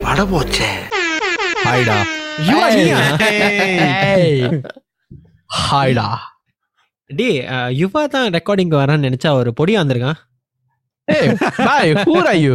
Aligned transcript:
பட 0.00 0.20
போச்சே 0.24 0.68
ஹாய்டா. 1.62 1.96
ஹாய்டா 5.60 6.06
அஹ், 7.50 7.72
யுவா 7.80 8.02
தான் 8.06 8.28
ரெக்கார்டிங் 8.28 8.72
வரான்னு 8.76 9.06
நினைச்சா 9.08 9.30
ஒரு 9.32 9.50
பொடியா 9.58 9.80
வந்திருக்கான். 9.82 10.18
ஏய் 11.08 11.28
பாய் 11.60 11.92
ஹூ 12.00 12.14
ஆர் 12.22 12.38
யூ 12.38 12.54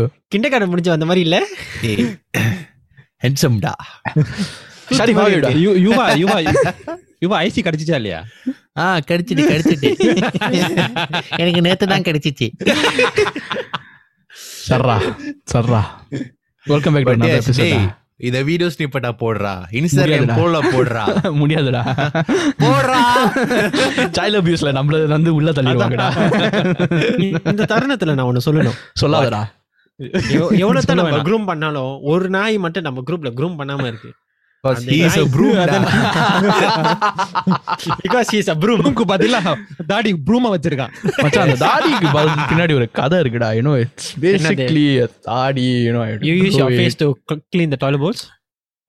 முடிஞ்ச 0.71 0.89
வந்த 0.89 1.05
மாதிரி 1.05 1.21
இல்ல? 1.21 1.37
ஹென்சம்டா 3.23 3.73
சரி 4.91 5.13
வாடா 5.13 5.47
யு- 5.47 5.79
யுவா 5.87 6.23
யுவா 6.23 6.55
யுவா 7.21 7.49
ஐசி 7.49 7.59
கிடைச்சிச்சா 7.63 7.95
இல்லையா? 7.95 8.23
ஆ 8.77 8.97
கிடைச்சிட்டு 8.97 9.49
கிடைச்சிட்டு. 9.49 9.95
எனக்கு 11.37 11.61
நேத்து 11.61 11.87
தான் 11.87 12.01
கிடைச்சிச்சு. 12.01 12.51
சர்ரா 14.69 15.15
சர்ரா. 15.53 15.81
Welcome 16.63 16.93
back 16.93 17.05
to 17.05 17.11
another 17.11 17.41
episode 17.47 17.89
இத 18.17 18.41
வீடியோ 18.41 18.69
ஸ்னிப்பட்டா 18.77 19.11
போடுறா. 19.19 19.63
இன்ஸ்டாகிராம். 19.71 20.35
போல 20.35 20.59
போடுறா. 20.59 21.03
முடியாதுடா. 21.23 21.83
போடுறா. 22.59 22.97
சைல்ட் 23.97 24.41
அபியூஸ்ல 24.41 24.71
நம்மள 24.71 25.05
வந்து 25.05 25.33
உள்ள 25.33 25.51
தள்ளிடுவாங்கடா. 25.51 26.09
இந்த 27.49 27.63
தருணத்துல 27.63 28.13
நான் 28.13 28.25
ஒண்ணு 28.25 28.39
சொல்லணும். 28.45 28.73
சொல்லாதடா. 29.01 29.43
எவ்- 30.03 30.57
எவ்வளவு 30.57 30.81
நம்ம. 30.87 31.17
க்ரூம் 31.17 31.45
பண்ணாலும் 31.45 31.99
ஒரு 32.01 32.29
நாய் 32.29 32.57
மட்டும் 32.57 32.83
நம்ம 32.83 33.03
குரூப்ல 33.07 33.29
க்ரூம் 33.35 33.55
பண்ணாம 33.57 33.87
இருக்கு. 33.87 34.13
Because 34.63 34.83
he 34.85 34.97
is 35.01 35.15
a 35.17 35.25
broom 35.25 35.55
டா. 35.67 35.77
Because 38.01 38.27
he 38.33 38.37
is 38.41 38.49
a 38.51 38.57
broom 38.63 38.81
ப்ரூம்க்கு 38.81 39.05
பதிலா 39.11 39.39
தாடி 39.91 40.11
ப்ரூமா 40.27 40.49
வச்சிருக்கான் 40.53 40.91
மச்சான் 41.23 41.45
அந்த 41.45 41.55
தாடிக்கு 41.63 42.09
பதில் 42.17 42.43
பின்னாடி 42.51 42.73
ஒரு 42.79 42.87
கதை 42.99 43.19
இருக்குடா 43.23 43.49
யூனோ 43.57 43.73
இட்ஸ் 43.83 44.09
பேசிக்லி 44.25 44.83
தாடி 45.29 45.65
you know 45.87 46.01
you 46.27 46.33
use 46.41 46.59
your 46.59 46.75
face 46.79 46.99
to 47.01 47.07
clean 47.53 47.73
the 47.73 47.79
toilet 47.83 48.03
bowls 48.05 48.23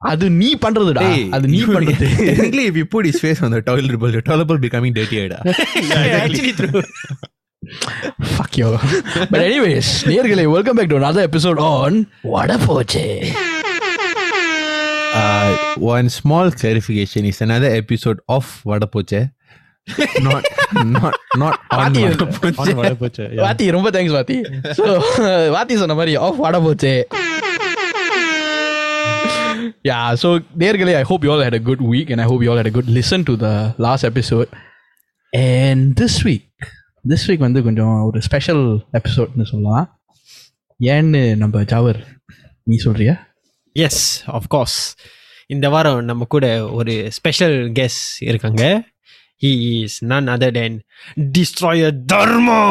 அது 0.03 0.29
நீ 0.39 0.51
பண்றதுடா 0.65 1.07
அது 1.37 1.49
நீ 1.55 1.61
பண்றது 1.71 2.07
Technically, 2.21 2.67
if 2.67 2.77
you 2.77 2.87
put 2.95 3.07
his 3.11 3.19
face 3.25 3.41
on 3.43 3.53
the 3.57 3.63
toilet 3.63 3.97
bowl, 4.03 4.13
the 4.13 4.25
toilet 4.29 4.49
bowl 4.51 4.61
becoming 4.67 4.95
dirtier 4.99 5.27
டா. 5.33 5.41
Actually 6.21 6.53
true 6.59 6.83
fuck 8.33 8.55
you 8.61 8.69
but 9.31 9.41
anyways 9.41 9.89
நேர்களே 10.09 10.47
welcome 10.55 10.79
back 10.81 10.91
to 10.93 10.99
another 11.01 11.25
episode 11.29 11.61
on 11.71 11.93
வட 12.35 12.53
போச்சே 12.65 13.07
Uh, 15.15 15.75
one 15.77 16.09
small 16.09 16.51
clarification. 16.51 17.25
Is 17.27 17.41
another 17.43 17.71
episode 17.71 18.19
of 18.29 18.45
வடப்போச்சே 18.65 19.21
not 20.19 20.45
not 20.95 21.15
not 21.39 21.57
on 21.81 21.95
வடப்போச்சே 22.81 23.25
வாத்தி 23.37 23.71
ரொம்ப 23.71 23.91
thanks 23.91 24.15
வாத்தி 24.19 24.37
so 24.79 24.87
வாத்தி 25.57 25.77
சொன்ன 25.77 25.95
மாதிரி 25.95 26.17
of 26.17 26.41
வட 26.41 26.59
போச்சே 26.61 26.95
யா 29.85 29.99
ஸோ 30.23 30.43
நேர்களே 30.59 30.95
I 30.95 31.03
hope 31.03 31.25
you 31.25 31.33
all 31.33 31.45
had 31.45 31.55
a 31.55 31.63
good 31.63 31.81
week 31.93 32.11
and 32.11 32.21
I 32.21 32.27
hope 32.27 32.43
you 32.43 32.51
all 32.53 32.61
had 32.63 32.67
a 32.67 32.71
good 32.71 32.91
listen 32.91 33.23
to 33.23 33.37
the 33.37 33.75
last 33.79 34.07
episode 34.07 34.51
and 35.33 36.01
this 36.01 36.21
week 36.25 36.47
this 37.09 37.27
week 37.29 37.39
வந்து 37.39 37.63
கொஞ்சம் 37.63 38.03
ஒரு 38.03 38.23
ஸ்பெஷல் 38.23 38.87
எபிசோட்னு 38.93 39.43
சொல்லலாம். 39.43 40.01
ஏன்னு 40.81 41.37
நம்ம 41.37 41.63
ஜாவர் 41.65 42.21
நீ 42.63 42.77
சொல்றியா? 42.77 43.15
எஸ் 43.76 44.04
கோர்ஸ் 44.48 44.78
இந்த 45.50 45.66
வாரம் 45.70 46.00
நம்ம 46.06 46.28
கூட 46.28 46.46
ஒரு 46.72 46.96
ஸ்பெஷல் 47.18 47.58
கெஸ்ட் 47.74 48.08
இருக்காங்க 48.24 48.64
he 49.42 49.52
is 49.76 49.98
none 50.06 50.30
other 50.36 50.56
then 50.58 50.78
destroyer 51.38 51.94
தர்மா 52.14 52.62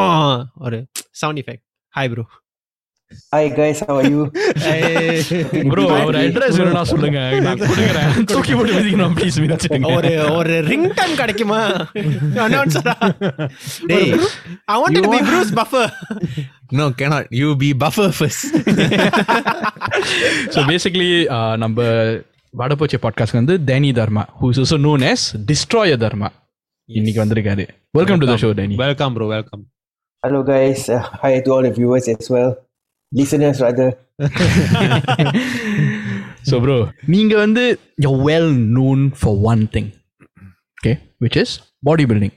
ஒரு 0.61 0.81
sound 1.23 1.43
effect 1.45 1.65
hi 1.95 2.13
bro 2.15 2.27
Hi 3.33 3.43
guys, 3.51 3.81
how 3.81 3.95
are 3.97 4.07
you? 4.07 4.23
Bro 5.71 5.83
our 5.97 6.17
address 6.21 6.57
வேணும்னா 6.59 6.83
சொல்லுங்க 6.91 7.21
நான் 7.45 7.61
கொடுக்குறேன் 7.63 8.09
தூக்கி 8.31 8.53
போட்டு 8.53 8.73
விதிக்கணும் 8.79 9.15
ப்ளீஸ் 9.19 9.37
மிதிச்சிருங்க 9.43 9.91
ஒரு 9.99 10.11
ஒரு 10.39 10.55
ரிங் 10.71 10.89
டன் 10.99 11.15
கிடைக்குமா 11.21 11.61
அனௌன்சரா 12.47 12.95
Hey, 13.93 14.03
I 14.69 14.79
want 14.81 14.99
to 14.99 15.13
be 15.15 15.21
Bruce 15.29 15.53
Buffer 15.61 15.93
no 16.79 16.87
cannot 17.01 17.25
you 17.41 17.49
be 17.63 17.69
buffer 17.83 18.09
first 18.21 18.43
so 20.55 20.61
basically 20.71 21.09
நம்ம 21.63 21.79
வடபோச்சே 22.55 22.99
பாட்காஸ்ட் 23.05 23.39
வந்து 23.41 23.55
தேனி 23.71 23.91
தர்மா 23.93 24.25
who's 24.41 24.61
also 24.63 24.79
known 24.87 25.05
as 25.13 25.23
destroyer 25.51 26.03
Dharma 26.05 26.29
இன்னைக்கு 26.89 27.21
வந்திருக்காரு 27.25 27.65
welcome 27.99 28.21
to 28.23 28.29
the 28.33 28.37
show 28.45 28.51
Danny 28.61 28.77
welcome 28.85 29.15
bro 29.17 29.29
welcome 29.37 29.65
Hello 30.23 30.39
guys, 30.45 30.81
uh, 30.89 31.01
hi 31.23 31.31
to 31.41 31.51
all 31.55 31.63
the 31.63 31.71
viewers 31.71 32.07
as 32.09 32.29
well. 32.35 32.53
Listeners 33.13 33.59
rather. 33.65 33.89
So 36.49 36.57
bro 36.63 36.77
நீங்க 37.07 37.33
வந்து 37.37 37.63
you 38.05 38.11
well 38.29 38.53
known 38.77 39.03
for 39.21 39.39
one 39.51 39.63
thing 39.75 39.89
okay 40.79 40.93
which 41.25 41.39
is 41.43 41.55
body 41.87 42.05
building 42.11 42.35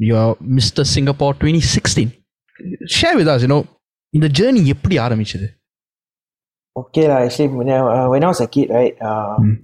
you 0.00 0.14
are 0.22 0.32
mister 0.58 0.88
Singapore 0.94 1.36
twenty 1.40 1.70
sixteen 1.74 2.12
share 2.98 3.16
with 3.18 3.30
as 3.34 3.44
you know 3.46 3.58
இந்த 4.16 4.28
journey 4.38 4.62
எப்படி 4.76 4.96
ஆரம்பிச்சது 5.06 5.48
Okay 6.76 7.04
lah, 7.08 7.20
actually 7.20 7.48
when 7.52 7.68
I, 7.68 7.78
uh, 7.94 8.06
when 8.08 8.24
I 8.24 8.28
was 8.32 8.40
a 8.40 8.48
kid, 8.54 8.68
right, 8.70 8.94
uh, 9.08 9.36
Hmm. 9.40 9.56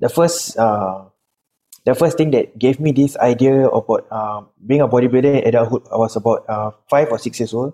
the 0.00 0.08
first 0.08 0.38
uh, 0.58 1.06
the 1.86 1.94
first 1.94 2.18
thing 2.18 2.30
that 2.34 2.58
gave 2.58 2.80
me 2.80 2.90
this 2.90 3.14
idea 3.16 3.68
about 3.70 4.02
uh, 4.10 4.42
being 4.66 4.82
a 4.82 4.88
bodybuilder 4.88 5.30
in 5.38 5.46
adulthood, 5.46 5.86
I 5.94 5.96
was 5.96 6.16
about 6.16 6.42
uh, 6.48 6.70
five 6.90 7.08
or 7.14 7.18
six 7.18 7.38
years 7.38 7.54
old. 7.54 7.70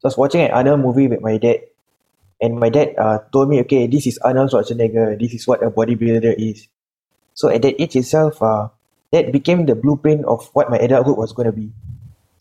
So 0.00 0.06
I 0.06 0.08
was 0.08 0.18
watching 0.18 0.42
another 0.42 0.76
movie 0.76 1.06
with 1.06 1.20
my 1.20 1.38
dad, 1.38 1.60
and 2.40 2.58
my 2.58 2.70
dad 2.70 2.98
uh, 2.98 3.18
told 3.32 3.48
me, 3.48 3.60
okay, 3.60 3.86
this 3.86 4.06
is 4.06 4.18
Arnold 4.18 4.50
Schwarzenegger. 4.50 5.14
This 5.14 5.32
is 5.32 5.46
what 5.46 5.62
a 5.62 5.70
bodybuilder 5.70 6.34
is. 6.38 6.66
So 7.34 7.48
at 7.48 7.62
that 7.62 7.78
age 7.78 7.94
itself, 7.94 8.42
uh, 8.42 8.68
that 9.14 9.30
became 9.30 9.66
the 9.66 9.78
blueprint 9.78 10.26
of 10.26 10.50
what 10.58 10.70
my 10.74 10.78
adulthood 10.78 11.16
was 11.16 11.30
going 11.32 11.46
to 11.46 11.54
be. 11.54 11.70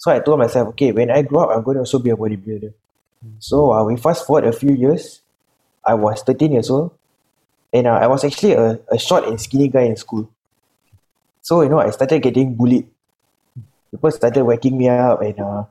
So 0.02 0.10
I 0.10 0.18
told 0.18 0.40
myself, 0.40 0.74
okay, 0.74 0.90
when 0.90 1.12
I 1.12 1.22
grow 1.22 1.44
up, 1.44 1.54
I'm 1.54 1.62
going 1.62 1.76
to 1.76 1.86
also 1.86 2.00
be 2.00 2.10
a 2.10 2.16
bodybuilder. 2.16 2.74
So 3.38 3.72
uh, 3.72 3.84
we 3.84 3.96
fast 3.96 4.26
forward 4.26 4.42
a 4.42 4.52
few 4.52 4.74
years. 4.74 5.20
I 5.86 5.94
was 5.94 6.24
13 6.26 6.50
years 6.50 6.70
old, 6.70 6.90
and 7.72 7.86
uh, 7.86 8.02
I 8.02 8.08
was 8.08 8.24
actually 8.24 8.54
a, 8.54 8.80
a 8.90 8.98
short 8.98 9.28
and 9.28 9.40
skinny 9.40 9.68
guy 9.68 9.82
in 9.82 9.94
school. 9.94 10.28
So 11.40 11.62
you 11.62 11.68
know, 11.68 11.78
I 11.78 11.90
started 11.90 12.20
getting 12.20 12.56
bullied. 12.56 12.88
People 13.92 14.10
started 14.10 14.42
whacking 14.42 14.76
me 14.76 14.88
up, 14.88 15.22
and 15.22 15.38
uh, 15.38 15.64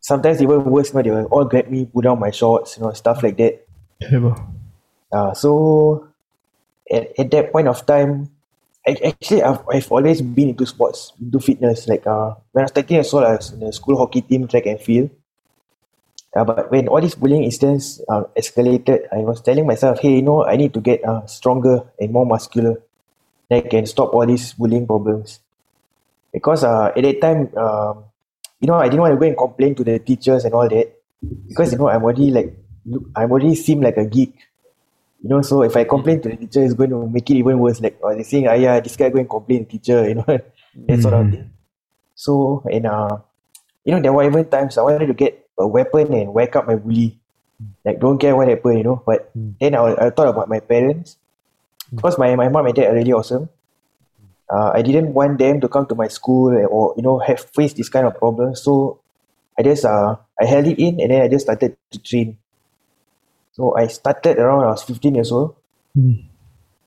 sometimes 0.00 0.42
even 0.42 0.64
worse, 0.64 0.88
you 0.88 0.94
know, 0.94 1.02
they 1.02 1.10
will 1.12 1.26
all 1.26 1.44
grab 1.44 1.68
me, 1.70 1.86
pull 1.86 2.02
down 2.02 2.18
my 2.18 2.32
shorts, 2.32 2.76
you 2.76 2.82
know, 2.82 2.92
stuff 2.92 3.22
like 3.22 3.36
that. 3.36 3.64
Uh, 5.12 5.32
so 5.32 6.08
at, 6.90 7.16
at 7.16 7.30
that 7.30 7.52
point 7.52 7.68
of 7.68 7.86
time, 7.86 8.30
actually 8.86 9.42
I've, 9.42 9.60
I've 9.72 9.92
always 9.92 10.22
been 10.22 10.50
into 10.50 10.66
sports, 10.66 11.12
into 11.20 11.40
fitness. 11.40 11.88
Like 11.88 12.06
uh, 12.06 12.34
when 12.52 12.62
I 12.62 12.64
was 12.64 12.72
13 12.72 12.94
years 12.94 13.14
old, 13.14 13.24
I 13.24 13.36
was 13.36 13.52
in 13.52 13.60
the 13.60 13.72
school 13.72 13.98
hockey 13.98 14.22
team, 14.22 14.48
track 14.48 14.66
and 14.66 14.80
field. 14.80 15.10
Uh, 16.34 16.44
but 16.44 16.70
when 16.70 16.86
all 16.88 17.00
these 17.00 17.16
bullying 17.16 17.42
incidents 17.42 18.00
uh, 18.08 18.22
escalated, 18.38 19.02
I 19.12 19.18
was 19.18 19.42
telling 19.42 19.66
myself, 19.66 19.98
hey, 19.98 20.16
you 20.16 20.22
know, 20.22 20.44
I 20.44 20.56
need 20.56 20.72
to 20.74 20.80
get 20.80 21.04
uh, 21.04 21.26
stronger 21.26 21.82
and 21.98 22.12
more 22.12 22.24
muscular. 22.24 22.80
that 23.50 23.68
can 23.68 23.84
stop 23.84 24.14
all 24.14 24.24
these 24.26 24.54
bullying 24.54 24.86
problems. 24.86 25.40
Because 26.32 26.62
uh, 26.62 26.92
at 26.96 27.02
that 27.02 27.20
time, 27.20 27.50
um, 27.56 28.04
you 28.60 28.68
know, 28.68 28.74
I 28.74 28.84
didn't 28.88 29.00
want 29.00 29.14
to 29.14 29.18
go 29.18 29.26
and 29.26 29.36
complain 29.36 29.74
to 29.74 29.84
the 29.84 29.98
teachers 29.98 30.44
and 30.44 30.54
all 30.54 30.68
that. 30.68 30.94
Because, 31.48 31.72
you 31.72 31.78
know, 31.78 31.88
I'm 31.88 32.04
already 32.04 32.30
like, 32.30 32.56
I'm 33.16 33.30
already 33.32 33.56
seem 33.56 33.80
like 33.80 33.96
a 33.96 34.04
geek. 34.06 34.34
You 35.22 35.28
know, 35.28 35.42
so 35.42 35.62
if 35.62 35.76
I 35.76 35.84
complain 35.84 36.22
to 36.22 36.30
the 36.30 36.36
teacher, 36.36 36.64
it's 36.64 36.74
going 36.74 36.90
to 36.90 37.06
make 37.06 37.28
it 37.30 37.36
even 37.36 37.58
worse. 37.58 37.80
Like, 37.80 37.98
or 38.00 38.14
they 38.14 38.22
saying, 38.22 38.48
ah, 38.48 38.54
yeah, 38.54 38.80
this 38.80 38.96
guy 38.96 39.10
going 39.10 39.26
to 39.26 39.28
complain 39.28 39.66
teacher, 39.66 40.08
you 40.08 40.14
know, 40.14 40.24
that 40.26 41.02
sort 41.02 41.14
of 41.14 41.30
thing. 41.30 41.50
So, 42.14 42.62
and, 42.70 42.86
uh, 42.86 43.18
you 43.84 43.92
know, 43.92 44.00
there 44.00 44.12
were 44.12 44.24
even 44.24 44.48
times 44.48 44.78
I 44.78 44.82
wanted 44.82 45.06
to 45.06 45.14
get 45.14 45.46
a 45.58 45.66
weapon 45.66 46.12
and 46.14 46.32
whack 46.32 46.56
up 46.56 46.66
my 46.66 46.76
bully. 46.76 47.18
Like, 47.84 48.00
don't 48.00 48.18
care 48.18 48.34
what 48.34 48.48
happened, 48.48 48.78
you 48.78 48.84
know. 48.84 49.02
But 49.04 49.30
then 49.34 49.74
I, 49.74 50.06
I 50.06 50.10
thought 50.10 50.28
about 50.28 50.48
my 50.48 50.60
parents. 50.60 51.16
Because 51.94 52.16
my, 52.18 52.34
my 52.36 52.48
mom 52.48 52.66
and 52.66 52.74
dad 52.74 52.90
are 52.90 52.94
really 52.94 53.12
awesome. 53.12 53.48
Uh, 54.48 54.70
I 54.74 54.82
didn't 54.82 55.12
want 55.12 55.38
them 55.38 55.60
to 55.60 55.68
come 55.68 55.86
to 55.86 55.94
my 55.94 56.08
school 56.08 56.54
or, 56.70 56.94
you 56.96 57.02
know, 57.02 57.18
have 57.18 57.40
faced 57.40 57.76
this 57.76 57.88
kind 57.88 58.06
of 58.06 58.16
problem. 58.16 58.54
So 58.56 59.00
I 59.58 59.62
just, 59.62 59.84
uh, 59.84 60.16
I 60.40 60.44
held 60.44 60.66
it 60.66 60.78
in 60.78 61.00
and 61.00 61.10
then 61.10 61.22
I 61.22 61.28
just 61.28 61.46
started 61.46 61.76
to 61.90 61.98
train. 61.98 62.38
So 63.60 63.76
I 63.76 63.92
started 63.92 64.40
around 64.40 64.64
when 64.64 64.68
I 64.68 64.72
was 64.72 64.88
15 64.88 65.20
years 65.20 65.28
old. 65.28 65.52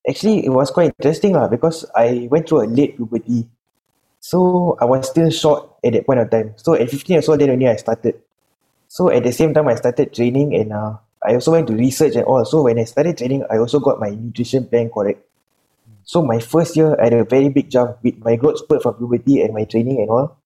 Actually, 0.09 0.41
it 0.41 0.49
was 0.49 0.73
quite 0.73 0.89
interesting 0.97 1.37
lah 1.37 1.45
because 1.45 1.85
I 1.93 2.25
went 2.33 2.49
through 2.49 2.65
a 2.65 2.67
late 2.67 2.97
puberty. 2.97 3.45
So 4.17 4.73
I 4.81 4.89
was 4.89 5.05
still 5.05 5.29
short 5.29 5.69
at 5.85 5.93
that 5.93 6.09
point 6.09 6.25
of 6.25 6.33
time. 6.33 6.57
So 6.57 6.73
at 6.73 6.89
15 6.89 7.13
years 7.13 7.29
old, 7.29 7.45
then 7.45 7.53
only 7.53 7.69
I 7.69 7.77
started. 7.77 8.17
So 8.89 9.13
at 9.13 9.21
the 9.21 9.29
same 9.29 9.53
time, 9.53 9.69
I 9.69 9.77
started 9.77 10.17
training 10.17 10.57
and 10.57 10.73
uh, 10.73 10.97
I 11.21 11.37
also 11.37 11.53
went 11.53 11.69
to 11.69 11.77
research 11.77 12.17
and 12.17 12.25
all. 12.25 12.41
So 12.41 12.65
when 12.65 12.81
I 12.81 12.89
started 12.89 13.21
training, 13.21 13.45
I 13.53 13.61
also 13.61 13.77
got 13.77 14.01
my 14.01 14.09
nutrition 14.09 14.65
plan 14.65 14.89
correct. 14.89 15.21
So 16.09 16.25
my 16.25 16.41
first 16.41 16.73
year, 16.73 16.97
I 16.97 17.13
had 17.13 17.13
a 17.13 17.23
very 17.23 17.53
big 17.53 17.69
jump 17.69 18.01
with 18.01 18.17
my 18.25 18.33
growth 18.33 18.65
spurt 18.65 18.81
from 18.81 18.97
puberty 18.97 19.45
and 19.45 19.53
my 19.53 19.69
training 19.69 20.01
and 20.01 20.09
all. 20.09 20.41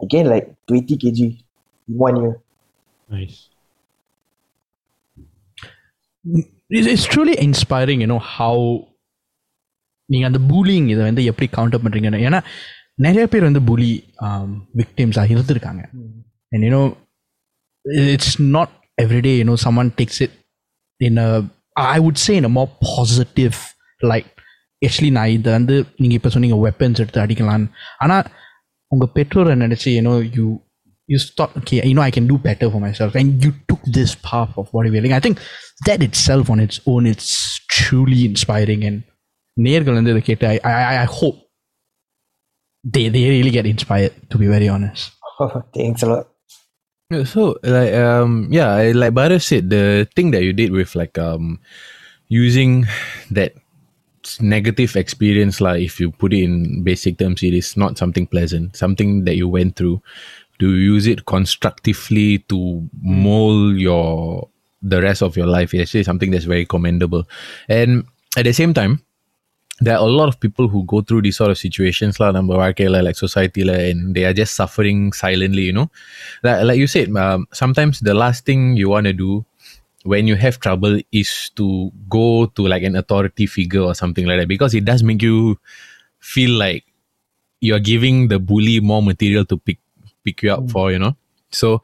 I 0.00 0.08
gained 0.08 0.32
like 0.32 0.48
20 0.64 0.96
kg 0.96 1.20
in 1.28 1.92
one 1.92 2.16
year. 2.16 2.40
Nice. 3.12 3.52
It's 6.78 7.08
truly 7.12 7.34
inspiring 7.46 8.02
you know 8.04 8.18
how 8.32 8.64
நீங்கள் 10.08 10.28
அந்த 10.30 10.40
pooling 10.50 10.86
இதை 10.88 11.02
வந்து 11.04 11.22
எப்படி 11.24 11.46
counter 11.56 11.82
பண்ணுறீங்கன்னு 11.84 12.24
ஏன்னா 12.26 12.40
நிறைய 12.98 13.24
பேர் 13.26 13.48
வந்து 13.48 13.62
புலி 13.62 13.90
um, 14.26 14.48
விக்டிம்ஸாக 14.74 15.32
இருந்திருக்காங்க. 15.34 15.82
And 16.52 16.64
you know 16.66 16.82
it's 18.06 18.36
not 18.56 18.72
everyday 18.98 19.32
you know 19.38 19.54
someone 19.66 19.92
takes 19.98 20.20
it 20.26 20.34
in 21.00 21.20
I 21.88 21.96
would 21.98 22.22
say 22.24 22.34
in 22.36 22.48
a 22.50 22.52
more 22.58 22.70
positive 22.86 23.58
light 24.00 24.32
actually 24.82 25.10
நான் 25.10 25.34
இதை 25.36 25.50
வந்து 25.52 25.76
நீங்கள் 26.00 26.18
இப்போ 26.18 26.30
சொன்னீங்க 26.34 26.58
வெப்பன்ஸ் 26.66 27.00
எடுத்து 27.04 27.22
அடிக்கலான்னு 27.24 27.68
ஆனால் 27.98 28.26
உங்கள் 28.92 29.12
பெற்றோரை 29.16 29.54
நினச்சி 29.56 29.88
ஏன்னோ 29.98 30.14
you 30.36 30.46
you 31.07 31.07
you 31.13 31.19
thought 31.37 31.55
okay 31.61 31.79
you 31.89 31.93
know 31.97 32.01
i 32.09 32.11
can 32.17 32.27
do 32.31 32.37
better 32.47 32.67
for 32.73 32.81
myself 32.87 33.15
and 33.21 33.43
you 33.45 33.51
took 33.69 33.81
this 33.97 34.15
path 34.29 34.53
of 34.61 34.71
bodybuilding 34.75 35.13
i 35.13 35.19
think 35.25 35.39
that 35.87 36.01
itself 36.07 36.49
on 36.49 36.59
its 36.59 36.79
own 36.93 37.05
it's 37.13 37.31
truly 37.77 38.21
inspiring 38.31 38.83
and 38.89 38.99
நேர்கள் 39.67 39.97
வந்து 39.97 40.11
இதை 40.13 40.21
கேட்டு 40.29 40.45
I, 40.51 40.57
I, 40.69 40.93
I 41.03 41.07
hope 41.17 41.35
they, 42.93 43.03
they 43.15 43.23
really 43.29 43.51
get 43.57 43.65
inspired 43.73 44.13
to 44.31 44.37
be 44.43 44.47
very 44.55 44.69
honest 44.75 45.03
Thanks 45.75 46.03
a 46.05 46.07
lot. 46.11 46.25
Yeah, 47.11 47.23
So 47.33 47.41
like 47.75 47.93
um 47.93 48.47
yeah, 48.57 48.69
I- 48.81 48.91
like 49.01 49.13
Bharat 49.19 49.41
said, 49.41 49.69
the 49.75 50.07
thing 50.15 50.29
that 50.33 50.43
you 50.47 50.53
did 50.53 50.71
with 50.77 50.91
like 50.95 51.17
um 51.17 51.59
using 52.27 52.85
that 53.31 53.51
s- 54.23 54.39
negative 54.55 54.95
experience, 54.95 55.59
like 55.59 55.81
if 55.81 55.99
you 55.99 56.11
put 56.11 56.33
it 56.37 56.43
in 56.47 56.83
basic 56.83 57.17
terms, 57.17 57.41
it 57.43 57.53
is 57.61 57.75
not 57.83 57.97
something 57.97 58.25
pleasant, 58.35 58.75
something 58.83 59.25
that 59.25 59.35
you 59.41 59.47
went 59.57 59.75
through. 59.75 59.97
do 60.58 60.74
you 60.74 60.94
use 60.94 61.06
it 61.06 61.26
constructively 61.26 62.38
to 62.50 62.88
mold 63.02 63.76
your 63.76 64.48
the 64.82 65.02
rest 65.02 65.22
of 65.22 65.36
your 65.36 65.46
life 65.46 65.74
is 65.74 65.82
actually 65.82 66.04
something 66.04 66.30
that's 66.30 66.44
very 66.44 66.64
commendable 66.64 67.24
and 67.68 68.04
at 68.36 68.44
the 68.44 68.52
same 68.52 68.72
time 68.72 69.00
there 69.80 69.96
are 69.96 70.06
a 70.06 70.10
lot 70.10 70.28
of 70.28 70.40
people 70.40 70.68
who 70.68 70.84
go 70.84 71.00
through 71.02 71.22
these 71.22 71.36
sort 71.36 71.50
of 71.50 71.58
situations 71.58 72.18
lah, 72.18 72.32
number 72.32 72.56
one, 72.56 72.74
like 72.76 73.16
society 73.16 73.62
and 73.68 74.14
they 74.14 74.24
are 74.24 74.32
just 74.32 74.54
suffering 74.54 75.12
silently, 75.12 75.62
you 75.62 75.72
know. 75.72 75.90
Like, 76.42 76.64
like 76.64 76.78
you 76.78 76.86
said, 76.86 77.14
um, 77.16 77.46
sometimes 77.52 78.00
the 78.00 78.14
last 78.14 78.44
thing 78.44 78.76
you 78.76 78.88
want 78.88 79.06
to 79.06 79.12
do 79.12 79.44
when 80.04 80.26
you 80.26 80.36
have 80.36 80.58
trouble 80.58 80.98
is 81.12 81.50
to 81.56 81.92
go 82.08 82.46
to 82.46 82.66
like 82.66 82.82
an 82.82 82.96
authority 82.96 83.46
figure 83.46 83.82
or 83.82 83.94
something 83.94 84.26
like 84.26 84.40
that 84.40 84.48
because 84.48 84.74
it 84.74 84.84
does 84.84 85.02
make 85.02 85.22
you 85.22 85.58
feel 86.18 86.58
like 86.58 86.84
you're 87.60 87.80
giving 87.80 88.28
the 88.28 88.38
bully 88.38 88.80
more 88.80 89.02
material 89.02 89.44
to 89.44 89.58
pick 89.58 89.78
pick 90.28 90.42
you 90.42 90.52
up 90.52 90.70
for 90.70 90.92
you 90.92 90.98
know 90.98 91.16
so 91.50 91.82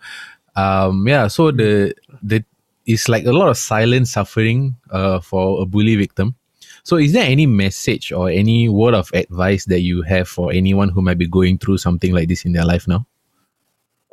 um 0.56 1.08
yeah 1.08 1.26
so 1.26 1.50
the 1.50 1.94
the 2.22 2.44
it's 2.86 3.08
like 3.08 3.24
a 3.24 3.32
lot 3.32 3.48
of 3.48 3.56
silent 3.56 4.06
suffering 4.06 4.76
uh, 4.90 5.18
for 5.18 5.62
a 5.62 5.66
bully 5.66 5.96
victim 5.96 6.36
so, 6.84 7.00
is 7.00 7.16
there 7.16 7.24
any 7.24 7.46
message 7.46 8.12
or 8.12 8.28
any 8.28 8.68
word 8.68 8.92
of 8.92 9.08
advice 9.14 9.64
that 9.72 9.80
you 9.80 10.02
have 10.02 10.28
for 10.28 10.52
anyone 10.52 10.90
who 10.90 11.00
might 11.00 11.16
be 11.16 11.26
going 11.26 11.56
through 11.56 11.78
something 11.78 12.12
like 12.12 12.28
this 12.28 12.44
in 12.44 12.52
their 12.52 12.68
life 12.68 12.86
now? 12.86 13.08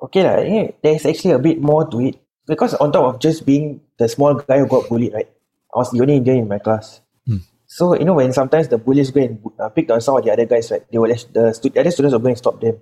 Okay, 0.01 0.23
lah. 0.23 0.39
eh, 0.39 0.71
there's 0.79 1.03
actually 1.03 1.35
a 1.35 1.43
bit 1.43 1.59
more 1.59 1.83
to 1.91 1.99
it. 1.99 2.15
Because 2.47 2.73
on 2.79 2.95
top 2.95 3.03
of 3.03 3.19
just 3.19 3.45
being 3.45 3.83
the 3.99 4.07
small 4.07 4.39
guy 4.39 4.63
who 4.63 4.71
got 4.71 4.87
bullied, 4.87 5.11
right? 5.11 5.27
I 5.75 5.83
was 5.83 5.91
the 5.91 5.99
only 5.99 6.15
Indian 6.15 6.37
in 6.37 6.47
my 6.47 6.63
class. 6.63 7.03
Hmm. 7.27 7.43
So, 7.67 7.91
you 7.99 8.07
know, 8.07 8.15
when 8.15 8.31
sometimes 8.31 8.71
the 8.71 8.79
bullies 8.79 9.11
go 9.11 9.19
and 9.19 9.43
uh, 9.59 9.67
pick 9.67 9.91
on 9.91 9.99
some 9.99 10.15
of 10.15 10.23
the 10.23 10.31
other 10.31 10.47
guys, 10.47 10.71
right? 10.71 10.87
They 10.89 10.97
will, 10.97 11.11
the 11.11 11.51
stu- 11.51 11.75
other 11.75 11.91
students 11.91 12.13
will 12.15 12.23
go 12.23 12.31
and 12.31 12.39
stop 12.39 12.55
them. 12.63 12.79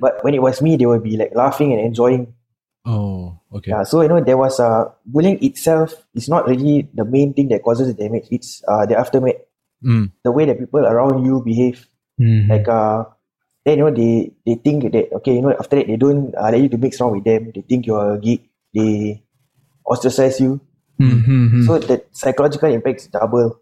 But 0.00 0.24
when 0.24 0.34
it 0.34 0.42
was 0.42 0.62
me, 0.62 0.76
they 0.76 0.86
would 0.86 1.02
be 1.02 1.16
like 1.16 1.34
laughing 1.34 1.72
and 1.72 1.80
enjoying. 1.80 2.34
Oh, 2.86 3.40
okay. 3.52 3.70
Yeah, 3.72 3.82
so 3.84 4.00
you 4.00 4.08
know, 4.08 4.22
there 4.24 4.38
was 4.38 4.58
uh, 4.60 4.88
bullying 5.04 5.42
itself 5.44 5.92
is 6.14 6.28
not 6.28 6.46
really 6.48 6.88
the 6.94 7.04
main 7.04 7.34
thing 7.34 7.48
that 7.48 7.62
causes 7.62 7.88
the 7.88 7.94
damage. 7.94 8.26
It's 8.30 8.62
uh, 8.66 8.86
the 8.86 8.96
aftermath, 8.98 9.44
Mm. 9.78 10.10
the 10.24 10.32
way 10.32 10.44
that 10.44 10.58
people 10.58 10.82
around 10.82 11.24
you 11.24 11.40
behave. 11.44 11.86
Like 12.50 12.66
uh, 12.66 13.04
then 13.64 13.78
you 13.78 13.84
know 13.84 13.94
they 13.94 14.32
they 14.44 14.54
think 14.58 14.90
that 14.90 15.12
okay, 15.22 15.34
you 15.38 15.42
know, 15.42 15.54
after 15.54 15.76
that 15.76 15.86
they 15.86 15.94
don't 15.94 16.34
uh, 16.34 16.50
let 16.50 16.58
you 16.60 16.68
to 16.70 16.78
mix 16.78 16.98
around 17.00 17.12
with 17.14 17.24
them. 17.24 17.52
They 17.54 17.62
think 17.62 17.86
you're 17.86 18.14
a 18.14 18.18
geek. 18.18 18.50
They 18.74 19.22
ostracize 19.86 20.40
you. 20.40 20.60
Mm-hmm. 20.98 21.62
So 21.62 21.78
the 21.78 22.02
psychological 22.10 22.72
impact 22.72 23.00
is 23.02 23.06
double. 23.06 23.60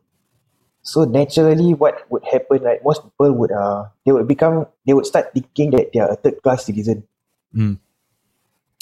So 0.87 1.03
naturally, 1.03 1.75
what 1.75 2.07
would 2.15 2.23
happen? 2.31 2.63
Right, 2.63 2.79
most 2.87 3.03
people 3.03 3.35
would 3.35 3.51
uh 3.51 3.91
they 4.07 4.13
would 4.15 4.31
become 4.31 4.71
they 4.87 4.95
would 4.95 5.07
start 5.07 5.35
thinking 5.35 5.75
that 5.75 5.91
they 5.93 5.99
are 5.99 6.15
a 6.15 6.17
third 6.17 6.39
class 6.43 6.63
citizen, 6.65 7.03
Mm. 7.51 7.79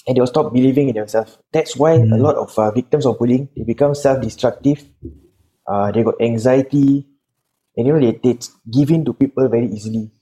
and 0.06 0.12
they 0.12 0.20
will 0.20 0.28
stop 0.28 0.52
believing 0.52 0.92
in 0.92 0.96
themselves. 1.00 1.38
That's 1.52 1.76
why 1.80 1.96
a 1.96 2.20
lot 2.20 2.36
of 2.36 2.52
uh, 2.58 2.70
victims 2.76 3.06
of 3.08 3.16
bullying 3.18 3.48
they 3.56 3.64
become 3.64 3.94
self-destructive. 3.96 4.84
Uh, 5.64 5.92
they 5.96 6.04
got 6.04 6.20
anxiety, 6.20 7.08
and 7.76 7.86
you 7.88 7.92
know 7.96 8.00
they 8.00 8.20
they 8.20 8.36
give 8.68 8.90
in 8.92 9.04
to 9.08 9.16
people 9.16 9.48
very 9.48 9.72
easily. 9.72 10.12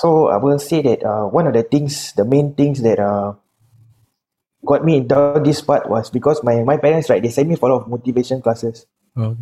So 0.00 0.28
I 0.32 0.36
will 0.40 0.58
say 0.58 0.80
that 0.82 1.04
uh, 1.04 1.28
one 1.28 1.46
of 1.46 1.52
the 1.52 1.64
things, 1.64 2.12
the 2.16 2.24
main 2.24 2.54
things 2.56 2.80
that 2.80 2.96
uh 2.96 3.34
got 4.64 4.84
me 4.84 5.00
down 5.04 5.42
this 5.44 5.60
part 5.60 5.88
was 5.88 6.08
because 6.10 6.42
my 6.42 6.64
my 6.64 6.76
parents 6.76 7.08
right 7.12 7.22
they 7.22 7.30
sent 7.30 7.48
me 7.48 7.56
for 7.56 7.68
a 7.68 7.74
lot 7.76 7.82
of 7.84 7.88
motivation 7.92 8.40
classes 8.42 8.86
Okay. 9.16 9.36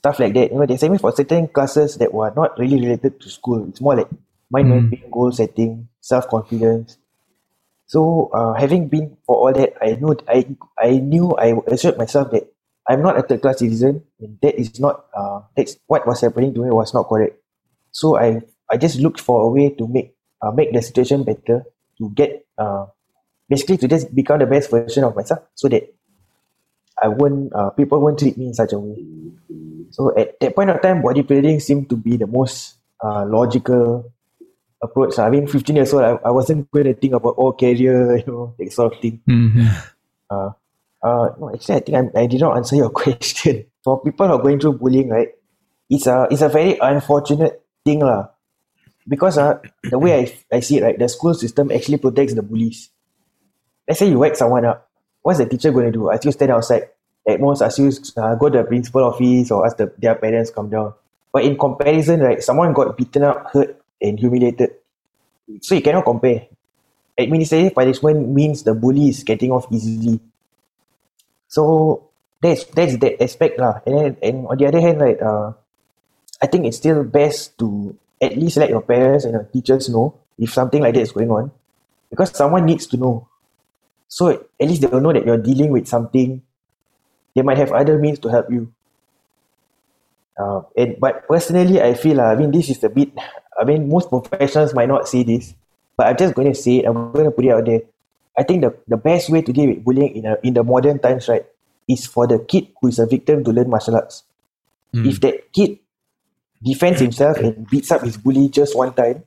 Stuff 0.00 0.18
like 0.20 0.34
that. 0.34 0.52
You 0.52 0.58
know, 0.58 0.66
they 0.66 0.76
sent 0.76 0.92
me 0.92 0.98
for 0.98 1.12
certain 1.12 1.48
classes 1.48 1.96
that 2.00 2.12
were 2.12 2.32
not 2.34 2.58
really 2.58 2.80
related 2.80 3.20
to 3.20 3.28
school. 3.30 3.68
It's 3.68 3.80
more 3.80 3.96
like 3.96 4.08
mind 4.50 4.68
mapping, 4.70 5.04
goal 5.12 5.32
setting, 5.32 5.88
self 6.00 6.28
confidence. 6.28 6.98
So, 7.86 8.30
uh, 8.32 8.54
having 8.54 8.88
been 8.88 9.16
for 9.26 9.36
all 9.36 9.52
that, 9.52 9.74
I 9.82 9.96
knew 9.98 10.16
I 10.28 10.46
I 10.78 10.90
knew 10.98 11.34
I 11.36 11.54
assured 11.68 11.98
myself 11.98 12.30
that 12.32 12.48
I'm 12.88 13.02
not 13.02 13.18
a 13.18 13.22
third 13.22 13.42
class 13.42 13.58
citizen, 13.60 14.04
and 14.20 14.38
that 14.42 14.58
is 14.58 14.78
not 14.80 15.06
uh 15.14 15.42
that's 15.56 15.76
what 15.86 16.06
was 16.06 16.20
happening 16.22 16.54
to 16.54 16.62
me 16.64 16.70
was 16.70 16.94
not 16.94 17.08
correct. 17.08 17.36
So 17.92 18.16
I 18.16 18.42
I 18.70 18.76
just 18.78 19.00
looked 19.00 19.20
for 19.20 19.42
a 19.42 19.48
way 19.50 19.70
to 19.74 19.88
make 19.88 20.14
uh, 20.42 20.52
make 20.52 20.72
the 20.72 20.82
situation 20.82 21.24
better 21.24 21.64
to 21.98 22.10
get 22.14 22.46
uh 22.58 22.86
basically 23.50 23.78
to 23.78 23.88
just 23.88 24.14
become 24.14 24.38
the 24.38 24.46
best 24.46 24.70
version 24.70 25.04
of 25.04 25.16
myself, 25.16 25.40
so 25.54 25.68
that 25.68 25.90
I 27.02 27.08
won't 27.08 27.52
uh, 27.52 27.70
people 27.70 28.00
won't 28.00 28.18
treat 28.18 28.38
me 28.38 28.46
in 28.46 28.54
such 28.54 28.72
a 28.72 28.78
way. 28.78 28.96
So 29.90 30.16
at 30.16 30.38
that 30.40 30.54
point 30.54 30.70
of 30.70 30.80
time, 30.80 31.02
bodybuilding 31.02 31.60
seemed 31.60 31.90
to 31.90 31.96
be 31.96 32.16
the 32.16 32.26
most 32.26 32.76
uh, 33.02 33.26
logical 33.26 34.10
approach. 34.82 35.18
I 35.18 35.28
mean, 35.30 35.46
15 35.46 35.76
years 35.76 35.92
old, 35.92 36.04
I, 36.04 36.18
I 36.24 36.30
wasn't 36.30 36.70
going 36.70 36.86
to 36.86 36.94
think 36.94 37.14
about 37.14 37.34
all 37.36 37.52
career, 37.52 38.16
you 38.22 38.24
know, 38.26 38.54
that 38.58 38.72
sort 38.72 38.94
of 38.94 39.00
thing. 39.00 39.20
Uh, 40.30 40.50
uh, 41.02 41.28
no, 41.38 41.50
actually, 41.52 41.74
I 41.76 41.80
think 41.80 42.14
I, 42.16 42.20
I 42.20 42.26
did 42.26 42.40
not 42.40 42.56
answer 42.56 42.76
your 42.76 42.90
question. 43.02 43.66
For 43.82 44.00
people 44.02 44.26
who 44.26 44.34
are 44.34 44.42
going 44.42 44.60
through 44.60 44.74
bullying, 44.74 45.08
right, 45.08 45.28
it's 45.88 46.06
a 46.06 46.28
it's 46.30 46.42
a 46.42 46.48
very 46.48 46.76
unfortunate 46.78 47.64
thing, 47.84 48.00
lah. 48.00 48.28
Because 49.08 49.38
uh, 49.38 49.58
the 49.82 49.98
way 49.98 50.20
I, 50.20 50.56
I 50.56 50.60
see 50.60 50.76
it, 50.78 50.82
right, 50.82 50.98
the 50.98 51.08
school 51.08 51.32
system 51.34 51.72
actually 51.72 51.96
protects 51.96 52.34
the 52.34 52.42
bullies. 52.42 52.90
Let's 53.88 53.98
say 53.98 54.08
you 54.08 54.18
whack 54.18 54.36
someone 54.36 54.66
up, 54.66 54.88
what's 55.22 55.38
the 55.38 55.46
teacher 55.46 55.72
going 55.72 55.86
to 55.86 55.92
do? 55.92 56.10
Ask 56.12 56.24
you 56.24 56.32
stand 56.32 56.52
outside. 56.52 56.90
At 57.28 57.40
most, 57.40 57.62
ask 57.62 57.78
you 57.78 57.92
uh, 58.16 58.34
go 58.34 58.48
to 58.48 58.58
the 58.58 58.64
principal 58.64 59.04
office 59.04 59.50
or 59.50 59.66
ask 59.66 59.76
the, 59.76 59.92
their 59.98 60.14
parents 60.14 60.50
come 60.50 60.70
down. 60.70 60.94
But 61.32 61.44
in 61.44 61.56
comparison, 61.56 62.20
right, 62.20 62.42
someone 62.42 62.72
got 62.72 62.96
beaten 62.96 63.22
up, 63.22 63.50
hurt, 63.52 63.80
and 64.00 64.18
humiliated. 64.18 64.70
So 65.60 65.74
you 65.74 65.82
cannot 65.82 66.04
compare. 66.04 66.46
Administrative 67.18 67.74
punishment 67.74 68.28
means 68.28 68.62
the 68.62 68.74
bully 68.74 69.10
is 69.10 69.22
getting 69.22 69.52
off 69.52 69.66
easily. 69.70 70.18
So 71.46 72.08
that's 72.40 72.64
that's 72.72 72.96
that 72.98 73.22
aspect 73.22 73.60
lah. 73.60 73.84
And 73.84 73.94
then 73.94 74.16
and 74.22 74.46
on 74.48 74.56
the 74.56 74.66
other 74.66 74.80
hand, 74.80 75.00
right, 75.00 75.20
uh, 75.20 75.52
I 76.40 76.46
think 76.46 76.64
it's 76.64 76.78
still 76.78 77.04
best 77.04 77.58
to 77.58 77.94
at 78.20 78.36
least 78.36 78.56
let 78.56 78.70
your 78.70 78.80
parents 78.80 79.24
and 79.24 79.34
your 79.34 79.44
teachers 79.44 79.88
know 79.88 80.16
if 80.38 80.52
something 80.52 80.80
like 80.80 80.94
that 80.94 81.04
is 81.04 81.12
going 81.12 81.30
on, 81.30 81.52
because 82.08 82.34
someone 82.34 82.64
needs 82.64 82.86
to 82.88 82.96
know. 82.96 83.28
So 84.08 84.30
at 84.30 84.66
least 84.66 84.80
they 84.80 84.88
will 84.88 85.04
know 85.04 85.12
that 85.12 85.26
you're 85.26 85.38
dealing 85.38 85.70
with 85.70 85.86
something. 85.86 86.42
They 87.40 87.44
might 87.48 87.56
have 87.56 87.72
other 87.72 87.96
means 87.96 88.18
to 88.20 88.28
help 88.28 88.52
you. 88.52 88.68
Uh, 90.36 90.60
and 90.76 91.00
but 91.00 91.26
personally, 91.26 91.80
I 91.80 91.94
feel 91.94 92.20
uh, 92.20 92.24
I 92.24 92.36
mean 92.36 92.50
this 92.52 92.68
is 92.68 92.84
a 92.84 92.90
bit. 92.92 93.16
I 93.56 93.64
mean 93.64 93.88
most 93.88 94.10
professionals 94.10 94.74
might 94.74 94.92
not 94.92 95.08
see 95.08 95.22
this, 95.22 95.54
but 95.96 96.06
I'm 96.06 96.18
just 96.20 96.34
going 96.34 96.52
to 96.52 96.54
say 96.54 96.80
it. 96.80 96.84
I'm 96.84 97.12
going 97.16 97.24
to 97.24 97.30
put 97.30 97.46
it 97.46 97.52
out 97.56 97.64
there. 97.64 97.80
I 98.36 98.42
think 98.42 98.60
the, 98.60 98.76
the 98.88 98.98
best 98.98 99.30
way 99.30 99.40
to 99.40 99.54
deal 99.54 99.72
with 99.72 99.82
bullying 99.82 100.16
in 100.16 100.26
a, 100.26 100.36
in 100.42 100.52
the 100.52 100.62
modern 100.62 100.98
times, 100.98 101.28
right, 101.28 101.46
is 101.88 102.04
for 102.04 102.26
the 102.26 102.40
kid 102.40 102.68
who 102.76 102.88
is 102.88 102.98
a 102.98 103.06
victim 103.06 103.42
to 103.44 103.52
learn 103.52 103.70
martial 103.70 103.96
arts. 103.96 104.22
If 104.92 105.20
that 105.22 105.50
kid 105.54 105.78
defends 106.62 107.00
himself 107.00 107.38
and 107.38 107.64
beats 107.70 107.90
up 107.90 108.02
his 108.02 108.18
bully 108.18 108.50
just 108.50 108.76
one 108.76 108.92
time, 108.92 109.24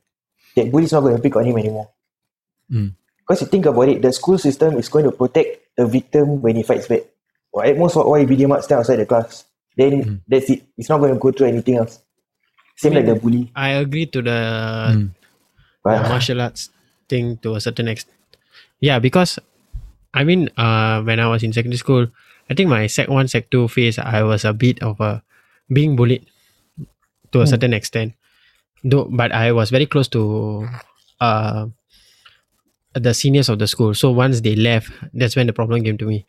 that 0.55 0.69
bully 0.69 0.85
is 0.85 0.93
not 0.93 1.01
going 1.01 1.15
to 1.15 1.21
pick 1.21 1.35
on 1.35 1.45
him 1.45 1.57
anymore. 1.57 1.89
Mm. 2.69 2.93
Because 3.25 3.41
you 3.41 3.47
think 3.47 3.65
about 3.65 3.89
it, 3.89 4.03
the 4.03 4.13
school 4.13 4.37
system 4.37 4.77
is 4.77 4.87
going 4.87 5.05
to 5.05 5.11
protect 5.11 5.75
the 5.75 5.87
victim 5.87 6.43
when 6.43 6.57
he 6.57 6.61
fights 6.61 6.87
back. 6.87 7.09
Or 7.53 7.63
at 7.65 7.77
most, 7.77 7.95
why 7.95 8.25
video 8.25 8.47
might 8.49 8.63
stand 8.63 8.79
outside 8.79 8.97
the 8.97 9.05
class. 9.05 9.45
Then 9.77 10.21
that's 10.27 10.49
it. 10.49 10.65
It's 10.77 10.89
not 10.89 10.97
going 10.99 11.13
to 11.13 11.19
go 11.19 11.31
through 11.31 11.47
anything 11.47 11.77
else. 11.77 12.01
Same 12.75 12.93
like 12.93 13.05
the 13.05 13.15
bully. 13.15 13.51
I 13.55 13.77
agree 13.77 14.05
to 14.09 14.21
the, 14.21 14.39
Mm. 14.89 15.13
the 15.13 15.13
But, 15.83 16.09
martial 16.09 16.41
arts 16.41 16.69
thing 17.07 17.37
to 17.45 17.55
a 17.55 17.61
certain 17.61 17.87
extent. 17.87 18.17
Yeah, 18.81 18.97
because 18.99 19.37
I 20.13 20.23
mean, 20.23 20.49
uh, 20.57 21.01
when 21.01 21.19
I 21.19 21.27
was 21.27 21.41
in 21.43 21.53
secondary 21.53 21.77
school, 21.77 22.07
I 22.49 22.53
think 22.53 22.69
my 22.69 22.87
sec 22.87 23.09
one, 23.09 23.27
sec 23.27 23.49
two 23.49 23.67
phase, 23.67 23.97
I 23.97 24.21
was 24.23 24.45
a 24.45 24.53
bit 24.53 24.81
of 24.81 24.99
a 24.99 25.23
being 25.71 25.95
bullied 25.95 26.25
to 27.31 27.41
a 27.41 27.47
certain 27.47 27.73
extent. 27.73 28.13
Though, 28.83 29.05
but 29.09 29.31
I 29.31 29.51
was 29.53 29.69
very 29.69 29.85
close 29.85 30.07
to 30.09 30.67
uh 31.21 31.67
the 32.93 33.13
seniors 33.13 33.49
of 33.49 33.57
the 33.59 33.67
school. 33.67 33.93
So 33.93 34.11
once 34.11 34.41
they 34.41 34.55
left, 34.55 34.91
that's 35.13 35.35
when 35.35 35.47
the 35.47 35.53
problem 35.53 35.83
came 35.83 35.97
to 35.97 36.05
me. 36.05 36.25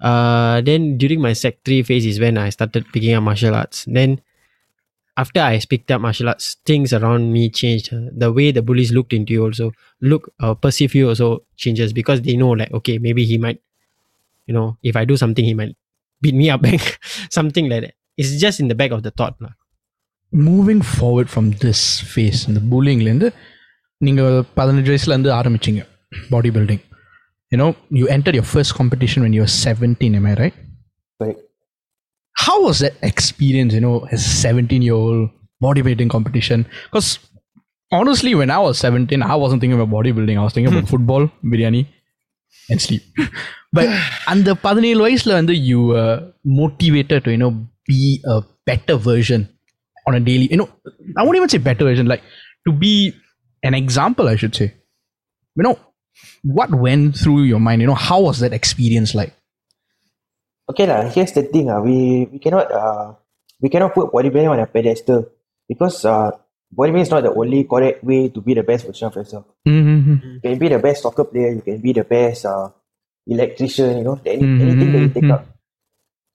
Uh, 0.00 0.60
then 0.60 0.98
during 0.98 1.20
my 1.20 1.32
sec 1.32 1.62
three 1.64 1.82
phase 1.82 2.06
is 2.06 2.20
when 2.20 2.36
I 2.36 2.50
started 2.50 2.84
picking 2.92 3.14
up 3.14 3.22
martial 3.22 3.54
arts. 3.54 3.84
Then 3.86 4.20
after 5.16 5.40
I 5.40 5.60
picked 5.60 5.90
up 5.90 6.00
martial 6.00 6.28
arts, 6.28 6.56
things 6.64 6.92
around 6.92 7.32
me 7.32 7.48
changed. 7.48 7.90
The 8.18 8.30
way 8.32 8.50
the 8.50 8.62
bullies 8.62 8.92
looked 8.92 9.12
into 9.12 9.32
you 9.32 9.44
also 9.44 9.72
look 10.00 10.32
uh, 10.40 10.54
perceive 10.54 10.94
you 10.94 11.08
also 11.08 11.44
changes 11.56 11.92
because 11.92 12.22
they 12.22 12.36
know 12.36 12.50
like 12.50 12.72
okay 12.72 12.98
maybe 12.98 13.24
he 13.24 13.38
might, 13.38 13.60
you 14.46 14.54
know, 14.54 14.76
if 14.82 14.96
I 14.96 15.04
do 15.04 15.16
something 15.16 15.44
he 15.44 15.54
might 15.54 15.76
beat 16.20 16.34
me 16.34 16.50
up, 16.50 16.62
something 17.30 17.68
like 17.68 17.82
that. 17.82 17.94
It's 18.16 18.40
just 18.40 18.60
in 18.60 18.68
the 18.68 18.74
back 18.74 18.90
of 18.90 19.02
the 19.02 19.10
thought 19.10 19.36
lah. 19.40 19.54
Moving 20.32 20.84
forward 20.92 21.30
from 21.32 21.50
this 21.64 21.82
face 22.10 22.40
இந்த 22.48 22.60
bullyingலேருந்து 22.70 23.28
நீங்கள் 23.98 24.38
பதினஞ்சு 24.56 24.90
வயசுலேருந்து 24.92 25.30
ஆரம்பிச்சிங்க 25.38 25.82
body 26.30 26.50
building 26.50 26.82
you know 27.52 27.66
you 28.00 28.06
enter 28.16 28.36
your 28.38 28.50
first 28.52 28.76
competition 28.80 29.24
when 29.26 29.36
you're 29.40 29.52
seventeen 29.64 30.16
M 30.20 30.28
I 30.32 30.36
right 30.44 30.58
Correct. 31.20 31.40
how 32.36 32.56
was 32.62 32.78
that 32.84 32.94
experience, 33.02 33.72
you 33.72 33.80
know, 33.80 33.96
as 34.14 34.20
a 34.28 34.32
17 34.52 34.82
year 34.82 34.96
old 35.02 35.20
bodybuilding 35.60 36.10
competition? 36.14 36.60
Because 36.86 37.08
honestly, 37.92 38.34
when 38.34 38.50
I 38.50 38.58
was 38.58 38.78
17, 38.78 39.22
I 39.22 39.36
wasn't 39.42 39.60
thinking 39.62 39.78
about 39.78 39.90
bodybuilding. 39.96 40.38
I 40.40 40.44
was 40.46 40.52
thinking 40.52 40.72
about 40.72 40.88
football, 40.88 41.22
biryani, 41.52 41.82
and 42.70 42.80
sleep. 42.86 43.04
but 43.76 43.88
அந்த 44.32 44.50
பதினேழு 44.66 45.00
வயசுல 45.06 45.32
வந்து 45.40 45.54
you 45.70 45.80
were 45.92 46.10
motivated 46.60 47.20
to, 47.26 47.30
you 47.34 47.40
know, 47.44 47.52
be 47.92 48.02
a 48.34 48.38
better 48.70 48.96
version 49.10 49.40
on 50.08 50.14
a 50.20 50.24
daily, 50.30 50.48
you 50.52 50.58
know, 50.60 50.68
I 51.18 51.24
won't 51.24 51.38
even 51.40 51.52
say 51.54 51.62
better 51.70 51.86
version, 51.90 52.08
like 52.14 52.24
to 52.66 52.72
be 52.84 52.94
an 53.62 53.74
example, 53.82 54.28
I 54.34 54.38
should 54.42 54.56
say. 54.60 54.68
You 55.56 55.64
know, 55.68 55.76
what 56.43 56.73
went 56.73 57.15
through 57.17 57.43
your 57.43 57.59
mind? 57.59 57.81
You 57.81 57.87
know, 57.87 57.99
how 57.99 58.21
was 58.21 58.39
that 58.39 58.53
experience 58.53 59.13
like? 59.15 59.33
Okay 60.69 60.85
lah. 60.85 61.09
Here's 61.09 61.33
the 61.33 61.43
thing 61.43 61.69
ah, 61.69 61.81
we 61.81 62.29
we 62.29 62.37
cannot 62.37 62.69
uh 62.71 63.17
we 63.59 63.69
cannot 63.69 63.93
put 63.93 64.13
bodybuilding 64.13 64.49
on 64.53 64.61
a 64.61 64.69
pedestal 64.69 65.25
because 65.67 66.05
uh 66.05 66.29
bodybuilding 66.69 67.09
is 67.09 67.13
not 67.13 67.23
the 67.25 67.33
only 67.33 67.65
correct 67.65 68.03
way 68.05 68.29
to 68.29 68.39
be 68.41 68.53
the 68.53 68.61
best 68.63 68.85
version 68.85 69.09
of 69.09 69.15
yourself. 69.17 69.45
Mm-hmm. 69.65 70.37
You 70.37 70.41
can 70.45 70.57
be 70.61 70.69
the 70.69 70.77
best 70.79 71.01
soccer 71.01 71.25
player. 71.25 71.57
You 71.57 71.61
can 71.65 71.81
be 71.81 71.91
the 71.93 72.05
best 72.05 72.45
uh 72.45 72.69
electrician. 73.25 73.97
You 73.97 74.03
know, 74.05 74.17
any, 74.25 74.45
Mhm, 74.45 74.61
anything 74.61 74.89
that 74.93 75.01
you 75.01 75.09
take 75.09 75.25
mhm. 75.25 75.33
up. 75.33 75.43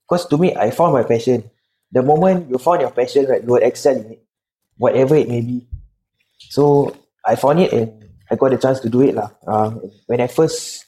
Because 0.05 0.27
to 0.29 0.37
me, 0.37 0.53
I 0.53 0.69
found 0.69 0.93
my 0.93 1.03
passion. 1.03 1.49
The 1.91 2.03
moment 2.03 2.49
you 2.51 2.59
found 2.59 2.81
your 2.81 2.91
passion, 2.91 3.25
right, 3.25 3.41
you 3.41 3.47
will 3.55 3.63
excel 3.63 3.95
in 3.95 4.19
it, 4.19 4.21
whatever 4.77 5.15
it 5.15 5.29
may 5.31 5.41
be. 5.41 5.65
So 6.51 6.93
I 7.23 7.35
found 7.39 7.59
it 7.63 7.71
and 7.73 8.04
I 8.29 8.35
got 8.35 8.51
the 8.51 8.57
chance 8.57 8.79
to 8.81 8.89
do 8.89 9.01
it 9.01 9.15
lah. 9.15 9.29
Um, 9.47 9.81
when 10.07 10.21
I 10.21 10.27
first 10.27 10.85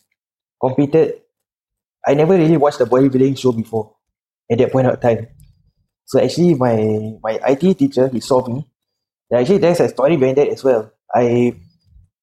competed, 0.60 1.22
I 2.06 2.14
never 2.14 2.38
really 2.38 2.58
watched 2.58 2.80
the 2.80 2.86
bodybuilding 2.86 3.38
show 3.38 3.52
before 3.52 3.96
at 4.50 4.58
that 4.58 4.72
point 4.72 4.88
of 4.88 5.00
time. 5.00 5.28
So 6.06 6.20
actually, 6.20 6.56
my 6.56 6.78
my 7.22 7.40
IT 7.52 7.78
teacher 7.78 8.08
he 8.08 8.20
saw 8.20 8.46
me. 8.48 8.66
And 9.30 9.42
actually, 9.42 9.60
there's 9.60 9.82
a 9.84 9.90
story 9.90 10.16
behind 10.16 10.38
that 10.38 10.50
as 10.50 10.64
well. 10.64 10.92
I 11.14 11.54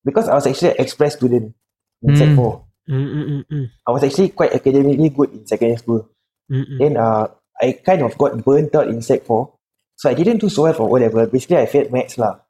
because 0.04 0.28
I 0.28 0.34
was 0.34 0.46
actually 0.46 0.76
an 0.76 0.80
express 0.80 1.16
student 1.16 1.54
in 2.02 2.16
Sec 2.16 2.28
Mm. 2.28 2.36
four. 2.36 2.64
Mm-mm-mm-mm. 2.88 3.70
I 3.86 3.90
was 3.90 4.04
actually 4.04 4.28
quite 4.30 4.52
academically 4.52 5.08
good 5.08 5.32
in 5.32 5.46
secondary 5.46 5.78
school. 5.78 6.08
Mm-mm. 6.50 6.78
Then 6.78 6.96
uh, 6.96 7.28
I 7.60 7.80
kind 7.80 8.02
of 8.02 8.16
got 8.18 8.44
burnt 8.44 8.74
out 8.74 8.88
in 8.88 9.00
Sec 9.00 9.24
4. 9.24 9.52
So 9.96 10.10
I 10.10 10.14
didn't 10.14 10.38
do 10.38 10.48
so 10.48 10.64
well 10.64 10.74
for 10.74 10.88
O 10.88 10.92
level. 11.00 11.26
Basically, 11.26 11.56
I 11.56 11.66
failed 11.66 11.92
maths 11.92 12.18
lah. 12.18 12.40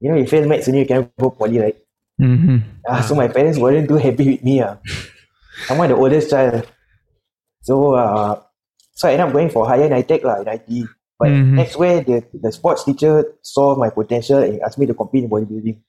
You 0.00 0.10
know, 0.10 0.18
you 0.18 0.26
fail 0.26 0.46
maths 0.46 0.68
and 0.68 0.76
you 0.76 0.86
can 0.86 1.10
go 1.18 1.30
poly, 1.30 1.58
right? 1.58 1.76
Mm-hmm. 2.20 2.56
Ah, 2.88 3.00
so 3.04 3.14
my 3.14 3.28
parents 3.28 3.58
weren't 3.58 3.88
too 3.88 4.00
happy 4.00 4.36
with 4.36 4.42
me. 4.42 4.62
Ah. 4.62 4.78
I'm 5.70 5.80
the 5.88 5.96
oldest 5.96 6.30
child. 6.30 6.64
So 7.62 7.94
uh, 7.94 8.40
so 8.94 9.08
I 9.08 9.12
ended 9.12 9.26
up 9.28 9.32
going 9.32 9.50
for 9.50 9.66
higher 9.68 9.88
NITEC 9.88 10.24
lah, 10.24 10.40
in 10.40 10.48
IT. 10.48 10.68
But 11.18 11.32
Mhm. 11.32 11.56
that's 11.56 11.76
where 11.76 12.04
the, 12.04 12.24
the 12.32 12.52
sports 12.52 12.84
teacher 12.84 13.24
saw 13.40 13.72
my 13.76 13.88
potential 13.88 14.36
and 14.44 14.60
asked 14.60 14.76
me 14.78 14.84
to 14.84 14.92
compete 14.92 15.24
in 15.24 15.30
bodybuilding. 15.32 15.80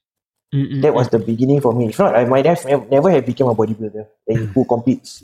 Mm-mm. 0.54 0.80
That 0.80 0.94
was 0.96 1.08
the 1.12 1.18
beginning 1.20 1.60
for 1.60 1.76
me. 1.76 1.92
If 1.92 1.98
not, 2.00 2.16
I 2.16 2.24
might 2.24 2.46
have 2.48 2.64
never 2.88 3.10
have 3.12 3.26
become 3.28 3.48
a 3.48 3.54
bodybuilder 3.54 4.08
and 4.28 4.48
who 4.56 4.64
competes. 4.64 5.22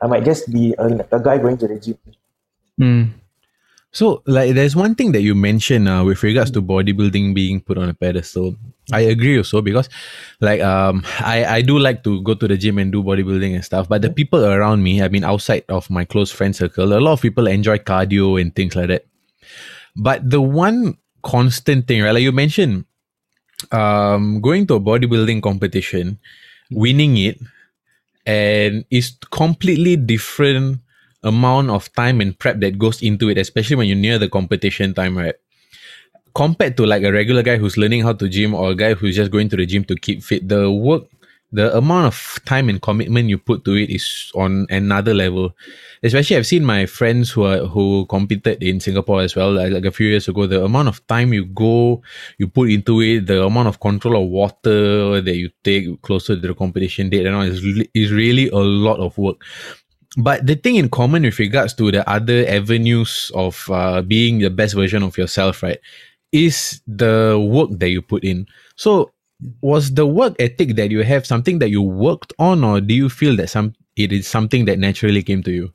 I 0.00 0.06
might 0.06 0.22
just 0.24 0.46
be 0.52 0.74
a, 0.78 0.86
a 1.10 1.18
guy 1.18 1.38
going 1.38 1.58
to 1.58 1.66
the 1.66 1.78
gym. 1.82 1.98
Mm. 2.80 3.10
So, 3.90 4.22
like, 4.26 4.54
there's 4.54 4.74
one 4.78 4.94
thing 4.94 5.10
that 5.12 5.22
you 5.22 5.34
mentioned 5.34 5.88
uh, 5.88 6.02
with 6.06 6.22
regards 6.22 6.50
to 6.52 6.62
bodybuilding 6.62 7.34
being 7.34 7.60
put 7.60 7.78
on 7.78 7.88
a 7.88 7.94
pedestal. 7.94 8.54
I 8.92 9.00
agree 9.08 9.38
also 9.38 9.62
because, 9.62 9.88
like, 10.44 10.60
um, 10.60 11.04
I 11.24 11.44
I 11.44 11.60
do 11.64 11.78
like 11.78 12.04
to 12.04 12.20
go 12.20 12.34
to 12.36 12.44
the 12.46 12.56
gym 12.60 12.76
and 12.76 12.92
do 12.92 13.00
bodybuilding 13.02 13.54
and 13.56 13.64
stuff. 13.64 13.88
But 13.88 14.02
the 14.02 14.10
people 14.12 14.44
around 14.44 14.82
me, 14.84 15.00
I 15.00 15.08
mean, 15.08 15.24
outside 15.24 15.64
of 15.72 15.88
my 15.88 16.04
close 16.04 16.30
friend 16.30 16.54
circle, 16.54 16.92
a 16.92 17.00
lot 17.00 17.12
of 17.16 17.22
people 17.22 17.46
enjoy 17.48 17.78
cardio 17.80 18.36
and 18.40 18.54
things 18.54 18.76
like 18.76 18.88
that. 18.88 19.06
But 19.96 20.28
the 20.28 20.42
one 20.42 20.98
constant 21.22 21.88
thing, 21.88 22.02
right? 22.02 22.12
Like 22.12 22.22
you 22.24 22.32
mentioned, 22.32 22.86
um, 23.72 24.40
going 24.40 24.66
to 24.68 24.76
a 24.76 24.80
bodybuilding 24.80 25.42
competition, 25.42 26.18
winning 26.70 27.16
it, 27.18 27.40
and 28.26 28.84
it's 28.90 29.16
completely 29.30 29.96
different 29.96 30.80
amount 31.22 31.70
of 31.70 31.92
time 31.94 32.20
and 32.20 32.38
prep 32.38 32.60
that 32.60 32.78
goes 32.78 33.02
into 33.02 33.28
it, 33.30 33.38
especially 33.38 33.76
when 33.76 33.88
you're 33.88 33.98
near 33.98 34.18
the 34.18 34.28
competition 34.28 34.94
time, 34.94 35.18
right? 35.18 35.36
Compared 36.34 36.76
to 36.76 36.86
like 36.86 37.04
a 37.04 37.12
regular 37.12 37.42
guy 37.42 37.56
who's 37.56 37.76
learning 37.76 38.02
how 38.02 38.12
to 38.12 38.28
gym 38.28 38.54
or 38.54 38.70
a 38.70 38.74
guy 38.74 38.94
who's 38.94 39.14
just 39.14 39.30
going 39.30 39.48
to 39.48 39.56
the 39.56 39.66
gym 39.66 39.84
to 39.84 39.94
keep 39.94 40.22
fit, 40.22 40.48
the 40.48 40.70
work, 40.70 41.04
the 41.52 41.76
amount 41.76 42.06
of 42.06 42.40
time 42.44 42.68
and 42.68 42.82
commitment 42.82 43.28
you 43.28 43.38
put 43.38 43.64
to 43.64 43.76
it 43.76 43.88
is 43.88 44.32
on 44.34 44.66
another 44.68 45.14
level. 45.14 45.54
Especially, 46.02 46.36
I've 46.36 46.46
seen 46.46 46.64
my 46.64 46.86
friends 46.86 47.30
who 47.30 47.44
are 47.44 47.64
who 47.66 48.04
competed 48.06 48.62
in 48.62 48.80
Singapore 48.80 49.22
as 49.22 49.36
well, 49.36 49.52
like, 49.52 49.72
like 49.72 49.84
a 49.84 49.92
few 49.92 50.08
years 50.08 50.26
ago. 50.26 50.46
The 50.46 50.64
amount 50.64 50.88
of 50.88 51.06
time 51.06 51.32
you 51.32 51.44
go, 51.44 52.02
you 52.38 52.48
put 52.48 52.70
into 52.70 53.00
it, 53.00 53.28
the 53.28 53.44
amount 53.44 53.68
of 53.68 53.78
control 53.78 54.20
of 54.20 54.28
water 54.28 55.20
that 55.20 55.36
you 55.36 55.50
take 55.62 56.02
closer 56.02 56.34
to 56.34 56.48
the 56.48 56.54
competition 56.54 57.08
date, 57.10 57.26
and 57.26 57.36
all 57.36 57.42
is 57.42 57.62
is 57.94 58.10
really 58.10 58.50
a 58.50 58.58
lot 58.58 58.98
of 58.98 59.16
work. 59.16 59.36
But 60.16 60.46
the 60.46 60.56
thing 60.56 60.76
in 60.76 60.90
common 60.90 61.22
with 61.22 61.38
regards 61.38 61.74
to 61.74 61.90
the 61.90 62.08
other 62.08 62.46
avenues 62.46 63.30
of 63.34 63.68
uh, 63.70 64.02
being 64.02 64.38
the 64.38 64.50
best 64.50 64.74
version 64.74 65.02
of 65.02 65.16
yourself, 65.16 65.62
right, 65.62 65.78
is 66.34 66.82
the 66.86 67.38
work 67.38 67.70
that 67.78 67.88
you 67.88 68.02
put 68.02 68.24
in. 68.24 68.46
So, 68.74 69.14
was 69.62 69.94
the 69.94 70.04
work 70.06 70.34
ethic 70.38 70.74
that 70.74 70.90
you 70.90 71.02
have 71.06 71.24
something 71.26 71.60
that 71.60 71.70
you 71.70 71.80
worked 71.80 72.34
on, 72.38 72.64
or 72.64 72.80
do 72.80 72.92
you 72.92 73.08
feel 73.08 73.36
that 73.36 73.48
some 73.48 73.74
it 73.96 74.10
is 74.10 74.26
something 74.26 74.66
that 74.66 74.78
naturally 74.78 75.22
came 75.22 75.42
to 75.44 75.52
you? 75.52 75.72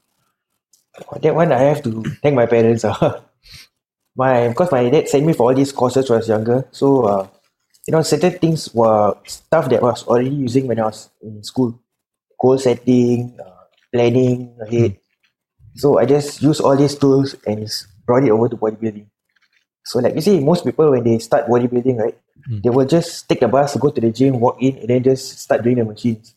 That 1.24 1.34
one 1.34 1.52
I 1.56 1.64
have 1.72 1.82
to 1.84 2.04
thank 2.22 2.36
my 2.36 2.46
parents. 2.46 2.84
ah. 2.84 3.24
my 4.20 4.50
because 4.50 4.72
my 4.72 4.90
dad 4.90 5.08
sent 5.08 5.26
me 5.26 5.32
for 5.32 5.48
all 5.50 5.56
these 5.56 5.72
courses 5.72 6.10
when 6.10 6.18
I 6.18 6.20
was 6.20 6.28
younger. 6.28 6.68
So 6.72 7.06
uh, 7.08 7.28
you 7.88 7.94
know, 7.96 8.04
certain 8.04 8.38
things 8.38 8.74
were 8.76 9.16
stuff 9.26 9.70
that 9.70 9.80
I 9.80 9.86
was 9.86 10.04
already 10.04 10.36
using 10.36 10.68
when 10.68 10.80
I 10.80 10.92
was 10.92 11.10
in 11.24 11.42
school. 11.44 11.80
Goal 12.40 12.58
setting, 12.58 13.38
uh, 13.40 13.64
planning 13.94 14.56
ahead. 14.62 14.98
So 15.76 16.00
I 16.00 16.06
just 16.06 16.42
use 16.42 16.60
all 16.60 16.76
these 16.76 16.96
tools 16.96 17.36
and 17.48 17.68
brought 18.06 18.24
it 18.24 18.32
over 18.32 18.50
to 18.50 18.56
bodybuilding. 18.56 19.08
So 19.86 20.00
like 20.00 20.16
you 20.16 20.22
see, 20.22 20.40
most 20.40 20.66
people 20.66 20.90
when 20.92 21.04
they 21.04 21.20
start 21.20 21.48
bodybuilding, 21.48 21.98
right, 21.98 22.18
Mm. 22.50 22.64
they 22.64 22.70
will 22.72 22.88
just 22.88 23.28
take 23.28 23.42
the 23.44 23.48
bus, 23.52 23.76
go 23.76 23.90
to 23.92 24.00
the 24.00 24.12
gym, 24.16 24.40
walk 24.40 24.58
in, 24.64 24.78
and 24.80 24.88
then 24.88 25.04
just 25.04 25.40
start 25.44 25.62
doing 25.62 25.76
the 25.76 25.84
machines. 25.84 26.34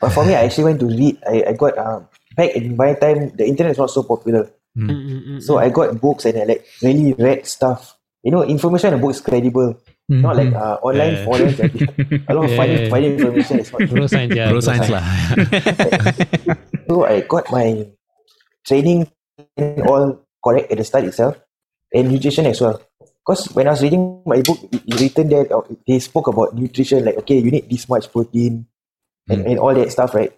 But 0.00 0.12
for 0.14 0.24
me, 0.24 0.34
I 0.38 0.46
actually 0.46 0.64
went 0.70 0.80
to 0.80 0.86
read. 0.86 1.18
I, 1.26 1.50
I 1.50 1.52
got 1.52 1.76
uh, 1.76 2.00
back 2.38 2.54
in 2.54 2.76
my 2.78 2.94
time, 2.94 3.34
the 3.34 3.42
internet 3.44 3.72
is 3.74 3.78
not 3.78 3.90
so 3.90 4.02
popular. 4.06 4.48
Mm-mm-mm. 4.78 5.42
So 5.42 5.58
I 5.58 5.68
got 5.68 6.00
books 6.00 6.24
and 6.24 6.38
I 6.38 6.44
like 6.44 6.64
really 6.82 7.12
read 7.18 7.44
stuff. 7.46 7.98
You 8.22 8.30
know, 8.30 8.42
information 8.46 8.94
in 8.94 9.00
the 9.00 9.02
book 9.02 9.10
is 9.14 9.20
credible. 9.20 9.76
Not 10.08 10.36
like 10.38 10.54
uh, 10.54 10.78
online 10.82 11.14
Yeah. 11.18 11.24
forums. 11.26 11.56
that 11.58 11.74
a 12.30 12.34
lot 12.34 12.44
of 12.46 12.50
Yeah, 12.50 12.56
funny, 12.56 12.72
yeah, 12.74 12.82
yeah. 12.86 12.90
funny 12.90 13.06
information 13.18 13.58
is 13.60 13.72
not 13.72 13.78
true. 13.82 13.96
Bro 13.98 14.06
science, 14.06 14.34
yeah. 14.34 14.50
Bro 14.50 14.60
science 14.62 14.88
lah. 14.88 15.02
So 16.88 17.04
I 17.06 17.20
got 17.26 17.50
my 17.50 17.88
training 18.66 19.10
all 19.82 20.22
correct 20.44 20.70
at 20.70 20.78
the 20.78 20.84
start 20.84 21.04
itself 21.04 21.38
and 21.94 22.10
nutrition 22.10 22.46
as 22.46 22.60
well. 22.60 22.80
Because 23.24 23.46
when 23.54 23.68
I 23.68 23.70
was 23.70 23.82
reading 23.82 24.22
my 24.26 24.42
book, 24.42 24.58
it, 24.72 24.82
it 24.86 25.00
written 25.00 25.28
there, 25.28 25.46
uh, 25.54 25.62
they 25.86 25.98
spoke 26.00 26.26
about 26.26 26.54
nutrition, 26.54 27.04
like, 27.04 27.16
okay, 27.18 27.38
you 27.38 27.50
need 27.50 27.70
this 27.70 27.88
much 27.88 28.10
protein 28.10 28.66
and, 29.28 29.46
and 29.46 29.58
all 29.58 29.74
that 29.74 29.92
stuff, 29.92 30.14
right? 30.14 30.32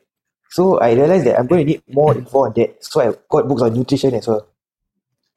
So 0.50 0.78
I 0.78 0.92
realized 0.92 1.26
that 1.26 1.38
I'm 1.38 1.46
going 1.46 1.66
to 1.66 1.72
need 1.72 1.82
more 1.88 2.16
info 2.16 2.44
on 2.44 2.52
that. 2.56 2.84
So 2.84 3.00
I 3.00 3.14
got 3.28 3.48
books 3.48 3.62
on 3.62 3.74
nutrition 3.74 4.14
as 4.14 4.28
well. 4.28 4.46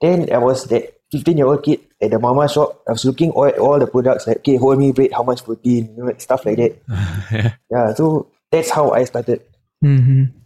Then 0.02 0.32
I 0.32 0.38
was 0.38 0.66
that 0.66 0.94
15 1.12 1.38
year 1.38 1.48
old 1.48 1.64
kid 1.64 1.80
at 2.02 2.12
the 2.12 2.20
mama 2.20 2.48
shop. 2.50 2.84
I 2.88 2.92
was 2.92 3.06
looking 3.06 3.32
all, 3.32 3.46
at 3.46 3.58
all 3.58 3.80
the 3.80 3.88
products, 3.88 4.28
like, 4.28 4.38
okay, 4.38 4.58
hold 4.58 4.78
me 4.78 4.92
weight, 4.92 5.14
how 5.14 5.24
much 5.24 5.44
protein, 5.44 5.90
you 5.90 5.98
know, 5.98 6.06
like 6.06 6.22
stuff 6.22 6.46
like 6.46 6.58
that. 6.58 7.56
Yeah, 7.72 7.94
so 7.94 8.28
that's 8.52 8.70
how 8.70 8.92
I 8.92 9.06
started. 9.06 9.42
Mm-hmm. 9.84 10.38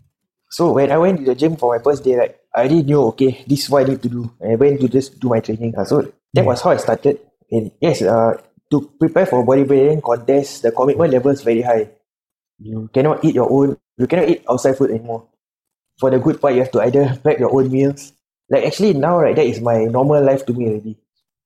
So 0.52 0.74
when 0.74 0.92
I 0.92 0.98
went 0.98 1.20
to 1.20 1.26
the 1.26 1.36
gym 1.36 1.56
for 1.56 1.76
my 1.76 1.84
first 1.84 2.04
day, 2.04 2.16
right, 2.16 2.36
I 2.54 2.60
already 2.60 2.84
knew 2.84 3.02
okay, 3.16 3.44
this 3.48 3.64
is 3.64 3.70
what 3.70 3.86
I 3.86 3.90
need 3.90 4.02
to 4.04 4.10
do. 4.10 4.32
I 4.44 4.56
went 4.56 4.82
to 4.82 4.88
just 4.88 5.20
do 5.20 5.30
my 5.30 5.40
training. 5.40 5.74
Uh, 5.78 5.86
so 5.86 6.12
that 6.34 6.46
was 6.46 6.62
how 6.62 6.72
I 6.72 6.78
started. 6.78 7.20
And 7.50 7.72
yes, 7.80 8.02
uh, 8.02 8.36
to 8.72 8.92
prepare 9.00 9.26
for 9.26 9.46
bodybuilding 9.46 10.04
contest, 10.04 10.64
the 10.64 10.72
commitment 10.72 11.14
level 11.14 11.32
is 11.32 11.42
very 11.42 11.62
high. 11.62 11.90
You 12.60 12.90
cannot 12.94 13.24
eat 13.24 13.36
your 13.36 13.52
own. 13.52 13.78
You 13.98 14.08
cannot 14.08 14.30
eat 14.30 14.44
outside 14.50 14.78
food 14.78 14.92
anymore. 14.92 15.28
For 16.00 16.10
the 16.10 16.20
good 16.20 16.42
part, 16.42 16.54
you 16.54 16.62
have 16.62 16.72
to 16.72 16.82
either 16.82 17.20
prep 17.24 17.40
your 17.40 17.54
own 17.54 17.72
meals. 17.72 18.14
Like 18.50 18.66
actually 18.66 18.94
now, 18.94 19.20
right, 19.20 19.36
that 19.36 19.46
is 19.46 19.62
my 19.62 19.86
normal 19.86 20.24
life 20.24 20.46
to 20.46 20.54
me 20.54 20.68
already. 20.68 20.98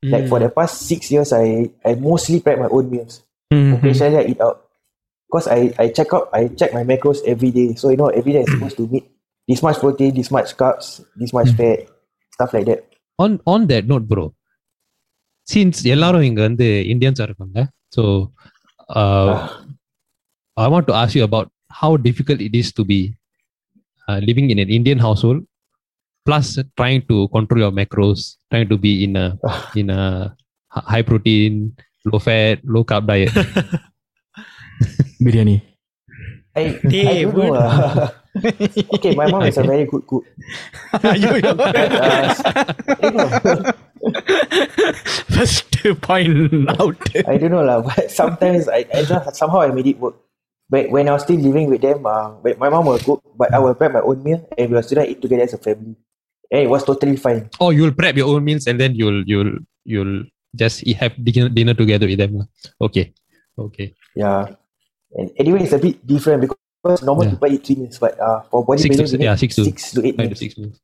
Like 0.03 0.29
for 0.29 0.39
the 0.39 0.49
past 0.49 0.85
six 0.85 1.09
years, 1.09 1.33
I 1.33 1.71
I 1.83 1.95
mostly 1.95 2.39
prep 2.39 2.59
my 2.59 2.69
own 2.69 2.91
meals. 2.91 3.23
Mm-hmm. 3.51 3.73
Occasionally, 3.81 4.17
I 4.17 4.25
eat 4.29 4.41
out. 4.41 4.61
Because 5.25 5.47
I, 5.47 5.73
I 5.79 5.89
check 5.89 6.13
out, 6.13 6.29
I 6.31 6.47
check 6.47 6.73
my 6.73 6.83
macros 6.83 7.25
every 7.25 7.49
day. 7.49 7.73
So, 7.73 7.89
you 7.89 7.97
know, 7.97 8.07
every 8.07 8.33
day 8.33 8.45
I'm 8.45 8.53
supposed 8.53 8.77
to 8.77 8.87
meet 8.87 9.09
this 9.48 9.62
much 9.66 9.78
protein, 9.82 10.10
this 10.18 10.30
much 10.36 10.50
carbs, 10.60 10.86
this 11.20 11.32
much 11.38 11.50
fat, 11.58 11.78
stuff 12.36 12.52
like 12.56 12.66
that. 12.70 12.80
on 13.24 13.32
on 13.52 13.60
that 13.70 13.84
note 13.90 14.04
bro 14.10 14.22
since 15.52 15.76
எல்லாரும் 15.94 16.26
இங்க 16.28 16.40
வந்து 16.48 16.66
இந்தியன்ஸா 16.92 17.24
இருக்காங்க 17.28 17.60
so 17.94 18.02
uh, 19.00 19.32
I 20.64 20.68
want 20.74 20.86
to 20.90 20.94
ask 21.00 21.12
you 21.18 21.24
about 21.30 21.48
how 21.80 21.90
difficult 22.06 22.40
it 22.46 22.54
is 22.60 22.68
to 22.78 22.82
be 22.92 23.00
uh, 24.08 24.18
living 24.28 24.46
in 24.52 24.58
an 24.64 24.70
Indian 24.78 25.00
household 25.06 25.40
plus 26.26 26.48
trying 26.78 27.02
to 27.10 27.16
control 27.34 27.60
your 27.64 27.72
macros 27.80 28.20
trying 28.50 28.68
to 28.72 28.78
be 28.86 28.92
in 29.06 29.12
a 29.24 29.26
in 29.82 29.88
a 30.00 30.02
hi- 30.74 30.86
high 30.92 31.04
protein 31.10 31.52
low 32.12 32.20
fat 32.28 32.58
low 32.74 32.84
carb 32.92 33.04
diet 33.10 33.32
Biryani. 35.24 35.56
I, 36.60 36.64
Dey, 36.92 37.02
I 37.10 37.22
don't 37.24 37.36
know. 37.36 38.08
uh, 38.35 38.95
okay, 38.95 39.15
my 39.15 39.29
mom 39.31 39.43
is 39.43 39.57
a 39.57 39.63
very 39.63 39.85
good 39.85 40.05
cook. 40.07 40.25
Uh, 40.93 40.99
I 41.03 41.17
don't 43.01 43.15
know. 43.15 43.29
First 45.31 45.71
point 46.01 46.69
out. 46.79 46.97
I 47.27 47.37
don't 47.37 47.51
know 47.51 47.63
lah. 47.63 47.81
But 47.81 48.11
sometimes 48.11 48.67
I, 48.67 48.85
I 48.93 49.03
just, 49.03 49.35
somehow 49.35 49.61
I 49.61 49.71
made 49.71 49.87
it 49.87 49.99
work. 49.99 50.15
But 50.69 50.89
when 50.89 51.07
I 51.07 51.13
was 51.13 51.23
still 51.23 51.37
living 51.37 51.69
with 51.69 51.81
them, 51.81 52.05
uh, 52.05 52.41
but 52.41 52.57
my 52.57 52.69
mom 52.69 52.85
will 52.85 52.99
cook, 52.99 53.21
but 53.37 53.53
I 53.53 53.59
will 53.59 53.75
prep 53.75 53.93
my 53.93 54.01
own 54.01 54.23
meal 54.23 54.41
and 54.57 54.69
we 54.69 54.75
will 54.75 54.83
still 54.83 55.03
eat 55.03 55.21
together 55.21 55.43
as 55.43 55.53
a 55.53 55.59
family. 55.61 55.95
And 56.49 56.61
it 56.65 56.69
was 56.69 56.83
totally 56.83 57.17
fine. 57.17 57.49
oh 57.59 57.69
you'll 57.69 57.93
prep 57.93 58.15
your 58.15 58.29
own 58.33 58.43
meals 58.45 58.65
and 58.67 58.79
then 58.79 58.93
you'll 58.95 59.23
you'll 59.25 59.57
you'll 59.83 60.23
just 60.55 60.85
eat, 60.85 60.97
have 60.97 61.13
dinner, 61.21 61.49
dinner 61.49 61.73
together 61.73 62.07
with 62.07 62.17
them 62.17 62.47
okay 62.79 63.13
okay 63.57 63.93
Yeah. 64.15 64.55
And 65.15 65.31
anyway, 65.37 65.63
it's 65.63 65.73
a 65.73 65.79
bit 65.79 66.05
different 66.05 66.41
because 66.41 66.57
normal 67.09 67.23
Yeah. 67.23 67.31
people 67.33 67.51
eat 67.51 67.65
three 67.67 67.75
meals, 67.77 67.99
but 67.99 68.19
uh, 68.27 68.41
for 68.51 68.63
Six 68.77 68.83
to- 68.83 68.89
bodybuilding, 68.89 69.19
need 69.19 69.25
yeah, 69.29 69.35
six 69.37 69.55
to- 69.59 69.65
six 69.65 69.91
to 69.95 70.01
eight 70.07 70.15
five 70.19 70.25
to 70.25 70.29
meals. 70.33 70.39
six 70.45 70.57
meals 70.59 70.77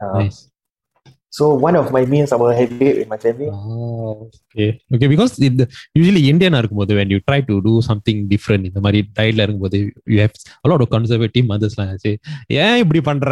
Uh, 0.00 0.14
nice 0.22 0.40
So 1.36 1.44
one 1.64 1.76
of 1.80 1.86
my 1.94 2.00
meals 2.12 2.30
I 2.34 2.38
will 2.40 2.50
have 2.56 2.72
it 2.86 2.96
with 2.98 3.08
my 3.12 3.16
family. 3.16 3.46
Oh, 3.50 4.28
okay. 4.48 4.66
Okay, 4.94 5.08
because 5.12 5.32
in 5.46 5.54
the, 5.60 5.66
usually 6.00 6.22
Indian 6.32 6.54
இருக்கும்போது 6.58 6.92
when 6.98 7.08
you 7.14 7.20
try 7.28 7.38
to 7.50 7.54
do 7.68 7.74
something 7.86 8.18
different 8.32 8.62
இந்த 8.70 8.80
மாதிரி 8.86 9.00
டயட்ல 9.18 9.44
இருக்கும்போது 9.46 9.78
you 10.14 10.18
have 10.24 10.34
a 10.64 10.70
lot 10.72 10.82
of 10.84 10.88
conservative 10.96 11.46
mothers 11.52 11.76
லாம் 11.78 11.94
say 12.04 12.12
ஏன் 12.64 12.78
இப்படி 12.82 13.00
பண்ற 13.08 13.30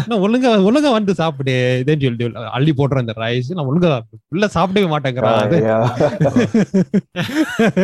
என்ன 0.00 0.18
ஒழுங்கா 0.26 0.52
ஒழுங்கா 0.70 0.92
வந்து 0.98 1.14
சாப்பிடு 1.22 1.56
then 1.88 1.98
you'll, 2.04 2.18
you'll 2.24 2.36
அள்ளி 2.58 2.74
போடுற 2.80 3.04
இந்த 3.06 3.16
ரைஸ் 3.24 3.50
நான் 3.58 3.70
ஒழுங்கா 3.72 3.92
உள்ள 4.34 4.50
சாப்பிடவே 4.58 4.90
மாட்டேங்கிறான் 4.94 5.56
Uh. 5.72 5.88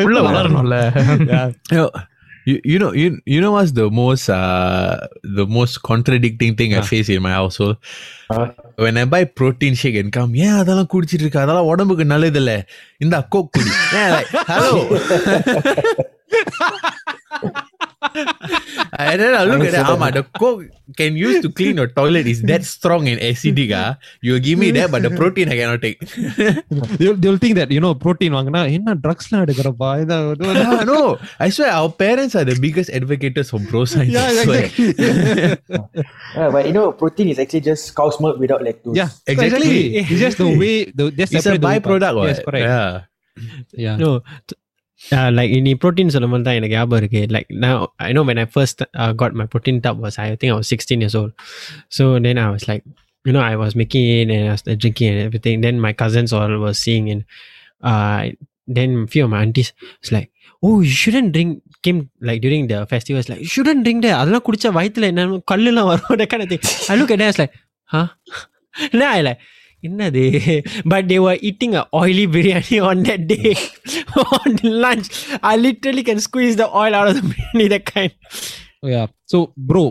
உள்ள 0.06 0.18
வளரணும்ல. 0.28 0.76
You 2.47 2.55
know, 2.55 2.59
you, 2.63 2.71
you 2.71 2.77
know 2.79 2.89
you 3.01 3.09
you 3.33 3.39
know 3.41 3.51
what's 3.55 3.71
the 3.71 3.85
most 3.99 4.25
uh 4.37 4.93
the 5.37 5.45
most 5.57 5.75
contradicting 5.89 6.53
thing 6.59 6.71
I 6.73 6.81
Ah. 6.81 6.87
face 6.89 7.09
in 7.15 7.21
my 7.27 7.31
household 7.31 7.75
Ah. 8.29 8.47
when 8.85 8.97
I 9.01 9.05
buy 9.13 9.21
protein 9.39 9.75
shake 9.81 9.97
and 10.01 10.11
come 10.17 10.33
ஏன் 10.47 10.57
அதெல்லாம் 10.61 10.89
குடிச்சிட்டு 10.93 11.25
இருக்க 11.25 11.45
அதெல்லாம் 11.45 11.69
உடம்புக்கு 11.71 12.05
நல்லது 12.13 12.41
இல்ல 12.43 12.53
இந்த 13.05 13.21
கோக் 13.35 13.53
குடி 13.57 13.73
Yeah, 13.95 14.09
like, 14.17 14.31
hello 14.51 14.73
and 18.98 19.20
then 19.20 19.34
I 19.34 19.44
look 19.44 19.62
at 19.62 19.72
that 19.72 19.86
armor. 19.86 20.10
The 20.10 20.24
coke 20.38 20.66
can 20.96 21.16
use 21.16 21.40
to 21.42 21.50
clean 21.50 21.76
your 21.76 21.86
toilet 21.86 22.26
is 22.26 22.42
that 22.42 22.64
strong 22.64 23.08
and 23.08 23.20
acidic. 23.20 23.70
Ah. 23.74 23.98
You 24.20 24.40
give 24.40 24.58
me 24.58 24.70
that, 24.72 24.90
but 24.90 25.02
the 25.02 25.10
protein 25.20 25.48
I 25.48 25.56
cannot 25.56 25.82
take. 25.82 26.00
they'll, 26.98 27.14
they'll 27.14 27.38
think 27.38 27.56
that, 27.56 27.70
you 27.70 27.80
know, 27.80 27.94
protein. 27.94 28.32
drugs 28.32 29.30
yeah, 29.30 29.44
no, 30.84 31.18
I 31.38 31.50
swear 31.50 31.70
our 31.70 31.90
parents 31.90 32.34
are 32.34 32.44
the 32.44 32.58
biggest 32.58 32.90
advocates 32.90 33.50
for 33.50 33.60
bro 33.60 33.84
science. 33.84 34.10
Yeah, 34.10 34.30
exactly. 34.30 34.96
yeah, 36.34 36.50
but 36.50 36.66
you 36.66 36.72
know, 36.72 36.92
protein 36.92 37.28
is 37.28 37.38
actually 37.38 37.60
just 37.60 37.94
cow's 37.94 38.18
milk 38.20 38.38
without 38.38 38.62
lactose. 38.62 38.96
Yeah, 38.96 39.10
exactly. 39.26 39.94
exactly. 39.94 39.96
It's 39.96 40.20
just 40.20 40.38
the 40.38 40.58
way, 40.58 40.90
the, 40.90 41.12
it's 41.16 41.46
a 41.46 41.58
byproduct. 41.58 42.26
Yes, 42.26 42.40
correct. 42.44 42.64
Yeah. 42.64 43.02
yeah. 43.72 43.96
No, 43.96 44.20
t- 44.46 44.56
uh, 45.17 45.29
like 45.37 45.51
நீ 45.67 45.71
protein 45.83 46.09
சொல்லும் 46.15 46.33
போது 46.33 46.45
தான் 46.47 46.57
எனக்கு 46.59 46.75
ஞாபகம் 46.77 46.99
இருக்கு 47.01 47.21
like 47.35 47.49
now 47.65 47.75
I 48.07 48.11
know 48.15 48.23
when 48.29 48.39
I 48.43 48.47
first 48.57 48.77
uh, 49.01 49.11
got 49.21 49.31
my 49.41 49.47
protein 49.53 49.77
tub 49.85 49.97
was 50.05 50.17
I 50.25 50.35
think 50.39 50.49
I 50.53 50.57
was 50.61 50.69
16 50.75 51.03
years 51.03 51.15
old 51.21 51.31
so 51.97 52.03
then 52.25 52.37
I 52.45 52.49
was 52.55 52.65
like 52.71 52.83
you 53.27 53.33
know 53.35 53.43
I 53.51 53.55
was 53.63 53.73
making 53.81 54.05
it 54.19 54.29
and 54.35 54.45
I 54.51 54.53
was 54.55 54.63
drinking 54.83 55.09
and 55.13 55.21
everything 55.27 55.61
then 55.65 55.75
my 55.87 55.93
cousins 56.01 56.31
all 56.37 56.53
were 56.65 56.75
seeing 56.83 57.05
and 57.13 57.21
uh, 57.91 58.21
then 58.77 58.91
few 59.13 59.23
of 59.25 59.31
my 59.33 59.41
aunties 59.45 59.69
was 60.01 60.11
like 60.17 60.29
oh 60.65 60.75
you 60.87 60.95
shouldn't 61.01 61.31
drink 61.35 61.51
came 61.85 61.99
like 62.29 62.39
during 62.45 62.63
the 62.71 62.79
festivals 62.93 63.27
like 63.31 63.41
you 63.45 63.51
shouldn't 63.55 63.83
drink 63.87 63.99
that 64.05 64.15
அதெல்லாம் 64.21 64.45
குடிச்சா 64.47 64.69
வயித்துல 64.79 65.09
என்ன 65.11 65.25
கல்லுலாம் 65.51 65.89
வரும் 65.91 66.19
that 66.21 66.29
kind 66.33 66.43
of 66.45 66.49
thing 66.53 66.63
I 66.93 66.99
look 67.01 67.11
at 67.15 67.19
that 67.21 67.29
I 67.29 67.33
was 67.33 67.41
like 67.43 67.55
huh 67.93 68.07
then 68.93 69.07
I 69.17 69.21
like 69.27 69.41
என்னது 69.87 70.21
but 70.91 71.03
they 71.11 71.19
were 71.25 71.37
eating 71.47 71.71
a 71.79 71.83
oily 72.01 72.25
biryani 72.33 72.77
on 72.89 72.97
that 73.07 73.23
day 73.33 73.49
on 74.27 74.51
lunch 74.85 75.07
I 75.51 75.55
literally 75.65 76.03
can 76.09 76.19
squeeze 76.27 76.55
the 76.61 76.67
oil 76.81 76.93
out 76.99 77.07
of 77.11 77.15
the 77.19 77.25
biryani 77.31 77.67
that 77.75 77.85
kind 77.95 78.13
Oh, 78.85 78.89
yeah. 78.95 79.07
So, 79.31 79.37
bro, 79.69 79.81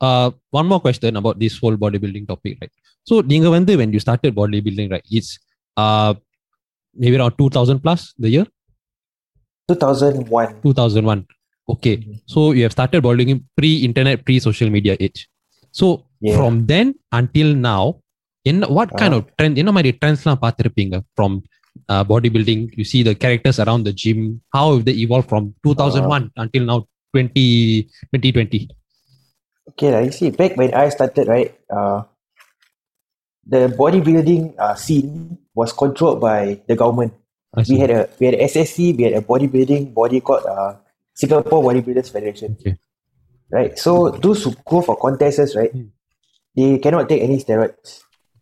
uh, 0.00 0.28
one 0.58 0.66
more 0.70 0.80
question 0.86 1.12
about 1.20 1.36
this 1.42 1.54
whole 1.60 1.76
bodybuilding 1.82 2.24
topic, 2.30 2.54
right? 2.62 2.72
So, 3.08 3.14
நீங்க 3.32 3.48
வந்து 3.56 3.72
when 3.80 3.90
you 3.96 4.00
started 4.06 4.32
bodybuilding, 4.38 4.88
right? 4.94 5.06
It's 5.18 5.28
uh 5.76 6.10
maybe 7.02 7.16
around 7.18 7.36
2000 7.42 7.78
plus 7.84 8.00
the 8.24 8.30
year 8.34 8.46
2001. 9.68 10.60
2001. 10.62 11.26
Okay. 11.68 11.94
So 12.26 12.52
you 12.52 12.62
have 12.62 12.72
started 12.72 13.02
bodybuilding 13.04 13.44
pre-internet, 13.56 14.24
pre-social 14.24 14.70
media 14.70 14.96
age. 15.00 15.20
So 15.72 15.86
Yeah. 16.20 16.36
from 16.36 16.66
then 16.66 16.86
until 17.12 17.50
now, 17.54 17.82
in 17.86 17.88
what 17.88 17.88
kind 17.90 17.94
Ah. 17.94 17.94
of 17.94 17.98
trend? 17.98 18.03
என்ன 18.44 19.72
மாதிரி 19.76 19.98
ட்ரெண்ட்ஸ்லாம் 20.00 20.42
பார்த்திருப்பீங்க 20.44 20.98
from 21.18 21.32
uh, 21.92 22.04
bodybuilding? 22.10 22.60
You 22.78 22.84
see 22.92 23.02
the 23.08 23.14
characters 23.14 23.58
around 23.64 23.82
the 23.88 23.92
gym. 24.02 24.18
How 24.54 24.64
have 24.72 24.84
they 24.84 24.96
evolved 25.04 25.28
from 25.32 25.44
2001 25.66 26.30
until 26.36 26.64
now 26.70 26.78
20, 27.14 27.44
2020? 28.12 28.68
Okay, 29.70 29.90
like, 29.94 30.06
you 30.06 30.12
see, 30.12 30.30
back 30.30 30.56
when 30.60 30.72
I 30.74 30.88
started, 30.88 31.28
right, 31.28 31.50
uh, 31.78 31.98
the 33.46 33.68
bodybuilding 33.80 34.42
uh, 34.58 34.74
scene 34.74 35.38
was 35.54 35.72
controlled 35.72 36.20
by 36.20 36.60
the 36.68 36.76
government. 36.76 37.12
I 37.54 37.60
We 37.60 37.64
see. 37.64 37.78
had 37.78 37.90
a 37.90 38.08
we 38.18 38.26
had 38.28 38.34
a 38.34 38.42
SSC, 38.52 38.96
we 38.96 39.02
had 39.06 39.12
a 39.12 39.24
bodybuilding 39.30 39.94
body 40.00 40.20
called 40.20 40.44
uh, 40.54 40.72
Singapore 41.14 41.62
Bodybuilders 41.66 42.10
Federation. 42.14 42.56
Okay. 42.60 42.74
Right. 43.50 43.72
So 43.78 44.10
those 44.24 44.44
who 44.44 44.52
go 44.72 44.80
for 44.82 44.96
contests, 44.96 45.54
right, 45.60 45.72
Hmm. 45.72 45.88
they 46.56 46.78
cannot 46.78 47.08
take 47.08 47.22
any 47.22 47.38
steroids 47.44 47.90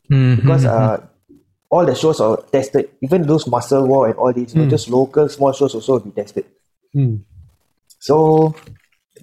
mm-hmm. 0.10 0.36
because 0.42 0.66
mm-hmm. 0.66 1.04
uh, 1.04 1.08
all 1.74 1.86
the 1.86 1.96
shows 1.96 2.22
are 2.22 2.38
tested. 2.52 2.89
Even 3.02 3.26
those 3.26 3.48
Muscle 3.48 3.88
War 3.88 4.08
and 4.08 4.16
all 4.16 4.32
these, 4.32 4.54
mm. 4.54 4.56
you 4.56 4.62
know, 4.62 4.68
mm. 4.68 4.70
just 4.70 4.89
local 4.89 5.28
small 5.28 5.54
shows 5.54 5.74
also 5.74 6.00
be 6.00 6.12
tested. 6.12 6.46
Mm. 6.96 7.26
So 7.98 8.54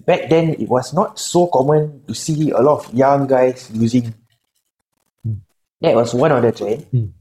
back 0.05 0.27
then, 0.29 0.59
it 0.59 0.67
was 0.67 0.93
not 0.93 1.17
so 1.19 1.47
common 1.47 2.03
to 2.07 2.13
see 2.13 2.51
a 2.51 2.59
lot 2.59 2.83
of 2.83 2.93
young 2.93 3.27
guys 3.27 3.71
using. 3.73 4.13
Mm. 5.25 5.39
That 5.79 5.95
was 5.95 6.13
one 6.13 6.31
of 6.31 6.43
the 6.43 6.51
trend. 6.51 6.85
Mm. 6.91 7.11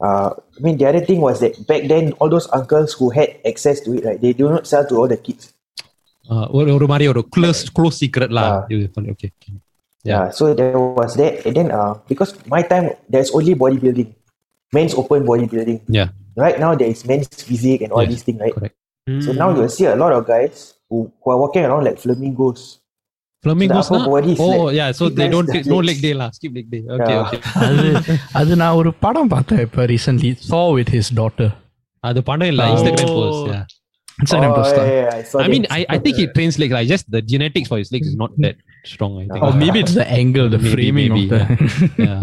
Uh, 0.00 0.30
I 0.38 0.60
mean, 0.62 0.78
the 0.78 0.86
other 0.86 1.04
thing 1.04 1.20
was 1.20 1.40
that 1.40 1.66
back 1.66 1.84
then, 1.88 2.12
all 2.22 2.30
those 2.30 2.48
uncles 2.52 2.94
who 2.94 3.10
had 3.10 3.36
access 3.44 3.80
to 3.80 3.92
it, 3.92 4.04
right, 4.04 4.20
they 4.20 4.32
do 4.32 4.48
not 4.48 4.66
sell 4.66 4.86
to 4.86 4.96
all 4.96 5.08
the 5.08 5.18
kids. 5.18 5.52
Uh, 6.30 6.46
orang 6.54 6.86
mari 6.86 7.10
orang 7.10 7.26
close 7.26 7.66
close 7.68 7.98
secret 7.98 8.30
lah. 8.30 8.62
Uh, 8.70 9.10
okay. 9.10 9.34
Yeah. 10.05 10.29
so 10.29 10.53
there 10.53 10.77
was 10.99 11.15
that, 11.15 11.45
and 11.47 11.55
then 11.57 11.69
uh, 11.71 11.93
because 12.07 12.31
my 12.47 12.61
time 12.63 12.85
there's 13.09 13.31
only 13.31 13.55
bodybuilding, 13.55 14.09
men's 14.71 14.93
open 14.93 15.25
bodybuilding. 15.25 15.79
Yeah. 15.89 16.09
Right 16.37 16.59
now 16.59 16.75
there 16.75 16.89
is 16.89 17.03
men's 17.05 17.27
physique 17.43 17.81
and 17.81 17.91
all 17.91 18.03
Yes, 18.03 18.11
these 18.11 18.23
things, 18.23 18.39
right? 18.39 18.53
correct. 18.53 18.75
So 19.25 19.31
now 19.33 19.47
you 19.49 19.61
will 19.61 19.69
see 19.69 19.85
a 19.85 19.95
lot 19.95 20.11
of 20.11 20.25
guys 20.27 20.73
who, 20.89 21.11
who 21.21 21.31
are 21.31 21.39
walking 21.43 21.63
around 21.65 21.85
like 21.85 21.97
flamingos. 21.97 22.61
Flamingos 23.43 23.89
The 23.89 23.95
upper 23.95 24.09
body 24.11 24.31
is 24.33 24.39
oh 24.39 24.49
like- 24.65 24.75
yeah 24.75 24.91
so 24.91 25.05
it 25.07 25.15
they 25.17 25.25
has 25.25 25.31
don't 25.31 25.45
the 25.47 25.53
take 25.55 25.65
no 25.73 25.77
legs. 25.77 25.87
leg 25.89 25.97
day 26.05 26.13
lah 26.21 26.29
skip 26.37 26.53
leg 26.59 26.67
day 26.73 26.81
okay 26.97 27.15
Yeah. 27.15 27.25
okay 27.25 27.41
அது 27.65 27.89
அது 28.39 28.51
நான் 28.61 28.77
ஒரு 28.81 28.91
படம் 29.05 29.29
பார்த்தேன் 29.33 29.61
இப்போ 29.67 29.81
recently 29.93 30.31
saw 30.51 30.63
with 30.77 30.89
his 30.97 31.09
daughter 31.19 31.49
அது 32.09 32.21
படம் 32.29 32.49
இல்ல 32.53 32.63
Oh. 32.67 32.71
Instagram 32.75 33.15
post 33.19 33.49
yeah 33.55 33.65
It's 34.23 34.33
an 34.35 34.43
Oh, 34.43 34.47
imposter. 34.49 34.83
yeah, 34.89 34.97
yeah, 34.99 35.15
I, 35.19 35.23
saw 35.29 35.37
I 35.45 35.47
mean, 35.51 35.63
that. 35.63 35.71
I, 35.77 35.81
I 35.93 35.99
think 36.03 36.15
he 36.19 36.25
trains 36.35 36.55
legs. 36.61 36.73
Like 36.75 36.87
just 36.91 37.05
the 37.15 37.21
genetics 37.31 37.67
for 37.71 37.77
his 37.81 37.89
legs 37.95 38.05
is 38.11 38.17
not 38.21 38.31
that 38.43 38.55
strong. 38.84 39.18
I 39.22 39.26
think. 39.28 39.42
Or 39.42 39.52
maybe 39.52 39.80
it's 39.80 39.94
the 39.94 40.06
angle, 40.08 40.48
the 40.48 40.58
Maybe, 40.58 40.72
framing 40.72 41.08
maybe, 41.12 41.24
of 41.24 41.30
the. 41.30 41.40
yeah, 41.98 42.20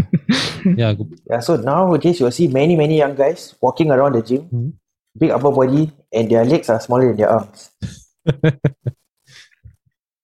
yeah. 0.76 0.93
good. 0.93 1.20
Yeah, 1.30 1.39
so 1.39 1.56
nowadays 1.58 2.20
you'll 2.20 2.32
see 2.32 2.48
many, 2.48 2.76
many 2.76 2.98
young 2.98 3.15
guys 3.15 3.56
walking 3.62 3.91
around 3.91 4.13
the 4.15 4.22
gym, 4.22 4.50
Mhm. 4.50 4.74
big 5.17 5.32
upper 5.32 5.52
body, 5.52 5.91
and 6.13 6.30
their 6.32 6.46
legs 6.46 6.70
are 6.70 6.80
smaller 6.80 7.08
than 7.13 7.17
their 7.17 7.30
arms. 7.30 7.70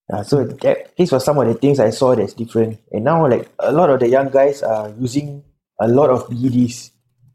yeah, 0.10 0.22
so 0.24 0.44
that, 0.46 0.96
these 0.98 1.12
were 1.12 1.20
some 1.20 1.38
of 1.40 1.48
the 1.48 1.54
things 1.56 1.80
I 1.80 1.90
saw 1.90 2.16
that's 2.16 2.34
different. 2.34 2.80
And 2.92 3.04
now, 3.06 3.28
like 3.28 3.50
a 3.60 3.72
lot 3.72 3.90
of 3.90 4.00
the 4.00 4.10
young 4.10 4.30
guys 4.30 4.62
are 4.64 4.92
using 5.00 5.44
a 5.80 5.88
lot 5.88 6.10
of 6.10 6.28
PEDs 6.30 6.92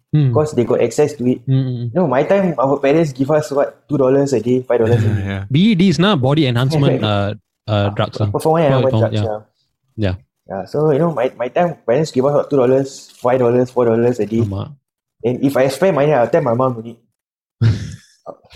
Hmm. 0.08 0.28
because 0.32 0.52
they 0.56 0.64
got 0.64 0.80
access 0.80 1.12
to 1.20 1.26
it. 1.28 1.44
Mm, 1.44 1.52
mm, 1.68 1.84
You 1.92 2.00
know, 2.00 2.06
my 2.08 2.22
time, 2.24 2.54
our 2.56 2.78
parents 2.80 3.12
give 3.12 3.30
us 3.30 3.52
what 3.52 3.84
two 3.92 3.98
dollars 4.00 4.32
a 4.32 4.40
day, 4.40 4.62
five 4.64 4.80
dollars 4.80 5.04
a 5.04 5.08
day. 5.08 5.20
yeah. 5.20 5.44
BEDs 5.52 5.98
na 6.00 6.16
body 6.16 6.46
enhancement 6.48 7.04
uh, 7.12 7.34
uh, 7.68 7.90
drugs. 7.90 8.18
ah. 8.20 8.30
Performance 8.30 8.66
enhancement 8.66 8.94
oh, 8.94 9.00
drugs, 9.00 9.14
yeah. 9.14 9.28
yeah. 9.28 9.40
Yeah. 10.06 10.14
Yeah, 10.48 10.64
so 10.64 10.90
you 10.90 10.98
know, 10.98 11.12
my, 11.12 11.30
my 11.36 11.48
time 11.48 11.76
parents 11.86 12.10
give 12.10 12.24
us 12.24 12.32
what 12.32 12.48
two 12.48 12.56
dollars, 12.56 13.10
five 13.10 13.38
dollars, 13.38 13.70
four 13.70 13.84
dollars 13.84 14.18
a 14.18 14.26
day. 14.26 14.40
ஆமா. 14.40 14.62
And 15.28 15.44
if 15.44 15.54
I 15.56 15.68
spend 15.68 15.96
money, 16.00 16.12
I'll 16.14 16.30
tell 16.34 16.40
my 16.40 16.54
mom 16.54 16.74
to 16.76 16.82
need. 16.82 16.98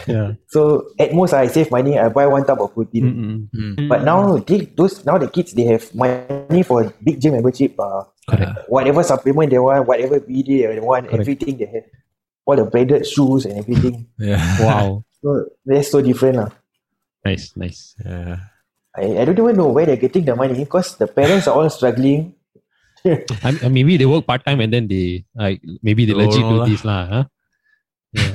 Yeah. 0.07 0.33
So 0.49 0.61
at 0.99 1.15
most 1.15 1.33
I 1.33 1.47
save 1.47 1.71
money, 1.71 1.99
I 1.99 2.09
buy 2.09 2.27
one 2.27 2.45
tub 2.45 2.61
of 2.61 2.75
protein. 2.75 3.05
Mm, 3.05 3.49
mm. 3.55 3.75
Mm. 3.77 3.89
But 3.89 4.05
now 4.05 4.37
they, 4.39 4.61
those 4.77 5.05
now 5.05 5.17
the 5.19 5.29
kids 5.29 5.53
they 5.53 5.65
have 5.65 5.95
money 5.95 6.63
for 6.63 6.93
big 7.03 7.21
gym 7.21 7.33
membership, 7.35 7.79
uh, 7.79 8.05
Correct. 8.29 8.69
whatever 8.69 9.03
supplement 9.03 9.51
they 9.51 9.59
want, 9.59 9.87
whatever 9.87 10.21
BD 10.21 10.69
they 10.69 10.81
want, 10.81 11.07
Correct. 11.07 11.21
everything 11.21 11.57
they 11.57 11.67
have. 11.67 11.85
All 12.45 12.57
the 12.57 12.65
branded 12.65 13.07
shoes 13.07 13.47
and 13.47 13.59
everything. 13.59 14.09
Yeah. 14.19 14.43
Wow. 14.61 15.05
So 15.23 15.47
they're 15.65 15.83
so 15.85 16.03
different. 16.03 16.37
lah. 16.37 16.51
nice, 17.25 17.55
nice. 17.57 17.95
Yeah. 18.05 18.52
I, 18.96 19.22
I 19.22 19.26
don't 19.26 19.38
even 19.38 19.56
know 19.56 19.70
where 19.76 19.86
they're 19.86 20.04
getting 20.06 20.26
the 20.26 20.36
money 20.36 20.56
because 20.56 20.98
the 20.98 21.08
parents 21.08 21.48
are 21.48 21.56
all 21.56 21.70
struggling. 21.70 22.22
I, 23.48 23.50
I- 23.64 23.70
maybe 23.70 23.96
they 23.96 24.06
work 24.06 24.26
part 24.26 24.44
time 24.44 24.60
and 24.60 24.72
then 24.74 24.88
they 24.88 25.06
like 25.36 25.60
maybe 25.82 26.04
they 26.06 26.16
Don't 26.18 26.26
legit 26.26 26.42
know 26.42 26.52
do 26.52 26.58
lah. 26.62 26.68
this 26.70 26.84
lah. 26.84 27.02
Huh? 27.14 27.24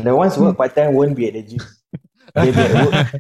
The 0.07 0.15
ones 0.15 0.35
who 0.37 0.45
work 0.47 0.57
part 0.57 0.75
time 0.75 0.95
won't 0.95 1.17
be 1.19 1.27
at 1.29 1.35
the 1.35 1.43
gym. 1.43 1.63
They'll 2.35 2.55
be 2.55 2.63
at 2.63 2.75
work. 2.87 3.11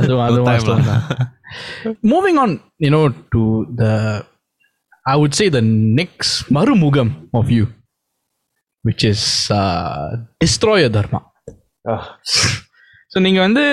அதுவும் 0.00 0.22
அதுவும் 0.26 0.46
time 0.48 0.60
வாஸ்தவம் 0.60 0.84
lah. 0.90 0.98
தான். 1.08 1.96
Moving 2.12 2.36
on, 2.42 2.50
you 2.84 2.90
know, 2.94 3.04
to 3.32 3.40
the, 3.80 3.90
I 5.12 5.16
would 5.20 5.34
say 5.38 5.46
the 5.56 5.62
next 6.00 6.30
marumugam 6.56 7.08
of 7.40 7.50
you, 7.56 7.64
which 8.84 9.02
is 9.12 9.22
uh, 9.60 10.04
Destroyer 10.42 10.90
Dharma. 10.96 11.20
Ah, 11.92 12.02
so 13.12 13.18
நீங்கள் 13.26 13.44
வந்து 13.46 13.64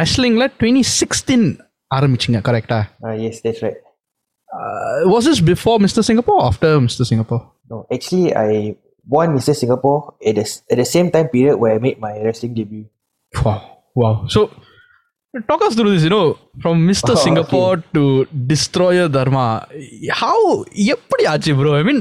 ரெஸ்லிங்கில் 0.00 0.46
twenty 0.60 0.84
sixteen 1.00 1.46
ஆரம்பிச்சிங்க 1.96 2.40
கரெக்டா 2.50 2.80
ah, 3.06 3.16
yes, 3.24 3.38
that's 3.46 3.62
right. 3.66 3.80
Was 5.14 5.26
is 5.32 5.42
before 5.50 5.78
mister 5.86 6.06
Singapore 6.10 6.40
after 6.50 6.76
mister 6.86 7.08
Singapore 7.10 7.42
No, 7.72 7.86
actually, 7.90 8.34
I 8.36 8.76
won 9.06 9.28
Mr. 9.36 9.54
Singapore 9.56 10.14
at 10.26 10.34
the, 10.34 10.60
at 10.70 10.76
the 10.76 10.84
same 10.84 11.10
time 11.10 11.28
period 11.28 11.56
where 11.56 11.74
I 11.74 11.78
made 11.78 11.98
my 11.98 12.20
wrestling 12.20 12.52
debut. 12.52 12.86
Wow. 13.44 13.78
Wow. 13.94 14.26
So 14.28 14.50
talk 15.48 15.62
us 15.62 15.74
through 15.74 15.92
this, 15.94 16.04
you 16.04 16.10
know, 16.10 16.38
from 16.60 16.86
Mr. 16.86 17.12
Oh, 17.12 17.14
Singapore 17.14 17.82
to 17.94 18.26
Destroyer 18.26 19.08
Dharma. 19.08 19.46
How 20.22 20.38
எப்படி 20.94 21.24
ஆச்சு 21.32 21.54
bro? 21.60 21.72
I 21.80 21.82
mean, 21.82 22.00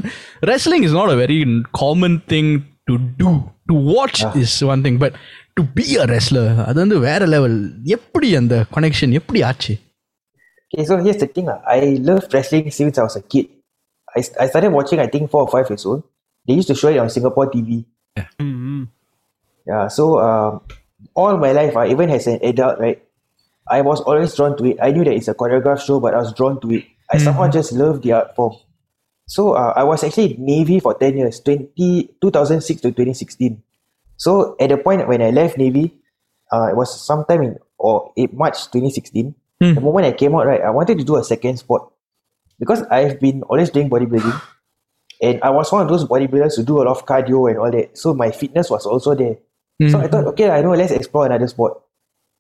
wrestling 0.50 0.84
is 0.84 0.94
not 1.00 1.10
a 1.16 1.18
very 1.24 1.40
common 1.82 2.16
thing 2.34 2.50
to 2.90 2.98
do. 3.24 3.32
To 3.70 3.76
watch 3.96 4.20
is 4.44 4.54
one 4.74 4.84
thing, 4.86 4.98
but 5.06 5.14
to 5.58 5.64
be 5.78 5.86
a 6.04 6.06
wrestler, 6.12 6.48
அது 6.68 6.78
வந்து 6.84 6.98
வேற 7.08 7.22
level 7.36 7.58
எப்படி 7.98 8.28
அந்த 8.42 8.56
connection 8.76 9.16
எப்படி 9.22 9.42
ஆச்சு 9.52 9.76
Okay, 10.74 10.86
so 10.90 10.96
here's 11.06 11.20
the 11.22 11.28
thing. 11.36 11.48
lah. 11.52 11.60
I 11.68 11.80
loved 12.10 12.28
wrestling 12.34 12.68
since 12.72 12.98
I 13.00 13.04
was 13.08 13.16
a 13.20 13.24
kid. 13.32 13.48
I, 14.18 14.20
I 14.44 14.46
started 14.52 14.72
watching, 14.78 15.00
I 15.06 15.08
think, 15.14 15.24
four 15.34 15.42
or 15.46 15.50
five 15.56 15.68
years 15.72 15.84
old. 15.90 16.02
They 16.48 16.56
used 16.60 16.70
to 16.72 16.76
show 16.82 16.88
it 16.94 17.00
on 17.04 17.10
Singapore 17.16 17.48
TV. 17.56 17.70
Mm-hmm. 18.18 18.84
Yeah, 19.68 19.84
so 19.98 20.04
um, 20.28 20.62
all 21.14 21.36
my 21.46 21.52
life, 21.52 21.76
uh, 21.76 21.86
even 21.94 22.10
as 22.18 22.26
an 22.34 22.40
adult, 22.52 22.80
right, 22.80 23.00
I 23.68 23.82
was 23.90 24.00
always 24.02 24.32
drawn 24.38 24.56
to 24.60 24.64
it. 24.70 24.78
I 24.82 24.92
knew 24.92 25.04
that 25.08 25.14
it's 25.20 25.28
a 25.28 25.36
choreographed 25.42 25.86
show, 25.88 26.00
but 26.00 26.14
I 26.14 26.20
was 26.24 26.32
drawn 26.40 26.56
to 26.62 26.72
it. 26.78 26.86
I 27.12 27.18
somehow 27.26 27.50
just 27.58 27.74
loved 27.74 28.04
the 28.04 28.14
art 28.14 28.30
form. 28.38 28.56
So 29.28 29.54
uh, 29.54 29.74
I 29.76 29.84
was 29.84 30.04
actually 30.06 30.36
in 30.36 30.46
Navy 30.46 30.80
for 30.80 30.94
10 30.94 31.18
years, 31.18 31.40
20, 31.42 32.16
2006 32.22 32.82
to 32.82 32.90
2016. 32.92 33.62
So 34.17 34.57
at 34.61 34.71
the 34.71 34.79
point 34.79 35.07
when 35.09 35.23
I 35.23 35.31
left 35.31 35.59
Navy, 35.59 35.95
uh, 36.53 36.69
it 36.71 36.77
was 36.77 37.05
sometime 37.05 37.43
in 37.43 37.59
or 37.79 38.13
in 38.17 38.31
March 38.33 38.65
2016. 38.73 39.35
Hmm. 39.61 39.75
The 39.75 39.81
moment 39.81 40.07
I 40.07 40.13
came 40.13 40.35
out, 40.35 40.47
right, 40.47 40.61
I 40.61 40.71
wanted 40.71 40.99
to 40.99 41.05
do 41.05 41.17
a 41.17 41.25
second 41.25 41.57
sport 41.59 41.91
because 42.59 42.83
I've 42.91 43.21
been 43.21 43.43
always 43.45 43.71
doing 43.71 43.89
bodybuilding, 43.91 44.41
and 45.23 45.43
I 45.43 45.51
was 45.51 45.73
one 45.73 45.83
of 45.83 45.89
those 45.89 46.05
bodybuilders 46.05 46.57
who 46.57 46.65
do 46.65 46.77
a 46.77 46.85
lot 46.85 46.89
of 46.89 47.07
cardio 47.07 47.49
and 47.51 47.59
all 47.59 47.71
that. 47.71 47.97
So 47.97 48.15
my 48.15 48.31
fitness 48.31 48.71
was 48.71 48.87
also 48.87 49.15
there. 49.15 49.37
So 49.91 49.99
I 50.01 50.09
thought, 50.09 50.25
okay, 50.29 50.49
I 50.51 50.63
know, 50.63 50.73
let's 50.73 50.93
explore 50.93 51.27
another 51.27 51.47
sport. 51.49 51.81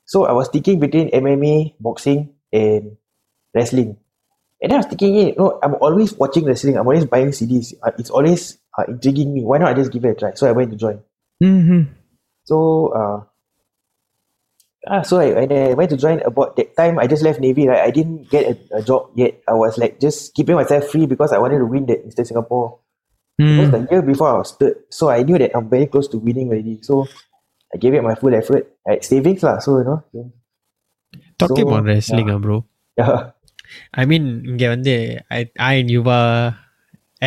So 0.06 0.24
I 0.24 0.32
was 0.32 0.48
thinking 0.48 0.80
between 0.80 1.10
MMA, 1.10 1.74
boxing, 1.80 2.32
and 2.52 2.96
wrestling. 3.54 3.98
And 4.62 4.70
then 4.72 4.76
I 4.76 4.80
was 4.80 4.86
thinking, 4.86 5.14
you 5.16 5.34
know, 5.36 5.58
I'm 5.62 5.74
always 5.74 6.14
watching 6.14 6.46
wrestling. 6.46 6.78
I'm 6.78 6.86
always 6.86 7.04
buying 7.04 7.28
CDs. 7.28 7.74
Uh, 7.82 7.90
It's 7.98 8.08
always 8.08 8.56
uh, 8.78 8.84
intriguing 8.88 9.34
me. 9.34 9.44
Why 9.44 9.58
not 9.58 9.68
I 9.68 9.74
just 9.74 9.92
give 9.92 10.04
it 10.06 10.10
a 10.10 10.14
try? 10.14 10.32
So 10.34 10.48
I 10.48 10.52
went 10.52 10.70
to 10.70 10.76
join. 10.76 11.00
Mm-hmm. 11.43 11.93
So, 12.43 12.87
uh, 12.93 13.19
ah, 14.87 15.01
so 15.01 15.19
I, 15.19 15.33
when 15.33 15.51
I 15.51 15.73
went 15.73 15.89
to 15.91 15.97
join 15.97 16.21
about 16.21 16.55
that 16.57 16.75
time, 16.77 16.99
I 16.99 17.07
just 17.07 17.23
left 17.23 17.39
Navy, 17.39 17.67
right? 17.67 17.81
I 17.81 17.91
didn't 17.91 18.29
get 18.29 18.45
a, 18.45 18.77
a 18.77 18.81
job 18.81 19.11
yet. 19.15 19.41
I 19.47 19.53
was 19.53 19.77
like 19.77 19.99
just 19.99 20.33
keeping 20.33 20.55
myself 20.55 20.87
free 20.89 21.05
because 21.05 21.33
I 21.33 21.39
wanted 21.39 21.59
to 21.59 21.65
win 21.65 21.85
that 21.87 22.05
Mr. 22.07 22.25
Singapore. 22.25 22.79
Because 23.41 23.71
the 23.71 23.87
year 23.89 24.01
before 24.05 24.29
I 24.29 24.37
was 24.37 24.53
third. 24.53 24.75
So 24.89 25.09
I 25.09 25.23
knew 25.23 25.37
that 25.37 25.57
I'm 25.57 25.69
very 25.69 25.87
close 25.87 26.07
to 26.09 26.17
winning 26.17 26.49
already. 26.49 26.77
So 26.83 27.07
I 27.73 27.77
gave 27.77 27.93
it 27.95 28.03
my 28.03 28.13
full 28.13 28.35
effort. 28.35 28.69
Like 28.85 29.03
savings 29.03 29.41
lah. 29.41 29.57
So, 29.57 29.79
you 29.79 29.85
know. 29.85 30.03
Talking 31.39 31.65
So, 31.65 31.67
about 31.67 31.85
wrestling, 31.85 32.29
ah, 32.29 32.37
bro. 32.37 32.65
Yeah. 32.97 33.33
I 33.95 34.05
mean, 34.05 34.45
இங்க 34.45 34.67
வந்து 34.67 34.93
I, 35.31 35.49
I 35.57 35.73
and 35.81 35.89
Yuva, 35.89 36.53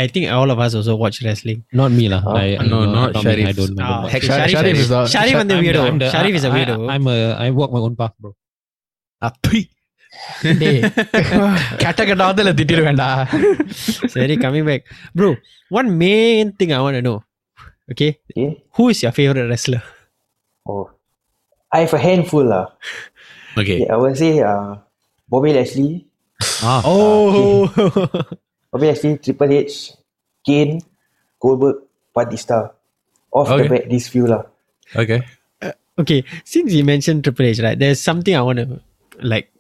I 0.03 0.07
think 0.13 0.25
all 0.37 0.51
of 0.55 0.59
us 0.65 0.73
also 0.79 0.95
watch 1.03 1.17
wrestling. 1.25 1.59
Not 1.81 1.91
me 1.99 2.07
lah. 2.13 2.21
Huh? 2.27 2.33
I, 2.45 2.47
I, 2.63 2.67
No, 2.73 2.79
not 2.95 3.15
me. 3.15 3.23
Sharif. 3.27 3.47
I 3.51 3.53
don't. 3.59 3.77
I 3.81 3.85
Ah, 3.85 3.91
don't. 3.91 4.07
okay. 4.07 4.21
Sharif- 4.29 4.51
Sharif, 4.55 4.55
Sharif 4.57 4.77
is 4.85 4.89
the- 4.95 5.05
Sharif 5.15 5.35
வந்து 5.41 5.55
I'm 5.57 5.61
the- 5.63 5.69
weirdo. 5.69 5.83
I'm 5.91 5.99
the- 6.03 6.11
Sharif 6.15 6.35
is 6.41 6.45
a 6.49 6.51
I- 6.51 6.55
weirdo. 6.57 6.77
I, 6.89 6.95
I'm 6.95 7.07
a. 7.15 7.19
I 7.45 7.51
walk 7.61 7.71
my 7.77 7.83
own 7.89 7.95
path, 8.03 8.15
bro. 8.23 8.33
Api. 9.29 9.63
டேய் 10.61 10.81
கெட்ட 11.83 12.01
கெட்டாவதுல 12.09 12.51
திட்டிட 12.59 12.81
வேண்டாம் 12.89 13.23
Sorry, 14.13 14.37
coming 14.45 14.65
back. 14.69 14.83
Bro, 15.19 15.29
one 15.79 15.89
main 16.03 16.53
thing 16.59 16.71
I 16.77 16.81
want 16.85 16.97
to 16.99 17.03
know. 17.07 17.17
Okay, 17.93 18.11
Okay. 18.33 18.47
who 18.77 18.85
is 18.93 18.99
your 19.05 19.13
favorite 19.19 19.49
wrestler? 19.53 19.83
Oh. 20.73 20.85
I 21.77 21.81
have 21.85 21.95
a 21.99 22.03
handful 22.07 22.45
lah. 22.53 22.65
Okay. 23.61 23.79
Okay, 23.81 23.89
I 23.95 23.99
would 24.03 24.17
say 24.23 24.31
uh, 24.53 24.69
Bobby 25.33 25.53
Lashley, 25.59 25.91
Ah. 26.71 26.81
Oh, 26.93 27.67
Bobby 27.77 28.48
Lashley, 28.74 29.18
Triple 29.18 29.52
H, 29.52 29.92
Kane, 30.46 30.82
Goldberg, 31.42 31.76
Batista. 32.14 32.70
Off 33.32 33.50
Okay. 33.50 33.64
the 33.64 33.70
bat, 33.70 33.90
these 33.90 34.08
few 34.08 34.26
lah. 34.28 34.44
Okay. 34.96 35.22
Uh, 35.62 35.72
okay. 36.00 36.24
Since 36.46 36.74
you 36.74 36.84
mentioned 36.84 37.24
Triple 37.24 37.46
H, 37.46 37.60
right? 37.60 37.78
There's 37.78 38.02
something 38.02 38.36
I 38.36 38.42
want 38.42 38.58
to 38.58 38.82
like 39.22 39.52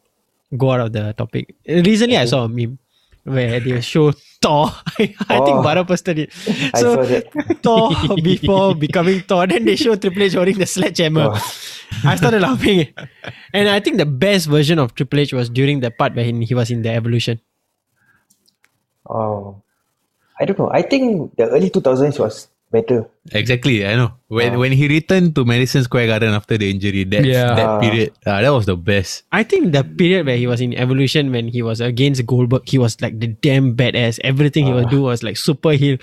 go 0.58 0.72
out 0.72 0.82
of 0.82 0.94
the 0.94 1.14
topic. 1.14 1.54
Recently, 1.68 2.18
I 2.18 2.26
saw 2.26 2.46
a 2.46 2.50
meme 2.50 2.80
where 3.26 3.60
they 3.60 3.82
show 3.82 4.12
Thor. 4.42 4.72
I 4.98 5.06
think 5.06 5.18
Oh. 5.30 5.62
Bara 5.62 5.86
posted 5.86 6.18
it. 6.18 6.30
I 6.74 6.80
So 6.82 6.96
saw 6.96 7.04
that. 7.06 7.30
Thor 7.62 7.94
before 8.24 8.74
becoming 8.74 9.22
Thor, 9.22 9.46
then 9.46 9.66
they 9.66 9.76
show 9.76 9.94
Triple 9.96 10.24
H 10.24 10.34
holding 10.34 10.58
the 10.58 10.66
sledgehammer. 10.66 11.30
Oh. 11.34 11.54
I 12.06 12.16
started 12.16 12.42
laughing, 12.42 12.88
and 13.54 13.68
I 13.70 13.80
think 13.80 13.98
the 13.98 14.06
best 14.06 14.48
version 14.48 14.78
of 14.80 14.94
Triple 14.96 15.20
H 15.20 15.34
was 15.34 15.50
during 15.50 15.80
the 15.82 15.90
part 15.92 16.16
where 16.16 16.24
he, 16.26 16.34
he 16.46 16.54
was 16.56 16.70
in 16.72 16.82
the 16.82 16.90
evolution. 16.90 17.42
Oh. 19.10 19.62
I 20.40 20.46
don't 20.46 20.60
know. 20.60 20.70
I 20.72 20.82
think 20.84 21.36
the 21.36 21.50
early 21.50 21.70
2000s 21.70 22.20
was 22.20 22.48
better. 22.72 23.10
Exactly. 23.34 23.84
I 23.86 23.96
know. 23.98 24.14
When 24.30 24.56
when 24.62 24.72
he 24.72 24.88
returned 24.88 25.36
to 25.36 25.44
Madison 25.44 25.84
Square 25.84 26.08
Garden 26.08 26.32
after 26.38 26.56
the 26.56 26.70
injury, 26.72 27.04
that 27.12 27.26
Yeah. 27.26 27.56
that 27.58 27.82
period, 27.82 28.14
ah, 28.24 28.40
that 28.40 28.54
was 28.54 28.64
the 28.70 28.78
best. 28.78 29.26
I 29.34 29.44
think 29.44 29.74
the 29.74 29.84
period 29.84 30.26
where 30.30 30.38
he 30.38 30.48
was 30.48 30.62
in 30.62 30.72
evolution 30.78 31.34
when 31.34 31.50
he 31.50 31.60
was 31.66 31.82
against 31.82 32.24
Goldberg, 32.30 32.64
he 32.70 32.78
was 32.78 32.96
like 33.02 33.20
the 33.20 33.28
damn 33.42 33.76
badass. 33.76 34.22
Everything 34.24 34.70
he 34.70 34.74
would 34.74 34.88
do 34.94 35.02
was 35.04 35.24
like 35.26 35.36
super 35.36 35.74
heel. 35.76 35.98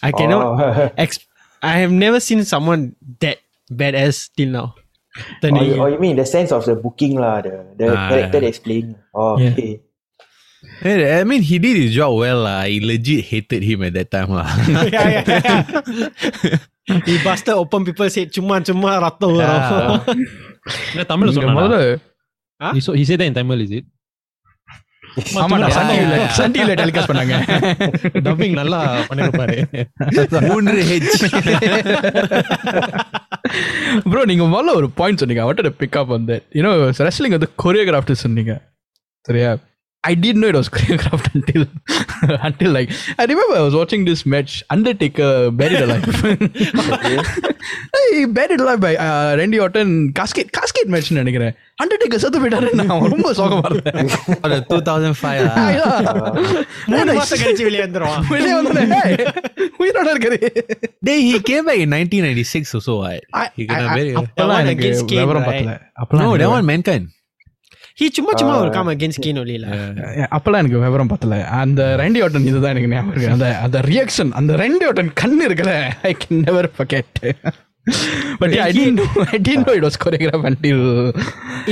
I 0.00 0.14
cannot 0.14 0.42
Oh. 0.62 0.90
ex- 0.96 1.20
I 1.60 1.82
have 1.84 1.92
never 1.92 2.18
seen 2.18 2.42
someone 2.48 2.96
that 3.20 3.38
badass 3.70 4.30
till 4.34 4.48
now. 4.56 4.72
or, 4.72 5.28
Turning 5.44 5.64
you, 5.68 5.76
or 5.82 5.90
you 5.92 5.98
mean 6.00 6.16
the 6.16 6.24
sense 6.24 6.50
of 6.50 6.64
the 6.64 6.74
booking 6.74 7.20
lah, 7.20 7.42
the, 7.44 7.66
the 7.76 7.92
Ah, 7.92 8.08
character 8.08 8.40
that's 8.40 8.58
playing. 8.58 8.96
Oh, 9.12 9.36
Yeah. 9.36 9.52
okay. 9.52 9.82
Yeah, 10.83 11.19
I 11.19 11.23
mean, 11.23 11.41
he 11.41 11.57
did 11.59 11.77
his 11.77 11.93
job 11.93 12.13
well. 12.17 12.41
lah. 12.43 12.61
I 12.61 12.79
legit 12.81 13.25
hated 13.25 13.61
him 13.63 13.83
at 13.83 13.93
that 13.93 14.09
time. 14.11 14.31
lah. 14.31 14.47
yeah, 14.95 15.07
yeah, 15.15 15.41
yeah. 15.47 16.57
He 17.07 17.15
busted 17.23 17.53
open 17.53 17.85
people 17.85 18.09
said 18.09 18.31
cuma 18.33 18.57
cuma 18.61 18.93
rata 19.05 19.29
என்ன 20.93 21.03
தமிழ்ல 21.11 21.31
இங்க 21.31 21.41
சொன்னா 21.41 21.57
முதல்ல 21.59 21.77
he, 22.75 22.81
so, 22.85 22.91
he 22.99 23.03
said 23.09 23.19
that 23.21 23.29
in 23.31 23.35
Tamil 23.37 23.61
is 23.67 23.73
it 23.79 23.85
ஆமாடா 25.41 25.67
Sun 25.75 25.87
டிவில 25.91 26.15
Sun 26.37 26.53
டிவில 26.55 26.73
telecast 26.81 27.09
பண்ணாங்க 27.11 27.35
dubbing 28.25 28.57
நல்லா 28.59 28.79
பண்ணிருப்பாரு 29.09 29.55
மூன்று 30.49 30.75
ஹெச் 30.89 31.23
ப்ரோ 34.11 34.23
நீங்க 34.31 34.45
முதல்ல 34.53 34.75
ஒரு 34.81 34.89
பாயிண்ட் 34.99 35.21
சொன்னீங்க 35.21 35.43
அவட்ட 35.45 35.71
பிக் 35.81 35.97
அப் 36.01 36.13
வந்து 36.17 36.37
யூனோ 36.57 36.73
ரெஸ்லிங் 37.07 37.37
வந்து 37.37 37.49
கொரியோகிராஃப்ட் 37.63 38.21
சொன்னீங்க 38.25 38.55
சரியா 39.29 39.51
I 40.04 40.14
didn't 40.22 40.40
know 40.42 40.48
it 40.48 40.56
was 40.60 40.68
choreographed 40.68 41.26
until 41.34 41.62
until 42.48 42.70
like 42.76 42.90
I 43.18 43.26
remember 43.30 43.56
I 43.56 43.64
was 43.66 43.74
watching 43.80 44.04
this 44.04 44.22
match 44.26 44.52
Undertaker 44.74 45.28
buried 45.60 45.82
alive. 45.84 46.06
hey, 47.96 48.24
buried 48.38 48.60
alive 48.60 48.80
by 48.80 48.92
uh, 48.96 49.36
Randy 49.38 49.60
Orton 49.60 50.12
casket 50.12 50.50
casket 50.58 50.88
match 50.94 51.10
in 51.12 51.20
Undertaker 51.82 52.22
செத்து 52.22 52.40
போயிட்டாருன்னு 52.42 52.78
நான் 52.80 53.06
ரொம்ப 53.14 53.30
சோகமா 53.38 53.68
இருந்தேன் 53.70 54.10
ஒரு 54.72 54.82
he 54.82 54.82
came 54.82 55.14
back 55.14 56.50
in 56.50 56.50
nineteen 56.90 57.06
ninety 57.06 57.24
six 57.30 57.40
கழிச்சு 57.44 57.64
வெளியே 57.68 57.82
வந்துருவான் 57.86 58.28
வெளியே 58.34 58.54
வந்தேன் 58.58 58.92
உயிரோட 59.82 60.06
இருக்காரு 60.14 60.38
day 61.08 61.16
he 61.28 61.38
came 61.50 61.66
back 61.70 61.82
in 61.86 61.94
nineteen 61.96 62.28
I 62.28 62.46
six 62.54 62.76
so 62.88 62.96
I 63.12 63.16
I 63.42 63.48
எனக்கு 64.66 64.92
விவரம் 65.22 65.48
பார்த்தல 65.48 65.74
அப்பெல்லாம் 66.04 66.32
one 67.91 67.91
mankind. 67.91 67.99
he 67.99 68.07
சும்மா 68.17 68.33
சும்மா 68.39 68.55
ஒரு 68.63 68.71
காம 68.77 68.93
against 68.97 69.19
Kane 69.25 69.37
only 69.43 69.57
lah 69.63 69.69
அப்பெல்லாம் 70.35 70.61
எனக்கு 70.63 70.81
விவரம் 70.85 71.11
பத்தல 71.13 71.37
அந்த 71.61 71.81
ரெண்டி 72.01 72.19
ஆட்டன் 72.25 72.49
இதுதான் 72.51 72.73
எனக்கு 72.75 72.91
ஞாபகம் 72.93 73.13
இருக்கு 73.13 73.33
அந்த 73.35 73.47
அந்த 73.65 73.77
ரியாக்ஷன் 73.91 74.31
அந்த 74.41 74.55
ரெண்டி 74.63 74.85
ஆட்டன் 74.89 75.11
கண்ணு 75.21 75.43
இருக்குல்ல 75.49 75.75
I 76.09 76.13
can 76.23 76.43
never 76.47 76.69
forget 76.77 77.19
but 78.41 78.55
I 78.65 78.69
didn't 78.77 78.99
no 79.01 79.05
I 79.33 79.37
didn't 79.39 79.67
no 79.69 79.73
it 79.79 79.87
was 79.87 79.99
choreograph 80.05 80.47
until 80.51 80.81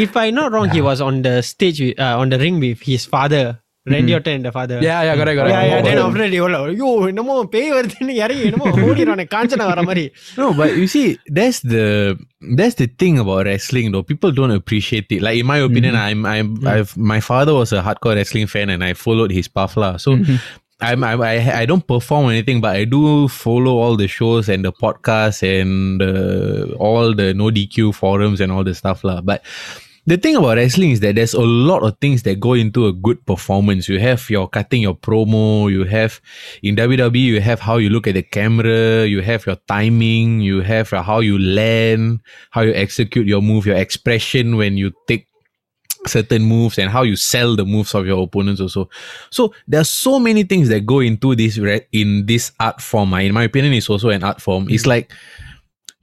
if 0.05 0.13
I 0.23 0.29
not 0.39 0.49
wrong 0.53 0.69
he 0.77 0.81
was 0.89 1.01
on 1.09 1.15
the 1.27 1.35
stage 1.51 1.79
with, 1.85 1.95
uh, 2.05 2.21
on 2.21 2.29
the 2.33 2.39
ring 2.45 2.57
with 2.65 2.81
his 2.91 3.05
father 3.13 3.45
Randy 3.93 4.13
Orton 4.17 4.33
and 4.37 4.45
the 4.47 4.51
father 4.51 4.77
yeah 4.81 4.99
yeah 5.07 5.15
correct 5.19 5.37
yeah, 5.37 5.63
yeah, 5.63 5.81
then 5.81 5.97
correct 5.97 6.05
after 6.05 6.19
that 6.21 6.31
they 6.33 6.39
were 6.43 6.51
like, 6.53 6.69
ஐயோ 6.69 6.87
என்னமோ 7.11 7.33
பேய் 7.55 7.67
வருதுன்னு 7.75 8.13
இறங்கி 8.23 8.45
என்னமோ 8.49 8.71
ஓடிறானே 8.87 9.25
காஞ்சனா 9.33 9.65
வர 9.71 9.81
மாதிரி 9.89 10.05
No, 10.41 10.47
but 10.59 10.71
you 10.81 10.87
see, 10.93 11.05
that's 11.37 11.59
the 11.73 11.85
that's 12.59 12.77
the 12.81 12.87
thing 13.01 13.15
about 13.23 13.41
wrestling 13.49 13.89
though. 13.93 14.05
People 14.11 14.31
don't 14.39 14.55
appreciate 14.61 15.09
it. 15.15 15.21
Like 15.27 15.39
in 15.41 15.47
my 15.53 15.59
opinion, 15.67 15.95
I'm 16.07 16.21
I'm 16.33 16.49
I've 16.73 16.93
my 17.13 17.21
father 17.29 17.55
was 17.61 17.71
a 17.79 17.83
hardcore 17.87 18.15
wrestling 18.19 18.49
fan 18.55 18.69
and 18.75 18.83
I 18.89 18.93
followed 19.05 19.33
his 19.39 19.49
path 19.57 19.75
lah. 19.83 19.93
So 20.05 20.11
I'm, 20.87 21.03
I'm 21.09 21.21
I 21.21 21.35
I 21.61 21.65
don't 21.71 21.85
perform 21.93 22.25
anything, 22.29 22.59
but 22.65 22.75
I 22.75 22.85
do 22.95 23.27
follow 23.43 23.75
all 23.83 23.95
the 24.03 24.09
shows 24.17 24.49
and 24.49 24.63
the 24.69 24.73
podcasts 24.83 25.41
and 25.41 26.01
uh, 26.01 26.75
all 26.87 27.13
the 27.21 27.33
no 27.41 27.49
DQ 27.57 27.95
forums 28.01 28.41
and 28.41 28.51
all 28.51 28.65
the 28.71 28.75
stuff 28.75 29.01
lah. 29.09 29.19
But 29.21 29.41
the 30.10 30.16
thing 30.16 30.34
about 30.34 30.56
wrestling 30.56 30.90
is 30.90 30.98
that 30.98 31.14
there's 31.14 31.34
a 31.34 31.40
lot 31.40 31.84
of 31.84 31.96
things 32.00 32.24
that 32.24 32.40
go 32.40 32.54
into 32.54 32.88
a 32.88 32.92
good 32.92 33.24
performance. 33.26 33.88
You 33.88 34.00
have 34.00 34.28
your 34.28 34.48
cutting 34.48 34.82
your 34.82 34.96
promo, 34.96 35.70
you 35.70 35.84
have 35.84 36.20
in 36.64 36.74
WWE, 36.74 37.14
you 37.14 37.40
have 37.40 37.60
how 37.60 37.76
you 37.76 37.90
look 37.90 38.08
at 38.08 38.14
the 38.14 38.22
camera, 38.24 39.06
you 39.06 39.22
have 39.22 39.46
your 39.46 39.54
timing, 39.68 40.40
you 40.40 40.62
have 40.62 40.90
how 40.90 41.20
you 41.20 41.38
land, 41.38 42.18
how 42.50 42.62
you 42.62 42.74
execute 42.74 43.28
your 43.28 43.40
move, 43.40 43.66
your 43.66 43.76
expression 43.76 44.56
when 44.56 44.76
you 44.76 44.90
take 45.06 45.28
certain 46.08 46.42
moves 46.42 46.76
and 46.76 46.90
how 46.90 47.02
you 47.02 47.14
sell 47.14 47.54
the 47.54 47.64
moves 47.64 47.94
of 47.94 48.04
your 48.04 48.20
opponents 48.24 48.60
also. 48.60 48.90
So 49.30 49.54
there 49.68 49.80
are 49.80 49.84
so 49.84 50.18
many 50.18 50.42
things 50.42 50.68
that 50.70 50.86
go 50.86 50.98
into 50.98 51.36
this 51.36 51.56
re- 51.56 51.86
in 51.92 52.26
this 52.26 52.50
art 52.58 52.80
form. 52.80 53.14
ah. 53.14 53.18
In 53.18 53.32
my 53.32 53.44
opinion, 53.44 53.74
it's 53.74 53.88
also 53.88 54.08
an 54.08 54.24
art 54.24 54.40
form. 54.40 54.66
It's 54.70 54.86
like 54.86 55.12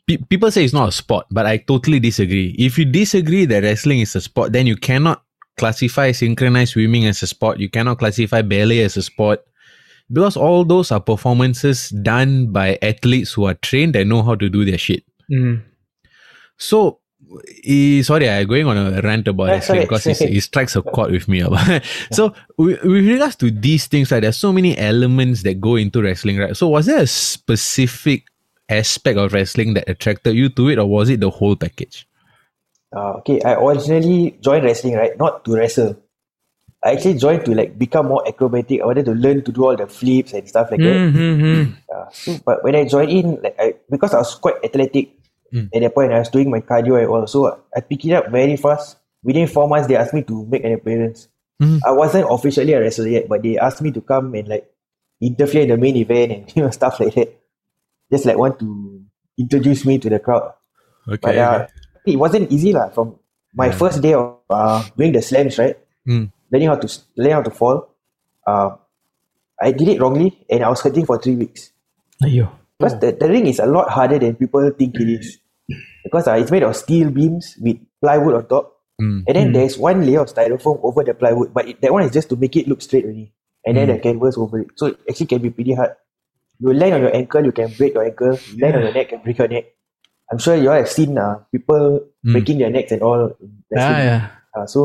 pe- 0.07 0.17
people 0.17 0.49
say 0.51 0.63
it's 0.63 0.73
not 0.73 0.89
a 0.89 0.91
sport, 0.91 1.25
but 1.29 1.45
I 1.45 1.57
totally 1.57 1.99
disagree. 1.99 2.55
If 2.57 2.77
you 2.77 2.85
disagree 2.85 3.45
that 3.45 3.63
wrestling 3.63 3.99
is 3.99 4.15
a 4.15 4.21
sport, 4.21 4.53
then 4.53 4.65
you 4.65 4.75
cannot 4.77 5.23
classify 5.57 6.11
synchronized 6.11 6.73
swimming 6.73 7.05
as 7.05 7.21
a 7.23 7.27
sport. 7.27 7.59
You 7.59 7.69
cannot 7.69 7.99
classify 7.99 8.41
ballet 8.41 8.81
as 8.81 8.97
a 8.97 9.01
sport 9.01 9.43
because 10.11 10.37
all 10.37 10.63
those 10.63 10.91
are 10.91 10.99
performances 11.01 11.89
done 11.89 12.51
by 12.51 12.77
athletes 12.81 13.33
who 13.33 13.45
are 13.45 13.55
trained 13.55 13.95
and 13.95 14.09
know 14.09 14.23
how 14.23 14.35
to 14.35 14.49
do 14.49 14.63
their 14.63 14.77
shit. 14.77 15.03
Mm. 15.29 15.63
So, 16.57 16.99
eh, 17.65 18.01
sorry, 18.03 18.29
I'm 18.29 18.47
going 18.47 18.67
on 18.67 18.77
a 18.77 19.01
rant 19.01 19.27
about 19.27 19.47
Yeah, 19.47 19.53
wrestling 19.53 19.81
because 19.81 20.03
sorry. 20.17 20.37
it 20.37 20.41
strikes 20.41 20.75
a 20.75 20.81
chord 20.81 21.11
with 21.11 21.27
me. 21.27 21.41
so, 22.11 22.33
with, 22.57 22.81
with 22.83 23.07
regards 23.07 23.35
to 23.37 23.51
these 23.51 23.87
things, 23.87 24.11
right, 24.11 24.21
there's 24.21 24.37
so 24.37 24.53
many 24.53 24.77
elements 24.77 25.43
that 25.43 25.59
go 25.59 25.75
into 25.75 26.01
wrestling, 26.01 26.37
right? 26.37 26.55
So, 26.55 26.69
was 26.69 26.85
there 26.85 26.99
a 27.01 27.07
specific 27.07 28.23
aspect 28.69 29.17
of 29.17 29.33
wrestling 29.33 29.73
that 29.75 29.89
attracted 29.89 30.35
you 30.35 30.49
to 30.49 30.69
it, 30.69 30.79
or 30.79 30.85
was 30.85 31.09
it 31.09 31.19
the 31.19 31.29
whole 31.29 31.55
package? 31.55 32.07
Uh, 32.95 33.19
okay, 33.19 33.41
I 33.41 33.55
originally 33.55 34.37
joined 34.41 34.63
wrestling, 34.63 34.95
right? 34.95 35.17
Not 35.17 35.45
to 35.45 35.55
wrestle. 35.55 35.97
I 36.83 36.93
actually 36.93 37.15
joined 37.15 37.43
to 37.45 37.55
like 37.55 37.77
become 37.77 38.07
more 38.07 38.27
acrobatic. 38.27 38.81
I 38.81 38.85
wanted 38.85 39.05
to 39.05 39.11
learn 39.13 39.43
to 39.43 39.51
do 39.51 39.65
all 39.65 39.75
the 39.75 39.87
flips 39.87 40.33
and 40.33 40.47
stuff 40.47 40.71
like 40.71 40.79
that. 40.79 40.95
Mm-hmm. 40.95 41.73
Uh, 41.93 42.09
so, 42.11 42.39
but 42.45 42.63
when 42.63 42.75
I 42.75 42.85
joined 42.85 43.11
in, 43.11 43.41
like 43.41 43.55
I 43.59 43.73
because 43.89 44.13
I 44.13 44.19
was 44.19 44.35
quite 44.35 44.63
athletic 44.63 45.17
Mm. 45.53 45.69
at 45.73 45.81
that 45.81 45.95
point, 45.95 46.13
I 46.13 46.19
was 46.19 46.29
doing 46.29 46.49
my 46.49 46.59
cardio 46.59 46.99
and 46.99 47.07
all. 47.07 47.27
So 47.27 47.59
I 47.75 47.81
picked 47.81 48.05
it 48.05 48.13
up 48.13 48.29
very 48.29 48.57
fast. 48.57 48.97
Within 49.23 49.47
four 49.47 49.67
months, 49.67 49.87
they 49.87 49.95
asked 49.95 50.13
me 50.13 50.23
to 50.23 50.45
make 50.45 50.63
an 50.63 50.73
appearance. 50.73 51.27
Mm. 51.61 51.79
I 51.85 51.91
wasn't 51.91 52.27
officially 52.29 52.73
a 52.73 52.79
wrestler 52.79 53.07
yet, 53.07 53.27
but 53.27 53.41
they 53.43 53.57
asked 53.57 53.81
me 53.81 53.91
to 53.91 54.01
come 54.01 54.33
and 54.35 54.47
like 54.47 54.69
interfere 55.21 55.63
in 55.63 55.69
the 55.69 55.77
main 55.77 55.95
event 55.95 56.31
and 56.31 56.43
you 56.55 56.63
know 56.63 56.69
stuff 56.69 56.99
like 56.99 57.15
that. 57.15 57.33
Just 58.11 58.25
like 58.25 58.37
want 58.37 58.59
to 58.59 59.01
introduce 59.37 59.85
me 59.85 59.97
to 59.99 60.09
the 60.09 60.19
crowd. 60.19 60.53
Okay. 61.07 61.19
But 61.21 61.37
uh, 61.37 61.67
it 62.05 62.17
wasn't 62.17 62.51
easy 62.51 62.73
lah. 62.73 62.89
From 62.89 63.19
my 63.53 63.71
first 63.71 64.01
day 64.01 64.13
of 64.13 64.39
uh, 64.49 64.83
doing 64.97 65.11
the 65.11 65.21
slams, 65.21 65.57
right? 65.57 65.77
Mm. 66.07 66.31
Learning 66.51 66.69
how 66.69 66.75
to 66.75 66.87
learning 67.15 67.33
how 67.33 67.41
to 67.43 67.51
fall. 67.51 67.89
Uh, 68.45 68.75
I 69.61 69.71
did 69.71 69.87
it 69.87 69.99
wrongly, 69.99 70.45
and 70.49 70.63
I 70.63 70.69
was 70.69 70.81
hurting 70.81 71.05
for 71.05 71.17
three 71.17 71.35
weeks. 71.35 71.71
ஐயோ 72.27 72.45
Because 72.77 72.95
the, 73.01 73.09
the 73.21 73.27
ring 73.33 73.45
is 73.51 73.59
a 73.59 73.65
lot 73.75 73.87
harder 73.89 74.19
than 74.23 74.35
people 74.41 74.63
think 74.79 74.95
it 75.03 75.09
is. 75.17 75.27
Because 76.05 76.27
uh, 76.27 76.37
it's 76.41 76.51
made 76.55 76.63
of 76.67 76.75
steel 76.75 77.09
beams 77.09 77.45
with 77.65 77.77
plywood 78.01 78.35
on 78.39 78.43
top. 78.47 78.65
Mm. 79.01 79.23
And 79.27 79.35
then 79.37 79.47
there's 79.55 79.77
one 79.77 80.05
layer 80.07 80.21
of 80.21 80.29
styrofoam 80.33 80.77
over 80.87 81.03
the 81.03 81.15
plywood. 81.21 81.49
But 81.57 81.67
it, 81.69 81.81
that 81.81 81.91
one 81.95 82.03
is 82.03 82.13
just 82.17 82.29
to 82.29 82.35
make 82.43 82.55
it 82.55 82.67
look 82.67 82.81
straight 82.87 83.05
only. 83.05 83.33
And 83.65 83.75
then 83.77 83.89
the 83.89 83.97
canvas 83.99 84.37
over 84.37 84.59
it. 84.63 84.69
So 84.75 84.85
it 84.91 84.99
actually 85.09 85.25
can 85.33 85.41
be 85.41 85.49
pretty 85.49 85.73
hard. 85.73 85.93
You 86.60 86.72
land 86.80 86.94
on 86.94 87.02
your 87.06 87.14
ankle, 87.20 87.44
you 87.44 87.52
can 87.52 87.70
break 87.78 87.94
your 87.94 88.04
ankle. 88.04 88.34
You 88.54 88.58
land 88.62 88.76
on 88.78 88.82
your 88.86 88.94
neck, 88.98 89.06
you 89.10 89.16
can 89.16 89.22
break 89.24 89.38
your 89.38 89.48
neck. 89.48 89.64
I'm 90.30 90.38
sure 90.38 90.54
you 90.56 90.68
all 90.70 90.80
have 90.82 90.92
seen 90.98 91.18
uh, 91.18 91.34
people 91.54 91.82
Mm. 92.24 92.32
breaking 92.34 92.58
their 92.58 92.70
necks 92.70 92.92
and 92.94 93.02
all. 93.08 93.22
in 93.44 93.48
yeah 93.70 93.78
wrestling. 93.78 94.06
yeah 94.10 94.20
Uh, 94.56 94.66
so 94.74 94.80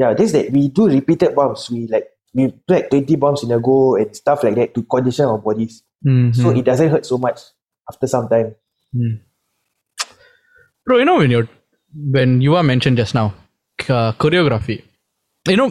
yeah, 0.00 0.10
this 0.18 0.32
that 0.36 0.46
we 0.56 0.62
do 0.78 0.84
repeated 0.88 1.30
bumps. 1.38 1.62
We 1.72 1.78
like 1.94 2.06
we 2.36 2.42
do 2.48 2.70
like 2.74 2.86
20 2.90 3.16
bumps 3.22 3.42
in 3.44 3.52
a 3.56 3.60
go 3.68 3.76
and 4.00 4.10
stuff 4.20 4.42
like 4.46 4.56
that 4.60 4.74
to 4.74 4.82
condition 4.94 5.24
our 5.32 5.38
bodies. 5.46 5.74
Mhm. 6.06 6.26
So 6.40 6.50
it 6.60 6.64
doesn't 6.70 6.90
hurt 6.94 7.06
so 7.12 7.16
much 7.26 7.38
after 7.90 8.06
some 8.14 8.26
time. 8.34 8.48
Bro, 10.86 10.98
you 11.00 11.06
know 11.08 11.16
when 11.22 11.30
you're 11.30 11.48
when 12.16 12.40
you 12.40 12.54
are 12.58 12.66
mentioned 12.72 12.96
just 13.02 13.14
now, 13.14 13.26
uh, 13.88 14.10
choreography. 14.22 14.78
You 15.48 15.56
know, 15.60 15.70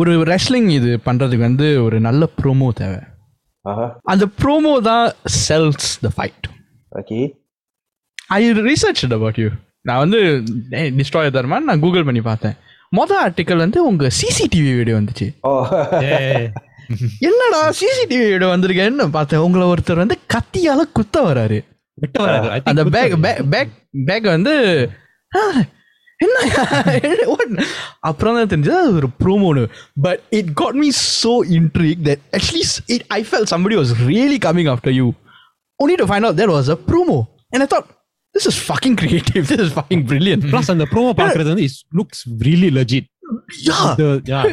ஒரு 0.00 0.12
wrestling 0.28 0.66
இது 0.78 0.90
பண்றதுக்கு 1.06 1.44
வந்து 1.50 1.68
ஒரு 1.86 1.96
நல்ல 2.08 2.28
promo 2.40 2.70
தேவை 2.82 2.98
Uh-huh. 2.98 3.11
அந்த 4.03 4.25
promo 4.41 4.81
தான் 4.81 5.05
sells 5.47 5.89
the 6.01 6.09
fight 6.17 6.47
Okay. 6.91 7.23
I 8.33 8.51
research 8.51 9.01
about 9.13 9.37
you 9.37 9.47
நான் 9.81 9.97
வந்து 9.97 10.19
டிஸ்ட்ராய் 10.97 11.33
தருமான்னு 11.35 11.69
நான் 11.69 11.79
கூகுள் 11.79 12.05
பண்ணி 12.05 12.21
பார்த்தேன். 12.21 12.55
மொதல் 12.95 13.21
ஆர்டிக்கல் 13.23 13.55
வந்து 13.55 13.85
உங்க 13.85 14.07
சிசிடிவி 14.19 14.71
வீடியோ 14.75 14.95
வந்துச்சு. 14.97 15.27
என்னடா 17.27 17.61
சிசிடிவி 17.79 18.25
வீடியோ 18.25 18.49
வந்திருக்கேன்னு 18.51 19.09
பார்த்தேன்? 19.09 19.39
உங்களை 19.39 19.65
ஒருத்தர் 19.67 20.03
வந்து 20.03 20.17
கத்தியால 20.33 20.81
குத்த 20.91 21.21
வராரு. 21.21 21.59
அந்த 22.63 22.83
பேக். 22.85 23.15
பேக் 23.49 23.73
பேக் 24.05 24.23
வந்து 24.23 24.53
என்ன 26.22 26.38
what? 27.32 27.50
அப்புறம் 28.08 28.36
தான் 28.36 28.50
தெரிஞ்சது 28.52 28.78
அது 28.82 28.94
ஒரு 29.00 29.10
ப்ரோமோனு 29.22 29.62
but 30.06 30.22
it 30.38 30.50
got 30.60 30.78
me 30.82 30.88
so 31.20 31.32
intrigue 31.58 32.00
that 32.08 32.22
at least 32.38 32.78
it 32.94 33.04
I 33.16 33.20
fell 33.28 33.46
somebody 33.54 33.76
was 33.80 33.92
really 34.10 34.38
coming 34.48 34.70
after 34.74 34.96
you 35.00 35.06
only 35.80 35.96
to 35.96 36.06
find 36.10 36.24
out 36.26 36.34
that 36.38 36.50
was 36.50 36.68
a 36.68 36.78
promo 36.88 37.16
and 37.52 37.62
I 37.64 37.68
thought 37.72 37.84
this 38.34 38.46
is 38.50 38.56
fucking 38.68 38.94
creative 39.02 39.42
this 39.50 39.60
is 39.64 39.70
fucking 39.76 40.00
brilliant 40.10 40.42
Plus 40.52 40.68
அந்த 40.74 40.86
promo 40.92 41.10
பாக்குறது 41.20 41.50
வந்து 41.52 41.66
it 41.68 41.76
looks 41.98 42.18
really 42.46 42.70
legit. 42.78 43.04
yeah 43.68 43.84
The, 44.00 44.08
yeah. 44.32 44.44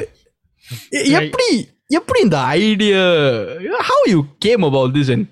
எ- 1.00 1.08
எப்படி 1.20 1.48
எப்படி 2.00 2.20
இந்த 2.28 2.38
idea 2.60 3.02
how 3.90 4.00
you 4.14 4.22
came 4.46 4.64
about 4.70 4.90
this 4.98 5.10
and 5.16 5.26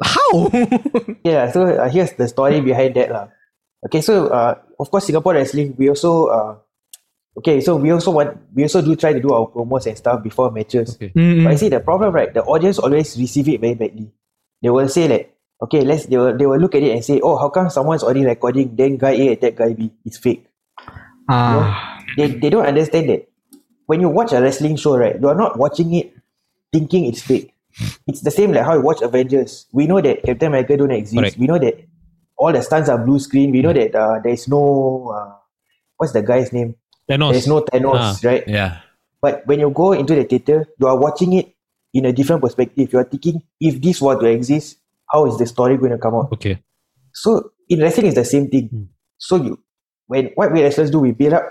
how 0.00 0.30
yeah, 1.30 1.44
so 1.54 1.60
uh, 1.74 1.88
here's 1.94 2.12
the 2.20 2.28
story 2.34 2.58
behind 2.70 2.92
that. 3.00 3.10
lah. 3.16 3.24
Okay, 3.85 4.01
so 4.01 4.27
uh, 4.29 4.55
of 4.79 4.91
course 4.91 5.05
Singapore 5.05 5.33
wrestling, 5.33 5.73
we 5.77 5.89
also 5.89 6.27
uh, 6.27 6.55
okay, 7.37 7.61
so 7.61 7.75
we 7.77 7.89
also 7.91 8.11
want 8.11 8.37
we 8.53 8.63
also 8.63 8.81
do 8.81 8.95
try 8.95 9.13
to 9.13 9.19
do 9.19 9.33
our 9.33 9.47
promos 9.49 9.87
and 9.87 9.97
stuff 9.97 10.21
before 10.21 10.51
matches. 10.51 10.95
Okay. 10.95 11.09
Mm, 11.15 11.43
But 11.43 11.53
I 11.53 11.55
see 11.55 11.69
the 11.69 11.79
problem, 11.79 12.13
right? 12.13 12.31
The 12.33 12.43
audience 12.43 12.77
always 12.77 13.17
receive 13.17 13.49
it 13.49 13.59
very 13.61 13.73
badly. 13.73 14.11
They 14.61 14.69
will 14.69 14.87
say 14.87 15.07
like, 15.09 15.33
okay, 15.65 15.81
let's 15.81 16.05
they 16.05 16.17
will 16.17 16.37
they 16.37 16.45
will 16.45 16.59
look 16.61 16.75
at 16.75 16.83
it 16.83 16.93
and 16.93 17.03
say, 17.03 17.19
oh, 17.25 17.37
how 17.41 17.49
come 17.49 17.69
someone's 17.73 18.03
already 18.03 18.25
recording? 18.25 18.75
Then 18.75 18.97
guy 18.97 19.17
A 19.17 19.33
attack 19.33 19.55
guy 19.57 19.73
B. 19.73 19.89
It's 20.05 20.17
fake. 20.21 20.45
Ah, 21.29 21.97
They 22.17 22.27
they 22.37 22.49
don't 22.53 22.65
understand 22.65 23.09
that 23.09 23.25
when 23.89 24.01
you 24.01 24.09
watch 24.09 24.31
a 24.33 24.41
wrestling 24.41 24.75
show, 24.77 24.97
right? 24.97 25.17
You 25.19 25.27
are 25.29 25.35
not 25.37 25.57
watching 25.57 25.93
it 25.97 26.13
thinking 26.71 27.05
it's 27.09 27.21
fake. 27.21 27.53
It's 28.05 28.21
the 28.21 28.31
same 28.31 28.51
like 28.51 28.65
how 28.65 28.75
you 28.75 28.81
watch 28.85 29.01
Avengers. 29.01 29.65
We 29.71 29.87
know 29.87 30.01
that 30.01 30.21
Captain 30.23 30.47
America 30.53 30.75
don't 30.77 30.91
exist. 30.91 31.17
Correct. 31.17 31.37
We 31.39 31.47
know 31.47 31.57
that 31.57 31.79
all 32.41 32.51
the 32.51 32.61
stunts 32.61 32.89
are 32.89 32.97
blue 32.97 33.19
screen. 33.19 33.51
We 33.51 33.61
know 33.61 33.71
that 33.71 33.93
uh, 33.93 34.19
there 34.23 34.33
is 34.33 34.47
no 34.47 35.13
uh, 35.13 35.37
what's 35.97 36.13
the 36.13 36.23
guy's 36.23 36.51
name? 36.51 36.73
Thanos. 37.07 37.31
There's 37.33 37.47
no 37.47 37.61
Thanos, 37.61 38.25
right? 38.25 38.43
Yeah. 38.47 38.79
But 39.21 39.45
when 39.45 39.59
you 39.59 39.69
go 39.69 39.93
into 39.93 40.15
the 40.15 40.23
theater, 40.23 40.65
you 40.79 40.87
are 40.87 40.97
watching 40.97 41.33
it 41.33 41.53
in 41.93 42.05
a 42.05 42.11
different 42.11 42.41
perspective. 42.41 42.91
You 42.91 42.99
are 42.99 43.03
thinking, 43.03 43.43
if 43.59 43.79
this 43.79 44.01
were 44.01 44.19
to 44.19 44.25
exist, 44.25 44.77
how 45.11 45.27
is 45.27 45.37
the 45.37 45.45
story 45.45 45.77
going 45.77 45.91
to 45.91 45.99
come 45.99 46.15
out? 46.15 46.33
Okay. 46.33 46.63
So 47.13 47.51
in 47.69 47.79
wrestling, 47.81 48.07
it's 48.07 48.15
the 48.15 48.25
same 48.25 48.49
thing. 48.49 48.69
Hmm. 48.69 48.83
So 49.19 49.35
you, 49.35 49.59
when 50.07 50.31
what 50.33 50.51
we 50.51 50.63
wrestlers 50.63 50.89
do, 50.89 50.99
we 50.99 51.11
build 51.11 51.33
up 51.33 51.43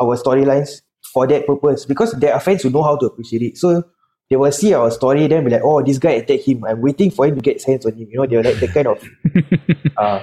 our 0.00 0.16
storylines 0.16 0.82
for 1.12 1.26
that 1.26 1.44
purpose 1.44 1.86
because 1.86 2.12
there 2.12 2.34
are 2.34 2.40
fans 2.40 2.62
who 2.62 2.70
know 2.70 2.84
how 2.84 2.96
to 2.96 3.06
appreciate 3.06 3.42
it. 3.42 3.58
So 3.58 3.82
they 4.30 4.36
will 4.36 4.52
see 4.52 4.74
our 4.74 4.90
story, 4.92 5.26
then 5.26 5.44
be 5.44 5.50
like, 5.50 5.62
oh, 5.64 5.82
this 5.82 5.98
guy 5.98 6.12
attacked 6.12 6.44
him. 6.44 6.64
I'm 6.64 6.80
waiting 6.80 7.10
for 7.10 7.26
him 7.26 7.34
to 7.34 7.40
get 7.40 7.54
his 7.54 7.64
hands 7.64 7.86
on 7.86 7.94
him. 7.94 8.08
You 8.10 8.18
know, 8.18 8.26
they're 8.26 8.42
like 8.42 8.60
the 8.60 8.68
kind 8.68 8.86
of 8.86 9.02
uh, 9.96 10.22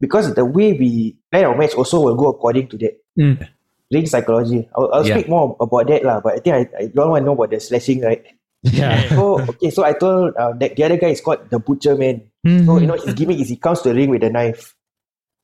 because 0.00 0.34
the 0.34 0.44
way 0.44 0.72
we 0.72 1.16
plan 1.30 1.44
our 1.46 1.56
match 1.56 1.74
also 1.74 2.00
will 2.00 2.16
go 2.16 2.28
according 2.28 2.68
to 2.68 2.78
that. 2.78 2.94
Mm. 3.18 3.48
Ring 3.92 4.06
psychology. 4.06 4.68
I'll, 4.74 4.90
I'll 4.92 5.06
Yeah. 5.06 5.16
speak 5.16 5.28
more 5.28 5.56
about 5.60 5.86
that 5.88 6.02
lah. 6.04 6.20
But 6.20 6.34
I 6.34 6.38
think 6.40 6.54
I, 6.56 6.62
I 6.78 6.86
don't 6.88 7.10
want 7.10 7.22
to 7.22 7.26
know 7.26 7.34
about 7.34 7.50
the 7.50 7.60
slashing, 7.60 8.00
right? 8.02 8.24
Yeah. 8.64 9.08
So 9.12 9.40
okay, 9.44 9.68
so 9.70 9.84
I 9.84 9.92
told 9.92 10.34
uh, 10.36 10.52
that 10.56 10.74
the 10.74 10.82
other 10.84 10.96
guy 10.96 11.12
is 11.12 11.20
called 11.20 11.50
the 11.50 11.58
butcher 11.60 11.94
man. 11.96 12.24
Mm-hmm. 12.46 12.64
So 12.66 12.78
you 12.80 12.86
know 12.88 12.96
his 12.96 13.12
gimmick 13.14 13.38
is 13.40 13.48
he 13.52 13.56
comes 13.60 13.82
to 13.82 13.90
the 13.90 13.94
ring 13.94 14.08
with 14.10 14.24
a 14.24 14.30
knife. 14.30 14.74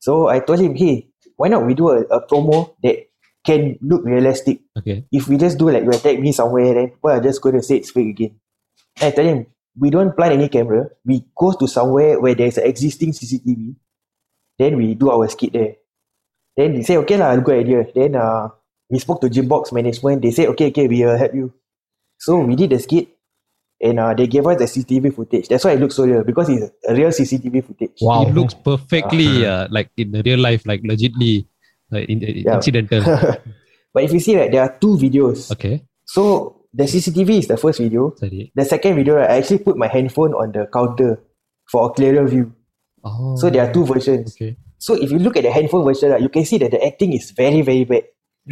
So 0.01 0.27
I 0.27 0.39
told 0.41 0.59
him, 0.59 0.73
hey, 0.75 1.07
why 1.37 1.47
not 1.47 1.65
we 1.65 1.75
do 1.77 1.89
a, 1.93 2.01
a 2.09 2.25
promo 2.25 2.73
that 2.81 2.97
can 3.45 3.77
look 3.81 4.01
realistic? 4.03 4.61
Okay. 4.77 5.05
If 5.11 5.27
we 5.29 5.37
just 5.37 5.57
do 5.61 5.69
like 5.69 5.83
you 5.85 5.91
attack 5.93 6.17
me 6.19 6.31
somewhere, 6.33 6.73
then 6.73 6.89
people 6.89 7.11
are 7.11 7.21
just 7.21 7.41
going 7.41 7.55
to 7.55 7.61
say 7.63 7.77
it's 7.77 7.91
fake 7.91 8.09
again. 8.09 8.35
And 8.99 9.13
I 9.13 9.15
tell 9.15 9.25
him, 9.25 9.45
we 9.77 9.89
don't 9.91 10.17
plan 10.17 10.33
any 10.33 10.49
camera. 10.49 10.89
We 11.05 11.23
go 11.37 11.53
to 11.53 11.67
somewhere 11.67 12.19
where 12.19 12.33
there's 12.33 12.57
an 12.57 12.65
existing 12.65 13.13
CCTV. 13.13 13.75
Then 14.61 14.77
we 14.77 14.93
do 14.93 15.09
our 15.09 15.25
skit 15.25 15.53
there. 15.57 15.81
Then 16.53 16.77
he 16.77 16.83
say, 16.85 17.01
okay 17.01 17.17
lah, 17.17 17.33
good 17.41 17.65
idea. 17.65 17.81
Then 17.97 18.13
uh, 18.13 18.53
we 18.93 19.01
spoke 19.01 19.17
to 19.25 19.29
Gymbox 19.33 19.73
management. 19.73 20.21
They 20.21 20.29
said, 20.29 20.53
okay, 20.53 20.69
okay, 20.69 20.85
we 20.85 21.01
will 21.01 21.17
help 21.17 21.33
you. 21.33 21.49
So 22.21 22.37
we 22.45 22.53
did 22.53 22.69
the 22.69 22.77
skit 22.77 23.09
and 23.81 23.97
uh, 23.97 24.13
they 24.13 24.27
gave 24.29 24.45
us 24.45 24.61
the 24.61 24.69
CCTV 24.69 25.15
footage. 25.17 25.49
That's 25.49 25.65
why 25.65 25.73
it 25.73 25.79
looks 25.81 25.95
so 25.97 26.05
real 26.05 26.21
because 26.23 26.53
it's 26.53 26.69
a 26.85 26.93
real 26.93 27.09
CCTV 27.09 27.65
footage. 27.65 27.97
Wow. 28.05 28.29
It 28.29 28.37
looks 28.37 28.53
perfectly 28.53 29.41
uh, 29.49 29.65
like 29.73 29.89
in 29.97 30.11
the 30.11 30.21
real 30.21 30.37
life, 30.37 30.61
like 30.69 30.85
legitly 30.85 31.47
like 31.89 32.05
in, 32.05 32.21
in- 32.21 32.45
Yeah. 32.45 32.61
incidental. 32.61 33.01
but 33.97 34.03
if 34.05 34.13
you 34.13 34.19
see 34.21 34.37
right, 34.37 34.51
there 34.51 34.61
are 34.61 34.77
two 34.77 34.93
videos. 35.01 35.49
Okay. 35.57 35.81
So 36.05 36.67
the 36.69 36.83
CCTV 36.85 37.39
is 37.41 37.47
the 37.47 37.57
first 37.57 37.79
video. 37.81 38.13
Sorry. 38.21 38.51
The 38.53 38.65
second 38.65 38.95
video, 39.01 39.15
right, 39.15 39.31
I 39.31 39.37
actually 39.41 39.65
put 39.65 39.77
my 39.77 39.87
handphone 39.87 40.35
on 40.37 40.51
the 40.53 40.69
counter 40.69 41.17
for 41.65 41.89
a 41.89 41.89
clearer 41.89 42.27
view. 42.27 42.53
Oh. 43.03 43.35
So 43.35 43.49
there 43.49 43.67
are 43.67 43.73
two 43.73 43.85
versions. 43.85 44.35
Okay. 44.35 44.57
So 44.77 44.95
if 44.95 45.11
you 45.11 45.19
look 45.19 45.37
at 45.37 45.43
the 45.43 45.51
handphone 45.51 45.85
version, 45.85 46.11
right, 46.11 46.21
you 46.21 46.29
can 46.29 46.45
see 46.45 46.57
that 46.59 46.71
the 46.71 46.85
acting 46.85 47.13
is 47.13 47.31
very, 47.31 47.61
very 47.61 47.85
bad. 47.85 48.03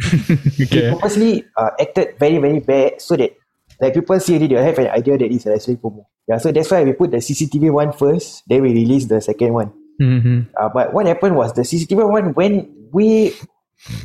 They 0.56 0.64
okay. 0.64 0.90
purposely 0.94 1.44
uh, 1.56 1.70
acted 1.80 2.18
very, 2.18 2.38
very 2.38 2.60
bad 2.60 3.00
so 3.02 3.16
that 3.16 3.34
like 3.80 3.94
people 3.94 4.18
see 4.20 4.36
it, 4.36 4.48
they'll 4.48 4.62
have 4.62 4.78
an 4.78 4.88
idea 4.88 5.18
that 5.18 5.30
it's 5.30 5.46
a 5.46 5.50
wrestling 5.50 5.78
promo. 5.78 6.04
Yeah, 6.28 6.38
so 6.38 6.52
that's 6.52 6.70
why 6.70 6.84
we 6.84 6.92
put 6.92 7.10
the 7.10 7.16
CCTV 7.18 7.72
one 7.72 7.92
first, 7.92 8.44
then 8.46 8.62
we 8.62 8.72
release 8.72 9.06
the 9.06 9.20
second 9.20 9.52
one. 9.52 9.72
Mm-hmm. 10.00 10.54
Uh, 10.56 10.68
but 10.68 10.94
what 10.94 11.06
happened 11.06 11.36
was 11.36 11.52
the 11.54 11.62
CCTV 11.62 12.08
one 12.08 12.34
went 12.34 12.70
way, 12.92 13.32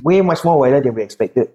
way 0.02 0.22
much 0.22 0.44
more 0.44 0.58
wider 0.58 0.82
than 0.82 0.96
we 0.96 1.04
expected. 1.04 1.50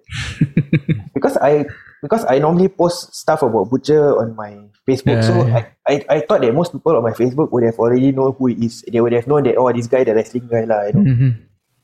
because 1.13 1.35
I 1.37 1.65
because 2.01 2.25
I 2.25 2.39
normally 2.39 2.67
post 2.67 3.13
stuff 3.13 3.43
about 3.43 3.69
Butcher 3.69 4.17
on 4.17 4.35
my 4.35 4.57
Facebook, 4.87 5.21
Yeah, 5.21 5.27
so 5.27 5.45
yeah. 5.45 5.65
I, 5.87 5.93
I, 5.93 6.05
I 6.09 6.19
thought 6.21 6.41
that 6.41 6.53
most 6.53 6.73
people 6.73 6.97
on 6.97 7.03
my 7.03 7.13
Facebook 7.13 7.51
would 7.51 7.63
have 7.63 7.77
already 7.77 8.11
known 8.11 8.33
who 8.37 8.47
he 8.47 8.65
is. 8.65 8.83
They 8.91 8.99
would 8.99 9.13
have 9.13 9.27
known 9.27 9.43
that 9.43 9.57
oh 9.57 9.71
this 9.71 9.87
guy 9.87 10.03
the 10.03 10.15
wrestling 10.15 10.47
guy 10.49 10.65
lah. 10.65 10.89
You 10.89 10.93
know? 10.93 11.05
Mm-hmm. 11.05 11.29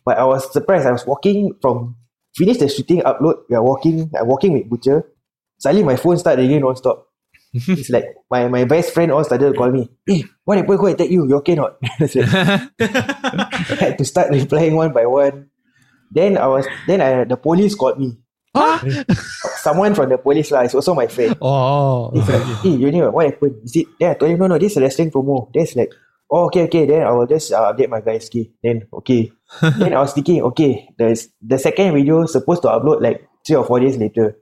But 0.04 0.18
I 0.18 0.26
was 0.26 0.52
surprised. 0.52 0.88
I 0.88 0.92
was 0.92 1.06
walking 1.06 1.54
from 1.62 1.96
finish 2.36 2.58
the 2.58 2.70
shooting 2.70 3.02
upload. 3.02 3.46
We 3.50 3.56
are 3.56 3.64
walking. 3.64 4.10
I'm 4.18 4.28
walking 4.28 4.54
with 4.54 4.70
Butcher. 4.70 5.06
Suddenly 5.60 5.84
my 5.86 5.96
phone 5.98 6.18
started 6.18 6.42
ringing 6.42 6.62
non-stop. 6.62 7.08
it's 7.54 7.90
like 7.90 8.06
my, 8.30 8.48
my 8.48 8.64
best 8.66 8.94
friend 8.94 9.12
all 9.12 9.24
started 9.24 9.54
to 9.54 9.58
call 9.58 9.72
me. 9.72 9.90
Hey, 10.06 10.24
what 10.44 10.58
happened? 10.58 10.80
Who 10.80 10.88
attacked 10.88 11.10
you? 11.10 11.28
You 11.28 11.38
okay 11.38 11.56
not? 11.56 11.78
I 11.84 12.70
had 13.80 13.98
to 13.98 14.06
start 14.06 14.30
replying 14.32 14.76
one 14.76 14.94
by 14.94 15.06
one. 15.06 15.50
Then 16.12 16.38
I 16.38 16.48
was 16.48 16.68
then 16.88 17.02
I 17.02 17.24
the 17.24 17.38
police 17.38 17.76
called 17.76 18.00
me. 18.00 18.18
Someone 19.58 19.94
from 19.94 20.10
the 20.10 20.18
police 20.18 20.52
lah. 20.52 20.62
It's 20.62 20.76
also 20.76 20.94
my 20.94 21.08
friend. 21.08 21.36
Oh. 21.42 22.12
He's 22.14 22.30
like, 22.30 22.46
hey, 22.64 22.76
you 22.78 22.92
know 22.92 23.12
what 23.12 23.26
happened? 23.26 23.60
Is 23.64 23.76
it? 23.76 23.88
Then 24.00 24.12
I 24.12 24.14
told 24.16 24.32
him, 24.32 24.40
no, 24.40 24.48
no, 24.48 24.58
this 24.58 24.74
is 24.74 24.78
a 24.78 24.82
wrestling 24.82 25.12
promo. 25.12 25.50
That's 25.54 25.76
like, 25.76 25.92
oh, 26.30 26.46
okay, 26.48 26.64
okay. 26.70 26.86
Then 26.86 27.04
I 27.04 27.12
will 27.12 27.28
just 27.28 27.52
uh, 27.52 27.74
update 27.74 27.90
my 27.90 28.02
guys. 28.02 28.28
Okay. 28.28 28.52
Then 28.64 28.88
okay. 28.94 29.32
then 29.80 29.94
I 29.94 30.00
was 30.00 30.14
thinking, 30.14 30.42
okay, 30.54 30.90
the 30.98 31.18
the 31.42 31.58
second 31.58 31.94
video 31.94 32.26
supposed 32.26 32.62
to 32.64 32.70
upload 32.70 33.02
like 33.02 33.28
three 33.46 33.56
or 33.56 33.66
four 33.66 33.80
days 33.80 33.98
later. 33.98 34.38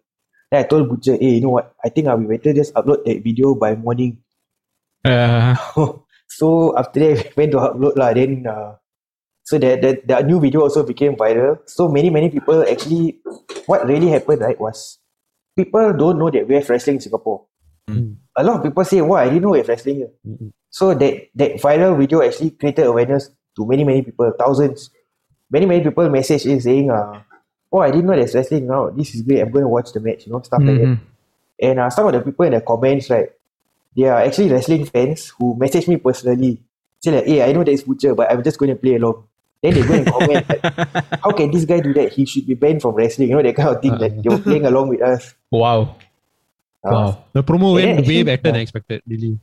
Then 0.51 0.63
I 0.63 0.67
told 0.67 0.89
Butcher, 0.89 1.17
hey, 1.17 1.39
you 1.39 1.41
know 1.41 1.55
what? 1.57 1.73
I 1.83 1.89
think 1.89 2.07
uh, 2.07 2.15
we 2.17 2.37
better 2.37 2.53
just 2.53 2.73
upload 2.73 3.05
that 3.05 3.23
video 3.23 3.55
by 3.55 3.75
morning. 3.75 4.21
Uh, 5.05 5.55
so 6.27 6.77
after 6.77 6.99
that, 6.99 7.31
we 7.37 7.45
went 7.45 7.51
to 7.53 7.61
upload 7.61 7.95
lah. 7.97 8.13
Then 8.13 8.45
uh, 8.49 8.81
so 9.45 9.61
that, 9.61 9.81
the 9.81 10.01
the 10.01 10.25
new 10.25 10.41
video 10.41 10.65
also 10.65 10.81
became 10.81 11.15
viral. 11.15 11.61
So 11.69 11.87
many 11.87 12.09
many 12.09 12.33
people 12.33 12.65
actually, 12.65 13.21
what 13.69 13.85
really 13.85 14.09
happened 14.09 14.41
right 14.41 14.57
was 14.57 14.97
people 15.55 15.93
don't 15.93 16.19
know 16.19 16.29
that 16.29 16.47
we 16.47 16.55
have 16.55 16.69
wrestling 16.69 16.97
in 16.97 17.01
Singapore. 17.01 17.45
Mm. 17.89 18.15
A 18.37 18.43
lot 18.43 18.57
of 18.57 18.63
people 18.63 18.83
say, 18.83 19.01
"Wow, 19.01 19.17
I 19.17 19.25
didn't 19.25 19.41
know 19.43 19.51
we 19.51 19.59
have 19.59 19.67
wrestling." 19.67 19.95
here." 19.97 20.11
Mm-mm. 20.27 20.51
So 20.69 20.93
that 20.93 21.27
that 21.35 21.51
viral 21.61 21.97
video 21.97 22.21
actually 22.21 22.51
created 22.51 22.85
awareness 22.85 23.29
to 23.55 23.65
many 23.65 23.83
many 23.83 24.01
people, 24.01 24.31
thousands. 24.37 24.89
Many 25.49 25.65
many 25.65 25.83
people 25.83 26.09
message 26.09 26.45
in 26.45 26.59
saying, 26.59 26.89
uh, 26.91 27.21
"Oh, 27.71 27.79
I 27.79 27.91
didn't 27.91 28.07
know 28.07 28.15
there's 28.15 28.35
wrestling 28.35 28.67
now. 28.67 28.89
This 28.89 29.15
is 29.15 29.21
great. 29.21 29.41
I'm 29.41 29.51
going 29.51 29.63
to 29.63 29.69
watch 29.69 29.93
the 29.93 29.99
match." 29.99 30.25
You 30.25 30.33
know, 30.33 30.41
stuff 30.41 30.61
like 30.65 30.77
that. 30.77 30.87
mhm. 30.87 30.99
And 31.61 31.79
uh, 31.79 31.89
some 31.89 32.07
of 32.07 32.13
the 32.13 32.21
people 32.21 32.45
in 32.45 32.51
the 32.53 32.61
comments, 32.61 33.09
right, 33.09 33.29
they 33.95 34.03
are 34.05 34.21
actually 34.21 34.51
wrestling 34.51 34.85
fans 34.85 35.29
who 35.37 35.55
message 35.55 35.87
me 35.87 35.97
personally. 35.97 36.59
Say 36.99 37.11
like, 37.11 37.25
hey, 37.25 37.43
I 37.43 37.51
know 37.53 37.63
there's 37.63 37.83
Butcher, 37.83 38.13
but 38.15 38.29
I'm 38.31 38.43
just 38.43 38.57
going 38.59 38.71
to 38.71 38.75
play 38.75 38.95
along. 38.95 39.23
Then 39.65 39.73
they 39.73 39.81
go 39.81 39.93
and 39.97 40.05
comment, 40.05 40.45
like, 40.45 40.61
how 41.25 41.31
can 41.33 41.49
this 41.49 41.65
guy 41.65 41.79
do 41.81 41.89
that? 41.97 42.13
He 42.13 42.25
should 42.29 42.45
be 42.45 42.53
banned 42.53 42.83
from 42.85 42.93
wrestling. 42.93 43.29
You 43.33 43.37
know, 43.37 43.41
that 43.41 43.55
kind 43.57 43.69
of 43.73 43.81
thing. 43.81 43.97
Like, 43.97 44.21
they 44.21 44.29
were 44.29 44.37
playing 44.37 44.65
along 44.69 44.89
with 44.93 45.01
us. 45.01 45.33
Wow. 45.49 45.97
Uh, 46.85 46.93
Wow. 46.93 47.23
The 47.33 47.41
promo 47.41 47.73
Yeah, 47.81 47.97
went 47.97 48.05
way 48.05 48.21
actually- 48.21 48.23
better 48.29 48.43
than 48.43 48.55
yeah. 48.55 48.61
expected, 48.61 49.01
really. 49.09 49.39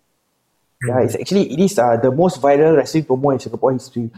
Yeah, 0.86 1.00
it's 1.02 1.14
actually, 1.18 1.50
it 1.52 1.58
is 1.58 1.78
uh, 1.78 1.96
the 1.98 2.10
most 2.10 2.40
viral 2.40 2.76
wrestling 2.76 3.02
promo 3.04 3.32
in 3.34 3.38
Singapore 3.38 3.72
history. 3.72 4.10